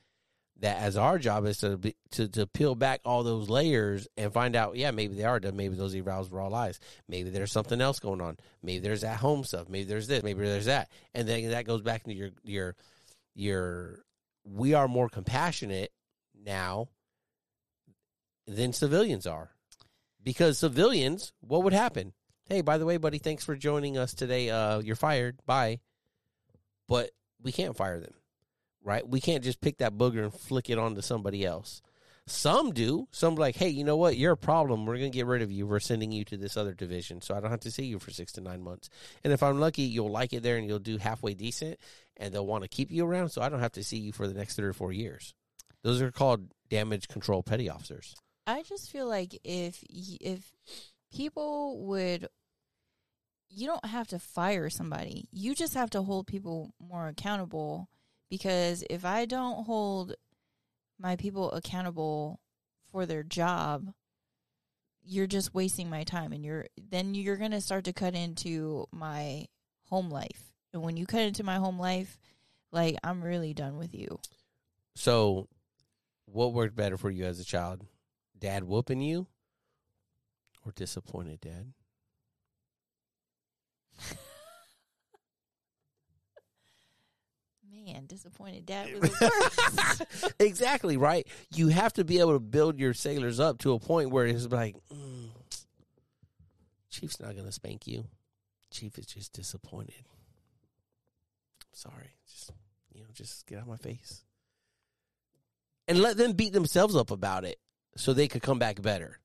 that 0.61 0.77
as 0.81 0.97
our 0.97 1.17
job 1.17 1.45
is 1.45 1.57
to 1.59 1.77
be, 1.77 1.95
to 2.11 2.27
to 2.27 2.45
peel 2.47 2.75
back 2.75 3.01
all 3.05 3.23
those 3.23 3.49
layers 3.49 4.07
and 4.17 4.33
find 4.33 4.55
out, 4.55 4.75
yeah, 4.75 4.91
maybe 4.91 5.15
they 5.15 5.23
are. 5.23 5.39
Maybe 5.39 5.75
those 5.75 5.95
evals 5.95 6.29
were 6.29 6.41
all 6.41 6.49
lies. 6.49 6.79
Maybe 7.07 7.29
there's 7.29 7.51
something 7.51 7.79
else 7.79 7.99
going 7.99 8.21
on. 8.21 8.37
Maybe 8.61 8.79
there's 8.79 9.03
at 9.03 9.17
home 9.17 9.43
stuff. 9.43 9.69
Maybe 9.69 9.85
there's 9.85 10.07
this. 10.07 10.23
Maybe 10.23 10.43
there's 10.43 10.65
that. 10.65 10.89
And 11.13 11.27
then 11.27 11.49
that 11.51 11.65
goes 11.65 11.81
back 11.81 12.05
into 12.05 12.17
your 12.17 12.29
your 12.43 12.75
your. 13.35 13.99
We 14.43 14.73
are 14.73 14.87
more 14.87 15.09
compassionate 15.09 15.91
now 16.43 16.87
than 18.47 18.73
civilians 18.73 19.27
are, 19.27 19.51
because 20.23 20.57
civilians, 20.57 21.33
what 21.41 21.63
would 21.63 21.73
happen? 21.73 22.13
Hey, 22.49 22.61
by 22.61 22.77
the 22.77 22.85
way, 22.85 22.97
buddy, 22.97 23.19
thanks 23.19 23.45
for 23.45 23.55
joining 23.55 23.97
us 23.97 24.13
today. 24.13 24.49
Uh, 24.49 24.79
you're 24.79 24.95
fired. 24.97 25.39
Bye. 25.45 25.79
But 26.87 27.11
we 27.41 27.51
can't 27.51 27.77
fire 27.77 27.99
them 27.99 28.13
right? 28.83 29.07
We 29.07 29.21
can't 29.21 29.43
just 29.43 29.61
pick 29.61 29.77
that 29.77 29.97
booger 29.97 30.23
and 30.23 30.33
flick 30.33 30.69
it 30.69 30.77
onto 30.77 31.01
somebody 31.01 31.45
else. 31.45 31.81
Some 32.27 32.71
do. 32.71 33.07
Some 33.11 33.35
like, 33.35 33.55
hey, 33.55 33.69
you 33.69 33.83
know 33.83 33.97
what? 33.97 34.17
You're 34.17 34.33
a 34.33 34.37
problem. 34.37 34.85
We're 34.85 34.97
going 34.97 35.11
to 35.11 35.17
get 35.17 35.25
rid 35.25 35.41
of 35.41 35.51
you. 35.51 35.65
We're 35.65 35.79
sending 35.79 36.11
you 36.11 36.23
to 36.25 36.37
this 36.37 36.57
other 36.57 36.73
division, 36.73 37.21
so 37.21 37.35
I 37.35 37.39
don't 37.39 37.49
have 37.49 37.61
to 37.61 37.71
see 37.71 37.85
you 37.85 37.97
for 37.97 38.11
six 38.11 38.31
to 38.33 38.41
nine 38.41 38.61
months. 38.61 38.89
And 39.23 39.33
if 39.33 39.41
I'm 39.41 39.59
lucky, 39.59 39.83
you'll 39.83 40.11
like 40.11 40.33
it 40.33 40.43
there 40.43 40.57
and 40.57 40.67
you'll 40.67 40.79
do 40.79 40.97
halfway 40.97 41.33
decent, 41.33 41.79
and 42.17 42.33
they'll 42.33 42.45
want 42.45 42.63
to 42.63 42.69
keep 42.69 42.91
you 42.91 43.05
around, 43.05 43.29
so 43.29 43.41
I 43.41 43.49
don't 43.49 43.61
have 43.61 43.71
to 43.73 43.83
see 43.83 43.97
you 43.97 44.11
for 44.11 44.27
the 44.27 44.35
next 44.35 44.55
three 44.55 44.67
or 44.67 44.73
four 44.73 44.91
years. 44.91 45.33
Those 45.83 46.01
are 46.01 46.11
called 46.11 46.51
damage 46.69 47.07
control 47.07 47.41
petty 47.41 47.69
officers. 47.69 48.15
I 48.45 48.63
just 48.63 48.91
feel 48.91 49.07
like 49.07 49.39
if 49.43 49.83
if 49.89 50.51
people 51.11 51.85
would 51.85 52.27
you 53.49 53.67
don't 53.67 53.85
have 53.85 54.07
to 54.09 54.19
fire 54.19 54.69
somebody. 54.69 55.27
You 55.31 55.55
just 55.55 55.73
have 55.73 55.89
to 55.91 56.03
hold 56.03 56.27
people 56.27 56.73
more 56.79 57.07
accountable 57.07 57.89
because 58.29 58.83
if 58.89 59.03
I 59.03 59.25
don't 59.25 59.65
hold 59.65 60.13
my 60.99 61.15
people 61.15 61.51
accountable 61.51 62.39
for 62.91 63.05
their 63.05 63.23
job, 63.23 63.91
you're 65.03 65.27
just 65.27 65.55
wasting 65.55 65.89
my 65.89 66.03
time 66.03 66.31
and 66.31 66.45
you're 66.45 66.67
then 66.77 67.15
you're 67.15 67.37
going 67.37 67.51
to 67.51 67.61
start 67.61 67.85
to 67.85 67.93
cut 67.93 68.13
into 68.13 68.85
my 68.91 69.47
home 69.89 70.09
life. 70.09 70.53
And 70.71 70.83
when 70.83 70.97
you 70.97 71.07
cut 71.07 71.21
into 71.21 71.43
my 71.43 71.55
home 71.55 71.79
life, 71.79 72.19
like 72.71 72.97
I'm 73.03 73.23
really 73.23 73.53
done 73.53 73.77
with 73.77 73.95
you. 73.95 74.19
So, 74.95 75.47
what 76.25 76.53
worked 76.53 76.75
better 76.75 76.97
for 76.97 77.09
you 77.09 77.25
as 77.25 77.39
a 77.39 77.45
child? 77.45 77.85
Dad 78.37 78.63
whooping 78.63 79.01
you 79.01 79.27
or 80.65 80.71
disappointed 80.73 81.41
dad? 81.41 81.73
man, 87.85 88.05
disappointed 88.05 88.65
dad 88.65 88.89
was 88.99 89.11
the 89.11 89.97
worst. 90.21 90.33
exactly, 90.39 90.97
right? 90.97 91.27
You 91.53 91.67
have 91.69 91.93
to 91.93 92.03
be 92.03 92.19
able 92.19 92.33
to 92.33 92.39
build 92.39 92.79
your 92.79 92.93
sailors 92.93 93.39
up 93.39 93.59
to 93.59 93.73
a 93.73 93.79
point 93.79 94.11
where 94.11 94.25
it's 94.25 94.45
like, 94.47 94.75
mm, 94.93 95.29
Chief's 96.89 97.19
not 97.19 97.33
going 97.33 97.45
to 97.45 97.51
spank 97.51 97.87
you. 97.87 98.05
Chief 98.71 98.97
is 98.97 99.05
just 99.05 99.33
disappointed. 99.33 100.05
Sorry. 101.71 102.15
Just, 102.27 102.51
you 102.93 103.01
know, 103.01 103.07
just 103.13 103.45
get 103.47 103.57
out 103.57 103.63
of 103.63 103.67
my 103.69 103.77
face. 103.77 104.23
And 105.87 106.01
let 106.01 106.17
them 106.17 106.33
beat 106.33 106.53
themselves 106.53 106.95
up 106.95 107.09
about 107.09 107.45
it 107.45 107.57
so 107.95 108.13
they 108.13 108.27
could 108.27 108.43
come 108.43 108.59
back 108.59 108.81
better, 108.81 109.19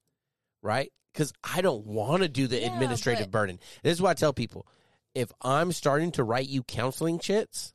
right? 0.65 0.91
Because 1.12 1.32
I 1.45 1.61
don't 1.61 1.86
want 1.86 2.23
to 2.23 2.28
do 2.28 2.49
the 2.49 2.61
yeah, 2.61 2.73
administrative 2.73 3.31
but- 3.31 3.39
burden. 3.39 3.61
This 3.85 3.93
is 3.93 4.03
why 4.03 4.11
I 4.11 4.15
tell 4.15 4.32
people 4.32 4.66
if 5.15 5.31
I'm 5.41 5.70
starting 5.70 6.11
to 6.12 6.24
write 6.24 6.49
you 6.49 6.65
counseling 6.65 7.20
chits, 7.20 7.73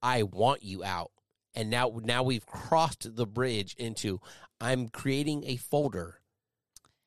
I 0.00 0.22
want 0.22 0.62
you 0.62 0.84
out. 0.84 1.10
And 1.54 1.70
now 1.70 1.98
now 2.04 2.22
we've 2.22 2.46
crossed 2.46 3.16
the 3.16 3.26
bridge 3.26 3.74
into 3.78 4.20
I'm 4.60 4.88
creating 4.88 5.44
a 5.46 5.56
folder 5.56 6.20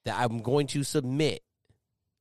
that 0.06 0.18
I'm 0.20 0.40
going 0.40 0.68
to 0.68 0.84
submit 0.84 1.44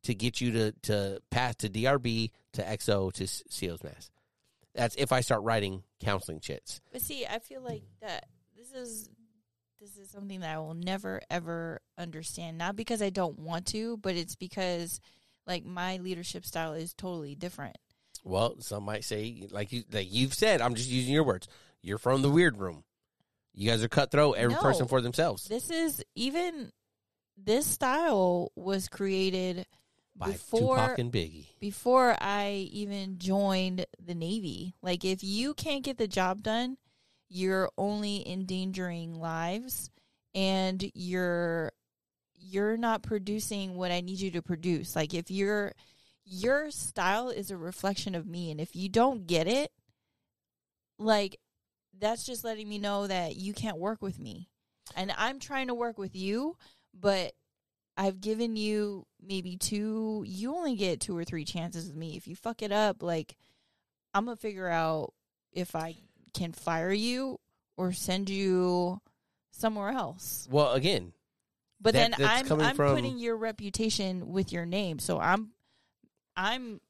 to 0.05 0.15
get 0.15 0.41
you 0.41 0.53
to 0.53 0.73
to 0.83 1.21
pass 1.31 1.57
to 1.57 1.71
DRB 1.71 2.31
to 2.53 2.63
XO 2.63 3.13
to 3.15 3.27
CO's 3.27 3.83
Mast. 3.83 4.13
That's 4.75 4.95
if 4.97 5.11
I 5.11 5.23
start 5.23 5.43
writing 5.43 5.83
counseling 6.01 6.41
chits. 6.41 6.81
But 6.93 7.01
see, 7.01 7.27
I 7.27 7.39
feel 7.39 7.63
like 7.63 7.83
that 8.03 8.27
this 8.57 8.73
is 8.73 9.09
this 9.81 9.97
is 9.97 10.11
something 10.11 10.41
that 10.41 10.55
I 10.55 10.59
will 10.59 10.75
never 10.75 11.21
ever 11.31 11.81
understand. 11.97 12.59
Not 12.59 12.77
because 12.77 13.03
I 13.03 13.11
don't 13.11 13.39
want 13.39 13.67
to, 13.67 13.97
but 13.99 14.17
it's 14.17 14.37
because 14.37 15.01
like 15.47 15.65
my 15.65 15.99
leadership 15.99 16.45
style 16.45 16.75
is 16.75 16.95
totally 16.95 17.35
different. 17.35 17.77
Well, 18.25 18.57
some 18.61 18.85
might 18.85 19.05
say, 19.05 19.47
like 19.51 19.73
you, 19.73 19.85
like 19.93 20.09
you've 20.11 20.35
said, 20.35 20.61
I'm 20.61 20.75
just 20.75 20.91
using 20.91 21.15
your 21.15 21.25
words. 21.25 21.49
You're 21.83 21.99
from 21.99 22.23
the 22.23 22.31
wardroom. 22.31 22.85
You 23.55 23.71
guys 23.71 23.83
are 23.83 23.89
cutthroat. 23.89 24.37
Every 24.37 24.55
no, 24.55 24.61
person 24.61 24.89
for 24.89 25.01
themselves. 25.01 25.45
This 25.45 25.71
is 25.71 26.05
even 26.15 26.73
this 27.37 27.67
style 27.67 28.53
was 28.57 28.89
created 28.89 29.67
by 30.17 30.33
before 30.33 30.77
Tupac 30.77 30.99
and 30.99 31.13
Biggie. 31.13 31.47
Before 31.61 32.17
I 32.21 32.69
even 32.73 33.19
joined 33.19 33.87
the 34.05 34.15
Navy. 34.15 34.75
Like 34.83 35.05
if 35.05 35.23
you 35.23 35.55
can't 35.55 35.85
get 35.85 35.99
the 35.99 36.09
job 36.09 36.43
done, 36.43 36.77
you're 37.29 37.71
only 37.77 38.27
endangering 38.29 39.15
lives 39.15 39.91
and 40.35 40.91
you're 40.95 41.73
you're 42.41 42.77
not 42.77 43.03
producing 43.03 43.75
what 43.75 43.91
I 43.91 44.01
need 44.01 44.21
you 44.21 44.31
to 44.33 44.43
produce. 44.43 44.95
Like 44.95 45.13
if 45.15 45.31
you're 45.31 45.73
your 46.25 46.71
style 46.71 47.31
is 47.31 47.51
a 47.51 47.57
reflection 47.57 48.15
of 48.15 48.27
me 48.27 48.51
and 48.51 48.61
if 48.61 48.77
you 48.77 48.89
don't 48.89 49.27
get 49.27 49.49
it 49.49 49.73
like 50.99 51.39
that's 51.99 52.27
just 52.27 52.45
letting 52.45 52.69
me 52.69 52.79
know 52.79 53.07
that 53.07 53.37
you 53.37 53.55
can't 53.55 53.79
work 53.79 54.03
with 54.03 54.19
me 54.19 54.51
and 54.95 55.11
i'm 55.17 55.39
trying 55.39 55.69
to 55.69 55.75
work 55.75 55.97
with 55.97 56.15
you 56.15 56.55
but 56.93 57.33
i've 57.97 58.21
given 58.21 58.57
you 58.57 59.07
maybe 59.27 59.57
two 59.57 60.23
you 60.27 60.55
only 60.55 60.77
get 60.77 61.01
two 61.01 61.17
or 61.17 61.25
three 61.25 61.47
chances 61.47 61.87
with 61.87 61.97
me 61.97 62.15
if 62.15 62.29
you 62.29 62.37
fuck 62.37 62.61
it 62.61 62.73
up 62.73 63.03
like 63.03 63.35
I'm 64.15 64.25
gonna 64.25 64.37
figure 64.37 64.69
out 64.69 65.13
if 65.53 65.75
I 65.77 65.97
can 66.35 66.53
fire 66.53 66.93
you 66.93 67.39
or 67.77 67.93
send 67.93 68.29
you 68.31 69.01
somewhere 69.51 69.91
else. 69.91 70.47
Well, 70.51 70.73
again, 70.73 71.13
But 71.81 71.95
That- 71.95 72.17
then 72.19 72.29
I'm 72.29 72.61
I'm 72.61 72.75
from- 72.77 72.95
putting 72.97 73.19
your 73.19 73.37
reputation 73.37 74.33
with 74.33 74.53
your 74.53 74.67
name. 74.67 74.99
So 74.99 75.21
I'm 75.21 75.53
I'm 76.37 76.81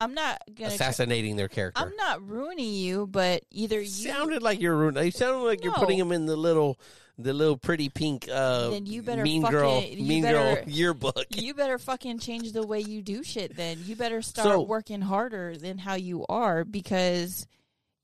I'm 0.00 0.14
not 0.14 0.40
gonna 0.54 0.68
tr- 0.70 0.74
assassinating 0.74 1.36
their 1.36 1.48
character. 1.48 1.80
I'm 1.82 1.94
not 1.96 2.26
ruining 2.26 2.72
you, 2.72 3.06
but 3.06 3.42
either 3.50 3.80
you 3.80 3.86
sounded 3.86 4.42
like 4.42 4.60
you're 4.60 4.76
ruining. 4.76 5.02
You 5.04 5.10
sounded 5.10 5.40
like 5.44 5.64
you're 5.64 5.72
putting 5.72 5.98
them 5.98 6.12
in 6.12 6.26
the 6.26 6.36
little, 6.36 6.78
the 7.18 7.32
little 7.32 7.56
pretty 7.56 7.88
pink, 7.88 8.28
uh, 8.30 8.68
Then 8.70 8.86
you 8.86 9.02
better 9.02 9.22
mean 9.24 9.42
fucking- 9.42 9.58
girl, 9.58 9.82
you 9.82 10.04
mean 10.04 10.22
better- 10.22 10.60
girl 10.62 10.64
yearbook. 10.68 11.24
you 11.30 11.52
better 11.54 11.78
fucking 11.78 12.20
change 12.20 12.52
the 12.52 12.64
way 12.66 12.78
you 12.80 13.02
do 13.02 13.24
shit 13.24 13.56
then. 13.56 13.78
You 13.84 13.96
better 13.96 14.22
start 14.32 14.46
So- 14.46 14.60
working 14.62 15.00
harder 15.00 15.56
than 15.56 15.78
how 15.78 15.94
you 15.96 16.24
are 16.28 16.64
because 16.64 17.46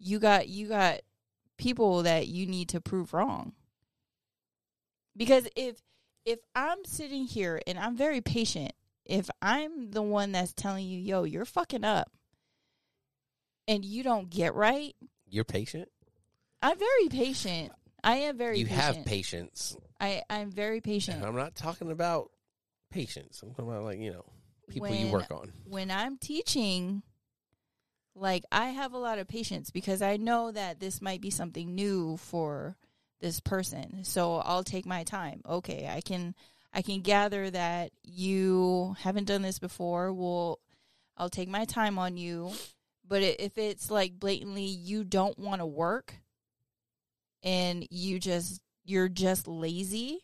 you 0.04 0.18
got 0.18 0.48
you 0.48 0.68
got 0.68 1.00
people 1.58 2.02
that 2.04 2.28
you 2.28 2.46
need 2.46 2.68
to 2.68 2.80
prove 2.80 3.12
wrong. 3.14 3.52
Because 5.16 5.48
if 5.56 5.76
if 6.24 6.38
I'm 6.54 6.84
sitting 6.84 7.24
here 7.26 7.60
and 7.66 7.78
I'm 7.78 7.96
very 7.96 8.20
patient, 8.20 8.72
if 9.04 9.28
I'm 9.42 9.90
the 9.90 10.02
one 10.02 10.32
that's 10.32 10.52
telling 10.52 10.86
you, 10.86 10.98
"Yo, 10.98 11.24
you're 11.24 11.44
fucking 11.44 11.84
up." 11.84 12.10
And 13.66 13.84
you 13.84 14.02
don't 14.02 14.28
get 14.28 14.54
right, 14.54 14.94
You're 15.26 15.44
patient. 15.44 15.88
I'm 16.60 16.78
very 16.78 17.08
patient. 17.08 17.72
I 18.02 18.16
am 18.16 18.36
very 18.36 18.58
you 18.58 18.66
patient. 18.66 18.82
have 18.96 19.04
patience. 19.06 19.76
I 19.98 20.22
I'm 20.28 20.50
very 20.50 20.80
patient. 20.82 21.18
And 21.18 21.26
I'm 21.26 21.36
not 21.36 21.54
talking 21.54 21.90
about 21.90 22.30
patience. 22.90 23.40
I'm 23.42 23.50
talking 23.50 23.68
about 23.68 23.84
like 23.84 23.98
you 24.00 24.12
know 24.12 24.24
people 24.68 24.88
you 24.88 25.04
When- 25.04 25.12
work 25.12 25.30
on. 25.30 25.52
when 25.66 25.90
I'm 25.90 26.18
teaching, 26.18 27.02
like 28.14 28.44
I 28.52 28.66
have 28.66 28.92
a 28.92 28.98
lot 28.98 29.18
of 29.18 29.28
patience 29.28 29.70
because 29.70 30.02
I 30.02 30.16
know 30.16 30.50
that 30.52 30.80
this 30.80 31.02
might 31.02 31.20
be 31.20 31.30
something 31.30 31.74
new 31.74 32.16
for 32.16 32.76
this 33.20 33.40
person. 33.40 34.04
So 34.04 34.36
I'll 34.36 34.64
take 34.64 34.86
my 34.86 35.04
time. 35.04 35.42
Okay, 35.48 35.88
I 35.90 36.00
can 36.00 36.34
I 36.72 36.82
can 36.82 37.00
gather 37.00 37.50
that 37.50 37.92
you 38.02 38.96
haven't 39.00 39.26
done 39.26 39.42
this 39.42 39.58
before. 39.58 40.12
Well, 40.12 40.60
I'll 41.16 41.30
take 41.30 41.48
my 41.48 41.64
time 41.64 41.98
on 41.98 42.16
you. 42.16 42.52
But 43.06 43.22
if 43.22 43.58
it's 43.58 43.90
like 43.90 44.18
blatantly 44.18 44.64
you 44.64 45.04
don't 45.04 45.38
want 45.38 45.60
to 45.60 45.66
work 45.66 46.14
and 47.42 47.86
you 47.90 48.18
just 48.18 48.60
you're 48.84 49.08
just 49.08 49.46
lazy, 49.48 50.20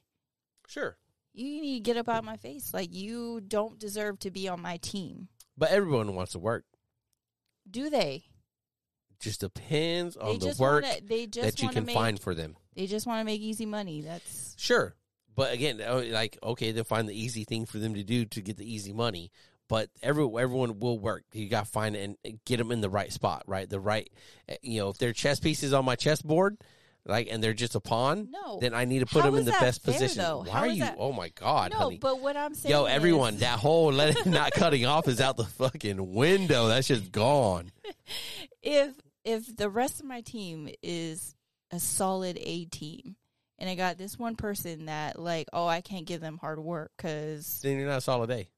Sure, 0.66 0.96
you 1.32 1.44
need 1.60 1.74
to 1.78 1.80
get 1.80 1.96
up 1.96 2.08
out 2.08 2.18
of 2.18 2.24
my 2.24 2.36
face. 2.36 2.72
Like 2.72 2.94
you 2.94 3.40
don't 3.40 3.78
deserve 3.78 4.18
to 4.20 4.30
be 4.30 4.48
on 4.48 4.60
my 4.62 4.76
team. 4.78 5.28
but 5.56 5.70
everyone 5.70 6.14
wants 6.14 6.32
to 6.32 6.38
work. 6.38 6.64
Do 7.70 7.90
they? 7.90 8.24
Just 9.20 9.40
depends 9.40 10.16
on 10.16 10.38
they 10.38 10.50
the 10.50 10.56
work 10.58 10.82
wanna, 10.82 10.96
they 11.06 11.26
just 11.26 11.56
that 11.56 11.62
you 11.62 11.68
can 11.68 11.84
make, 11.84 11.94
find 11.94 12.18
for 12.18 12.34
them. 12.34 12.56
They 12.74 12.86
just 12.86 13.06
want 13.06 13.20
to 13.20 13.24
make 13.24 13.40
easy 13.40 13.66
money. 13.66 14.00
That's 14.00 14.54
Sure. 14.58 14.94
But 15.36 15.52
again, 15.52 15.80
uh, 15.80 16.04
like 16.08 16.38
okay, 16.42 16.72
they'll 16.72 16.84
find 16.84 17.08
the 17.08 17.18
easy 17.18 17.44
thing 17.44 17.66
for 17.66 17.78
them 17.78 17.94
to 17.94 18.02
do 18.02 18.24
to 18.24 18.40
get 18.40 18.56
the 18.56 18.70
easy 18.70 18.92
money. 18.92 19.30
But 19.68 19.90
every 20.02 20.24
everyone 20.24 20.80
will 20.80 20.98
work. 20.98 21.24
You 21.32 21.48
got 21.48 21.66
to 21.66 21.70
find 21.70 21.94
and 21.94 22.16
get 22.44 22.56
them 22.56 22.72
in 22.72 22.80
the 22.80 22.90
right 22.90 23.12
spot, 23.12 23.44
right? 23.46 23.68
The 23.68 23.78
right, 23.78 24.10
uh, 24.48 24.54
you 24.62 24.80
know, 24.80 24.88
if 24.88 24.98
they're 24.98 25.12
chess 25.12 25.38
pieces 25.38 25.72
on 25.72 25.84
my 25.84 25.96
chessboard, 25.96 26.56
like, 27.06 27.28
and 27.30 27.42
they're 27.42 27.52
just 27.54 27.74
a 27.74 27.80
pawn, 27.80 28.28
no. 28.30 28.58
then 28.60 28.74
I 28.74 28.84
need 28.84 29.00
to 29.00 29.06
put 29.06 29.22
How 29.22 29.26
them 29.30 29.34
in 29.36 29.40
is 29.40 29.44
the 29.46 29.52
that 29.52 29.60
best 29.60 29.82
fair, 29.82 29.94
position. 29.94 30.22
though? 30.22 30.38
Why 30.44 30.50
How 30.50 30.58
are 30.60 30.66
is 30.68 30.74
you? 30.76 30.80
that- 30.84 30.96
Oh 30.98 31.12
my 31.12 31.28
god, 31.30 31.70
no, 31.72 31.78
honey! 31.78 31.98
but 31.98 32.20
what 32.20 32.36
I'm 32.36 32.54
saying, 32.54 32.70
Yo, 32.72 32.84
everyone, 32.84 33.34
is, 33.34 33.40
that 33.40 33.58
whole 33.58 33.92
let 33.92 34.16
it 34.16 34.26
not 34.26 34.52
cutting 34.52 34.84
off 34.86 35.08
is 35.08 35.20
out 35.20 35.36
the 35.36 35.44
fucking 35.44 36.12
window. 36.14 36.68
That's 36.68 36.88
just 36.88 37.10
gone. 37.12 37.70
if 38.62 38.92
if 39.24 39.56
the 39.56 39.68
rest 39.70 40.00
of 40.00 40.06
my 40.06 40.20
team 40.20 40.68
is 40.82 41.34
a 41.70 41.78
solid 41.80 42.38
A 42.40 42.64
team, 42.66 43.16
and 43.58 43.68
I 43.70 43.74
got 43.74 43.98
this 43.98 44.18
one 44.18 44.36
person 44.36 44.86
that 44.86 45.18
like, 45.18 45.48
oh, 45.52 45.66
I 45.66 45.80
can't 45.80 46.06
give 46.06 46.20
them 46.20 46.38
hard 46.38 46.58
work 46.58 46.90
because 46.96 47.60
Then 47.62 47.78
you're 47.78 47.88
not 47.88 47.98
a 47.98 48.00
solid 48.02 48.30
A. 48.30 48.48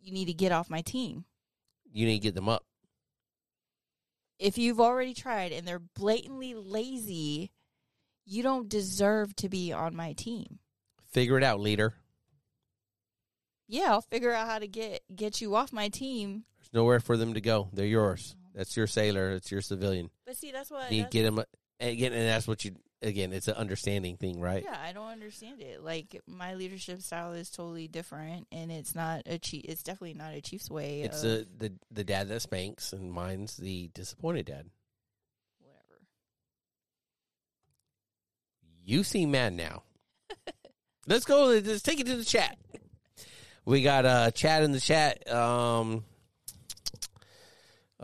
you 0.00 0.12
need 0.12 0.26
to 0.26 0.32
get 0.34 0.52
off 0.52 0.70
my 0.70 0.82
team. 0.82 1.24
You 1.92 2.06
need 2.06 2.18
to 2.20 2.22
get 2.22 2.34
them 2.34 2.48
up. 2.48 2.64
If 4.38 4.58
you've 4.58 4.80
already 4.80 5.14
tried 5.14 5.52
and 5.52 5.66
they're 5.66 5.78
blatantly 5.78 6.54
lazy, 6.54 7.52
you 8.26 8.42
don't 8.42 8.68
deserve 8.68 9.34
to 9.36 9.48
be 9.48 9.72
on 9.72 9.94
my 9.94 10.12
team. 10.12 10.58
Figure 11.12 11.38
it 11.38 11.44
out, 11.44 11.60
leader. 11.60 11.94
Yeah, 13.68 13.92
I'll 13.92 14.02
figure 14.02 14.32
out 14.32 14.46
how 14.48 14.58
to 14.58 14.68
get 14.68 15.02
get 15.14 15.40
you 15.40 15.54
off 15.54 15.72
my 15.72 15.88
team. 15.88 16.44
There's 16.58 16.72
nowhere 16.74 17.00
for 17.00 17.16
them 17.16 17.34
to 17.34 17.40
go. 17.40 17.68
They're 17.72 17.86
yours. 17.86 18.36
That's 18.54 18.76
your 18.76 18.86
sailor. 18.86 19.30
It's 19.32 19.50
your 19.50 19.62
civilian. 19.62 20.10
But 20.26 20.36
see, 20.36 20.52
that's 20.52 20.70
what 20.70 20.92
You 20.92 21.04
that's- 21.04 21.12
get 21.12 21.22
them 21.22 21.38
again, 21.80 22.12
eh, 22.12 22.16
and 22.16 22.28
that's 22.28 22.46
what 22.46 22.64
you 22.64 22.76
again. 23.04 23.32
It's 23.32 23.48
an 23.48 23.54
understanding 23.54 24.16
thing, 24.16 24.40
right? 24.40 24.64
Yeah, 24.64 24.76
I 24.82 24.92
don't 24.92 25.08
understand 25.08 25.60
it. 25.60 25.82
Like 25.82 26.20
my 26.26 26.54
leadership 26.54 27.02
style 27.02 27.32
is 27.32 27.50
totally 27.50 27.88
different, 27.88 28.46
and 28.50 28.72
it's 28.72 28.94
not 28.94 29.22
a 29.26 29.38
chief. 29.38 29.64
It's 29.66 29.82
definitely 29.82 30.14
not 30.14 30.34
a 30.34 30.40
chief's 30.40 30.70
way. 30.70 31.02
It's 31.02 31.22
of 31.22 31.30
the, 31.30 31.46
the 31.58 31.72
the 31.90 32.04
dad 32.04 32.28
that 32.28 32.42
spanks, 32.42 32.92
and 32.92 33.12
mine's 33.12 33.56
the 33.56 33.90
disappointed 33.94 34.46
dad. 34.46 34.70
whatever. 35.60 36.02
You 38.84 39.04
seem 39.04 39.30
mad 39.30 39.52
now. 39.52 39.82
Let's 41.06 41.24
go. 41.24 41.46
Let's 41.46 41.82
take 41.82 42.00
it 42.00 42.06
to 42.06 42.16
the 42.16 42.24
chat. 42.24 42.56
We 43.64 43.82
got 43.82 44.04
uh 44.04 44.30
chat 44.30 44.62
in 44.62 44.72
the 44.72 44.80
chat. 44.80 45.30
Um, 45.32 46.04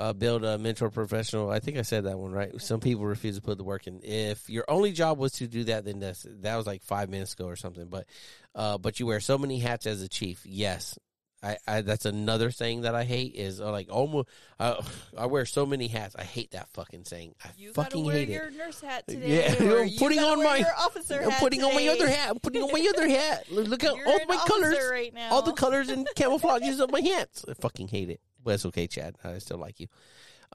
uh, 0.00 0.12
build 0.14 0.44
a 0.44 0.56
mentor 0.58 0.90
professional. 0.90 1.50
I 1.50 1.60
think 1.60 1.76
I 1.76 1.82
said 1.82 2.04
that 2.04 2.18
one 2.18 2.32
right. 2.32 2.60
Some 2.60 2.80
people 2.80 3.04
refuse 3.04 3.36
to 3.36 3.42
put 3.42 3.58
the 3.58 3.64
work 3.64 3.86
in. 3.86 4.00
If 4.02 4.48
your 4.48 4.64
only 4.68 4.92
job 4.92 5.18
was 5.18 5.32
to 5.32 5.46
do 5.46 5.64
that, 5.64 5.84
then 5.84 6.00
that's 6.00 6.26
that 6.40 6.56
was 6.56 6.66
like 6.66 6.82
five 6.82 7.08
minutes 7.10 7.34
ago 7.34 7.46
or 7.46 7.56
something. 7.56 7.86
But 7.88 8.06
uh, 8.54 8.78
but 8.78 8.98
you 8.98 9.06
wear 9.06 9.20
so 9.20 9.36
many 9.38 9.58
hats 9.58 9.86
as 9.86 10.02
a 10.02 10.08
chief. 10.08 10.40
Yes, 10.44 10.98
I, 11.42 11.56
I 11.66 11.80
that's 11.82 12.06
another 12.06 12.50
thing 12.50 12.82
that 12.82 12.94
I 12.94 13.04
hate 13.04 13.34
is 13.34 13.60
uh, 13.60 13.70
like 13.70 13.88
almost. 13.90 14.28
Uh, 14.58 14.82
I 15.18 15.26
wear 15.26 15.44
so 15.44 15.66
many 15.66 15.86
hats. 15.88 16.16
I 16.16 16.24
hate 16.24 16.52
that 16.52 16.68
fucking 16.70 17.04
saying. 17.04 17.34
I 17.44 17.48
You 17.56 17.72
fucking 17.72 18.04
wear 18.04 18.16
hate 18.16 18.30
it. 18.30 18.32
your 18.32 18.50
nurse 18.50 18.80
hat 18.80 19.06
today. 19.06 19.42
Yeah, 19.42 19.54
I'm 19.82 19.90
putting 19.98 20.18
on 20.18 20.42
my- 20.42 20.64
officer 20.78 21.20
I'm 21.22 21.32
putting 21.32 21.62
on 21.62 21.74
my 21.74 21.86
other 21.88 22.08
hat. 22.08 22.30
I'm 22.30 22.38
putting 22.40 22.62
on 22.62 22.72
my 22.72 22.86
other 22.94 23.08
hat. 23.08 23.50
Look 23.50 23.68
look 23.68 23.84
at 23.84 23.90
all 23.90 24.18
my 24.28 24.36
colors. 24.46 24.76
right 24.90 25.12
now. 25.12 25.30
All 25.30 25.42
the 25.42 25.52
colors 25.52 25.88
and 25.88 26.06
camouflages 26.16 26.80
of 26.80 26.90
my 26.90 27.00
hats. 27.00 27.44
I 27.48 27.54
fucking 27.54 27.88
hate 27.88 28.10
it. 28.10 28.20
But 28.42 28.54
it's 28.54 28.66
okay, 28.66 28.86
Chad. 28.86 29.16
I 29.22 29.38
still 29.38 29.58
like 29.58 29.80
you. 29.80 29.86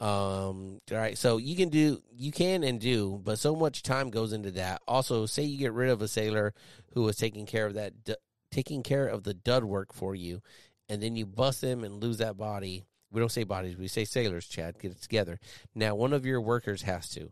Um, 0.01 0.81
all 0.91 0.97
right. 0.97 1.17
So 1.17 1.37
you 1.37 1.55
can 1.55 1.69
do, 1.69 2.01
you 2.13 2.31
can 2.31 2.63
and 2.63 2.79
do, 2.79 3.21
but 3.23 3.39
so 3.39 3.55
much 3.55 3.81
time 3.81 4.09
goes 4.09 4.33
into 4.33 4.51
that. 4.51 4.81
Also, 4.87 5.25
say 5.25 5.43
you 5.43 5.57
get 5.57 5.73
rid 5.73 5.89
of 5.89 6.01
a 6.01 6.07
sailor 6.07 6.53
who 6.93 7.03
was 7.03 7.15
taking 7.15 7.45
care 7.45 7.65
of 7.65 7.75
that, 7.75 8.03
du- 8.03 8.17
taking 8.51 8.83
care 8.83 9.07
of 9.07 9.23
the 9.23 9.33
dud 9.33 9.63
work 9.63 9.93
for 9.93 10.13
you, 10.13 10.41
and 10.89 11.01
then 11.01 11.15
you 11.15 11.25
bust 11.25 11.61
them 11.61 11.83
and 11.83 12.03
lose 12.03 12.17
that 12.17 12.37
body. 12.37 12.83
We 13.11 13.21
don't 13.21 13.31
say 13.31 13.43
bodies, 13.43 13.77
we 13.77 13.87
say 13.87 14.03
sailors, 14.03 14.47
Chad. 14.47 14.79
Get 14.79 14.91
it 14.91 15.01
together. 15.01 15.39
Now, 15.73 15.95
one 15.95 16.11
of 16.11 16.25
your 16.25 16.41
workers 16.41 16.81
has 16.81 17.07
to 17.11 17.31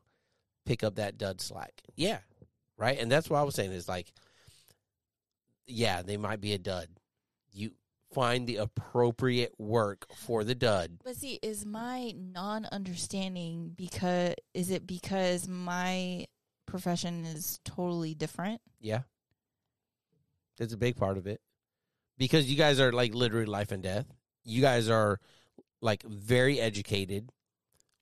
pick 0.66 0.84
up 0.84 0.96
that 0.96 1.18
dud 1.18 1.42
slack. 1.42 1.82
Yeah. 1.96 2.20
Right. 2.78 2.98
And 2.98 3.12
that's 3.12 3.30
what 3.30 3.40
I 3.40 3.44
was 3.44 3.56
saying 3.56 3.72
is 3.72 3.90
like, 3.90 4.12
yeah, 5.68 6.02
they 6.02 6.18
might 6.18 6.42
be 6.42 6.54
a 6.54 6.58
dud. 6.58 6.88
You 7.52 7.72
find 8.14 8.48
the 8.48 8.58
appropriate 8.58 9.54
work 9.58 10.06
for 10.16 10.44
the 10.44 10.56
dud. 10.56 11.00
But 11.04 11.16
see, 11.16 11.40
is 11.42 11.66
my 11.66 12.14
non-understanding 12.16 13.74
because 13.76 14.36
is 14.54 14.72
it 14.72 14.86
because 14.86 15.48
my 15.48 16.26
profession 16.66 17.26
is 17.26 17.60
totally 17.66 18.14
different? 18.14 18.62
Yeah. 18.80 19.02
That's 20.58 20.74
a 20.74 20.78
big 20.78 20.96
part 20.96 21.18
of 21.18 21.28
it. 21.28 21.42
Because 22.18 22.50
you 22.50 22.56
guys 22.56 22.80
are 22.80 22.92
like 22.92 23.14
literally 23.14 23.46
life 23.46 23.72
and 23.72 23.82
death. 23.82 24.06
You 24.44 24.62
guys 24.62 24.90
are 24.90 25.20
like 25.82 26.04
very 26.04 26.60
educated, 26.60 27.30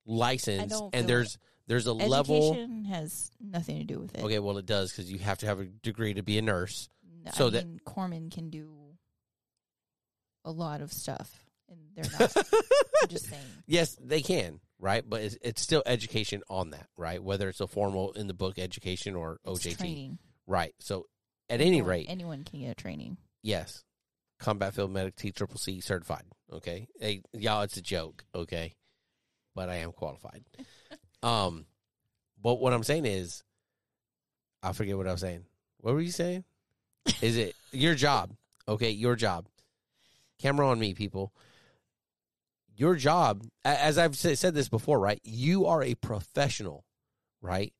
licensed, 0.05 0.81
and 0.93 1.07
there's 1.07 1.37
there's 1.67 1.85
a 1.87 1.93
level 1.93 2.51
Education 2.51 2.85
has 2.85 3.31
nothing 3.39 3.77
to 3.77 3.83
do 3.85 3.99
with 3.99 4.15
it. 4.15 4.23
Okay, 4.23 4.39
well 4.39 4.57
it 4.57 4.65
does 4.65 4.91
cuz 4.91 5.09
you 5.09 5.19
have 5.19 5.37
to 5.39 5.45
have 5.45 5.59
a 5.59 5.65
degree 5.65 6.13
to 6.13 6.23
be 6.23 6.37
a 6.37 6.41
nurse. 6.41 6.89
I 7.25 7.31
so 7.31 7.49
that- 7.49 7.65
mean, 7.65 7.79
corpsman 7.85 8.31
can 8.31 8.49
do 8.49 8.80
a 10.45 10.51
lot 10.51 10.81
of 10.81 10.91
stuff, 10.93 11.43
and 11.69 11.79
they're 11.95 12.11
not. 12.19 12.35
I'm 13.03 13.07
just 13.09 13.25
saying. 13.29 13.41
Yes, 13.67 13.97
they 14.01 14.21
can, 14.21 14.59
right? 14.79 15.03
But 15.07 15.21
it's, 15.21 15.37
it's 15.41 15.61
still 15.61 15.83
education 15.85 16.43
on 16.49 16.71
that, 16.71 16.87
right? 16.97 17.21
Whether 17.23 17.49
it's 17.49 17.61
a 17.61 17.67
formal 17.67 18.11
in 18.13 18.27
the 18.27 18.33
book 18.33 18.57
education 18.59 19.15
or 19.15 19.39
It's 19.45 19.65
OJT. 19.65 19.77
training. 19.77 20.17
Right. 20.47 20.73
So 20.79 21.07
at 21.49 21.61
any 21.61 21.67
Anyone- 21.77 21.89
rate, 21.89 22.05
anyone 22.09 22.43
can 22.43 22.61
get 22.61 22.77
training. 22.77 23.17
yes. 23.41 23.83
Combat 24.39 24.73
Field 24.73 24.89
Medic 24.91 25.15
T 25.15 25.31
Triple 25.31 25.59
C 25.59 25.81
certified. 25.81 26.23
Okay. 26.51 26.87
Hey, 26.99 27.21
y'all, 27.33 27.61
it's 27.61 27.77
a 27.77 27.81
joke, 27.81 28.23
okay? 28.33 28.73
But 29.53 29.69
I 29.69 29.75
am 29.75 29.91
qualified. 29.91 30.43
um 31.23 31.65
but 32.41 32.55
what 32.55 32.73
I'm 32.73 32.81
saying 32.83 33.05
is 33.05 33.43
I 34.63 34.73
forget 34.73 34.97
what 34.97 35.07
I 35.07 35.11
was 35.11 35.21
saying. 35.21 35.45
What 35.77 35.93
were 35.93 36.01
you 36.01 36.09
saying? 36.11 36.43
Is 37.21 37.37
it 37.37 37.55
your 37.71 37.93
job? 37.93 38.31
Okay, 38.67 38.89
your 38.89 39.15
job. 39.15 39.45
Camera 40.41 40.69
on 40.69 40.79
me, 40.79 40.93
people. 40.93 41.33
your 42.75 42.95
job, 42.95 43.43
as 43.63 43.97
I've 43.97 44.15
said 44.15 44.53
this 44.55 44.69
before, 44.69 44.99
right? 44.99 45.19
You 45.23 45.67
are 45.67 45.83
a 45.83 45.95
professional, 45.95 46.83
right? 47.41 47.73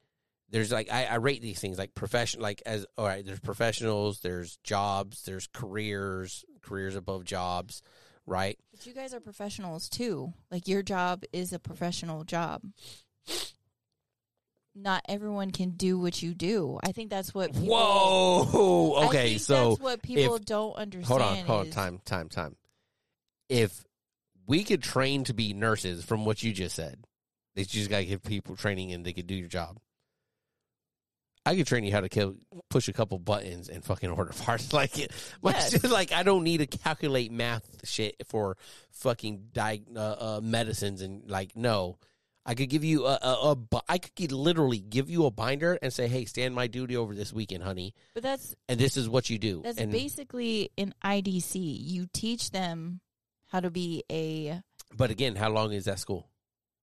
There's 0.50 0.72
like 0.72 0.92
I, 0.92 1.06
I 1.06 1.16
rate 1.16 1.42
these 1.42 1.60
things 1.60 1.78
like 1.78 1.96
profession, 1.96 2.42
like 2.42 2.62
as 2.66 2.86
all 2.98 3.06
right. 3.06 3.26
There's 3.26 3.40
professionals, 3.40 4.20
there's 4.20 4.58
jobs, 4.64 5.24
there's 5.24 5.48
careers, 5.48 6.44
careers 6.62 6.96
above 6.96 7.24
jobs, 7.24 7.82
right? 8.26 8.60
But 8.72 8.86
you 8.86 8.94
guys 8.94 9.14
are 9.14 9.22
professionals 9.22 9.88
too. 9.90 10.34
Like 10.52 10.68
your 10.68 10.84
job 10.84 11.24
is 11.32 11.54
a 11.54 11.60
professional 11.60 12.24
job. 12.26 12.62
Not 14.74 15.04
everyone 15.10 15.52
can 15.52 15.72
do 15.72 16.00
what 16.00 16.22
you 16.22 16.34
do. 16.34 16.80
I 16.84 16.92
think 16.94 17.10
that's 17.10 17.34
what. 17.34 17.52
People, 17.54 17.68
Whoa. 17.76 18.94
I 19.02 19.06
Okay, 19.08 19.30
think 19.32 19.42
so 19.42 19.70
that's 19.72 19.82
what 19.82 20.02
people 20.02 20.38
don't 20.40 20.74
understand. 20.76 21.06
hold 21.08 21.22
on, 21.22 21.38
hold 21.46 21.60
on, 21.68 21.72
time, 21.72 22.00
time, 22.06 22.30
time. 22.30 22.56
If 23.50 23.84
we 24.48 24.64
could 24.64 24.82
train 24.82 25.26
to 25.26 25.34
be 25.34 25.54
nurses 25.54 26.06
from 26.06 26.24
what 26.24 26.42
you 26.42 26.54
just 26.54 26.76
said, 26.76 27.04
they 27.56 27.66
just 27.66 27.90
gotta 27.90 28.06
give 28.06 28.24
people 28.24 28.56
training 28.56 28.94
and 28.94 29.04
they 29.06 29.12
could 29.12 29.28
do 29.28 29.36
your 29.36 29.50
job. 29.50 29.78
I 31.46 31.56
could 31.56 31.66
train 31.68 31.84
you 31.84 31.92
how 31.92 32.02
to 32.02 32.08
kill, 32.10 32.36
push 32.70 32.88
a 32.88 32.94
couple 32.94 33.18
buttons 33.18 33.68
and 33.68 33.84
fucking 33.84 34.10
order 34.12 34.32
parts 34.44 34.72
like 34.74 35.00
it. 35.00 35.12
Like, 35.42 35.56
Yes. 35.56 35.84
like 35.92 36.12
I 36.14 36.24
don't 36.24 36.44
need 36.44 36.58
to 36.60 36.68
calculate 36.68 37.32
math 37.32 37.68
shit 37.84 38.16
for 38.28 38.58
fucking 38.92 39.48
di- 39.52 39.82
uh, 39.96 40.00
uh, 40.00 40.40
medicines 40.42 41.02
and 41.02 41.30
like 41.30 41.56
no. 41.56 41.98
I 42.46 42.56
could 42.56 42.70
give 42.70 42.84
you 42.84 43.06
a, 43.06 43.20
a, 43.22 43.38
a 43.52 43.56
bu- 43.56 43.80
I 43.88 44.00
could 44.00 44.32
literally 44.32 44.80
give 44.80 45.10
you 45.10 45.26
a 45.28 45.32
binder 45.32 45.78
and 45.82 45.94
say, 45.94 46.08
"Hey, 46.08 46.26
stand 46.26 46.56
my 46.56 46.66
duty 46.68 46.98
over 46.98 47.14
this 47.14 47.32
weekend, 47.32 47.64
honey." 47.64 47.94
But 48.16 48.24
that's 48.24 48.56
And 48.68 48.80
this 48.80 48.98
is 48.98 49.08
what 49.08 49.30
you 49.30 49.38
do. 49.38 49.62
that's 49.64 49.78
and 49.78 49.92
basically 49.92 50.72
an 50.78 50.94
IDC. 51.04 51.56
You 51.56 52.08
teach 52.12 52.50
them 52.52 53.00
how 53.50 53.60
to 53.60 53.70
be 53.70 54.04
a. 54.12 54.62
But 54.96 55.12
again, 55.12 55.36
how 55.36 55.50
long 55.52 55.72
is 55.72 55.86
that 55.86 56.00
school? 56.00 56.30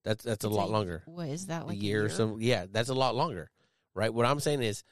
That's 0.05 0.23
that's 0.25 0.45
a 0.45 0.49
lot 0.49 0.71
longer. 0.71 1.03
What 1.07 1.29
is 1.29 1.47
that 1.47 1.65
a 1.65 1.67
like? 1.67 1.83
year 1.83 2.05
or 2.05 2.09
some. 2.09 2.41
Yeah, 2.41 2.67
that's 2.71 2.89
a 2.89 2.95
lot 2.95 3.17
longer, 3.17 3.51
right? 3.95 4.15
What 4.15 4.27
I'm 4.27 4.39
saying 4.41 4.63
is, 4.63 4.85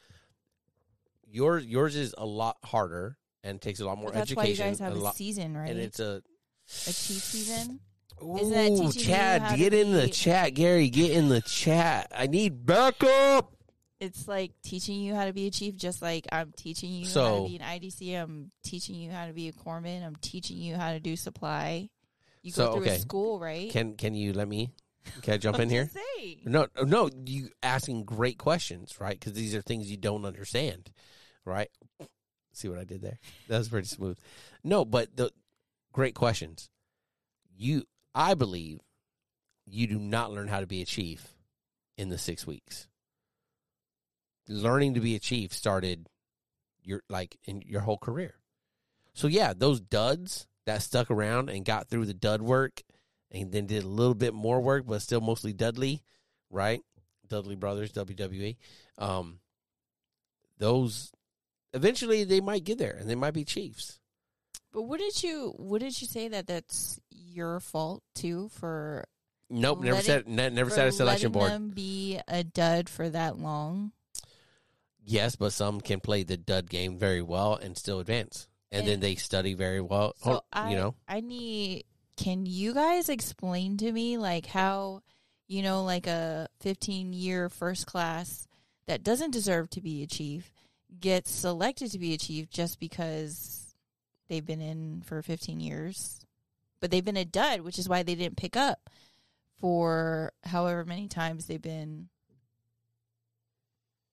yours 1.29 1.65
yours 1.65 1.97
is 1.97 2.15
a 2.19 2.27
lot 2.27 2.57
harder 2.65 3.17
and 3.45 3.61
takes 3.61 3.79
a 3.81 3.87
lot 3.87 3.99
more 3.99 4.07
But 4.09 4.15
that's 4.15 4.33
education. 4.33 4.43
why 4.45 4.67
you 4.67 4.71
guys 4.71 4.79
have 4.81 4.93
a, 4.95 4.97
a 4.97 4.99
lot, 4.99 5.15
season, 5.17 5.57
right? 5.57 5.71
and 5.71 5.79
it's 5.79 6.01
a. 6.01 6.23
a 6.67 6.93
cheat 6.93 7.23
season. 7.23 7.79
Ooh, 8.23 8.37
Isn't 8.39 8.53
that 8.53 8.69
teaching 8.69 8.85
you 8.87 9.07
Chad, 9.07 9.59
get 9.59 9.75
in 9.75 9.93
the 9.93 10.09
chat, 10.09 10.55
Gary. 10.55 10.89
Get 10.89 11.11
in 11.13 11.29
the 11.29 11.41
chat. 11.43 12.11
I 12.17 12.27
need 12.27 12.65
backup. 12.65 13.53
It's 13.99 14.29
like 14.29 14.53
teaching 14.63 15.01
you 15.01 15.15
how 15.15 15.25
to 15.25 15.33
be 15.33 15.47
a 15.47 15.51
chief, 15.51 15.77
just 15.77 16.03
like 16.03 16.27
I'm 16.31 16.53
teaching 16.57 16.91
you 16.91 17.07
how 17.07 17.37
to 17.43 17.49
be 17.49 17.57
an 17.57 17.63
IDC. 17.63 18.23
I'm 18.23 18.51
teaching 18.63 18.95
you 18.97 19.11
how 19.11 19.27
to 19.27 19.33
be 19.33 19.49
a 19.49 19.53
corpsman. 19.53 20.05
I'm 20.05 20.17
teaching 20.17 20.59
you 20.59 20.77
how 20.77 20.93
to 20.93 21.01
do 21.01 21.17
supply. 21.17 21.89
You 22.43 22.53
So, 22.53 22.67
go 22.67 22.73
through 22.75 22.83
okay. 22.83 22.97
a 22.97 22.99
school, 22.99 23.41
right? 23.41 23.71
Can 23.71 23.97
can 23.97 24.15
you 24.15 24.33
let 24.35 24.49
me? 24.49 24.73
Can 25.23 25.35
I 25.35 25.37
jump 25.39 25.59
in 25.61 25.71
here? 25.77 25.89
saying. 26.19 26.41
No, 26.45 26.67
no, 26.83 27.09
you 27.25 27.49
asking 27.63 28.05
great 28.05 28.39
questions, 28.39 29.01
right? 29.01 29.19
Because 29.19 29.33
these 29.33 29.55
are 29.55 29.63
things 29.63 29.91
you 29.91 29.97
don't 29.97 30.25
understand, 30.27 30.91
right? 31.45 31.69
See 32.53 32.69
what 32.69 32.79
I 32.79 32.85
did 32.85 33.03
there? 33.03 33.19
That 33.49 33.59
was 33.59 33.69
pretty 33.69 33.89
smooth. 33.89 34.19
No, 34.63 34.85
but 34.85 35.17
the 35.17 35.31
great 35.93 36.15
questions. 36.15 36.69
You, 37.57 37.85
I 38.17 38.33
believe, 38.33 38.81
you 39.67 39.87
do 39.87 39.99
not 39.99 40.33
learn 40.33 40.49
how 40.49 40.61
to 40.61 40.67
be 40.67 40.81
a 40.81 40.87
chief 40.87 41.35
in 41.99 42.09
the 42.09 42.17
six 42.17 42.47
weeks. 42.47 42.89
Learning 44.49 44.95
to 44.95 45.01
be 45.01 45.15
a 45.15 45.21
chief 45.21 45.53
started 45.53 46.09
your 46.83 47.03
like 47.11 47.37
in 47.45 47.63
your 47.67 47.83
whole 47.83 47.99
career. 47.99 48.37
So 49.13 49.27
yeah, 49.27 49.53
those 49.55 49.81
duds 49.81 50.47
that 50.65 50.83
stuck 50.83 51.11
around 51.11 51.51
and 51.51 51.65
got 51.65 51.89
through 51.89 52.07
the 52.07 52.15
dud 52.15 52.41
work 52.41 52.83
and 53.31 53.53
then 53.53 53.67
did 53.67 53.85
a 53.85 53.89
little 53.89 54.15
bit 54.15 54.33
more 54.33 54.61
work, 54.61 54.87
but 54.87 55.03
still 55.03 55.21
mostly 55.21 55.53
Dudley, 55.53 56.03
right? 56.49 56.81
Dudley 57.29 57.57
Brothers, 57.57 57.93
WWE. 57.93 58.57
Um, 58.97 59.41
those 60.59 61.13
eventually 61.75 62.25
they 62.25 62.41
might 62.41 62.65
get 62.65 62.79
there 62.79 62.97
and 62.99 63.11
they 63.11 63.15
might 63.15 63.35
be 63.35 63.45
chiefs. 63.45 64.01
But 64.77 64.83
wouldn't 64.83 65.25
you? 65.25 65.55
Wouldn't 65.57 66.03
you 66.03 66.07
say 66.07 66.29
that 66.29 66.47
that's 66.47 67.01
your 67.09 67.61
fault 67.61 68.03
too 68.15 68.51
for 68.51 69.07
Nope, 69.49 69.81
never 69.81 69.95
Letting- 69.95 70.07
said 70.07 70.29
ne- 70.29 70.51
never 70.51 70.69
said 70.69 70.89
a 70.89 70.93
selection 70.93 71.33
board. 71.33 71.51
them 71.51 71.71
be 71.71 72.21
a 72.29 72.45
dud 72.45 72.91
for 72.91 73.09
that 73.09 73.39
long? 73.39 73.93
Yes, 75.03 75.35
but 75.35 75.55
some 75.55 75.81
can 75.81 76.01
play 76.01 76.25
the 76.25 76.37
dud 76.37 76.69
game 76.69 76.99
very 76.99 77.23
well 77.23 77.55
and 77.55 77.75
still 77.75 78.01
advance, 78.01 78.49
and, 78.71 78.87
then 78.87 79.01
they 79.01 79.15
study 79.15 79.55
very 79.55 79.81
well. 79.81 80.13
So 80.23 80.31
oh, 80.33 80.41
I, 80.53 80.73
you 80.73 80.77
know, 80.77 80.95
I 81.09 81.21
need. 81.21 81.85
Can 82.19 82.45
you 82.45 82.75
guys 82.75 83.09
explain 83.09 83.79
to 83.79 83.91
me 83.91 84.19
like 84.19 84.45
how, 84.45 85.01
you 85.49 85.63
know, 85.63 85.85
like 85.85 86.07
a 86.07 86.51
15 86.61 87.15
year 87.15 87.49
first 87.49 87.87
class 87.87 88.47
that 88.87 89.03
doesn't 89.03 89.31
deserve 89.31 89.71
to 89.71 89.81
be 89.81 90.03
a 90.03 90.07
chief 90.07 90.53
gets 91.01 91.31
selected 91.31 91.93
to 91.93 91.99
be 91.99 92.13
a 92.13 92.19
chief 92.19 92.51
just 92.51 92.79
because 92.79 93.66
they've 94.29 94.45
been 94.45 94.61
in 94.61 95.03
for 95.05 95.23
15 95.23 95.61
years, 95.61 96.25
but 96.81 96.91
they've 96.91 97.05
been 97.05 97.17
a 97.17 97.25
dud, 97.25 97.61
which 97.61 97.79
is 97.79 97.89
why 97.89 98.03
they 98.03 98.15
didn't 98.15 98.37
pick 98.37 98.57
up 98.57 98.91
for 99.59 100.33
however 100.45 100.85
many 100.85 101.09
times 101.09 101.47
they've 101.47 101.63
been 101.63 102.09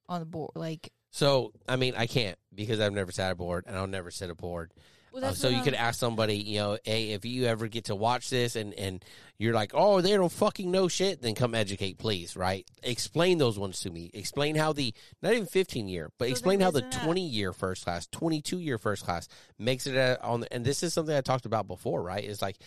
on 0.07 0.19
the 0.19 0.25
board. 0.25 0.51
Like, 0.55 0.91
so 1.11 1.53
I 1.67 1.75
mean, 1.75 1.93
I 1.97 2.07
can't 2.07 2.37
because 2.53 2.79
I've 2.79 2.93
never 2.93 3.11
sat 3.11 3.31
a 3.31 3.35
board 3.35 3.65
and 3.67 3.77
I'll 3.77 3.87
never 3.87 4.11
sit 4.11 4.29
a 4.29 4.35
board. 4.35 4.71
Well, 5.13 5.25
Uh, 5.25 5.33
so 5.33 5.47
you 5.47 5.61
could 5.61 5.75
I'm- 5.75 5.85
ask 5.89 5.99
somebody, 5.99 6.35
you 6.37 6.57
know, 6.59 6.77
hey, 6.83 7.11
if 7.11 7.23
you 7.23 7.45
ever 7.45 7.67
get 7.67 7.85
to 7.85 7.95
watch 7.95 8.29
this 8.29 8.55
and 8.55 8.73
and 8.73 9.05
you're 9.37 9.53
like, 9.53 9.71
oh, 9.73 10.01
they 10.01 10.11
don't 10.11 10.31
fucking 10.31 10.69
know 10.71 10.87
shit, 10.87 11.21
then 11.21 11.35
come 11.35 11.53
educate, 11.55 11.97
please, 11.97 12.35
right? 12.35 12.65
Explain 12.81 13.37
those 13.37 13.57
ones 13.59 13.79
to 13.81 13.89
me. 13.89 14.09
Explain 14.13 14.55
how 14.55 14.73
the 14.73 14.93
not 15.21 15.33
even 15.33 15.45
15 15.47 15.87
year, 15.87 16.11
but 16.17 16.27
So 16.27 16.31
explain 16.31 16.59
how 16.59 16.71
the 16.71 16.79
isn't 16.79 16.91
that- 16.91 17.03
20 17.03 17.27
year 17.27 17.53
first 17.53 17.83
class, 17.83 18.07
22 18.11 18.59
year 18.59 18.77
first 18.77 19.03
class 19.05 19.27
makes 19.59 19.85
it 19.87 19.95
a, 19.95 20.21
on. 20.23 20.41
The, 20.41 20.53
and 20.53 20.65
this 20.65 20.83
is 20.83 20.93
something 20.93 21.15
I 21.15 21.21
talked 21.21 21.45
about 21.45 21.67
before, 21.67 22.01
right? 22.01 22.23
It's 22.23 22.41
like 22.41 22.57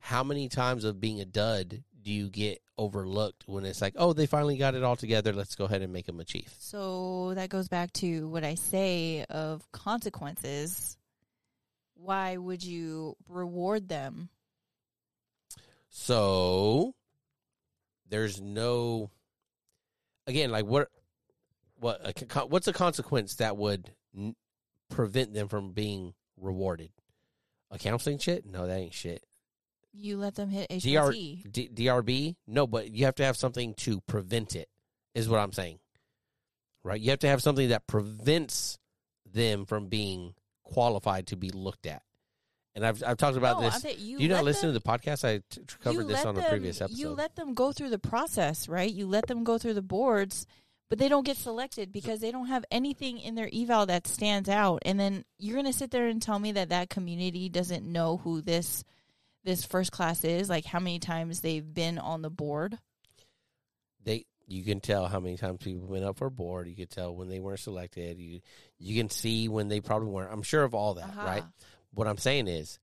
how 0.00 0.22
many 0.24 0.48
times 0.48 0.84
of 0.84 1.00
being 1.00 1.20
a 1.20 1.24
dud 1.24 1.82
do 2.02 2.12
you 2.12 2.28
get 2.28 2.60
overlooked 2.76 3.44
when 3.46 3.64
it's 3.64 3.80
like, 3.80 3.94
oh, 3.96 4.12
they 4.12 4.26
finally 4.26 4.56
got 4.58 4.74
it 4.74 4.82
all 4.82 4.96
together. 4.96 5.32
Let's 5.32 5.54
go 5.54 5.64
ahead 5.64 5.80
and 5.80 5.92
make 5.92 6.04
them 6.06 6.20
a 6.20 6.24
chief. 6.24 6.54
So 6.58 7.32
that 7.34 7.48
goes 7.48 7.68
back 7.68 7.92
to 7.94 8.28
what 8.28 8.44
I 8.44 8.56
say 8.56 9.24
of 9.30 9.62
consequences. 9.72 10.96
Why 12.04 12.36
would 12.36 12.62
you 12.62 13.16
reward 13.28 13.88
them? 13.88 14.28
So 15.88 16.94
there's 18.10 18.40
no 18.40 19.10
again 20.26 20.50
like 20.50 20.66
what 20.66 20.88
what 21.78 22.00
a, 22.04 22.46
what's 22.46 22.68
a 22.68 22.72
consequence 22.72 23.36
that 23.36 23.56
would 23.56 23.90
n- 24.16 24.36
prevent 24.90 25.32
them 25.32 25.48
from 25.48 25.72
being 25.72 26.14
rewarded? 26.36 26.90
A 27.70 27.78
counseling 27.78 28.18
shit? 28.18 28.44
No, 28.44 28.66
that 28.66 28.76
ain't 28.76 28.94
shit. 28.94 29.24
You 29.92 30.18
let 30.18 30.34
them 30.34 30.50
hit 30.50 30.68
DR, 30.68 31.12
D, 31.12 31.70
DRB? 31.72 32.36
No, 32.46 32.66
but 32.66 32.90
you 32.90 33.04
have 33.04 33.14
to 33.16 33.24
have 33.24 33.36
something 33.36 33.74
to 33.74 34.00
prevent 34.02 34.56
it. 34.56 34.68
Is 35.14 35.28
what 35.28 35.38
I'm 35.38 35.52
saying. 35.52 35.78
Right? 36.82 37.00
You 37.00 37.10
have 37.10 37.20
to 37.20 37.28
have 37.28 37.42
something 37.42 37.68
that 37.70 37.86
prevents 37.86 38.78
them 39.32 39.64
from 39.64 39.86
being 39.86 40.34
qualified 40.64 41.28
to 41.28 41.36
be 41.36 41.50
looked 41.50 41.86
at. 41.86 42.02
And 42.74 42.84
I've 42.84 43.04
I've 43.06 43.16
talked 43.16 43.36
about 43.36 43.60
no, 43.60 43.70
this. 43.70 43.98
You 44.00 44.18
you 44.18 44.28
not 44.28 44.42
listen 44.42 44.72
them, 44.72 44.74
to 44.74 44.80
the 44.80 44.88
podcast? 44.88 45.24
I 45.24 45.42
t- 45.48 45.62
covered 45.80 46.08
this 46.08 46.24
on 46.24 46.36
a 46.36 46.42
previous 46.42 46.80
episode. 46.80 46.98
You 46.98 47.10
let 47.10 47.36
them 47.36 47.54
go 47.54 47.70
through 47.70 47.90
the 47.90 48.00
process, 48.00 48.68
right? 48.68 48.92
You 48.92 49.06
let 49.06 49.28
them 49.28 49.44
go 49.44 49.58
through 49.58 49.74
the 49.74 49.82
boards, 49.82 50.44
but 50.90 50.98
they 50.98 51.08
don't 51.08 51.24
get 51.24 51.36
selected 51.36 51.92
because 51.92 52.18
they 52.18 52.32
don't 52.32 52.48
have 52.48 52.64
anything 52.72 53.20
in 53.20 53.36
their 53.36 53.48
eval 53.52 53.86
that 53.86 54.08
stands 54.08 54.48
out. 54.48 54.82
And 54.84 54.98
then 54.98 55.24
you're 55.38 55.54
going 55.54 55.66
to 55.66 55.72
sit 55.72 55.92
there 55.92 56.08
and 56.08 56.20
tell 56.20 56.40
me 56.40 56.50
that 56.52 56.70
that 56.70 56.90
community 56.90 57.48
doesn't 57.48 57.86
know 57.86 58.16
who 58.16 58.40
this 58.42 58.82
this 59.44 59.64
first 59.64 59.92
class 59.92 60.24
is, 60.24 60.48
like 60.48 60.64
how 60.64 60.80
many 60.80 60.98
times 60.98 61.40
they've 61.40 61.74
been 61.74 61.98
on 61.98 62.22
the 62.22 62.30
board. 62.30 62.78
they 64.02 64.24
you 64.46 64.62
can 64.62 64.80
tell 64.80 65.06
how 65.06 65.20
many 65.20 65.36
times 65.36 65.58
people 65.62 65.86
went 65.86 66.04
up 66.04 66.18
for 66.18 66.26
a 66.26 66.30
board. 66.30 66.68
You 66.68 66.74
can 66.74 66.88
tell 66.88 67.14
when 67.14 67.28
they 67.28 67.40
weren't 67.40 67.60
selected. 67.60 68.18
You 68.18 68.40
you 68.84 68.96
can 69.00 69.08
see 69.08 69.48
when 69.48 69.68
they 69.68 69.80
probably 69.80 70.08
weren't. 70.08 70.32
I'm 70.32 70.42
sure 70.42 70.62
of 70.62 70.74
all 70.74 70.94
that, 70.94 71.08
Uh-huh. 71.08 71.22
right? 71.26 71.44
What 71.94 72.06
I'm 72.06 72.18
saying 72.18 72.48
is, 72.48 72.78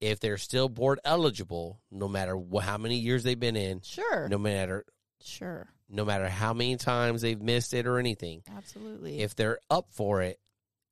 if 0.00 0.20
they're 0.20 0.36
still 0.38 0.68
board 0.68 1.00
eligible, 1.04 1.80
no 1.90 2.06
matter 2.08 2.36
wh- 2.36 2.62
how 2.62 2.76
many 2.78 2.96
years 2.96 3.22
they've 3.24 3.38
been 3.40 3.56
in, 3.56 3.80
Sure. 3.80 4.28
no 4.28 4.38
matter 4.38 4.84
Sure. 5.20 5.68
no 5.88 6.04
matter 6.04 6.28
how 6.28 6.52
many 6.52 6.76
times 6.76 7.22
they've 7.22 7.40
missed 7.40 7.72
it 7.74 7.86
or 7.86 7.98
anything, 7.98 8.42
Absolutely. 8.54 9.20
if 9.20 9.34
they're 9.34 9.58
up 9.70 9.86
for 9.90 10.20
it, 10.22 10.38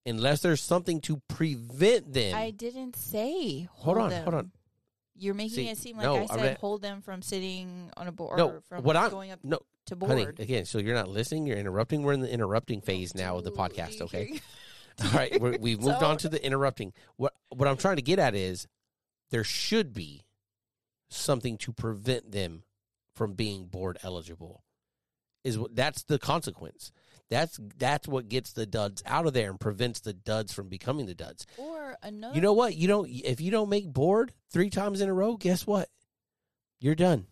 unless 0.06 0.40
there's 0.40 0.60
something 0.62 1.00
to 1.02 1.20
prevent 1.28 2.12
them, 2.12 2.34
I 2.34 2.50
didn't 2.50 2.96
say 2.96 3.68
hold 3.72 3.98
on, 3.98 4.10
them. 4.10 4.24
hold 4.24 4.34
on. 4.34 4.52
You're 5.16 5.34
making 5.34 5.54
See, 5.54 5.68
it 5.68 5.78
seem 5.78 5.96
like 5.98 6.04
no, 6.04 6.22
I 6.22 6.26
said 6.26 6.56
hold 6.58 6.82
them 6.82 7.00
from 7.02 7.22
sitting 7.22 7.90
on 7.96 8.08
a 8.08 8.12
board 8.12 8.38
No, 8.38 8.48
or 8.50 8.60
from 8.62 8.82
what 8.82 8.96
I'm- 8.96 9.10
going 9.10 9.30
up 9.30 9.38
no, 9.44 9.60
to 9.86 9.96
board. 9.96 10.10
honey, 10.10 10.26
again, 10.38 10.64
so 10.64 10.78
you're 10.78 10.94
not 10.94 11.08
listening. 11.08 11.46
You're 11.46 11.58
interrupting. 11.58 12.02
We're 12.02 12.12
in 12.12 12.20
the 12.20 12.32
interrupting 12.32 12.80
phase 12.80 13.14
now 13.14 13.36
of 13.36 13.44
the 13.44 13.52
podcast. 13.52 14.00
Okay. 14.00 14.40
All 15.04 15.10
right, 15.10 15.40
we're, 15.40 15.56
we've 15.58 15.80
moved 15.80 16.02
on 16.04 16.18
to 16.18 16.28
the 16.28 16.44
interrupting. 16.44 16.92
What 17.16 17.34
what 17.50 17.68
I'm 17.68 17.76
trying 17.76 17.96
to 17.96 18.02
get 18.02 18.18
at 18.18 18.34
is 18.34 18.68
there 19.30 19.44
should 19.44 19.92
be 19.92 20.22
something 21.10 21.58
to 21.58 21.72
prevent 21.72 22.32
them 22.32 22.62
from 23.14 23.34
being 23.34 23.66
board 23.66 23.98
eligible. 24.02 24.62
Is 25.42 25.58
what 25.58 25.74
that's 25.74 26.04
the 26.04 26.18
consequence. 26.18 26.92
That's 27.30 27.58
that's 27.76 28.06
what 28.06 28.28
gets 28.28 28.52
the 28.52 28.66
duds 28.66 29.02
out 29.06 29.26
of 29.26 29.32
there 29.32 29.50
and 29.50 29.58
prevents 29.58 30.00
the 30.00 30.12
duds 30.12 30.52
from 30.52 30.68
becoming 30.68 31.06
the 31.06 31.14
duds. 31.14 31.46
Or 31.56 31.96
another 32.02 32.34
You 32.34 32.40
know 32.40 32.52
what? 32.52 32.76
You 32.76 32.86
don't 32.88 33.08
if 33.08 33.40
you 33.40 33.50
don't 33.50 33.68
make 33.68 33.92
board 33.92 34.32
three 34.50 34.70
times 34.70 35.00
in 35.00 35.08
a 35.08 35.14
row, 35.14 35.36
guess 35.36 35.66
what? 35.66 35.88
You're 36.80 36.94
done. 36.94 37.26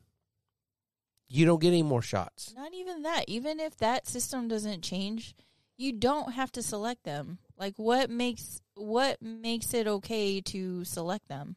You 1.35 1.47
don't 1.47 1.63
get 1.63 1.69
any 1.69 1.83
more 1.83 2.03
shots. 2.03 2.53
Not 2.55 2.75
even 2.75 3.05
that. 3.05 3.25
Even 3.27 3.59
if 3.59 3.79
that 3.79 4.07
system 4.07 4.49
doesn't 4.49 4.83
change, 4.83 5.35
you 5.79 5.95
don't 5.95 6.35
have 6.35 6.53
to 6.53 6.63
select 6.63 7.05
them. 7.05 7.39
Like 7.57 7.73
what 7.79 8.11
makes 8.11 8.61
what 8.75 9.23
makes 9.23 9.73
it 9.73 9.87
okay 9.87 10.43
to 10.43 10.85
select 10.85 11.29
them? 11.29 11.57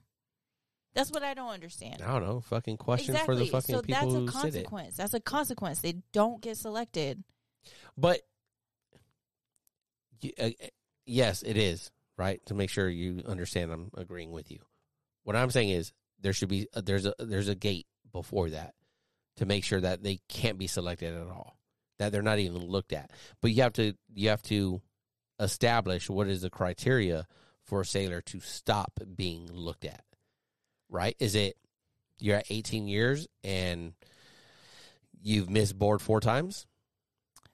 That's 0.93 1.11
what 1.11 1.23
I 1.23 1.34
don't 1.34 1.49
understand. 1.49 2.02
I 2.02 2.07
don't 2.07 2.23
know. 2.23 2.39
Fucking 2.39 2.77
question 2.77 3.15
exactly. 3.15 3.35
for 3.35 3.43
the 3.43 3.52
fucking 3.52 3.76
so 3.76 3.81
people 3.81 4.02
that's 4.02 4.14
a 4.14 4.19
who 4.19 4.27
sit 4.27 4.56
it. 4.56 4.64
consequence. 4.64 4.95
That's 4.95 5.14
a 5.14 5.19
consequence. 5.19 5.81
They 5.81 5.95
don't 6.14 6.41
get 6.41 6.56
selected. 6.56 7.22
But 7.97 8.22
uh, 10.39 10.52
yes, 11.06 11.43
it 11.43 11.57
is 11.57 11.91
right 12.18 12.39
to 12.45 12.53
make 12.53 12.69
sure 12.69 12.88
you 12.88 13.23
understand. 13.26 13.73
I'm 13.73 13.91
agreeing 13.97 14.31
with 14.31 14.52
you. 14.52 14.60
What 15.23 15.35
I'm 15.35 15.52
saying 15.52 15.72
is 15.72 15.91
there 16.22 16.31
should 16.31 16.47
be 16.47 16.69
uh, 16.73 16.80
there's 16.80 17.06
a 17.06 17.14
there's 17.19 17.49
a 17.49 17.56
gate 17.56 17.88
before 18.14 18.52
that 18.52 18.73
to 19.37 19.45
make 19.45 19.63
sure 19.63 19.81
that 19.81 20.03
they 20.03 20.19
can't 20.29 20.57
be 20.57 20.67
selected 20.67 21.13
at 21.13 21.27
all, 21.27 21.57
that 21.99 22.11
they're 22.11 22.21
not 22.21 22.39
even 22.39 22.65
looked 22.65 22.93
at. 22.93 23.11
But 23.41 23.51
you 23.51 23.63
have 23.63 23.73
to 23.73 23.93
you 24.13 24.29
have 24.29 24.43
to 24.43 24.81
establish 25.39 26.09
what 26.09 26.27
is 26.27 26.41
the 26.41 26.49
criteria 26.49 27.27
for 27.63 27.81
a 27.81 27.85
sailor 27.85 28.21
to 28.21 28.39
stop 28.39 28.99
being 29.15 29.51
looked 29.51 29.85
at. 29.85 30.03
Right? 30.89 31.15
Is 31.19 31.35
it 31.35 31.57
you're 32.19 32.37
at 32.37 32.45
18 32.49 32.87
years 32.87 33.27
and 33.43 33.93
you've 35.21 35.49
missed 35.49 35.77
board 35.77 36.01
four 36.01 36.19
times? 36.19 36.65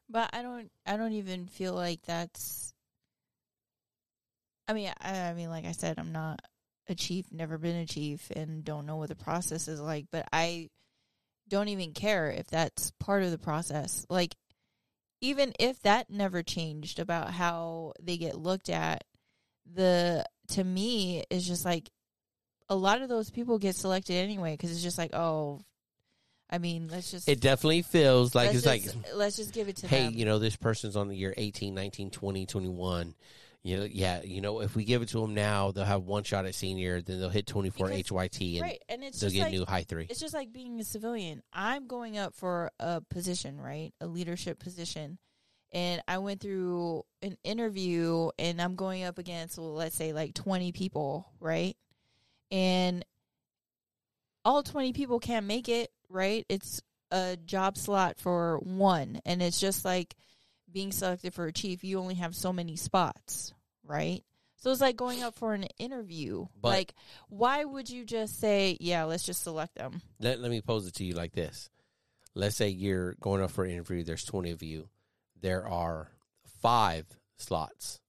But 0.10 0.30
I 0.34 0.42
don't 0.42 0.70
I 0.86 0.98
don't 0.98 1.14
even 1.14 1.48
feel 1.48 1.74
like 1.74 2.02
that's 2.04 2.74
I 4.68 4.74
mean 4.74 4.92
I, 5.00 5.20
I 5.20 5.34
mean 5.34 5.50
like 5.50 5.66
I 5.66 5.72
said 5.72 5.98
I'm 5.98 6.12
not 6.12 6.42
a 6.90 6.96
chief, 6.96 7.32
never 7.32 7.58
been 7.58 7.78
a 7.78 7.86
chief 7.86 8.30
and 8.36 8.64
don't 8.64 8.86
know 8.86 8.98
what 8.98 9.10
the 9.10 9.16
process 9.16 9.68
is 9.68 9.80
like, 9.80 10.06
but 10.12 10.28
I 10.34 10.70
don't 11.52 11.68
even 11.68 11.92
care 11.92 12.32
if 12.32 12.48
that's 12.48 12.92
part 13.00 13.22
of 13.22 13.30
the 13.30 13.38
process. 13.38 14.06
Like 14.10 14.36
even 15.20 15.54
if 15.60 15.80
that 15.82 16.10
never 16.10 16.42
changed 16.42 16.98
about 16.98 17.32
how 17.32 17.94
they 18.02 18.18
get 18.18 18.40
looked 18.40 18.70
at, 18.70 19.04
the 19.72 20.26
to 20.50 20.64
me 20.64 21.24
is 21.30 21.46
just 21.46 21.66
like 21.66 21.90
a 22.70 22.76
lot 22.76 23.02
of 23.02 23.10
those 23.10 23.30
people 23.30 23.60
get 23.60 23.76
selected 23.76 24.16
anyway 24.16 24.54
because 24.54 24.72
it's 24.72 24.82
just 24.82 24.98
like 24.98 25.14
oh 25.14 25.62
I 26.50 26.58
mean 26.58 26.90
let's 26.90 27.12
just 27.12 27.30
It 27.30 27.42
definitely 27.42 27.82
feels 27.84 28.34
like 28.34 28.54
it's 28.54 28.64
just, 28.64 28.96
like, 28.96 29.16
let's 29.16 29.36
just 29.36 29.54
give 29.54 29.68
it 29.68 29.76
to 29.78 29.82
them. 29.84 29.90
hey, 29.90 30.06
them. 30.06 30.14
you 30.16 30.26
know, 30.26 30.40
this 30.40 30.56
person's 30.56 30.96
on 30.96 31.08
the 31.10 31.16
year 31.16 31.34
18, 31.38 31.76
19, 31.76 32.10
20, 32.10 32.46
21. 32.46 33.14
You 33.64 33.78
know, 33.78 33.84
yeah, 33.84 34.24
you 34.24 34.42
know, 34.42 34.62
if 34.62 34.76
we 34.76 34.84
give 34.86 35.04
it 35.04 35.10
to 35.10 35.22
them 35.22 35.36
now, 35.36 35.72
they'll 35.72 35.86
have 35.86 36.04
one 36.04 36.24
shot 36.24 36.46
at 36.48 36.56
senior, 36.56 37.02
then 37.02 37.20
they'll 37.20 37.30
hit 37.30 37.46
24 37.46 37.90
Because- 37.90 38.10
HYT 38.10 38.54
and 38.56 38.62
right, 38.62 38.84
and 38.90 39.04
it's 39.04 39.20
they'll 39.20 39.30
get 39.30 39.44
like 39.44 39.52
new 39.52 39.66
high 39.66 39.84
three. 39.84 40.08
it's 40.10 40.20
just 40.20 40.34
like 40.34 40.52
being 40.52 40.80
a 40.80 40.84
civilian. 40.84 41.44
I'm 41.54 41.86
going 41.86 42.18
up 42.18 42.34
for 42.34 42.72
a 42.80 43.02
position, 43.02 43.62
right? 43.62 43.94
A 44.02 44.08
leadership 44.08 44.60
position. 44.60 45.20
And 45.74 46.02
I 46.08 46.18
went 46.18 46.42
through 46.42 47.04
an 47.22 47.38
interview 47.44 48.30
and 48.38 48.62
I'm 48.62 48.76
going 48.76 49.04
up 49.04 49.18
against 49.20 49.58
well, 49.58 49.74
let's 49.74 49.96
say 49.96 50.12
like 50.12 50.34
20 50.34 50.72
people, 50.74 51.32
right? 51.40 51.78
And 52.50 53.06
all 54.44 54.64
20 54.64 54.92
people 54.92 55.20
can't 55.20 55.46
make 55.46 55.70
it, 55.70 55.92
right? 56.10 56.46
It's 56.50 56.82
a 57.12 57.38
job 57.38 57.78
slot 57.78 58.18
for 58.18 58.58
one 58.60 59.22
and 59.26 59.42
it's 59.42 59.60
just 59.60 59.86
like 59.86 60.16
being 60.72 60.92
selected 60.92 61.34
for 61.34 61.46
a 61.46 61.52
chief, 61.54 61.84
you 61.84 62.00
only 62.00 62.16
have 62.16 62.36
so 62.36 62.52
many 62.54 62.76
spots, 62.76 63.54
right? 63.84 64.24
So 64.58 64.72
it's 64.72 64.82
like 64.82 64.96
going 64.96 65.24
up 65.24 65.36
for 65.36 65.54
an 65.54 65.64
interview. 65.80 66.46
But- 66.62 66.70
like 66.70 66.94
why 67.30 67.64
would 67.66 67.90
you 67.90 68.06
just 68.06 68.40
say, 68.40 68.78
yeah, 68.80 69.04
let's 69.06 69.24
just 69.24 69.44
select 69.44 69.76
them? 69.76 70.02
Let, 70.20 70.40
let 70.40 70.52
me 70.52 70.62
pose 70.62 70.88
it 70.88 70.94
to 70.96 71.04
you 71.04 71.14
like 71.14 71.34
this. 71.34 71.70
Let's 72.36 72.56
say 72.56 72.70
you're 72.70 73.16
going 73.20 73.42
up 73.42 73.52
for 73.52 73.64
an 73.66 73.72
interview, 73.72 74.04
there's 74.04 74.24
20 74.24 74.52
of 74.52 74.64
you. 74.64 74.88
There 75.42 75.68
are 75.68 76.12
five 76.62 77.06
slots, 77.38 78.00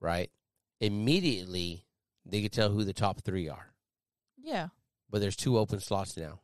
right? 0.00 0.30
Immediately, 0.80 1.84
they 2.24 2.40
can 2.40 2.50
tell 2.50 2.70
who 2.70 2.84
the 2.84 2.92
top 2.92 3.20
three 3.22 3.48
are. 3.48 3.72
Yeah. 4.40 4.68
but 5.10 5.20
there's 5.20 5.36
two 5.36 5.58
open 5.58 5.80
slots 5.80 6.16
now. 6.16 6.40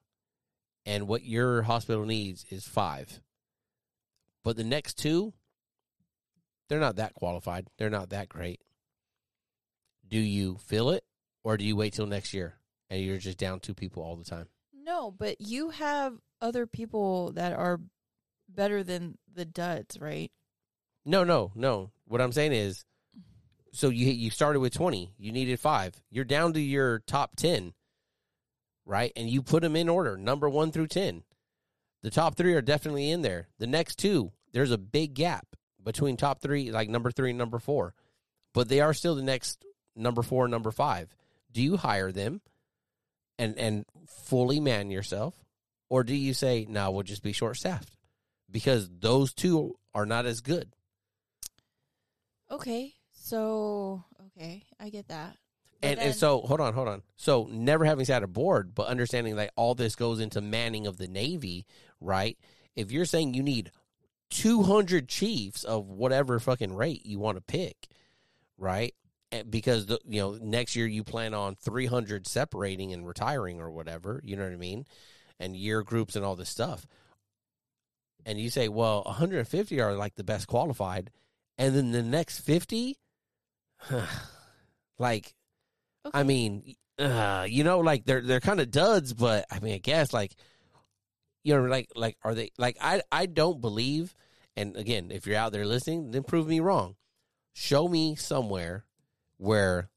And 0.86 1.08
what 1.08 1.24
your 1.24 1.62
hospital 1.62 2.04
needs 2.04 2.44
is 2.50 2.68
five. 2.68 3.20
But 4.44 4.56
the 4.56 4.64
next 4.64 4.98
two, 4.98 5.32
they're 6.68 6.78
not 6.78 6.96
that 6.96 7.14
qualified. 7.14 7.66
They're 7.78 7.90
not 7.90 8.10
that 8.10 8.28
great. 8.28 8.60
Do 10.06 10.18
you 10.18 10.58
fill 10.66 10.90
it 10.90 11.02
or 11.42 11.56
do 11.56 11.64
you 11.64 11.74
wait 11.74 11.94
till 11.94 12.06
next 12.06 12.34
year 12.34 12.58
and 12.90 13.02
you're 13.02 13.18
just 13.18 13.38
down 13.38 13.60
two 13.60 13.74
people 13.74 14.02
all 14.02 14.16
the 14.16 14.24
time? 14.24 14.48
No, 14.72 15.10
but 15.10 15.40
you 15.40 15.70
have 15.70 16.14
other 16.42 16.66
people 16.66 17.32
that 17.32 17.54
are 17.54 17.80
better 18.48 18.84
than 18.84 19.16
the 19.34 19.46
duds, 19.46 19.98
right? 19.98 20.30
No, 21.06 21.24
no, 21.24 21.52
no. 21.54 21.90
What 22.06 22.20
I'm 22.20 22.32
saying 22.32 22.52
is 22.52 22.84
so 23.72 23.88
you 23.88 24.06
you 24.06 24.30
started 24.30 24.60
with 24.60 24.72
20, 24.72 25.14
you 25.18 25.32
needed 25.32 25.58
5. 25.58 26.02
You're 26.10 26.24
down 26.24 26.52
to 26.52 26.60
your 26.60 27.00
top 27.00 27.36
10. 27.36 27.72
Right? 28.86 29.12
And 29.16 29.30
you 29.30 29.42
put 29.42 29.62
them 29.62 29.76
in 29.76 29.88
order, 29.88 30.18
number 30.18 30.46
1 30.46 30.70
through 30.70 30.88
10. 30.88 31.22
The 32.04 32.10
top 32.10 32.36
3 32.36 32.52
are 32.52 32.60
definitely 32.60 33.10
in 33.10 33.22
there. 33.22 33.48
The 33.58 33.66
next 33.66 33.96
two, 33.96 34.30
there's 34.52 34.70
a 34.70 34.76
big 34.76 35.14
gap 35.14 35.46
between 35.82 36.18
top 36.18 36.42
3 36.42 36.70
like 36.70 36.90
number 36.90 37.10
3 37.10 37.30
and 37.30 37.38
number 37.38 37.58
4. 37.58 37.94
But 38.52 38.68
they 38.68 38.80
are 38.80 38.92
still 38.92 39.14
the 39.14 39.22
next 39.22 39.64
number 39.96 40.20
4 40.20 40.44
and 40.44 40.50
number 40.50 40.70
5. 40.70 41.16
Do 41.50 41.62
you 41.62 41.78
hire 41.78 42.12
them 42.12 42.42
and 43.38 43.56
and 43.58 43.86
fully 44.06 44.60
man 44.60 44.90
yourself 44.90 45.34
or 45.88 46.04
do 46.04 46.14
you 46.14 46.34
say, 46.34 46.66
"No, 46.68 46.90
we'll 46.90 47.04
just 47.04 47.22
be 47.22 47.32
short-staffed?" 47.32 47.96
Because 48.50 48.90
those 49.00 49.32
two 49.32 49.78
are 49.94 50.04
not 50.04 50.26
as 50.26 50.42
good. 50.42 50.74
Okay. 52.50 52.92
So, 53.12 54.04
okay, 54.26 54.64
I 54.78 54.90
get 54.90 55.08
that. 55.08 55.38
And, 55.84 56.00
and 56.00 56.14
so 56.14 56.40
hold 56.40 56.60
on, 56.60 56.72
hold 56.72 56.88
on. 56.88 57.02
So 57.16 57.48
never 57.50 57.84
having 57.84 58.04
sat 58.04 58.22
aboard, 58.22 58.74
but 58.74 58.86
understanding 58.86 59.36
that 59.36 59.52
all 59.56 59.74
this 59.74 59.96
goes 59.96 60.20
into 60.20 60.40
manning 60.40 60.86
of 60.86 60.96
the 60.96 61.08
Navy, 61.08 61.66
right? 62.04 62.38
If 62.76 62.92
you're 62.92 63.04
saying 63.04 63.34
you 63.34 63.42
need 63.42 63.70
200 64.30 65.08
chiefs 65.08 65.64
of 65.64 65.88
whatever 65.88 66.38
fucking 66.40 66.74
rate 66.74 67.06
you 67.06 67.18
want 67.18 67.36
to 67.36 67.42
pick, 67.42 67.88
right? 68.58 68.94
Because 69.48 69.86
the, 69.86 69.98
you 70.06 70.20
know 70.20 70.38
next 70.40 70.76
year 70.76 70.86
you 70.86 71.02
plan 71.02 71.34
on 71.34 71.56
300 71.56 72.26
separating 72.26 72.92
and 72.92 73.06
retiring 73.06 73.60
or 73.60 73.70
whatever, 73.70 74.20
you 74.24 74.36
know 74.36 74.44
what 74.44 74.52
I 74.52 74.56
mean? 74.56 74.86
And 75.40 75.56
year 75.56 75.82
groups 75.82 76.14
and 76.14 76.24
all 76.24 76.36
this 76.36 76.48
stuff. 76.48 76.86
And 78.26 78.38
you 78.38 78.48
say, 78.48 78.68
well, 78.68 79.02
150 79.04 79.80
are 79.80 79.94
like 79.94 80.14
the 80.14 80.24
best 80.24 80.46
qualified, 80.46 81.10
and 81.58 81.74
then 81.74 81.90
the 81.90 82.02
next 82.02 82.40
50 82.40 82.98
like 84.98 85.34
okay. 86.06 86.18
I 86.18 86.22
mean, 86.22 86.74
uh, 86.98 87.46
you 87.48 87.64
know, 87.64 87.80
like 87.80 88.04
they're 88.04 88.22
they're 88.22 88.40
kind 88.40 88.60
of 88.60 88.70
duds, 88.70 89.12
but 89.12 89.46
I 89.50 89.58
mean, 89.60 89.74
I 89.74 89.78
guess 89.78 90.12
like 90.12 90.34
you 91.44 91.54
know, 91.54 91.62
like 91.62 91.90
like 91.94 92.16
are 92.24 92.34
they 92.34 92.50
like 92.58 92.76
I 92.80 93.02
I 93.12 93.26
don't 93.26 93.60
believe. 93.60 94.16
And 94.56 94.76
again, 94.76 95.10
if 95.10 95.26
you're 95.26 95.36
out 95.36 95.52
there 95.52 95.66
listening, 95.66 96.10
then 96.10 96.22
prove 96.22 96.48
me 96.48 96.60
wrong. 96.60 96.96
Show 97.52 97.86
me 97.88 98.14
somewhere 98.16 98.84
where 99.36 99.90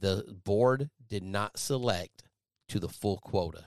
the 0.00 0.24
board 0.44 0.90
did 1.06 1.22
not 1.22 1.58
select 1.58 2.22
to 2.68 2.78
the 2.78 2.88
full 2.88 3.18
quota. 3.18 3.64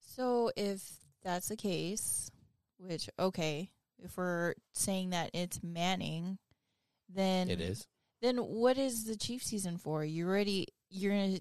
So 0.00 0.50
if 0.56 0.82
that's 1.22 1.48
the 1.48 1.56
case, 1.56 2.30
which 2.78 3.08
okay, 3.18 3.70
if 4.02 4.16
we're 4.16 4.54
saying 4.72 5.10
that 5.10 5.30
it's 5.32 5.62
Manning, 5.62 6.38
then 7.08 7.48
It 7.48 7.60
is. 7.60 7.86
Then 8.22 8.38
what 8.38 8.78
is 8.78 9.04
the 9.04 9.16
chief 9.16 9.42
season 9.42 9.76
for? 9.76 10.04
You 10.04 10.26
already 10.26 10.68
you're 10.90 11.12
gonna. 11.12 11.38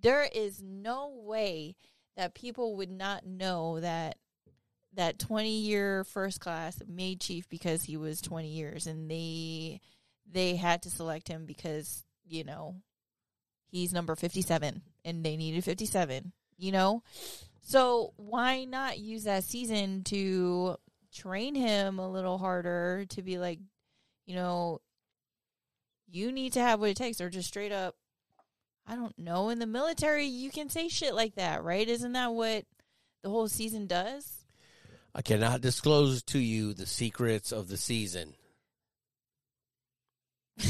There 0.00 0.28
is 0.32 0.62
no 0.62 1.12
way 1.24 1.74
that 2.18 2.34
people 2.34 2.76
would 2.76 2.90
not 2.90 3.24
know 3.24 3.78
that 3.80 4.18
that 4.94 5.20
20 5.20 5.60
year 5.60 6.02
first 6.02 6.40
class 6.40 6.82
made 6.88 7.20
chief 7.20 7.48
because 7.48 7.84
he 7.84 7.96
was 7.96 8.20
20 8.20 8.48
years 8.48 8.86
and 8.88 9.08
they 9.08 9.80
they 10.30 10.56
had 10.56 10.82
to 10.82 10.90
select 10.90 11.28
him 11.28 11.46
because 11.46 12.04
you 12.26 12.42
know 12.42 12.74
he's 13.70 13.92
number 13.92 14.16
57 14.16 14.82
and 15.04 15.24
they 15.24 15.36
needed 15.36 15.64
57 15.64 16.32
you 16.58 16.72
know? 16.72 17.04
So 17.62 18.12
why 18.16 18.64
not 18.64 18.98
use 18.98 19.24
that 19.24 19.44
season 19.44 20.02
to 20.04 20.76
train 21.14 21.54
him 21.54 22.00
a 22.00 22.10
little 22.10 22.36
harder 22.36 23.06
to 23.10 23.22
be 23.22 23.38
like 23.38 23.60
you 24.26 24.34
know 24.34 24.80
you 26.10 26.32
need 26.32 26.52
to 26.54 26.60
have 26.60 26.80
what 26.80 26.90
it 26.90 26.96
takes 26.96 27.20
or 27.20 27.30
just 27.30 27.48
straight 27.48 27.72
up 27.72 27.94
I 28.88 28.94
don't 28.94 29.16
know. 29.18 29.50
In 29.50 29.58
the 29.58 29.66
military, 29.66 30.24
you 30.24 30.50
can 30.50 30.70
say 30.70 30.88
shit 30.88 31.14
like 31.14 31.34
that, 31.34 31.62
right? 31.62 31.86
Isn't 31.86 32.12
that 32.12 32.32
what 32.32 32.64
the 33.22 33.28
whole 33.28 33.48
season 33.48 33.86
does? 33.86 34.46
I 35.14 35.20
cannot 35.20 35.60
disclose 35.60 36.22
to 36.24 36.38
you 36.38 36.72
the 36.72 36.86
secrets 36.86 37.52
of 37.52 37.68
the 37.68 37.76
season. 37.76 38.32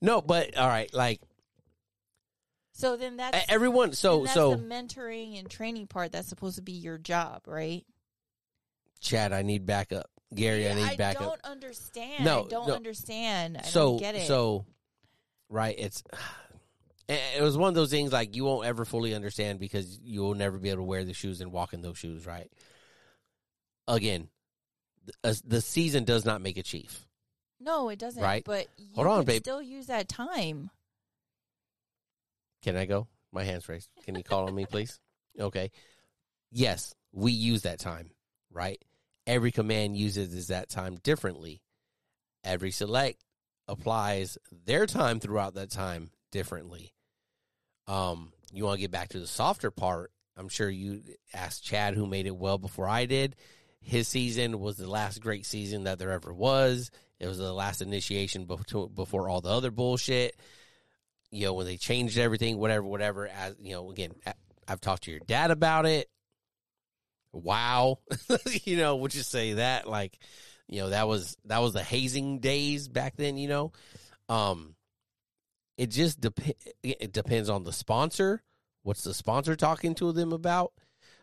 no, 0.00 0.22
but 0.22 0.56
all 0.56 0.68
right, 0.68 0.92
like 0.94 1.20
So 2.72 2.96
then 2.96 3.18
that's 3.18 3.44
everyone. 3.50 3.92
So 3.92 4.22
that's 4.22 4.32
so 4.32 4.54
the 4.54 4.62
mentoring 4.62 5.38
and 5.38 5.50
training 5.50 5.86
part. 5.86 6.12
That's 6.12 6.28
supposed 6.28 6.56
to 6.56 6.62
be 6.62 6.72
your 6.72 6.96
job, 6.98 7.42
right? 7.46 7.84
Chad, 9.00 9.32
I 9.34 9.42
need 9.42 9.66
backup. 9.66 10.08
Gary, 10.34 10.68
I 10.68 10.74
need 10.74 10.96
backup. 10.96 11.22
I 11.22 11.24
don't 11.26 11.44
understand. 11.44 12.24
No, 12.24 12.46
I 12.46 12.48
don't 12.48 12.68
no. 12.68 12.74
understand. 12.74 13.58
I 13.58 13.62
so 13.62 13.90
don't 13.90 13.98
get 13.98 14.14
it. 14.14 14.26
so 14.26 14.64
right 15.48 15.74
it's 15.78 16.02
it 17.08 17.42
was 17.42 17.56
one 17.56 17.68
of 17.68 17.74
those 17.74 17.90
things 17.90 18.12
like 18.12 18.34
you 18.34 18.44
won't 18.44 18.66
ever 18.66 18.84
fully 18.84 19.14
understand 19.14 19.60
because 19.60 19.98
you 20.02 20.20
will 20.20 20.34
never 20.34 20.58
be 20.58 20.70
able 20.70 20.78
to 20.78 20.84
wear 20.84 21.04
the 21.04 21.14
shoes 21.14 21.40
and 21.40 21.52
walk 21.52 21.72
in 21.72 21.80
those 21.82 21.98
shoes 21.98 22.26
right 22.26 22.50
again 23.86 24.28
the 25.22 25.56
uh, 25.56 25.60
season 25.60 26.04
does 26.04 26.24
not 26.24 26.40
make 26.40 26.56
a 26.56 26.62
chief 26.62 27.06
no, 27.58 27.88
it 27.88 27.98
doesn't. 27.98 28.22
Right. 28.22 28.44
But 28.44 28.66
you 28.76 28.94
Hold 28.96 29.06
on, 29.06 29.24
babe. 29.24 29.42
still 29.42 29.62
use 29.62 29.86
that 29.86 30.08
time. 30.08 30.70
can 32.62 32.76
i 32.76 32.84
go 32.84 33.06
my 33.32 33.44
hands 33.44 33.68
raised 33.68 33.88
can 34.04 34.14
you 34.14 34.22
call 34.24 34.46
on 34.46 34.54
me 34.54 34.66
please 34.66 34.98
okay 35.38 35.70
yes 36.50 36.94
we 37.12 37.32
use 37.32 37.62
that 37.62 37.78
time 37.78 38.10
right 38.50 38.82
every 39.26 39.52
command 39.52 39.96
uses 39.96 40.48
that 40.48 40.68
time 40.68 40.96
differently 41.02 41.60
every 42.42 42.70
select 42.70 43.22
applies 43.68 44.38
their 44.64 44.86
time 44.86 45.20
throughout 45.20 45.54
that 45.54 45.70
time 45.70 46.10
differently. 46.30 46.92
Um, 47.86 48.32
you 48.52 48.64
want 48.64 48.76
to 48.76 48.80
get 48.80 48.90
back 48.90 49.10
to 49.10 49.20
the 49.20 49.26
softer 49.26 49.70
part? 49.70 50.12
I'm 50.36 50.48
sure 50.48 50.68
you 50.68 51.02
asked 51.32 51.64
Chad, 51.64 51.94
who 51.94 52.06
made 52.06 52.26
it 52.26 52.36
well 52.36 52.58
before 52.58 52.88
I 52.88 53.06
did. 53.06 53.36
His 53.80 54.08
season 54.08 54.58
was 54.60 54.76
the 54.76 54.90
last 54.90 55.20
great 55.20 55.46
season 55.46 55.84
that 55.84 55.98
there 55.98 56.10
ever 56.10 56.32
was. 56.32 56.90
It 57.18 57.26
was 57.26 57.38
the 57.38 57.52
last 57.52 57.80
initiation 57.80 58.44
before, 58.44 59.28
all 59.28 59.40
the 59.40 59.48
other 59.48 59.70
bullshit. 59.70 60.36
You 61.30 61.46
know, 61.46 61.54
when 61.54 61.66
they 61.66 61.76
changed 61.76 62.18
everything, 62.18 62.58
whatever, 62.58 62.84
whatever. 62.84 63.28
As 63.28 63.54
you 63.58 63.72
know, 63.72 63.90
again, 63.90 64.12
I've 64.68 64.80
talked 64.80 65.04
to 65.04 65.10
your 65.10 65.20
dad 65.20 65.50
about 65.50 65.86
it. 65.86 66.08
Wow, 67.32 68.00
you 68.64 68.76
know, 68.76 68.96
would 68.96 69.14
you 69.14 69.22
say 69.22 69.54
that? 69.54 69.88
Like, 69.88 70.18
you 70.68 70.80
know, 70.80 70.90
that 70.90 71.06
was 71.08 71.36
that 71.44 71.60
was 71.60 71.72
the 71.72 71.82
hazing 71.82 72.40
days 72.40 72.88
back 72.88 73.16
then. 73.16 73.36
You 73.36 73.48
know, 73.48 73.72
um, 74.28 74.74
it 75.76 75.90
just 75.90 76.20
dep- 76.20 76.40
it 76.82 77.12
depends 77.12 77.48
on 77.48 77.64
the 77.64 77.72
sponsor. 77.72 78.42
What's 78.82 79.04
the 79.04 79.14
sponsor 79.14 79.56
talking 79.56 79.94
to 79.96 80.12
them 80.12 80.32
about? 80.32 80.72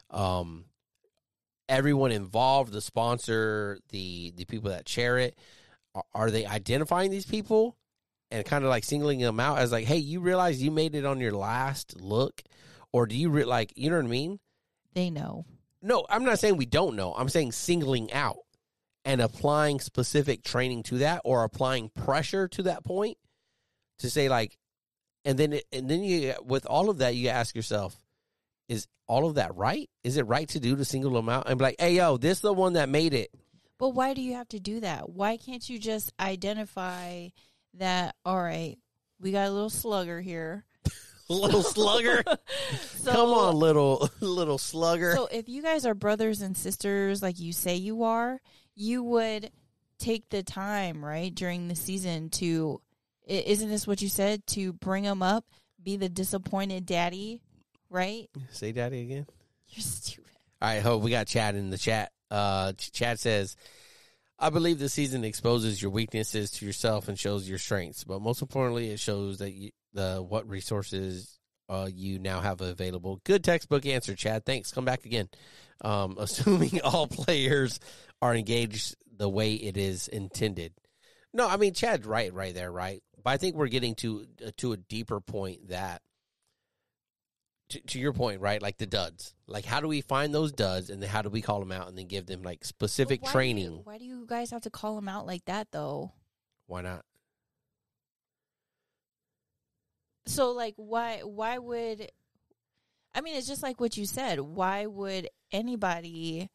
Um, 0.10 0.66
everyone 1.68 2.12
involved, 2.12 2.72
the 2.72 2.82
sponsor, 2.82 3.80
the 3.90 4.32
the 4.36 4.46
people 4.46 4.70
that 4.70 4.86
chair 4.86 5.18
it, 5.18 5.38
are, 5.96 6.04
are 6.14 6.32
they 6.32 6.46
identifying 6.46 7.12
these 7.12 7.26
people 7.26 7.76
and 8.32 8.46
kind 8.46 8.64
of 8.64 8.70
like 8.70 8.84
singling 8.84 9.20
them 9.20 9.40
out 9.40 9.60
as 9.60 9.72
like, 9.72 9.86
hey, 9.86 9.98
you 9.98 10.20
realize 10.20 10.62
you 10.62 10.72
made 10.72 10.96
it 10.96 11.06
on 11.06 11.20
your 11.20 11.34
last 11.34 12.00
look, 12.00 12.42
or 12.92 13.06
do 13.06 13.16
you 13.16 13.30
re- 13.30 13.44
like, 13.44 13.74
you 13.76 13.90
know 13.90 13.98
what 13.98 14.06
I 14.06 14.10
mean? 14.10 14.40
They 14.94 15.10
know. 15.10 15.46
No, 15.82 16.06
I'm 16.10 16.24
not 16.24 16.40
saying 16.40 16.58
we 16.58 16.66
don't 16.66 16.96
know. 16.96 17.14
I'm 17.14 17.30
saying 17.30 17.52
singling 17.52 18.12
out 18.14 18.38
and 19.06 19.22
applying 19.22 19.80
specific 19.80 20.44
training 20.44 20.84
to 20.84 21.00
that 21.00 21.22
or 21.26 21.44
applying 21.44 21.90
pressure 21.90 22.48
to 22.50 22.64
that 22.64 22.84
point 22.84 23.18
to 24.00 24.10
say 24.10 24.30
like 24.30 24.58
and 25.26 25.38
then 25.38 25.54
it, 25.54 25.66
and 25.72 25.90
then 25.90 26.04
you 26.04 26.34
with 26.44 26.66
all 26.66 26.90
of 26.90 26.98
that 27.00 27.16
you 27.16 27.30
ask 27.30 27.56
yourself 27.56 27.96
is 28.70 28.88
all 29.08 29.28
of 29.28 29.36
that 29.36 29.56
right? 29.56 29.90
Is 30.04 30.18
it 30.18 30.24
right 30.24 30.48
to 30.50 30.60
do 30.60 30.76
to 30.76 30.86
single 30.86 31.18
out 31.30 31.50
and 31.50 31.58
be 31.60 31.64
like, 31.64 31.76
"Hey 31.80 31.96
yo, 31.96 32.18
this 32.18 32.40
the 32.40 32.54
one 32.54 32.74
that 32.74 32.88
made 32.90 33.14
it." 33.14 33.30
But 33.78 33.90
why 33.90 34.14
do 34.14 34.22
you 34.22 34.36
have 34.36 34.48
to 34.50 34.60
do 34.60 34.80
that? 34.80 35.10
Why 35.10 35.36
can't 35.38 35.68
you 35.70 35.78
just 35.78 36.14
identify 36.20 37.28
that? 37.76 38.16
All 38.26 38.42
right, 38.42 38.78
we 39.20 39.32
got 39.32 39.48
a 39.48 39.52
little 39.52 39.70
slugger 39.70 40.22
here. 40.22 40.66
little 41.30 41.64
slugger. 41.64 42.24
So- 43.04 43.12
Come 43.12 43.32
on, 43.32 43.56
little 43.56 44.10
little 44.22 44.58
slugger. 44.58 45.12
So 45.14 45.28
if 45.28 45.50
you 45.50 45.62
guys 45.62 45.86
are 45.86 45.94
brothers 45.94 46.42
and 46.42 46.56
sisters 46.56 47.22
like 47.22 47.38
you 47.40 47.52
say 47.52 47.76
you 47.76 48.04
are, 48.04 48.40
you 48.76 49.04
would 49.04 49.52
take 50.00 50.30
the 50.30 50.44
time, 50.44 51.04
right, 51.04 51.34
during 51.34 51.68
the 51.68 51.76
season 51.76 52.30
to 52.30 52.82
isn't 53.26 53.70
this 53.70 53.88
what 53.88 54.02
you 54.02 54.10
said 54.10 54.46
to 54.48 54.74
bring 54.74 55.04
them 55.04 55.24
up, 55.24 55.46
be 55.82 55.96
the 55.96 56.10
disappointed 56.10 56.86
daddy, 56.86 57.42
right? 57.90 58.30
Say 58.52 58.72
daddy 58.72 59.02
again. 59.02 59.26
You're 59.70 59.82
stupid. 59.82 60.32
All 60.62 60.70
right, 60.70 60.82
hope 60.82 61.04
we 61.04 61.12
got 61.12 61.28
Chad 61.28 61.56
in 61.56 61.70
the 61.70 61.78
chat. 61.78 62.12
Uh, 62.30 62.74
Chad 62.74 63.20
says, 63.20 63.56
"I 64.40 64.50
believe 64.50 64.80
the 64.80 64.90
season 64.90 65.24
exposes 65.24 65.82
your 65.82 65.92
weaknesses 65.92 66.52
to 66.52 66.66
yourself 66.66 67.08
and 67.08 67.18
shows 67.18 67.48
your 67.48 67.58
strengths, 67.58 68.04
but 68.04 68.22
most 68.22 68.42
importantly, 68.42 68.90
it 68.90 69.00
shows 69.00 69.40
that 69.40 69.52
you, 69.52 69.72
the 69.94 70.22
what 70.22 70.48
resources 70.50 71.40
uh, 71.70 71.90
you 71.94 72.20
now 72.20 72.42
have 72.42 72.62
available." 72.62 73.20
Good 73.24 73.44
textbook 73.44 73.86
answer, 73.86 74.16
Chad. 74.16 74.46
Thanks. 74.46 74.72
Come 74.72 74.86
back 74.86 75.06
again. 75.06 75.30
Um, 75.82 76.16
assuming 76.20 76.82
all 76.82 77.08
players 77.08 77.80
are 78.24 78.34
engaged 78.34 78.96
the 79.18 79.28
way 79.28 79.54
it 79.54 79.76
is 79.76 80.08
intended. 80.08 80.74
No, 81.34 81.46
I 81.48 81.58
mean 81.58 81.74
Chad's 81.74 82.08
right, 82.08 82.34
right 82.34 82.54
there, 82.54 82.72
right. 82.72 83.04
But 83.22 83.32
I 83.32 83.38
think 83.38 83.56
we're 83.56 83.68
getting 83.68 83.96
to 83.96 84.26
uh, 84.46 84.52
to 84.58 84.72
a 84.72 84.78
deeper 84.78 85.20
point 85.20 85.68
that 85.70 86.02
to, 87.70 87.82
to 87.82 88.00
your 88.00 88.14
point, 88.14 88.40
right? 88.40 88.62
Like 88.62 88.78
the 88.78 88.86
duds. 88.86 89.34
Like, 89.46 89.66
how 89.66 89.82
do 89.82 89.88
we 89.90 90.00
find 90.02 90.34
those 90.34 90.54
duds, 90.54 90.90
and 90.90 91.02
then 91.02 91.10
how 91.10 91.22
do 91.22 91.30
we 91.30 91.42
call 91.42 91.60
them 91.60 91.72
out, 91.72 91.90
and 91.90 91.98
then 91.98 92.08
give 92.08 92.26
them 92.26 92.44
like 92.44 92.64
specific 92.64 93.22
why 93.22 93.26
do 93.26 93.30
you- 93.30 93.34
training? 93.34 93.82
why 93.84 93.98
do 93.98 94.06
you 94.06 94.26
guys 94.26 94.52
have 94.52 94.62
to 94.62 94.70
call 94.70 94.96
them 94.96 95.10
out 95.10 95.26
like 95.26 95.44
that 95.46 95.68
though? 95.72 96.14
Why 96.68 96.82
not? 96.82 97.04
So 100.26 100.52
like 100.52 100.76
why 100.78 101.20
why 101.24 101.58
would 101.58 102.10
I 103.14 103.20
mean 103.22 103.36
it's 103.36 103.48
just 103.48 103.64
like 103.64 103.82
what 103.82 103.98
you 103.98 104.06
said. 104.06 104.40
Why 104.40 104.86
would 104.86 105.28
anybody 105.52 106.50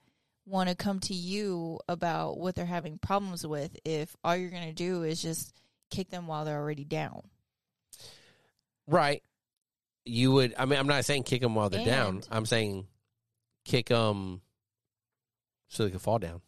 want 0.48 0.68
to 0.68 0.74
come 0.74 1.00
to 1.00 1.14
you 1.14 1.78
about 1.88 2.38
what 2.38 2.54
they're 2.54 2.66
having 2.66 2.98
problems 2.98 3.46
with 3.46 3.76
if 3.84 4.16
all 4.24 4.36
you're 4.36 4.50
going 4.50 4.68
to 4.68 4.72
do 4.72 5.02
is 5.02 5.20
just 5.20 5.52
kick 5.90 6.10
them 6.10 6.26
while 6.26 6.44
they're 6.44 6.58
already 6.58 6.84
down? 6.84 7.22
Right. 8.86 9.22
You 10.04 10.32
would. 10.32 10.54
I 10.58 10.64
mean, 10.64 10.78
I'm 10.78 10.86
not 10.86 11.04
saying 11.04 11.24
kick 11.24 11.42
them 11.42 11.54
while 11.54 11.68
they're 11.68 11.84
down. 11.84 12.22
I'm 12.30 12.46
saying 12.46 12.86
kick 13.64 13.88
them 13.88 14.40
so 15.68 15.84
they 15.84 15.90
can 15.90 15.98
fall 15.98 16.18
down, 16.18 16.40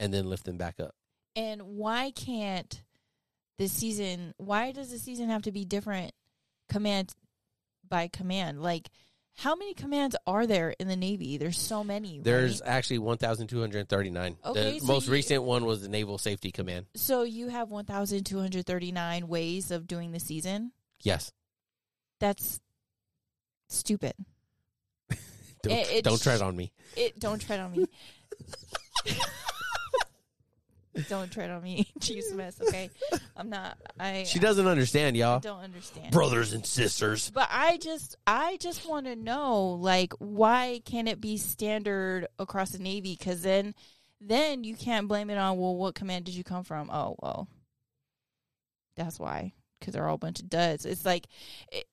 and 0.00 0.14
then 0.14 0.30
lift 0.30 0.44
them 0.44 0.56
back 0.56 0.80
up. 0.80 0.94
And 1.34 1.60
why 1.60 2.10
can't 2.10 2.82
the 3.58 3.68
season 3.68 4.32
why 4.38 4.72
does 4.72 4.90
the 4.90 4.98
season 4.98 5.28
have 5.28 5.42
to 5.42 5.52
be 5.52 5.66
different 5.66 6.12
command 6.70 7.12
by 7.86 8.08
command? 8.08 8.62
Like 8.62 8.88
how 9.36 9.54
many 9.54 9.74
commands 9.74 10.16
are 10.26 10.46
there 10.46 10.74
in 10.78 10.88
the 10.88 10.96
Navy? 10.96 11.36
There's 11.36 11.58
so 11.58 11.84
many. 11.84 12.20
There's 12.20 12.60
right? 12.62 12.70
actually 12.70 12.98
1,239. 13.00 14.36
Okay, 14.44 14.72
the 14.72 14.78
so 14.80 14.86
most 14.86 15.06
you- 15.06 15.12
recent 15.12 15.42
one 15.42 15.64
was 15.66 15.82
the 15.82 15.88
Naval 15.88 16.18
Safety 16.18 16.50
Command. 16.50 16.86
so 16.94 17.22
you 17.22 17.48
have 17.48 17.70
1239 17.70 19.28
ways 19.28 19.70
of 19.70 19.86
doing 19.86 20.12
the 20.12 20.20
season. 20.20 20.72
Yes. 21.02 21.32
That's 22.20 22.60
stupid. 23.68 24.14
Don't, 25.62 25.72
It- 25.72 25.90
it 25.90 26.04
don't 26.04 26.20
tread 26.22 26.40
on 26.42 26.56
me. 26.56 26.72
It 26.96 27.18
don't 27.18 27.40
tread 27.40 27.60
on 27.60 27.72
me. 27.72 27.86
don't 31.08 31.30
tread 31.30 31.50
on 31.50 31.62
me, 31.62 31.88
Chiefs 32.00 32.32
mess. 32.32 32.60
Okay, 32.60 32.90
I'm 33.36 33.48
not. 33.50 33.76
I 33.98 34.24
She 34.24 34.38
doesn't 34.38 34.66
understand, 34.66 35.16
y'all. 35.16 35.40
don't 35.40 35.60
understand. 35.62 36.10
Brothers 36.12 36.52
and 36.52 36.64
sisters. 36.66 37.30
But 37.30 37.48
I 37.50 37.76
just, 37.78 38.16
I 38.26 38.56
just 38.58 38.88
want 38.88 39.06
to 39.06 39.16
know, 39.16 39.78
like, 39.80 40.12
why 40.18 40.80
can't 40.84 41.08
it 41.08 41.20
be 41.20 41.36
standard 41.36 42.26
across 42.38 42.70
the 42.70 42.78
Navy? 42.78 43.16
Because 43.18 43.42
then, 43.42 43.74
then 44.20 44.64
you 44.64 44.74
can't 44.74 45.08
blame 45.08 45.30
it 45.30 45.36
on, 45.38 45.58
well, 45.58 45.76
what 45.76 45.94
command 45.94 46.24
did 46.24 46.34
you 46.34 46.44
come 46.44 46.64
from? 46.64 46.90
Oh, 46.90 47.16
well, 47.20 47.48
that's 48.96 49.18
why. 49.18 49.52
Because 49.80 49.94
they're 49.94 50.08
all 50.08 50.14
a 50.14 50.18
bunch 50.18 50.40
of 50.40 50.48
duds. 50.48 50.86
It's 50.86 51.04
like, 51.04 51.26
it- 51.70 51.86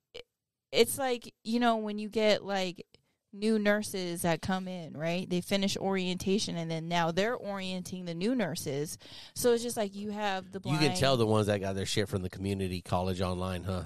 it's 0.72 0.98
like 0.98 1.32
you 1.44 1.60
know 1.60 1.78
when 1.78 2.00
you 2.00 2.10
get 2.10 2.44
like 2.44 2.84
new 3.34 3.58
nurses 3.58 4.22
that 4.22 4.42
come 4.42 4.68
in, 4.68 4.94
right? 4.94 5.28
They 5.30 5.42
finish 5.42 5.76
orientation 5.76 6.56
and 6.56 6.70
then 6.70 6.88
now 6.88 7.12
they're 7.12 7.36
orienting 7.36 8.06
the 8.06 8.14
new 8.14 8.36
nurses. 8.36 8.98
So 9.34 9.54
it's 9.54 9.64
just 9.64 9.76
like 9.76 9.96
you 9.96 10.12
have 10.12 10.52
the 10.52 10.62
You 10.64 10.78
can 10.78 10.96
tell 10.96 11.18
the 11.18 11.26
ones 11.26 11.48
that 11.48 11.60
got 11.60 11.76
their 11.76 11.88
shit 11.88 12.08
from 12.08 12.22
the 12.22 12.30
community 12.30 12.82
college 12.82 13.22
online, 13.22 13.64
huh? 13.64 13.84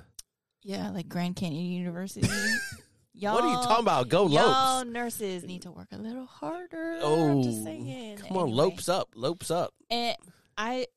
Yeah, 0.63 0.89
like 0.89 1.07
Grand 1.07 1.37
Canyon 1.37 1.71
University. 1.71 2.27
y'all, 3.13 3.35
what 3.35 3.43
are 3.45 3.49
you 3.49 3.55
talking 3.55 3.85
about? 3.85 4.09
Go 4.09 4.27
Y'all 4.27 4.79
lopes. 4.79 4.89
nurses 4.89 5.43
need 5.45 5.61
to 5.61 5.71
work 5.71 5.87
a 5.93 5.97
little 5.97 6.25
harder. 6.25 6.99
Oh, 7.01 7.31
I'm 7.31 7.43
just 7.43 7.61
oh, 7.61 7.63
saying. 7.63 8.17
come 8.17 8.35
on, 8.35 8.49
lopes 8.49 8.89
up, 8.89 9.09
lopes 9.15 9.49
up. 9.49 9.73
And 9.89 10.17
I, 10.57 10.87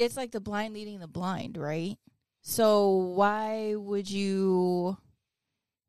it's 0.00 0.16
like 0.16 0.32
the 0.32 0.40
blind 0.40 0.74
leading 0.74 0.98
the 0.98 1.06
blind, 1.06 1.56
right? 1.56 1.96
So 2.42 2.90
why 2.90 3.74
would 3.76 4.10
you 4.10 4.98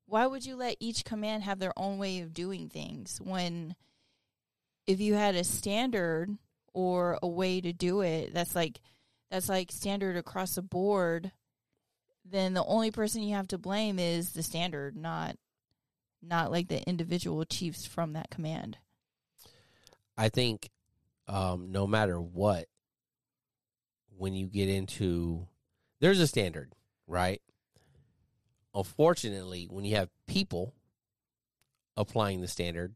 why 0.08 0.26
would 0.28 0.46
you 0.46 0.56
let 0.56 0.78
each 0.80 1.06
command 1.06 1.44
have 1.44 1.60
their 1.60 1.74
own 1.78 1.98
way 1.98 2.20
of 2.20 2.34
doing 2.34 2.70
things 2.70 3.20
when 3.22 3.76
if 4.88 5.00
you 5.00 5.14
had 5.16 5.36
a 5.36 5.44
standard 5.44 6.30
or 6.74 7.18
a 7.22 7.28
way 7.28 7.62
to 7.62 7.74
do 7.74 8.02
it 8.02 8.34
that's 8.34 8.56
like 8.56 8.80
that's 9.32 9.50
like 9.50 9.72
standard 9.72 10.16
across 10.16 10.56
the 10.56 10.62
board 10.62 11.32
then 12.24 12.54
the 12.54 12.66
only 12.66 12.92
person 12.92 13.22
you 13.22 13.36
have 13.36 13.48
to 13.48 13.58
blame 13.58 14.00
is 14.00 14.32
the 14.32 14.44
standard 14.44 14.96
not 14.96 15.36
not 16.22 16.52
like 16.52 16.68
the 16.68 16.82
individual 16.88 17.46
chiefs 17.46 17.86
from 17.86 18.14
that 18.14 18.30
command 18.30 18.78
I 20.18 20.30
think 20.30 20.70
um, 21.28 21.72
no 21.72 21.88
matter 21.88 22.20
what, 22.20 22.66
when 24.18 24.34
you 24.34 24.48
get 24.48 24.70
into 24.70 25.48
there's 26.00 26.20
a 26.20 26.28
standard, 26.28 26.74
right? 27.08 27.42
Unfortunately, 28.76 29.66
when 29.70 29.86
you 29.86 29.96
have 29.96 30.10
people 30.28 30.74
applying 31.98 32.42
the 32.42 32.48
standard, 32.48 32.94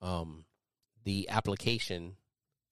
um, 0.00 0.44
the 1.04 1.28
application 1.28 2.16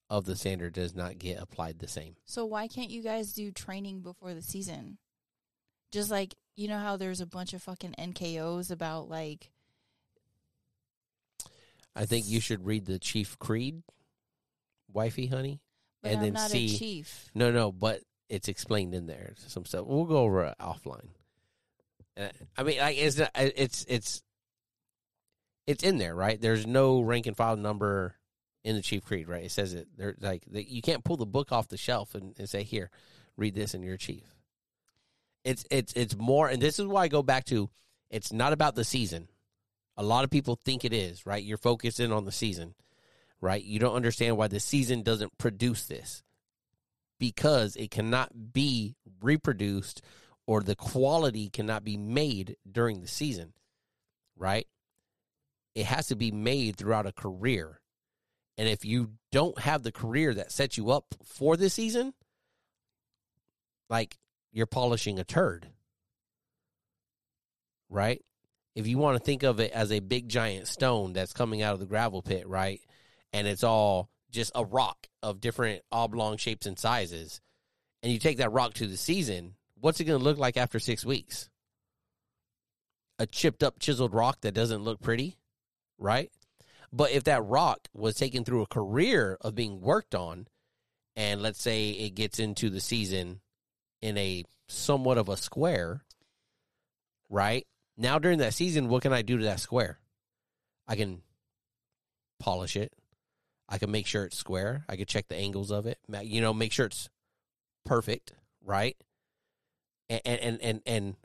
of 0.09 0.25
the 0.25 0.35
standard 0.37 0.73
does 0.73 0.95
not 0.95 1.19
get 1.19 1.41
applied 1.41 1.79
the 1.79 1.89
same. 1.89 2.17
So 2.25 2.45
why 2.47 2.67
can't 2.67 2.91
you 2.91 3.03
guys 3.03 3.33
do 3.35 3.51
training 3.53 4.01
before 4.01 4.33
the 4.35 4.43
season? 4.43 4.99
Just 5.91 6.11
like 6.11 6.35
you 6.57 6.69
know 6.69 6.79
how 6.79 6.97
there's 6.97 7.21
a 7.21 7.27
bunch 7.27 7.53
of 7.55 7.63
fucking 7.63 7.95
NKOs 7.99 8.71
about 8.71 9.09
like 9.11 9.51
I 11.95 12.07
think 12.07 12.27
you 12.27 12.41
should 12.41 12.65
read 12.65 12.87
the 12.87 12.99
Chief 12.99 13.39
Creed, 13.39 13.83
wifey, 14.91 15.27
honey. 15.27 15.61
but 16.03 16.13
And 16.13 16.19
I'm 16.21 16.25
then 16.25 16.33
not 16.35 16.51
see- 16.51 16.75
a 16.75 16.79
chief. 16.79 17.29
No, 17.35 17.51
no, 17.51 17.71
but 17.71 18.01
it's 18.31 18.49
explained 18.49 18.95
in 18.95 19.07
there. 19.07 19.35
Some 19.47 19.67
stuff. 19.67 19.85
We'll 19.87 20.07
go 20.07 20.19
over 20.19 20.45
it 20.45 20.55
offline. 20.59 21.09
Uh, 22.19 22.29
I 22.57 22.63
mean, 22.63 22.79
like 22.79 22.99
it's 22.99 23.21
it's 23.35 23.85
it's 23.89 24.23
it's 25.67 25.83
in 25.83 25.99
there, 25.99 26.15
right? 26.15 26.41
There's 26.41 26.67
no 26.67 27.01
rank 27.01 27.27
and 27.27 27.37
file 27.37 27.57
number 27.57 28.17
in 28.65 28.77
the 28.77 28.83
Chief 28.83 29.05
Creed, 29.05 29.29
right? 29.29 29.45
It 29.45 29.51
says 29.51 29.75
it. 29.75 29.89
There, 29.97 30.15
like 30.21 30.45
you 30.51 30.83
can't 30.83 31.05
pull 31.05 31.17
the 31.17 31.27
book 31.27 31.53
off 31.53 31.69
the 31.69 31.77
shelf 31.77 32.15
and, 32.15 32.35
and 32.39 32.49
say, 32.49 32.63
"Here, 32.63 32.91
read 33.37 33.55
this," 33.55 33.75
and 33.75 33.85
you're 33.85 33.95
a 33.95 33.99
chief. 33.99 34.25
It's 35.45 35.65
it's 35.71 35.93
it's 35.95 36.17
more, 36.17 36.49
and 36.49 36.61
this 36.61 36.79
is 36.79 36.87
why 36.87 37.05
I 37.05 37.09
go 37.09 37.23
back 37.23 37.45
to. 37.47 37.71
It's 38.11 38.33
not 38.33 38.53
about 38.53 38.75
the 38.75 38.85
season. 38.85 39.29
A 39.97 40.03
lot 40.03 40.25
of 40.25 40.31
people 40.31 40.59
think 40.65 40.85
it 40.85 40.93
is, 40.93 41.25
right? 41.27 41.43
You're 41.43 41.57
focusing 41.57 42.13
on 42.13 42.25
the 42.25 42.33
season, 42.33 42.75
right? 43.41 43.63
You 43.63 43.79
don't 43.79 43.95
understand 43.95 44.37
why 44.37 44.49
the 44.49 44.61
season 44.61 45.03
doesn't 45.03 45.37
produce 45.39 45.85
this 45.87 46.23
because 47.19 47.77
it 47.77 47.91
cannot 47.91 48.53
be 48.53 48.97
reproduced 49.23 50.03
or 50.47 50.63
the 50.63 50.77
quality 50.77 51.49
cannot 51.49 51.85
be 51.85 51.97
made 51.97 52.57
during 52.71 53.01
the 53.01 53.09
season, 53.09 53.53
right? 54.37 54.67
It 55.75 55.87
has 55.87 56.09
to 56.09 56.17
be 56.17 56.31
made 56.31 56.77
throughout 56.77 57.07
a 57.07 57.13
career. 57.13 57.81
And 58.59 58.69
if 58.69 58.85
you 58.85 59.13
don't 59.31 59.59
have 59.59 59.83
the 59.83 59.93
career 59.93 60.35
that 60.35 60.53
sets 60.53 60.77
you 60.77 60.91
up 60.91 61.07
for 61.25 61.57
the 61.57 61.71
season, 61.71 62.13
like 63.89 64.19
you're 64.53 64.67
polishing 64.67 65.19
a 65.19 65.25
turd, 65.25 65.69
right? 67.89 68.23
If 68.75 68.87
you 68.87 68.99
want 68.99 69.19
to 69.19 69.25
think 69.25 69.43
of 69.43 69.61
it 69.61 69.73
as 69.73 69.93
a 69.93 70.01
big 70.01 70.29
giant 70.29 70.67
stone 70.67 71.13
that's 71.13 71.33
coming 71.33 71.63
out 71.63 71.75
of 71.75 71.81
the 71.81 71.87
gravel 71.87 72.23
pit, 72.23 72.49
right? 72.49 72.81
And 73.33 73.47
it's 73.47 73.65
all 73.65 74.11
just 74.31 74.53
a 74.55 74.65
rock 74.65 75.07
of 75.23 75.41
different 75.41 75.83
oblong 75.93 76.37
shapes 76.37 76.67
and 76.67 76.79
sizes, 76.79 77.41
and 78.03 78.13
you 78.13 78.19
take 78.19 78.39
that 78.39 78.53
rock 78.53 78.75
to 78.75 78.87
the 78.87 78.97
season, 78.97 79.55
what's 79.83 80.01
it 80.01 80.05
going 80.05 80.19
to 80.19 80.25
look 80.25 80.39
like 80.39 80.57
after 80.57 80.79
six 80.79 81.05
weeks? 81.05 81.51
A 83.19 83.27
chipped 83.27 83.63
up, 83.63 83.79
chiseled 83.79 84.15
rock 84.15 84.41
that 84.41 84.55
doesn't 84.55 84.85
look 84.85 85.01
pretty, 85.01 85.37
right? 85.99 86.31
But 86.93 87.11
if 87.11 87.25
that 87.25 87.45
rock 87.45 87.89
was 87.93 88.15
taken 88.15 88.45
through 88.45 88.63
a 88.63 88.67
career 88.67 89.37
of 89.41 89.55
being 89.55 89.81
worked 89.81 90.15
on, 90.15 90.47
and 91.17 91.43
let's 91.43 91.61
say 91.61 91.91
it 91.91 92.15
gets 92.15 92.39
into 92.39 92.71
the 92.71 92.81
season 92.81 93.41
in 94.01 94.17
a 94.17 94.45
somewhat 94.69 95.19
of 95.19 95.29
a 95.29 95.37
square, 95.37 96.05
right? 97.29 97.67
Now 97.97 98.19
during 98.19 98.39
that 98.39 98.55
season, 98.55 98.89
what 98.89 99.03
can 99.03 99.13
I 99.13 99.23
do 99.23 99.39
to 99.39 99.45
that 99.45 99.61
square? 99.61 99.99
I 100.87 100.97
can 100.97 101.23
polish 102.39 102.77
it. 102.77 102.93
I 103.69 103.79
can 103.79 103.91
make 103.91 104.07
sure 104.07 104.25
it's 104.25 104.37
square. 104.37 104.85
I 104.89 104.97
can 104.97 105.07
check 105.07 105.29
the 105.29 105.37
angles 105.37 105.71
of 105.71 105.87
it. 105.87 105.99
You 106.23 106.41
know, 106.41 106.55
make 106.55 106.73
sure 106.73 106.87
it's 106.87 107.09
perfect, 107.85 108.33
right? 108.65 108.97
And 110.13 110.41
and 110.41 110.63
and 110.63 110.83
and, 110.87 111.17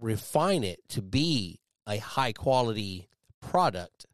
refine 0.00 0.62
it 0.62 0.78
to 0.88 1.02
be 1.02 1.58
a 1.86 1.98
high 1.98 2.32
quality 2.32 3.08
product 3.40 4.06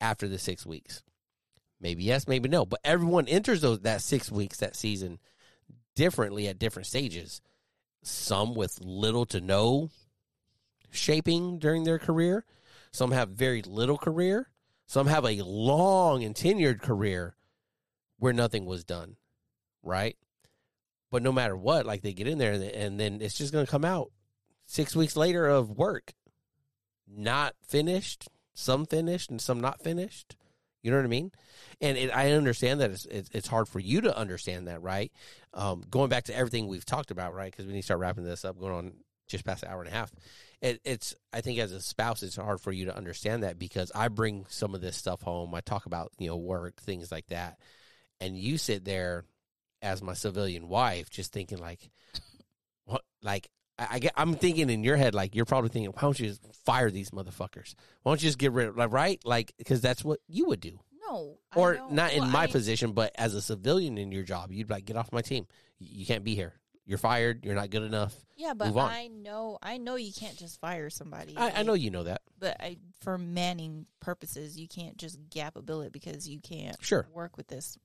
after 0.00 0.28
the 0.28 0.38
six 0.38 0.66
weeks. 0.66 1.02
Maybe 1.80 2.04
yes, 2.04 2.28
maybe 2.28 2.48
no. 2.48 2.66
But 2.66 2.80
everyone 2.84 3.28
enters 3.28 3.62
those 3.62 3.80
that 3.80 4.02
six 4.02 4.30
weeks 4.30 4.58
that 4.58 4.76
season 4.76 5.18
differently 5.94 6.48
at 6.48 6.58
different 6.58 6.86
stages. 6.86 7.40
Some 8.02 8.54
with 8.54 8.78
little 8.82 9.26
to 9.26 9.40
no 9.40 9.90
shaping 10.90 11.58
during 11.58 11.84
their 11.84 11.98
career. 11.98 12.44
Some 12.92 13.12
have 13.12 13.30
very 13.30 13.62
little 13.62 13.98
career. 13.98 14.50
Some 14.86 15.06
have 15.06 15.24
a 15.24 15.42
long 15.42 16.24
and 16.24 16.34
tenured 16.34 16.80
career 16.80 17.36
where 18.18 18.32
nothing 18.32 18.64
was 18.64 18.84
done, 18.84 19.16
right? 19.82 20.16
But 21.10 21.22
no 21.22 21.32
matter 21.32 21.56
what, 21.56 21.86
like 21.86 22.02
they 22.02 22.12
get 22.12 22.28
in 22.28 22.38
there 22.38 22.52
and, 22.52 22.62
and 22.62 23.00
then 23.00 23.20
it's 23.20 23.38
just 23.38 23.52
going 23.52 23.64
to 23.64 23.70
come 23.70 23.84
out 23.84 24.10
six 24.66 24.94
weeks 24.94 25.16
later 25.16 25.46
of 25.46 25.70
work, 25.70 26.12
not 27.06 27.54
finished, 27.66 28.28
some 28.54 28.84
finished 28.86 29.30
and 29.30 29.40
some 29.40 29.60
not 29.60 29.82
finished. 29.82 30.36
You 30.82 30.90
know 30.90 30.98
what 30.98 31.06
I 31.06 31.08
mean? 31.08 31.32
And 31.80 31.98
it, 31.98 32.14
I 32.14 32.32
understand 32.32 32.80
that 32.80 32.90
it's, 32.90 33.04
it's 33.06 33.30
it's 33.32 33.48
hard 33.48 33.68
for 33.68 33.80
you 33.80 34.02
to 34.02 34.16
understand 34.16 34.68
that, 34.68 34.80
right? 34.80 35.12
Um, 35.52 35.82
going 35.90 36.08
back 36.08 36.24
to 36.24 36.36
everything 36.36 36.68
we've 36.68 36.84
talked 36.84 37.10
about, 37.10 37.34
right? 37.34 37.50
Because 37.50 37.66
we 37.66 37.72
need 37.72 37.80
to 37.80 37.84
start 37.84 38.00
wrapping 38.00 38.24
this 38.24 38.44
up, 38.44 38.60
going 38.60 38.72
on 38.72 38.92
just 39.26 39.44
past 39.44 39.64
an 39.64 39.70
hour 39.70 39.80
and 39.80 39.88
a 39.88 39.94
half. 39.94 40.12
It, 40.60 40.80
it's 40.84 41.14
I 41.32 41.40
think 41.40 41.58
as 41.58 41.72
a 41.72 41.80
spouse, 41.80 42.22
it's 42.22 42.36
hard 42.36 42.60
for 42.60 42.72
you 42.72 42.86
to 42.86 42.96
understand 42.96 43.42
that 43.42 43.58
because 43.58 43.90
I 43.94 44.08
bring 44.08 44.46
some 44.48 44.74
of 44.74 44.80
this 44.80 44.96
stuff 44.96 45.20
home. 45.22 45.54
I 45.54 45.60
talk 45.60 45.86
about 45.86 46.12
you 46.18 46.28
know 46.28 46.36
work 46.36 46.80
things 46.80 47.10
like 47.10 47.26
that, 47.28 47.58
and 48.20 48.36
you 48.36 48.56
sit 48.56 48.84
there 48.84 49.24
as 49.82 50.02
my 50.02 50.14
civilian 50.14 50.68
wife, 50.68 51.10
just 51.10 51.32
thinking 51.32 51.58
like, 51.58 51.90
what? 52.84 53.02
Like 53.22 53.48
I, 53.78 53.86
I 53.92 53.98
get, 53.98 54.12
I'm 54.16 54.34
thinking 54.34 54.70
in 54.70 54.82
your 54.84 54.96
head 54.96 55.14
like 55.14 55.34
you're 55.34 55.44
probably 55.44 55.70
thinking, 55.70 55.90
why 55.92 56.00
don't 56.02 56.18
you 56.18 56.28
just 56.28 56.42
fire 56.64 56.90
these 56.90 57.10
motherfuckers? 57.10 57.74
Why 58.02 58.10
don't 58.12 58.22
you 58.22 58.28
just 58.28 58.38
get 58.38 58.52
rid 58.52 58.68
of 58.68 58.76
like 58.76 58.92
right? 58.92 59.20
Like 59.24 59.52
because 59.58 59.80
that's 59.80 60.04
what 60.04 60.20
you 60.28 60.46
would 60.46 60.60
do 60.60 60.78
No, 61.08 61.38
or 61.54 61.74
don't- 61.74 61.90
in 61.90 61.96
well, 62.22 62.30
my 62.30 62.42
I- 62.44 62.46
position, 62.48 62.92
but 62.92 63.12
as 63.16 63.34
a 63.34 63.42
civilian 63.42 63.98
in 63.98 64.12
your 64.12 64.22
job, 64.24 64.50
you'd 64.52 64.68
be 64.68 64.74
like, 64.74 64.84
get 64.84 64.96
off 64.96 65.12
my 65.12 65.22
team. 65.22 65.46
You 65.78 66.06
can't 66.06 66.24
be 66.24 66.34
here. 66.34 66.54
You're 66.86 66.96
fired. 66.98 67.44
You're 67.44 67.54
not 67.54 67.68
good 67.68 67.82
enough. 67.82 68.14
Yeah, 68.34 68.54
but. 68.54 68.74
I 68.74 69.08
know, 69.08 69.58
I 69.62 69.76
know 69.76 69.96
you 69.96 70.10
can't 70.10 70.38
just 70.38 70.58
fire 70.58 70.88
somebody. 70.88 71.36
I, 71.36 71.60
I 71.60 71.62
know 71.62 71.74
you 71.74 71.90
know 71.90 72.04
that. 72.04 72.22
but 72.38 72.56
I, 72.60 72.78
for 73.02 73.18
manning 73.18 73.84
purposes, 74.00 74.58
you 74.58 74.66
can't 74.68 74.96
just 74.96 75.18
gap 75.28 75.56
a 75.56 75.60
billet 75.62 75.92
because 75.92 76.26
you 76.26 76.40
can't 76.40 76.76
Sure. 76.80 77.06
work 77.12 77.36
with 77.36 77.46
this 77.48 77.76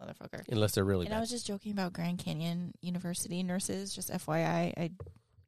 motherfucker. 0.00 0.42
Unless 0.48 0.74
they're 0.74 0.84
really 0.84 1.06
And 1.06 1.14
I 1.14 1.20
was 1.20 1.30
just 1.30 1.46
joking 1.46 1.72
about 1.72 1.92
Grand 1.92 2.18
Canyon 2.18 2.74
University 2.80 3.42
nurses. 3.42 3.94
Just 3.94 4.10
FYI, 4.10 4.72
I 4.76 4.90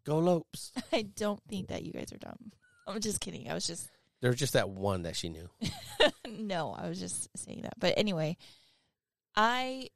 Go 0.05 0.19
Lopes. 0.19 0.73
I 0.93 1.03
don't 1.03 1.43
think 1.49 1.69
that 1.69 1.83
you 1.83 1.93
guys 1.93 2.13
are 2.13 2.19
dumb. 2.19 2.53
I'm 2.87 3.01
just 3.01 3.21
kidding. 3.21 3.51
I 3.51 3.55
was 3.55 3.67
just 3.67 3.91
There's 4.23 4.37
just 4.37 4.55
that 4.55 4.71
one 4.71 5.03
that 5.03 5.17
she 5.17 5.29
knew. 5.29 5.51
no, 6.29 6.75
I 6.77 6.89
was 6.89 6.99
just 6.99 7.29
saying 7.37 7.63
that. 7.63 7.75
But 7.79 7.95
anyway, 7.99 8.39
I 9.37 9.89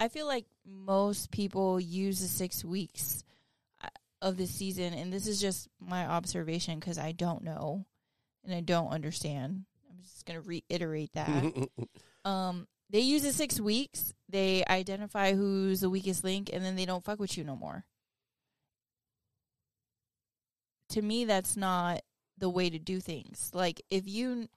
I 0.00 0.08
feel 0.08 0.26
like 0.26 0.46
most 0.64 1.30
people 1.30 1.78
use 1.78 2.20
the 2.20 2.28
6 2.28 2.64
weeks 2.64 3.24
uh, 3.82 3.88
of 4.22 4.36
the 4.36 4.46
season 4.46 4.94
and 4.94 5.12
this 5.12 5.26
is 5.26 5.40
just 5.40 5.68
my 5.80 6.06
observation 6.06 6.80
cuz 6.80 6.96
I 6.98 7.12
don't 7.12 7.42
know 7.42 7.84
and 8.44 8.54
I 8.54 8.60
don't 8.60 8.88
understand. 8.88 9.64
I'm 9.90 10.02
just 10.02 10.24
going 10.24 10.40
to 10.40 10.46
reiterate 10.46 11.12
that. 11.12 11.68
um 12.24 12.66
they 12.90 13.00
use 13.00 13.22
the 13.22 13.32
6 13.32 13.60
weeks, 13.60 14.14
they 14.28 14.64
identify 14.68 15.34
who's 15.34 15.80
the 15.80 15.90
weakest 15.90 16.24
link 16.24 16.50
and 16.52 16.64
then 16.64 16.76
they 16.76 16.86
don't 16.86 17.04
fuck 17.04 17.18
with 17.20 17.36
you 17.36 17.44
no 17.44 17.56
more. 17.56 17.84
To 20.90 21.02
me 21.02 21.24
that's 21.24 21.56
not 21.56 22.00
the 22.38 22.48
way 22.48 22.70
to 22.70 22.78
do 22.78 23.00
things. 23.00 23.50
Like 23.52 23.82
if 23.90 24.06
you 24.08 24.48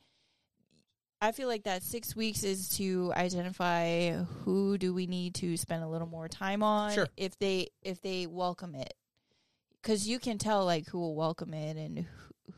I 1.23 1.31
feel 1.33 1.47
like 1.47 1.63
that 1.63 1.83
6 1.83 2.15
weeks 2.15 2.43
is 2.43 2.69
to 2.77 3.11
identify 3.15 4.11
who 4.43 4.77
do 4.77 4.93
we 4.93 5.05
need 5.07 5.35
to 5.35 5.55
spend 5.57 5.83
a 5.83 5.87
little 5.87 6.07
more 6.07 6.27
time 6.27 6.63
on 6.63 6.93
Sure. 6.93 7.07
if 7.17 7.37
they 7.37 7.67
if 7.81 8.01
they 8.01 8.27
welcome 8.27 8.75
it. 8.75 8.93
Cuz 9.83 10.07
you 10.07 10.19
can 10.19 10.37
tell 10.37 10.63
like 10.65 10.87
who 10.87 10.99
will 10.99 11.15
welcome 11.15 11.53
it 11.53 11.75
and 11.77 11.99
who 11.99 12.05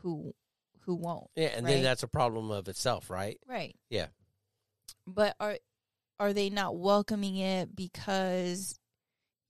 who, 0.02 0.34
who 0.80 0.94
won't. 0.94 1.30
yeah, 1.34 1.46
and 1.48 1.64
Right. 1.64 1.74
then 1.74 1.82
that's 1.82 2.02
a 2.02 2.08
problem 2.08 2.50
of 2.50 2.68
itself, 2.68 3.08
right? 3.10 3.38
Right. 3.46 3.74
Yeah. 3.88 4.08
But 5.06 5.36
are 5.40 5.58
are 6.18 6.32
they 6.32 6.50
not 6.50 6.76
welcoming 6.76 7.36
it 7.36 7.74
because 7.74 8.78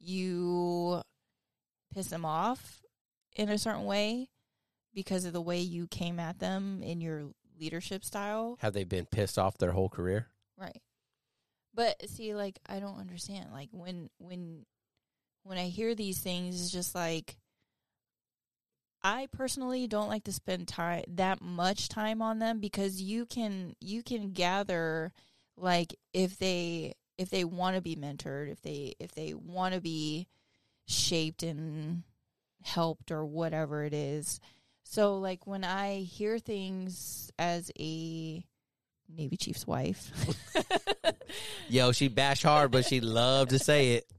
you 0.01 1.03
piss 1.93 2.09
them 2.09 2.25
off 2.25 2.83
in 3.37 3.49
a 3.49 3.59
certain 3.59 3.85
way 3.85 4.29
because 4.95 5.25
of 5.25 5.33
the 5.33 5.41
way 5.41 5.61
you 5.61 5.87
came 5.87 6.19
at 6.19 6.39
them 6.39 6.83
in 6.83 7.01
your 7.01 7.31
leadership 7.59 8.05
style? 8.05 8.59
Have 8.61 8.73
they 8.73 8.85
been 8.85 9.07
pissed 9.07 9.39
off 9.39 9.59
their 9.59 9.73
whole 9.73 9.89
career? 9.89 10.29
Right. 10.57 10.81
But 11.75 12.09
see, 12.09 12.35
like 12.35 12.59
I 12.67 12.81
don't 12.81 12.99
understand. 12.99 13.53
Like 13.53 13.69
when 13.73 14.11
when 14.19 14.65
when 15.43 15.59
I 15.59 15.69
hear 15.69 15.95
these 15.95 16.21
things, 16.21 16.61
it's 16.61 16.71
just 16.71 16.95
like 16.95 17.37
I 19.03 19.29
personally 19.33 19.87
don't 19.87 20.09
like 20.09 20.25
to 20.25 20.33
spend 20.33 20.67
time 20.67 21.05
that 21.09 21.43
much 21.43 21.89
time 21.89 22.23
on 22.23 22.39
them 22.39 22.61
because 22.61 23.03
you 23.03 23.27
can 23.27 23.75
you 23.81 24.03
can 24.03 24.33
gather 24.33 25.13
like 25.57 25.95
if 26.13 26.39
they 26.39 26.95
if 27.17 27.31
they 27.31 27.45
want 27.45 27.77
to 27.77 27.83
be 27.83 27.97
mentored, 27.97 28.51
if 28.51 28.61
they 28.63 28.95
if 28.99 29.13
they 29.13 29.35
want 29.35 29.75
to 29.75 29.81
be 29.81 30.27
shaped 30.87 31.43
and 31.43 32.03
helped 32.63 33.11
or 33.11 33.25
whatever 33.25 33.85
it 33.85 33.95
is. 33.95 34.41
So 34.83 35.19
like 35.19 35.47
when 35.47 35.65
I 35.65 36.01
hear 36.01 36.39
things 36.39 37.31
as 37.39 37.71
a 37.79 38.45
Navy 39.09 39.37
Chief's 39.37 39.67
wife, 39.67 40.11
Yo, 41.69 41.93
she 41.93 42.09
bash 42.09 42.43
hard, 42.43 42.71
but 42.71 42.85
she 42.85 43.01
loved 43.01 43.51
to 43.51 43.59
say 43.59 43.93
it. 43.93 44.11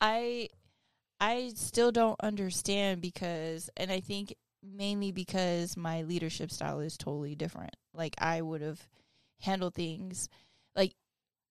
I 0.00 0.48
I 1.20 1.52
still 1.54 1.92
don't 1.92 2.20
understand 2.20 3.00
because 3.00 3.70
and 3.76 3.90
I 3.90 4.00
think 4.00 4.34
mainly 4.62 5.12
because 5.12 5.76
my 5.76 6.02
leadership 6.02 6.50
style 6.50 6.80
is 6.80 6.96
totally 6.96 7.34
different. 7.34 7.76
Like 7.92 8.14
I 8.18 8.40
would 8.40 8.62
have 8.62 8.88
handled 9.40 9.74
things 9.74 10.28
like 10.76 10.94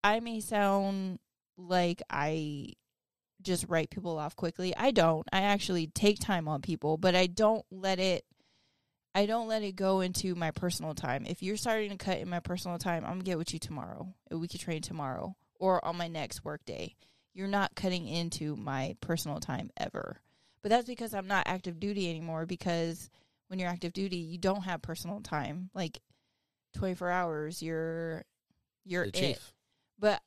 I 0.04 0.20
may 0.20 0.40
sound 0.40 1.20
like 1.58 2.02
I 2.10 2.74
just 3.42 3.66
write 3.68 3.90
people 3.90 4.18
off 4.18 4.36
quickly. 4.36 4.76
I 4.76 4.92
don't. 4.92 5.28
I 5.32 5.42
actually 5.42 5.88
take 5.88 6.20
time 6.20 6.48
on 6.48 6.62
people, 6.62 6.98
but 6.98 7.16
I 7.16 7.28
don't 7.28 7.66
let 7.72 8.00
it 8.00 8.26
I 9.16 9.28
don't 9.28 9.48
let 9.48 9.62
it 9.62 9.76
go 9.76 10.02
into 10.02 10.34
my 10.34 10.50
personal 10.52 10.96
time. 10.96 11.26
If 11.28 11.44
you're 11.44 11.58
starting 11.58 11.92
to 11.92 11.98
cut 11.98 12.18
in 12.18 12.30
my 12.30 12.40
personal 12.40 12.80
time, 12.80 13.04
I'm 13.04 13.12
gonna 13.12 13.24
get 13.24 13.38
with 13.38 13.54
you 13.54 13.60
tomorrow. 13.60 14.12
We 14.32 14.48
could 14.48 14.60
train 14.60 14.82
tomorrow 14.82 15.36
or 15.60 15.86
on 15.86 15.98
my 15.98 16.08
next 16.08 16.44
work 16.44 16.66
day. 16.66 16.96
You're 17.34 17.48
not 17.48 17.76
cutting 17.76 18.08
into 18.08 18.56
my 18.56 18.96
personal 19.02 19.40
time 19.40 19.70
ever. 19.78 20.20
But 20.62 20.70
that's 20.70 20.88
because 20.88 21.14
I'm 21.14 21.28
not 21.28 21.48
active 21.48 21.80
duty 21.80 22.10
anymore 22.10 22.46
because 22.46 23.10
when 23.48 23.60
you're 23.60 23.70
active 23.70 23.94
duty, 23.94 24.18
you 24.18 24.38
don't 24.38 24.64
have 24.64 24.82
personal 24.82 25.20
time. 25.20 25.70
Like 25.76 26.00
24 26.76 27.10
hours, 27.12 27.62
you're 27.62 28.24
you're 28.86 29.04
The 29.06 29.10
it. 29.10 29.14
chief. 29.36 29.54
But 30.00 30.22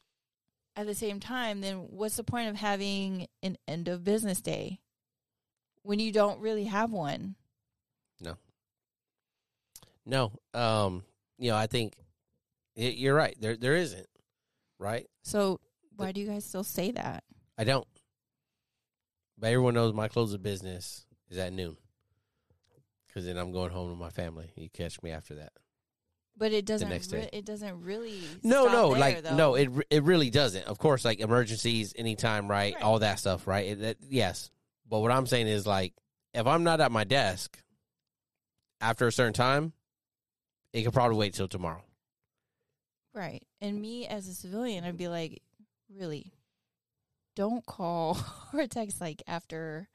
at 0.74 0.86
the 0.86 0.94
same 0.94 1.20
time, 1.20 1.60
then 1.60 1.86
what's 1.90 2.16
the 2.16 2.24
point 2.24 2.48
of 2.48 2.56
having 2.56 3.26
an 3.42 3.56
end 3.66 3.88
of 3.88 4.04
business 4.04 4.40
day 4.40 4.80
when 5.82 5.98
you 5.98 6.12
don't 6.12 6.40
really 6.40 6.64
have 6.64 6.90
one? 6.92 7.34
No. 8.20 8.36
No. 10.04 10.32
Um, 10.54 11.02
you 11.38 11.50
know, 11.50 11.56
I 11.56 11.66
think 11.66 11.94
y- 12.76 12.94
you're 12.96 13.14
right. 13.14 13.36
There 13.40 13.56
there 13.56 13.76
isn't. 13.76 14.06
Right? 14.78 15.06
So 15.22 15.60
why 15.96 16.12
do 16.12 16.20
you 16.20 16.26
guys 16.26 16.44
still 16.44 16.64
say 16.64 16.90
that? 16.92 17.24
I 17.58 17.64
don't. 17.64 17.86
But 19.38 19.48
everyone 19.48 19.74
knows 19.74 19.92
my 19.94 20.08
close 20.08 20.32
of 20.34 20.42
business 20.42 21.06
is 21.30 21.38
at 21.38 21.52
noon. 21.52 21.76
Cuz 23.12 23.24
then 23.24 23.36
I'm 23.38 23.52
going 23.52 23.70
home 23.70 23.90
to 23.90 23.96
my 23.96 24.10
family. 24.10 24.52
You 24.56 24.68
catch 24.68 25.02
me 25.02 25.10
after 25.10 25.34
that. 25.36 25.52
But 26.38 26.52
it 26.52 26.66
doesn't. 26.66 26.88
next 26.90 27.12
re- 27.12 27.22
day. 27.22 27.30
it 27.32 27.44
doesn't 27.46 27.82
really. 27.82 28.20
No, 28.42 28.64
stop 28.64 28.72
no, 28.72 28.90
there, 28.90 29.00
like 29.00 29.22
though. 29.22 29.36
no, 29.36 29.54
it 29.54 29.66
re- 29.70 29.84
it 29.88 30.02
really 30.02 30.28
doesn't. 30.28 30.64
Of 30.66 30.78
course, 30.78 31.04
like 31.04 31.20
emergencies, 31.20 31.94
anytime, 31.96 32.46
right? 32.48 32.74
Right. 32.74 32.82
All 32.82 32.98
that 32.98 33.18
stuff, 33.18 33.46
right? 33.46 33.68
It, 33.68 33.80
that, 33.80 33.96
yes, 34.08 34.50
but 34.88 35.00
what 35.00 35.10
I'm 35.10 35.26
saying 35.26 35.46
is 35.48 35.66
like, 35.66 35.94
if 36.34 36.46
I'm 36.46 36.62
not 36.62 36.80
at 36.82 36.92
my 36.92 37.04
desk 37.04 37.58
after 38.82 39.06
a 39.06 39.12
certain 39.12 39.32
time, 39.32 39.72
it 40.74 40.82
could 40.82 40.92
probably 40.92 41.16
wait 41.16 41.32
till 41.32 41.48
tomorrow. 41.48 41.82
right. 43.14 43.42
And 43.62 43.80
me 43.80 44.06
as 44.06 44.28
a 44.28 44.34
civilian, 44.34 44.84
I'd 44.84 44.98
be 44.98 45.08
like, 45.08 45.40
really, 45.88 46.34
don't 47.34 47.64
call 47.64 48.18
or 48.52 48.66
text 48.66 49.00
like 49.00 49.22
after. 49.26 49.88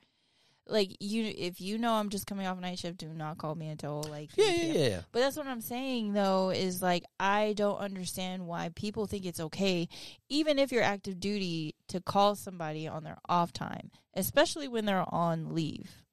Like 0.67 0.95
you, 0.99 1.25
if 1.38 1.59
you 1.59 1.77
know 1.77 1.93
I'm 1.93 2.09
just 2.09 2.27
coming 2.27 2.45
off 2.47 2.59
night 2.59 2.79
shift, 2.79 2.97
do 2.99 3.07
not 3.09 3.38
call 3.38 3.55
me 3.55 3.67
until 3.67 4.03
like 4.09 4.29
Yeah, 4.38 4.45
yeah, 4.51 4.63
yeah, 4.73 4.88
yeah. 4.89 4.99
But 5.11 5.19
that's 5.19 5.35
what 5.35 5.47
I'm 5.47 5.59
saying 5.61 6.13
though 6.13 6.49
is 6.51 6.81
like 6.81 7.03
I 7.19 7.53
don't 7.57 7.77
understand 7.79 8.45
why 8.47 8.69
people 8.75 9.05
think 9.05 9.25
it's 9.25 9.39
okay 9.39 9.89
even 10.29 10.59
if 10.59 10.71
you're 10.71 10.83
active 10.83 11.19
duty 11.19 11.75
to 11.89 11.99
call 11.99 12.35
somebody 12.35 12.88
on 12.88 13.03
their 13.03 13.17
off 13.27 13.51
time, 13.51 13.91
especially 14.13 14.67
when 14.67 14.85
they're 14.85 15.03
on 15.13 15.53
leave. 15.53 16.03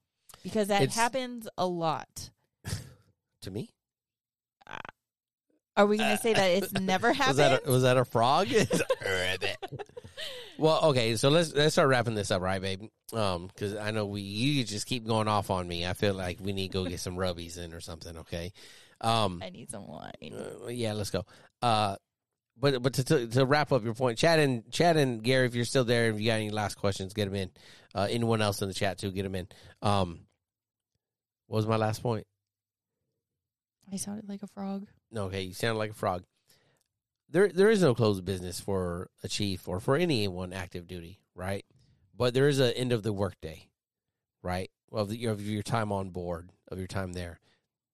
Because 0.43 0.69
that 0.69 0.83
It's- 0.83 0.97
happens 0.97 1.47
a 1.57 1.67
lot. 1.67 2.31
To 3.43 3.53
me, 3.53 3.71
uh, 4.69 4.77
Are 5.77 5.87
we 5.87 5.97
going 5.97 6.17
to 6.17 6.21
say 6.21 6.33
that 6.35 6.47
it's 6.51 6.73
never 6.81 7.09
was 7.09 7.17
happened? 7.17 7.39
that 7.39 7.63
a, 7.67 7.71
was 7.71 7.83
that 7.85 7.97
a 7.97 8.05
frog? 8.05 8.49
well, 10.59 10.81
okay, 10.87 11.17
so 11.17 11.29
let's 11.29 11.55
let's 11.55 11.75
start 11.75 11.89
wrapping 11.89 12.15
this 12.15 12.31
up, 12.31 12.43
right, 12.43 12.61
babe? 12.61 12.83
Um, 13.13 13.47
because 13.47 13.77
I 13.77 13.93
know 13.93 14.07
we 14.07 14.21
you 14.23 14.65
just 14.65 14.87
keep 14.87 15.07
going 15.07 15.29
off 15.29 15.51
on 15.51 15.67
me. 15.67 15.87
I 15.87 15.93
feel 15.93 16.15
like 16.15 16.39
we 16.41 16.53
need 16.53 16.73
to 16.73 16.79
go 16.79 16.85
get 16.85 17.01
some 17.01 17.17
rubbies 17.17 17.59
in 17.59 17.73
or 17.73 17.81
something. 17.81 18.19
Okay, 18.19 18.53
um, 19.01 19.41
I 19.43 19.51
need 19.51 19.71
some 19.71 19.87
wine. 19.87 20.13
Uh, 20.35 20.69
yeah, 20.69 20.93
let's 20.93 21.11
go. 21.11 21.25
Uh, 21.63 21.97
but 22.61 22.83
but 22.83 22.95
to, 22.95 23.05
to 23.05 23.27
to 23.29 23.47
wrap 23.47 23.73
up 23.73 23.85
your 23.85 23.95
point, 23.95 24.19
Chad 24.19 24.41
and 24.41 24.71
Chad 24.71 24.97
and 24.97 25.23
Gary, 25.23 25.47
if 25.47 25.55
you're 25.55 25.65
still 25.65 25.85
there, 25.85 26.11
if 26.11 26.21
you 26.21 26.27
got 26.27 26.35
any 26.35 26.51
last 26.51 26.77
questions, 26.77 27.15
get 27.15 27.27
them 27.27 27.37
in. 27.37 27.51
Uh, 27.95 28.09
anyone 28.11 28.43
else 28.43 28.61
in 28.61 28.69
the 28.69 28.75
chat 28.75 28.99
too, 28.99 29.13
get 29.13 29.23
them 29.23 29.37
in. 29.37 29.49
Um, 29.81 30.21
what 31.47 31.59
was 31.59 31.67
my 31.67 31.77
last 31.77 32.03
point? 32.03 32.27
I 33.93 33.97
sounded 33.97 34.29
like 34.29 34.43
a 34.43 34.49
frog. 34.49 34.87
No, 35.11 35.25
okay, 35.25 35.43
you 35.43 35.55
sounded 35.55 35.79
like 35.79 35.93
a 35.93 35.95
frog. 35.95 36.25
There 37.31 37.49
there 37.49 37.71
is 37.71 37.83
no 37.83 37.95
closed 37.95 38.25
business 38.25 38.59
for 38.61 39.11
a 39.23 39.29
chief 39.29 39.69
or 39.69 39.81
for 39.81 39.97
anyone 39.97 40.53
active 40.53 40.87
duty, 40.87 41.21
right? 41.35 41.65
But 42.17 42.35
there 42.35 42.49
is 42.49 42.59
an 42.59 42.73
end 42.73 42.93
of 42.93 43.03
the 43.03 43.13
workday, 43.13 43.69
right? 44.43 44.71
Of, 44.91 45.11
the, 45.11 45.27
of 45.27 45.41
your 45.43 45.63
time 45.63 45.93
on 45.93 46.11
board, 46.11 46.51
of 46.69 46.79
your 46.79 46.87
time 46.87 47.13
there. 47.13 47.39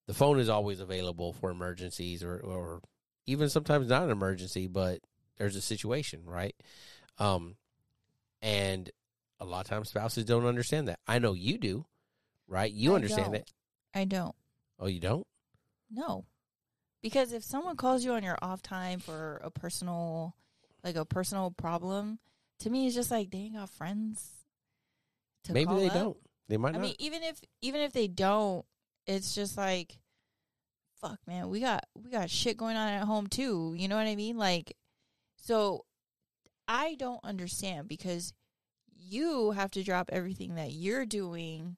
The 0.06 0.14
phone 0.14 0.38
is 0.38 0.48
always 0.48 0.80
available 0.80 1.32
for 1.32 1.50
emergencies 1.50 2.22
or, 2.22 2.38
or 2.38 2.80
even 3.26 3.48
sometimes 3.48 3.88
not 3.88 4.04
an 4.04 4.10
emergency, 4.10 4.66
but 4.66 5.00
there's 5.36 5.56
a 5.56 5.60
situation, 5.60 6.22
right? 6.24 6.54
Um, 7.18 7.56
and 8.40 8.90
a 9.40 9.44
lot 9.44 9.60
of 9.62 9.66
times 9.66 9.88
spouses 9.88 10.24
don't 10.24 10.46
understand 10.46 10.88
that. 10.88 11.00
I 11.06 11.18
know 11.18 11.32
you 11.32 11.58
do, 11.58 11.86
right? 12.46 12.72
You 12.72 12.92
I 12.92 12.96
understand 12.96 13.32
don't. 13.32 13.36
it. 13.36 13.52
I 13.94 14.04
don't. 14.04 14.34
Oh, 14.78 14.86
you 14.86 15.00
don't? 15.00 15.26
No. 15.90 16.24
Because 17.04 17.34
if 17.34 17.44
someone 17.44 17.76
calls 17.76 18.02
you 18.02 18.12
on 18.12 18.22
your 18.22 18.38
off 18.40 18.62
time 18.62 18.98
for 18.98 19.38
a 19.44 19.50
personal 19.50 20.34
like 20.82 20.96
a 20.96 21.04
personal 21.04 21.50
problem, 21.50 22.18
to 22.60 22.70
me 22.70 22.86
it's 22.86 22.94
just 22.94 23.10
like 23.10 23.30
they 23.30 23.38
ain't 23.38 23.56
got 23.56 23.68
friends. 23.68 24.26
To 25.44 25.52
Maybe 25.52 25.74
they 25.74 25.88
up. 25.88 25.92
don't. 25.94 26.16
They 26.48 26.56
might 26.56 26.70
I 26.70 26.72
not. 26.72 26.80
mean, 26.80 26.94
even 26.98 27.22
if 27.22 27.38
even 27.60 27.82
if 27.82 27.92
they 27.92 28.08
don't, 28.08 28.64
it's 29.06 29.34
just 29.34 29.58
like 29.58 29.98
fuck 31.02 31.18
man, 31.26 31.50
we 31.50 31.60
got 31.60 31.84
we 32.02 32.10
got 32.10 32.30
shit 32.30 32.56
going 32.56 32.78
on 32.78 32.88
at 32.88 33.04
home 33.04 33.26
too. 33.26 33.74
You 33.76 33.86
know 33.86 33.96
what 33.96 34.06
I 34.06 34.16
mean? 34.16 34.38
Like 34.38 34.74
so 35.36 35.84
I 36.66 36.94
don't 36.94 37.20
understand 37.22 37.86
because 37.86 38.32
you 38.96 39.50
have 39.50 39.70
to 39.72 39.82
drop 39.82 40.08
everything 40.10 40.54
that 40.54 40.72
you're 40.72 41.04
doing 41.04 41.76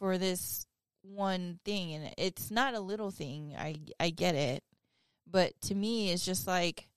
for 0.00 0.18
this 0.18 0.66
one 1.08 1.58
thing 1.64 1.92
and 1.92 2.12
it's 2.18 2.50
not 2.50 2.74
a 2.74 2.80
little 2.80 3.10
thing. 3.10 3.54
I 3.58 3.76
I 4.00 4.10
get 4.10 4.34
it. 4.34 4.62
But 5.30 5.60
to 5.62 5.74
me 5.74 6.10
it's 6.12 6.24
just 6.24 6.46
like 6.46 6.88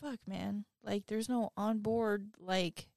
fuck 0.00 0.18
man. 0.26 0.64
Like 0.82 1.06
there's 1.06 1.28
no 1.28 1.50
on 1.56 1.78
board 1.78 2.30
like 2.38 2.88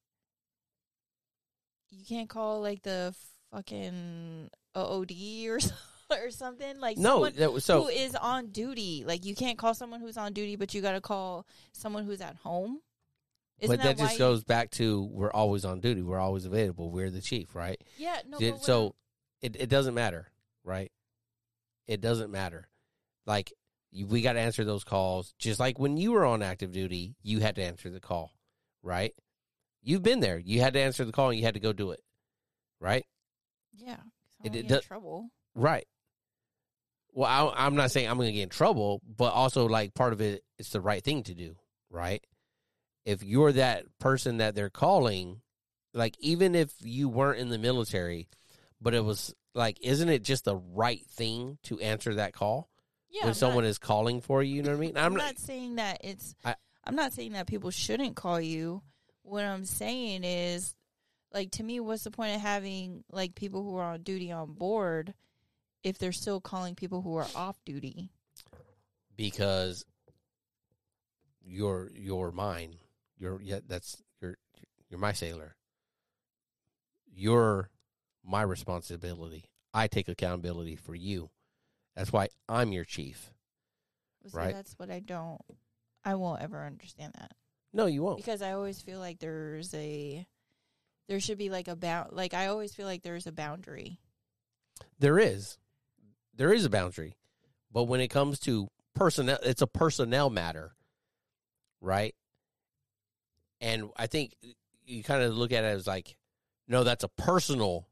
you 1.89 2.05
can't 2.05 2.29
call 2.29 2.61
like 2.61 2.83
the 2.83 3.15
fucking 3.51 4.49
OOD 4.77 5.47
or 5.47 5.59
or 6.11 6.31
something 6.31 6.79
like 6.79 6.97
no, 6.97 7.15
someone 7.15 7.33
that 7.37 7.53
was 7.53 7.65
so 7.65 7.83
who 7.83 7.89
is 7.89 8.15
on 8.15 8.47
duty. 8.47 9.03
Like 9.05 9.25
you 9.25 9.35
can't 9.35 9.57
call 9.57 9.73
someone 9.73 9.99
who's 9.99 10.17
on 10.17 10.33
duty, 10.33 10.55
but 10.55 10.73
you 10.73 10.81
got 10.81 10.93
to 10.93 11.01
call 11.01 11.45
someone 11.71 12.05
who's 12.05 12.21
at 12.21 12.35
home. 12.37 12.79
Isn't 13.59 13.75
but 13.77 13.83
that, 13.83 13.97
why 13.97 14.05
just 14.05 14.13
you- 14.13 14.19
goes 14.19 14.43
back 14.43 14.69
to 14.71 15.03
we're 15.11 15.31
always 15.31 15.65
on 15.65 15.79
duty. 15.79 16.01
We're 16.03 16.19
always 16.19 16.45
available. 16.45 16.91
We're 16.91 17.09
the 17.09 17.21
chief, 17.21 17.55
right? 17.55 17.81
Yeah, 17.97 18.17
no. 18.27 18.37
Did- 18.37 18.61
so 18.61 18.95
it 19.41 19.55
it 19.55 19.69
doesn't 19.69 19.93
matter, 19.93 20.27
right? 20.63 20.91
It 21.87 22.01
doesn't 22.01 22.31
matter. 22.31 22.67
Like 23.25 23.51
we 23.93 24.21
got 24.21 24.33
to 24.33 24.39
answer 24.39 24.63
those 24.65 24.83
calls. 24.83 25.33
Just 25.39 25.59
like 25.59 25.79
when 25.79 25.97
you 25.97 26.11
were 26.11 26.25
on 26.25 26.43
active 26.43 26.71
duty, 26.71 27.15
you 27.23 27.39
had 27.39 27.55
to 27.55 27.63
answer 27.63 27.89
the 27.89 27.99
call, 27.99 28.33
right? 28.83 29.13
You've 29.81 30.03
been 30.03 30.19
there. 30.19 30.37
You 30.37 30.59
had 30.61 30.73
to 30.73 30.79
answer 30.81 31.05
the 31.05 31.11
call 31.11 31.29
and 31.29 31.39
you 31.39 31.45
had 31.45 31.53
to 31.53 31.59
go 31.61 31.71
do 31.73 31.91
it, 31.91 32.01
right? 32.79 33.05
Yeah, 33.73 33.97
It- 34.43 34.55
it 34.55 34.67
does- 34.67 34.83
trouble. 34.83 35.29
Right. 35.55 35.87
well, 37.13 37.27
I, 37.55 37.65
I'm 37.65 37.75
not 37.75 37.89
saying 37.91 38.07
I'm 38.07 38.17
going 38.17 38.27
to 38.27 38.33
get 38.33 38.43
in 38.43 38.49
trouble, 38.49 39.01
but 39.07 39.33
also 39.33 39.67
like 39.67 39.93
part 39.95 40.13
of 40.13 40.21
it, 40.21 40.43
it's 40.59 40.69
the 40.69 40.81
right 40.81 41.03
thing 41.03 41.23
to 41.23 41.33
do, 41.33 41.55
right? 41.89 42.23
If 43.05 43.23
you're 43.23 43.53
that 43.53 43.85
person 43.99 44.37
that 44.37 44.53
they're 44.53 44.69
calling, 44.69 45.41
like 45.93 46.15
even 46.19 46.53
if 46.53 46.73
you 46.81 47.09
weren't 47.09 47.39
in 47.39 47.49
the 47.49 47.57
military, 47.57 48.27
but 48.81 48.93
it 48.93 49.03
was 49.03 49.33
like, 49.53 49.77
isn't 49.81 50.09
it 50.09 50.23
just 50.23 50.45
the 50.45 50.55
right 50.55 51.05
thing 51.05 51.57
to 51.63 51.79
answer 51.79 52.15
that 52.15 52.33
call 52.33 52.69
Yeah, 53.09 53.21
when 53.21 53.29
I'm 53.29 53.33
someone 53.35 53.63
not, 53.63 53.69
is 53.69 53.77
calling 53.77 54.21
for 54.21 54.43
you? 54.43 54.55
You 54.55 54.63
know 54.63 54.71
what 54.71 54.77
I 54.77 54.79
mean? 54.79 54.97
I'm 54.97 55.15
not 55.15 55.37
saying 55.39 55.75
that 55.75 56.01
it's. 56.03 56.35
I- 56.45 56.55
I'm 56.83 56.95
not 56.95 57.11
saying 57.11 57.33
that 57.33 57.47
people 57.47 57.69
shouldn't 57.69 58.15
call 58.15 58.39
you. 58.39 58.81
What 59.23 59.43
I'm 59.43 59.65
saying 59.65 60.23
is, 60.23 60.73
like 61.33 61.51
to 61.51 61.63
me, 61.63 61.81
what's 61.81 62.05
the 62.05 62.11
point 62.11 62.35
of 62.35 62.41
having 62.41 63.03
like 63.11 63.35
people 63.35 63.61
who 63.63 63.75
are 63.75 63.93
on 63.93 64.03
duty 64.03 64.31
on 64.31 64.53
board 64.53 65.13
if 65.83 65.97
they're 65.97 66.13
still 66.13 66.39
calling 66.39 66.75
people 66.75 67.01
who 67.01 67.17
are 67.17 67.27
off 67.35 67.57
duty? 67.65 68.09
because 69.17 69.83
you're 71.43 71.91
you're 71.93 72.31
mine. 72.31 72.75
You're 73.17 73.41
yeah, 73.41 73.59
that's 73.67 74.01
you're 74.21 74.37
you're 74.89 74.99
my 74.99 75.11
sailor. 75.13 75.55
You're 77.13 77.69
my 78.27 78.41
responsibility. 78.41 79.45
I 79.73 79.87
take 79.87 80.07
accountability 80.07 80.75
for 80.75 80.93
you. 80.93 81.29
That's 81.95 82.11
why 82.11 82.29
I'm 82.47 82.71
your 82.73 82.83
chief. 82.83 83.31
See, 84.27 84.37
Right. 84.37 84.53
That's 84.53 84.73
what 84.77 84.91
I 84.91 84.99
don't. 84.99 85.41
I 86.03 86.15
won't 86.15 86.41
ever 86.41 86.63
understand 86.63 87.13
that 87.17 87.31
No, 87.73 87.85
you 87.85 88.03
won't. 88.03 88.17
because 88.17 88.41
I 88.41 88.51
always 88.51 88.81
feel 88.81 88.99
like 88.99 89.19
there's 89.19 89.73
a. 89.73 90.25
There 91.07 91.19
should 91.21 91.37
be 91.37 91.49
like 91.49 91.67
a 91.69 91.75
bound. 91.75 92.11
Like 92.11 92.33
I 92.33 92.47
always 92.47 92.75
feel 92.75 92.85
like 92.85 93.01
there's 93.01 93.27
a 93.27 93.31
boundary. 93.31 93.99
There 94.99 95.17
is. 95.17 95.57
There 96.35 96.53
is 96.53 96.65
a 96.65 96.69
boundary. 96.69 97.15
But 97.71 97.85
when 97.85 98.01
it 98.01 98.09
comes 98.09 98.39
to 98.41 98.67
personnel 98.93 99.39
it's 99.43 99.61
a 99.61 99.67
personnel 99.67 100.29
matter. 100.29 100.73
Right? 101.81 102.13
And 103.61 103.89
I 103.95 104.07
think 104.07 104.35
you 104.85 105.03
kind 105.03 105.23
of 105.23 105.35
look 105.35 105.51
at 105.51 105.63
it 105.63 105.67
as 105.67 105.87
like, 105.87 106.15
no, 106.67 106.83
that's 106.83 107.03
a 107.03 107.09
personal 107.09 107.87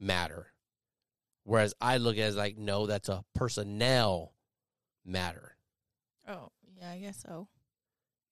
matter. 0.00 0.52
Whereas 1.44 1.74
I 1.80 1.98
look 1.98 2.16
at 2.16 2.20
it 2.20 2.28
as 2.28 2.36
like, 2.36 2.58
no, 2.58 2.86
that's 2.86 3.08
a 3.08 3.24
personnel 3.34 4.34
matter. 5.04 5.56
Oh 6.28 6.50
yeah, 6.78 6.90
I 6.90 6.98
guess 6.98 7.22
so. 7.26 7.48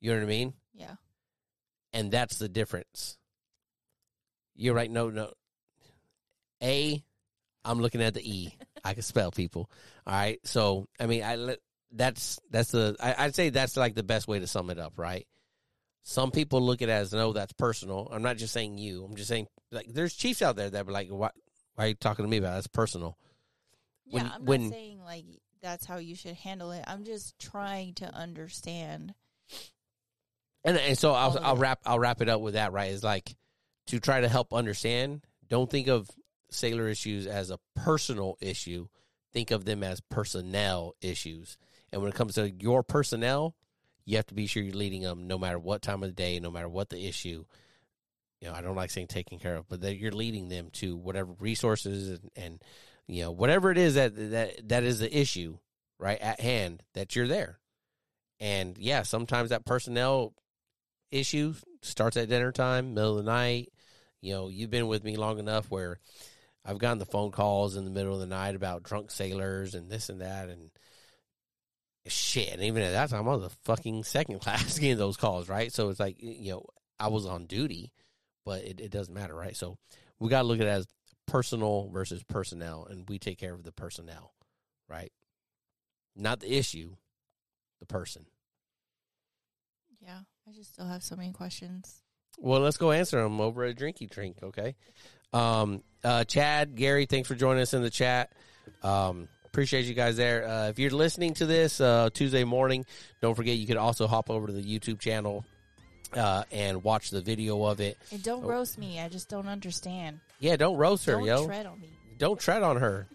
You 0.01 0.13
know 0.13 0.19
what 0.19 0.25
I 0.25 0.29
mean? 0.29 0.55
Yeah. 0.75 0.95
And 1.93 2.11
that's 2.11 2.39
the 2.39 2.49
difference. 2.49 3.17
You're 4.55 4.75
right. 4.75 4.91
No, 4.91 5.11
no. 5.11 5.33
A, 6.63 7.03
I'm 7.65 7.81
looking 7.81 8.03
at 8.03 8.15
the 8.15 8.29
E. 8.29 8.57
I 8.85 8.95
can 8.95 9.03
spell 9.03 9.31
people. 9.31 9.71
All 10.07 10.15
right. 10.15 10.39
So 10.45 10.89
I 11.01 11.07
mean, 11.07 11.23
I 11.23 11.37
let 11.37 11.59
that's 11.91 12.39
that's 12.51 12.71
the 12.71 12.97
I, 13.01 13.25
I'd 13.25 13.35
say 13.35 13.51
that's 13.51 13.77
like 13.77 13.95
the 13.95 14.03
best 14.03 14.29
way 14.29 14.39
to 14.39 14.47
sum 14.47 14.71
it 14.71 14.79
up, 14.79 14.95
right? 14.97 15.27
Some 16.03 16.31
people 16.31 16.63
look 16.63 16.83
at 16.83 16.89
it 16.89 16.93
as 16.93 17.13
no, 17.13 17.33
that's 17.33 17.53
personal. 17.53 18.09
I'm 18.11 18.23
not 18.23 18.37
just 18.37 18.53
saying 18.53 18.79
you. 18.79 19.05
I'm 19.05 19.17
just 19.17 19.29
saying 19.29 19.47
like 19.73 19.89
there's 19.93 20.15
chiefs 20.15 20.43
out 20.43 20.57
there 20.57 20.71
that 20.71 20.87
were 20.87 20.93
like, 20.93 21.09
why, 21.09 21.31
why 21.79 21.85
are 21.85 21.89
you 21.89 21.95
talking 21.95 22.25
to 22.25 22.29
me 22.29 22.39
about? 22.39 22.51
It? 22.51 22.55
That's 22.55 22.67
personal. 22.67 23.17
When- 24.11 24.25
yeah, 24.25 24.33
I'm 24.35 24.45
when- 24.45 24.63
not 24.65 24.73
saying 24.73 25.01
like 25.05 25.25
that's 25.63 25.87
how 25.87 25.99
you 25.99 26.17
should 26.17 26.35
handle 26.35 26.73
it. 26.73 26.83
I'm 26.89 27.05
just 27.05 27.39
trying 27.39 27.95
to 27.95 28.13
understand. 28.13 29.15
And 30.65 30.77
and 30.77 30.99
so 30.99 31.13
I'll 31.13 31.39
I'll 31.41 31.57
wrap 31.57 31.79
I'll 31.87 32.01
wrap 32.01 32.21
it 32.21 32.29
up 32.29 32.41
with 32.41 32.55
that 32.55 32.73
right 32.73 32.91
is 32.91 33.05
like 33.05 33.37
to 33.87 34.01
try 34.01 34.21
to 34.21 34.29
help 34.29 34.53
understand. 34.53 35.23
Don't 35.49 35.71
think 35.71 35.87
of 35.87 36.11
sailor 36.51 36.89
issues 36.89 37.29
as 37.29 37.51
a 37.51 37.61
personal 37.77 38.37
issue. 38.41 38.89
Think 39.33 39.53
of 39.53 39.65
them 39.65 39.85
as 39.85 40.01
personnel 40.01 40.97
issues. 41.01 41.59
And 41.93 42.03
when 42.03 42.11
it 42.11 42.17
comes 42.17 42.35
to 42.35 42.51
your 42.51 42.83
personnel, 42.83 43.55
you 44.05 44.17
have 44.17 44.27
to 44.27 44.35
be 44.35 44.49
sure 44.49 44.65
you're 44.65 44.75
leading 44.75 45.03
them 45.03 45.29
no 45.29 45.39
matter 45.39 45.61
what 45.61 45.81
time 45.81 46.03
of 46.03 46.09
the 46.09 46.15
day, 46.15 46.41
no 46.41 46.51
matter 46.51 46.69
what 46.69 46.89
the 46.89 47.07
issue. 47.07 47.45
You 48.41 48.49
know, 48.49 48.55
I 48.55 48.61
don't 48.61 48.77
like 48.77 48.91
saying 48.91 49.09
taking 49.09 49.39
care 49.39 49.57
of, 49.57 49.69
but 49.69 49.81
that 49.81 49.97
you're 49.97 50.13
leading 50.13 50.49
them 50.49 50.71
to 50.75 50.97
whatever 50.97 51.33
resources 51.41 52.09
and, 52.09 52.31
and 52.37 52.63
you 53.07 53.23
know 53.23 53.31
whatever 53.31 53.71
it 53.71 53.79
is 53.79 53.95
that 53.95 54.15
that 54.15 54.69
that 54.69 54.85
is 54.85 55.01
the 55.01 55.19
issue 55.19 55.59
right 55.99 56.21
at 56.21 56.41
hand 56.41 56.83
that 56.95 57.17
you're 57.17 57.27
there. 57.27 57.59
And 58.41 58.79
yeah, 58.79 59.03
sometimes 59.03 59.51
that 59.51 59.65
personnel 59.65 60.35
issue 61.11 61.55
starts 61.83 62.17
at 62.17 62.29
dinner 62.29 62.53
time, 62.53 62.95
middle 62.95 63.19
of 63.19 63.25
the 63.25 63.31
night. 63.31 63.73
You 64.21 64.35
know, 64.35 64.49
you've 64.49 64.71
been 64.71 64.89
with 64.89 65.05
me 65.05 65.17
long 65.17 65.39
enough 65.39 65.71
where 65.71 65.99
I've 66.65 66.79
gotten 66.79 66.99
the 66.99 67.07
phone 67.07 67.31
calls 67.31 67.77
in 67.77 67.85
the 67.85 67.91
middle 67.91 68.15
of 68.15 68.21
the 68.21 68.27
night 68.27 68.55
about 68.55 68.83
drunk 68.83 69.11
sailors 69.11 69.75
and 69.75 69.91
this 69.91 70.09
and 70.09 70.21
that 70.21 70.49
and 70.49 70.71
shit. 72.07 72.53
And 72.53 72.63
even 72.63 72.83
at 72.83 72.93
that 72.93 73.11
time, 73.11 73.29
I 73.29 73.37
was 73.37 73.45
a 73.45 73.57
fucking 73.65 74.05
second 74.05 74.41
class 74.43 74.79
getting 74.79 74.99
those 74.99 75.17
calls, 75.17 75.49
right? 75.49 75.73
So 75.73 75.89
it's 75.89 76.01
like, 76.01 76.17
you 76.21 76.53
know, 76.53 76.67
I 76.99 77.09
was 77.09 77.27
on 77.27 77.47
duty, 77.47 77.93
but 78.49 78.65
it, 78.65 78.81
it 78.81 78.91
doesn't 78.91 79.13
matter, 79.13 79.35
right? 79.35 79.55
So 79.55 79.77
we 80.19 80.31
got 80.31 80.41
to 80.41 80.49
look 80.49 80.59
at 80.59 80.67
it 80.67 80.71
as 80.71 80.87
personal 81.27 81.91
versus 81.93 82.23
personnel, 82.23 82.87
and 82.89 83.07
we 83.07 83.19
take 83.19 83.37
care 83.37 83.53
of 83.53 83.63
the 83.63 83.73
personnel, 83.73 84.33
right? 84.89 85.13
Not 86.17 86.41
the 86.41 86.57
issue, 86.57 86.97
the 87.79 87.85
person. 87.85 88.25
Yeah, 90.01 90.21
I 90.49 90.53
just 90.53 90.73
still 90.73 90.87
have 90.87 91.03
so 91.03 91.15
many 91.15 91.31
questions. 91.31 92.01
Well, 92.39 92.61
let's 92.61 92.79
go 92.79 92.91
answer 92.91 93.23
them 93.23 93.39
over 93.39 93.67
a 93.67 93.75
drinky 93.75 94.09
drink, 94.09 94.39
okay? 94.43 94.77
Um, 95.35 95.83
uh, 96.03 96.25
Chad, 96.25 96.75
Gary, 96.75 97.05
thanks 97.05 97.29
for 97.29 97.35
joining 97.35 97.61
us 97.61 97.75
in 97.75 97.83
the 97.83 97.91
chat. 97.91 98.33
Um, 98.83 99.29
appreciate 99.45 99.85
you 99.85 99.93
guys 99.93 100.17
there. 100.17 100.49
Uh, 100.49 100.69
if 100.69 100.79
you're 100.79 100.91
listening 100.91 101.35
to 101.35 101.45
this 101.45 101.83
uh, 101.83 102.09
Tuesday 102.15 102.45
morning, 102.45 102.87
don't 103.21 103.35
forget 103.35 103.59
you 103.59 103.67
could 103.67 103.77
also 103.77 104.07
hop 104.07 104.31
over 104.31 104.47
to 104.47 104.55
the 104.55 104.63
YouTube 104.63 105.01
channel 105.01 105.45
uh, 106.15 106.45
and 106.51 106.83
watch 106.83 107.11
the 107.11 107.21
video 107.21 107.63
of 107.65 107.81
it. 107.81 107.99
And 108.11 108.23
don't 108.23 108.45
Oh. 108.45 108.49
roast 108.49 108.79
me. 108.79 108.99
I 109.01 109.09
just 109.09 109.29
don't 109.29 109.47
understand. 109.49 110.21
Yeah, 110.41 110.57
don't 110.57 110.77
roast 110.77 111.07
her, 111.07 111.21
yo. 111.21 111.37
don't 111.39 111.47
tread 111.47 111.67
on 111.67 111.81
me. 111.81 111.89
don't 112.19 112.41
tread 112.41 112.63
on 112.63 112.77
her. 112.79 113.07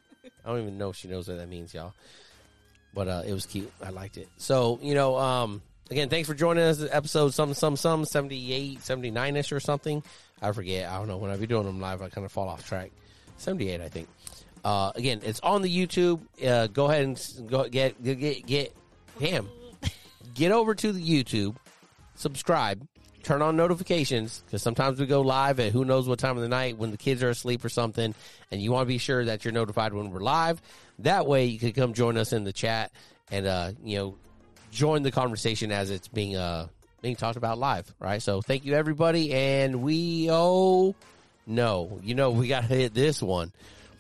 I 0.46 0.50
don't 0.50 0.62
even 0.62 0.78
know 0.78 0.90
if 0.90 0.96
she 0.98 1.08
knows 1.08 1.28
what 1.28 1.38
that 1.38 1.48
means, 1.50 1.74
y'all. 1.74 1.94
But 2.94 3.08
uh, 3.08 3.24
it 3.26 3.34
was 3.34 3.46
cute. 3.46 3.72
I 3.82 3.90
liked 3.90 4.18
it. 4.18 4.28
So, 4.38 4.78
you 4.82 4.94
know, 4.94 5.18
um, 5.18 5.62
again, 5.90 6.10
thanks 6.10 6.28
for 6.28 6.36
joining 6.36 6.64
us. 6.64 6.84
Episode 6.92 7.34
some, 7.34 7.54
some, 7.54 7.76
some, 7.76 8.06
78, 8.06 8.82
79 8.84 9.36
ish 9.38 9.52
or 9.52 9.60
something. 9.60 10.04
I 10.42 10.52
forget. 10.52 10.90
I 10.90 10.98
don't 10.98 11.08
know. 11.08 11.18
When 11.18 11.32
I 11.32 11.38
be 11.38 11.48
doing 11.48 11.66
them 11.66 11.80
live, 11.82 12.02
I 12.02 12.10
kind 12.10 12.26
of 12.26 12.32
fall 12.32 12.50
off 12.50 12.68
track. 12.68 12.92
78, 13.38 13.82
I 13.82 13.90
think. 13.90 14.08
Uh, 14.64 14.92
again, 14.96 15.22
it's 15.24 15.40
on 15.40 15.62
the 15.62 15.70
YouTube. 15.88 16.22
Uh, 16.46 16.68
go 16.68 16.86
ahead 16.86 17.04
and 17.04 17.48
go 17.50 17.68
get, 17.68 18.02
get, 18.04 18.20
get, 18.20 18.46
get, 18.46 18.74
damn. 19.20 19.50
Get 20.36 20.52
over 20.52 20.74
to 20.74 20.92
the 20.92 21.02
YouTube, 21.02 21.56
subscribe, 22.16 22.88
turn 23.24 23.42
on 23.42 23.56
notifications 23.56 24.44
because 24.46 24.62
sometimes 24.62 25.00
we 25.00 25.06
go 25.06 25.22
live 25.22 25.60
at 25.60 25.72
who 25.72 25.86
knows 25.86 26.08
what 26.08 26.20
time 26.20 26.36
of 26.38 26.44
the 26.44 26.50
night 26.50 26.78
when 26.78 26.92
the 26.92 26.98
kids 26.98 27.24
are 27.24 27.30
asleep 27.30 27.64
or 27.64 27.70
something, 27.70 28.14
and 28.52 28.62
you 28.62 28.72
want 28.72 28.84
to 28.84 28.88
be 28.88 28.98
sure 28.98 29.26
that 29.26 29.46
you're 29.46 29.54
notified 29.54 29.94
when 29.94 30.12
we're 30.12 30.20
live. 30.20 30.62
That 31.00 31.26
way, 31.26 31.46
you 31.46 31.60
can 31.60 31.72
come 31.72 31.94
join 31.94 32.18
us 32.18 32.34
in 32.34 32.44
the 32.44 32.54
chat 32.54 32.92
and 33.32 33.46
uh, 33.46 33.72
you 33.84 33.98
know 33.98 34.16
join 34.72 35.04
the 35.04 35.12
conversation 35.12 35.72
as 35.72 35.90
it's 35.90 36.08
being 36.08 36.36
uh 36.36 36.68
being 37.02 37.16
talked 37.16 37.38
about 37.38 37.58
live. 37.58 37.94
Right. 38.00 38.22
So 38.22 38.42
thank 38.42 38.66
you 38.66 38.74
everybody, 38.74 39.34
and 39.34 39.82
we 39.82 40.30
oh 40.30 40.96
no, 41.46 42.00
you 42.04 42.16
know 42.16 42.32
we 42.32 42.48
got 42.48 42.62
to 42.62 42.68
hit 42.76 42.94
this 42.94 43.22
one. 43.22 43.52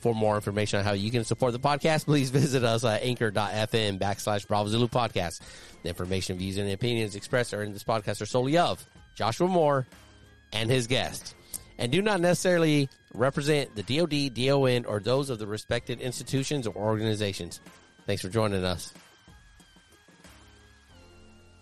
For 0.04 0.14
more 0.14 0.36
information 0.36 0.80
on 0.80 0.86
how 0.86 0.92
you 0.92 1.10
can 1.12 1.24
support 1.24 1.54
the 1.54 1.62
podcast, 1.62 2.04
please 2.08 2.30
visit 2.30 2.66
us 2.66 2.84
at 2.84 3.04
anchor.fm 3.04 4.00
backslash 4.00 4.46
Bravo 4.46 4.68
Zulu 4.68 4.90
podcast. 4.90 5.40
The 5.82 5.88
information, 5.88 6.38
views, 6.38 6.58
and 6.58 6.70
opinions 6.70 7.16
expressed 7.16 7.54
are 7.54 7.64
in 7.64 7.72
this 7.72 7.86
podcast 7.86 8.22
are 8.22 8.26
solely 8.26 8.58
of 8.58 8.86
Joshua 9.16 9.48
Moore 9.48 9.88
and 10.52 10.70
his 10.70 10.88
guest, 10.88 11.36
and 11.78 11.90
do 11.90 12.02
not 12.02 12.20
necessarily 12.20 12.90
represent 13.14 13.78
the 13.78 13.84
DoD, 13.84 14.34
DON, 14.34 14.84
or 14.84 15.00
those 15.00 15.30
of 15.30 15.40
the 15.40 15.48
respected 15.48 16.02
institutions 16.02 16.68
or 16.68 16.76
organizations. 16.76 17.62
Thanks 18.06 18.22
for 18.22 18.28
joining 18.28 18.66
us. 18.66 18.94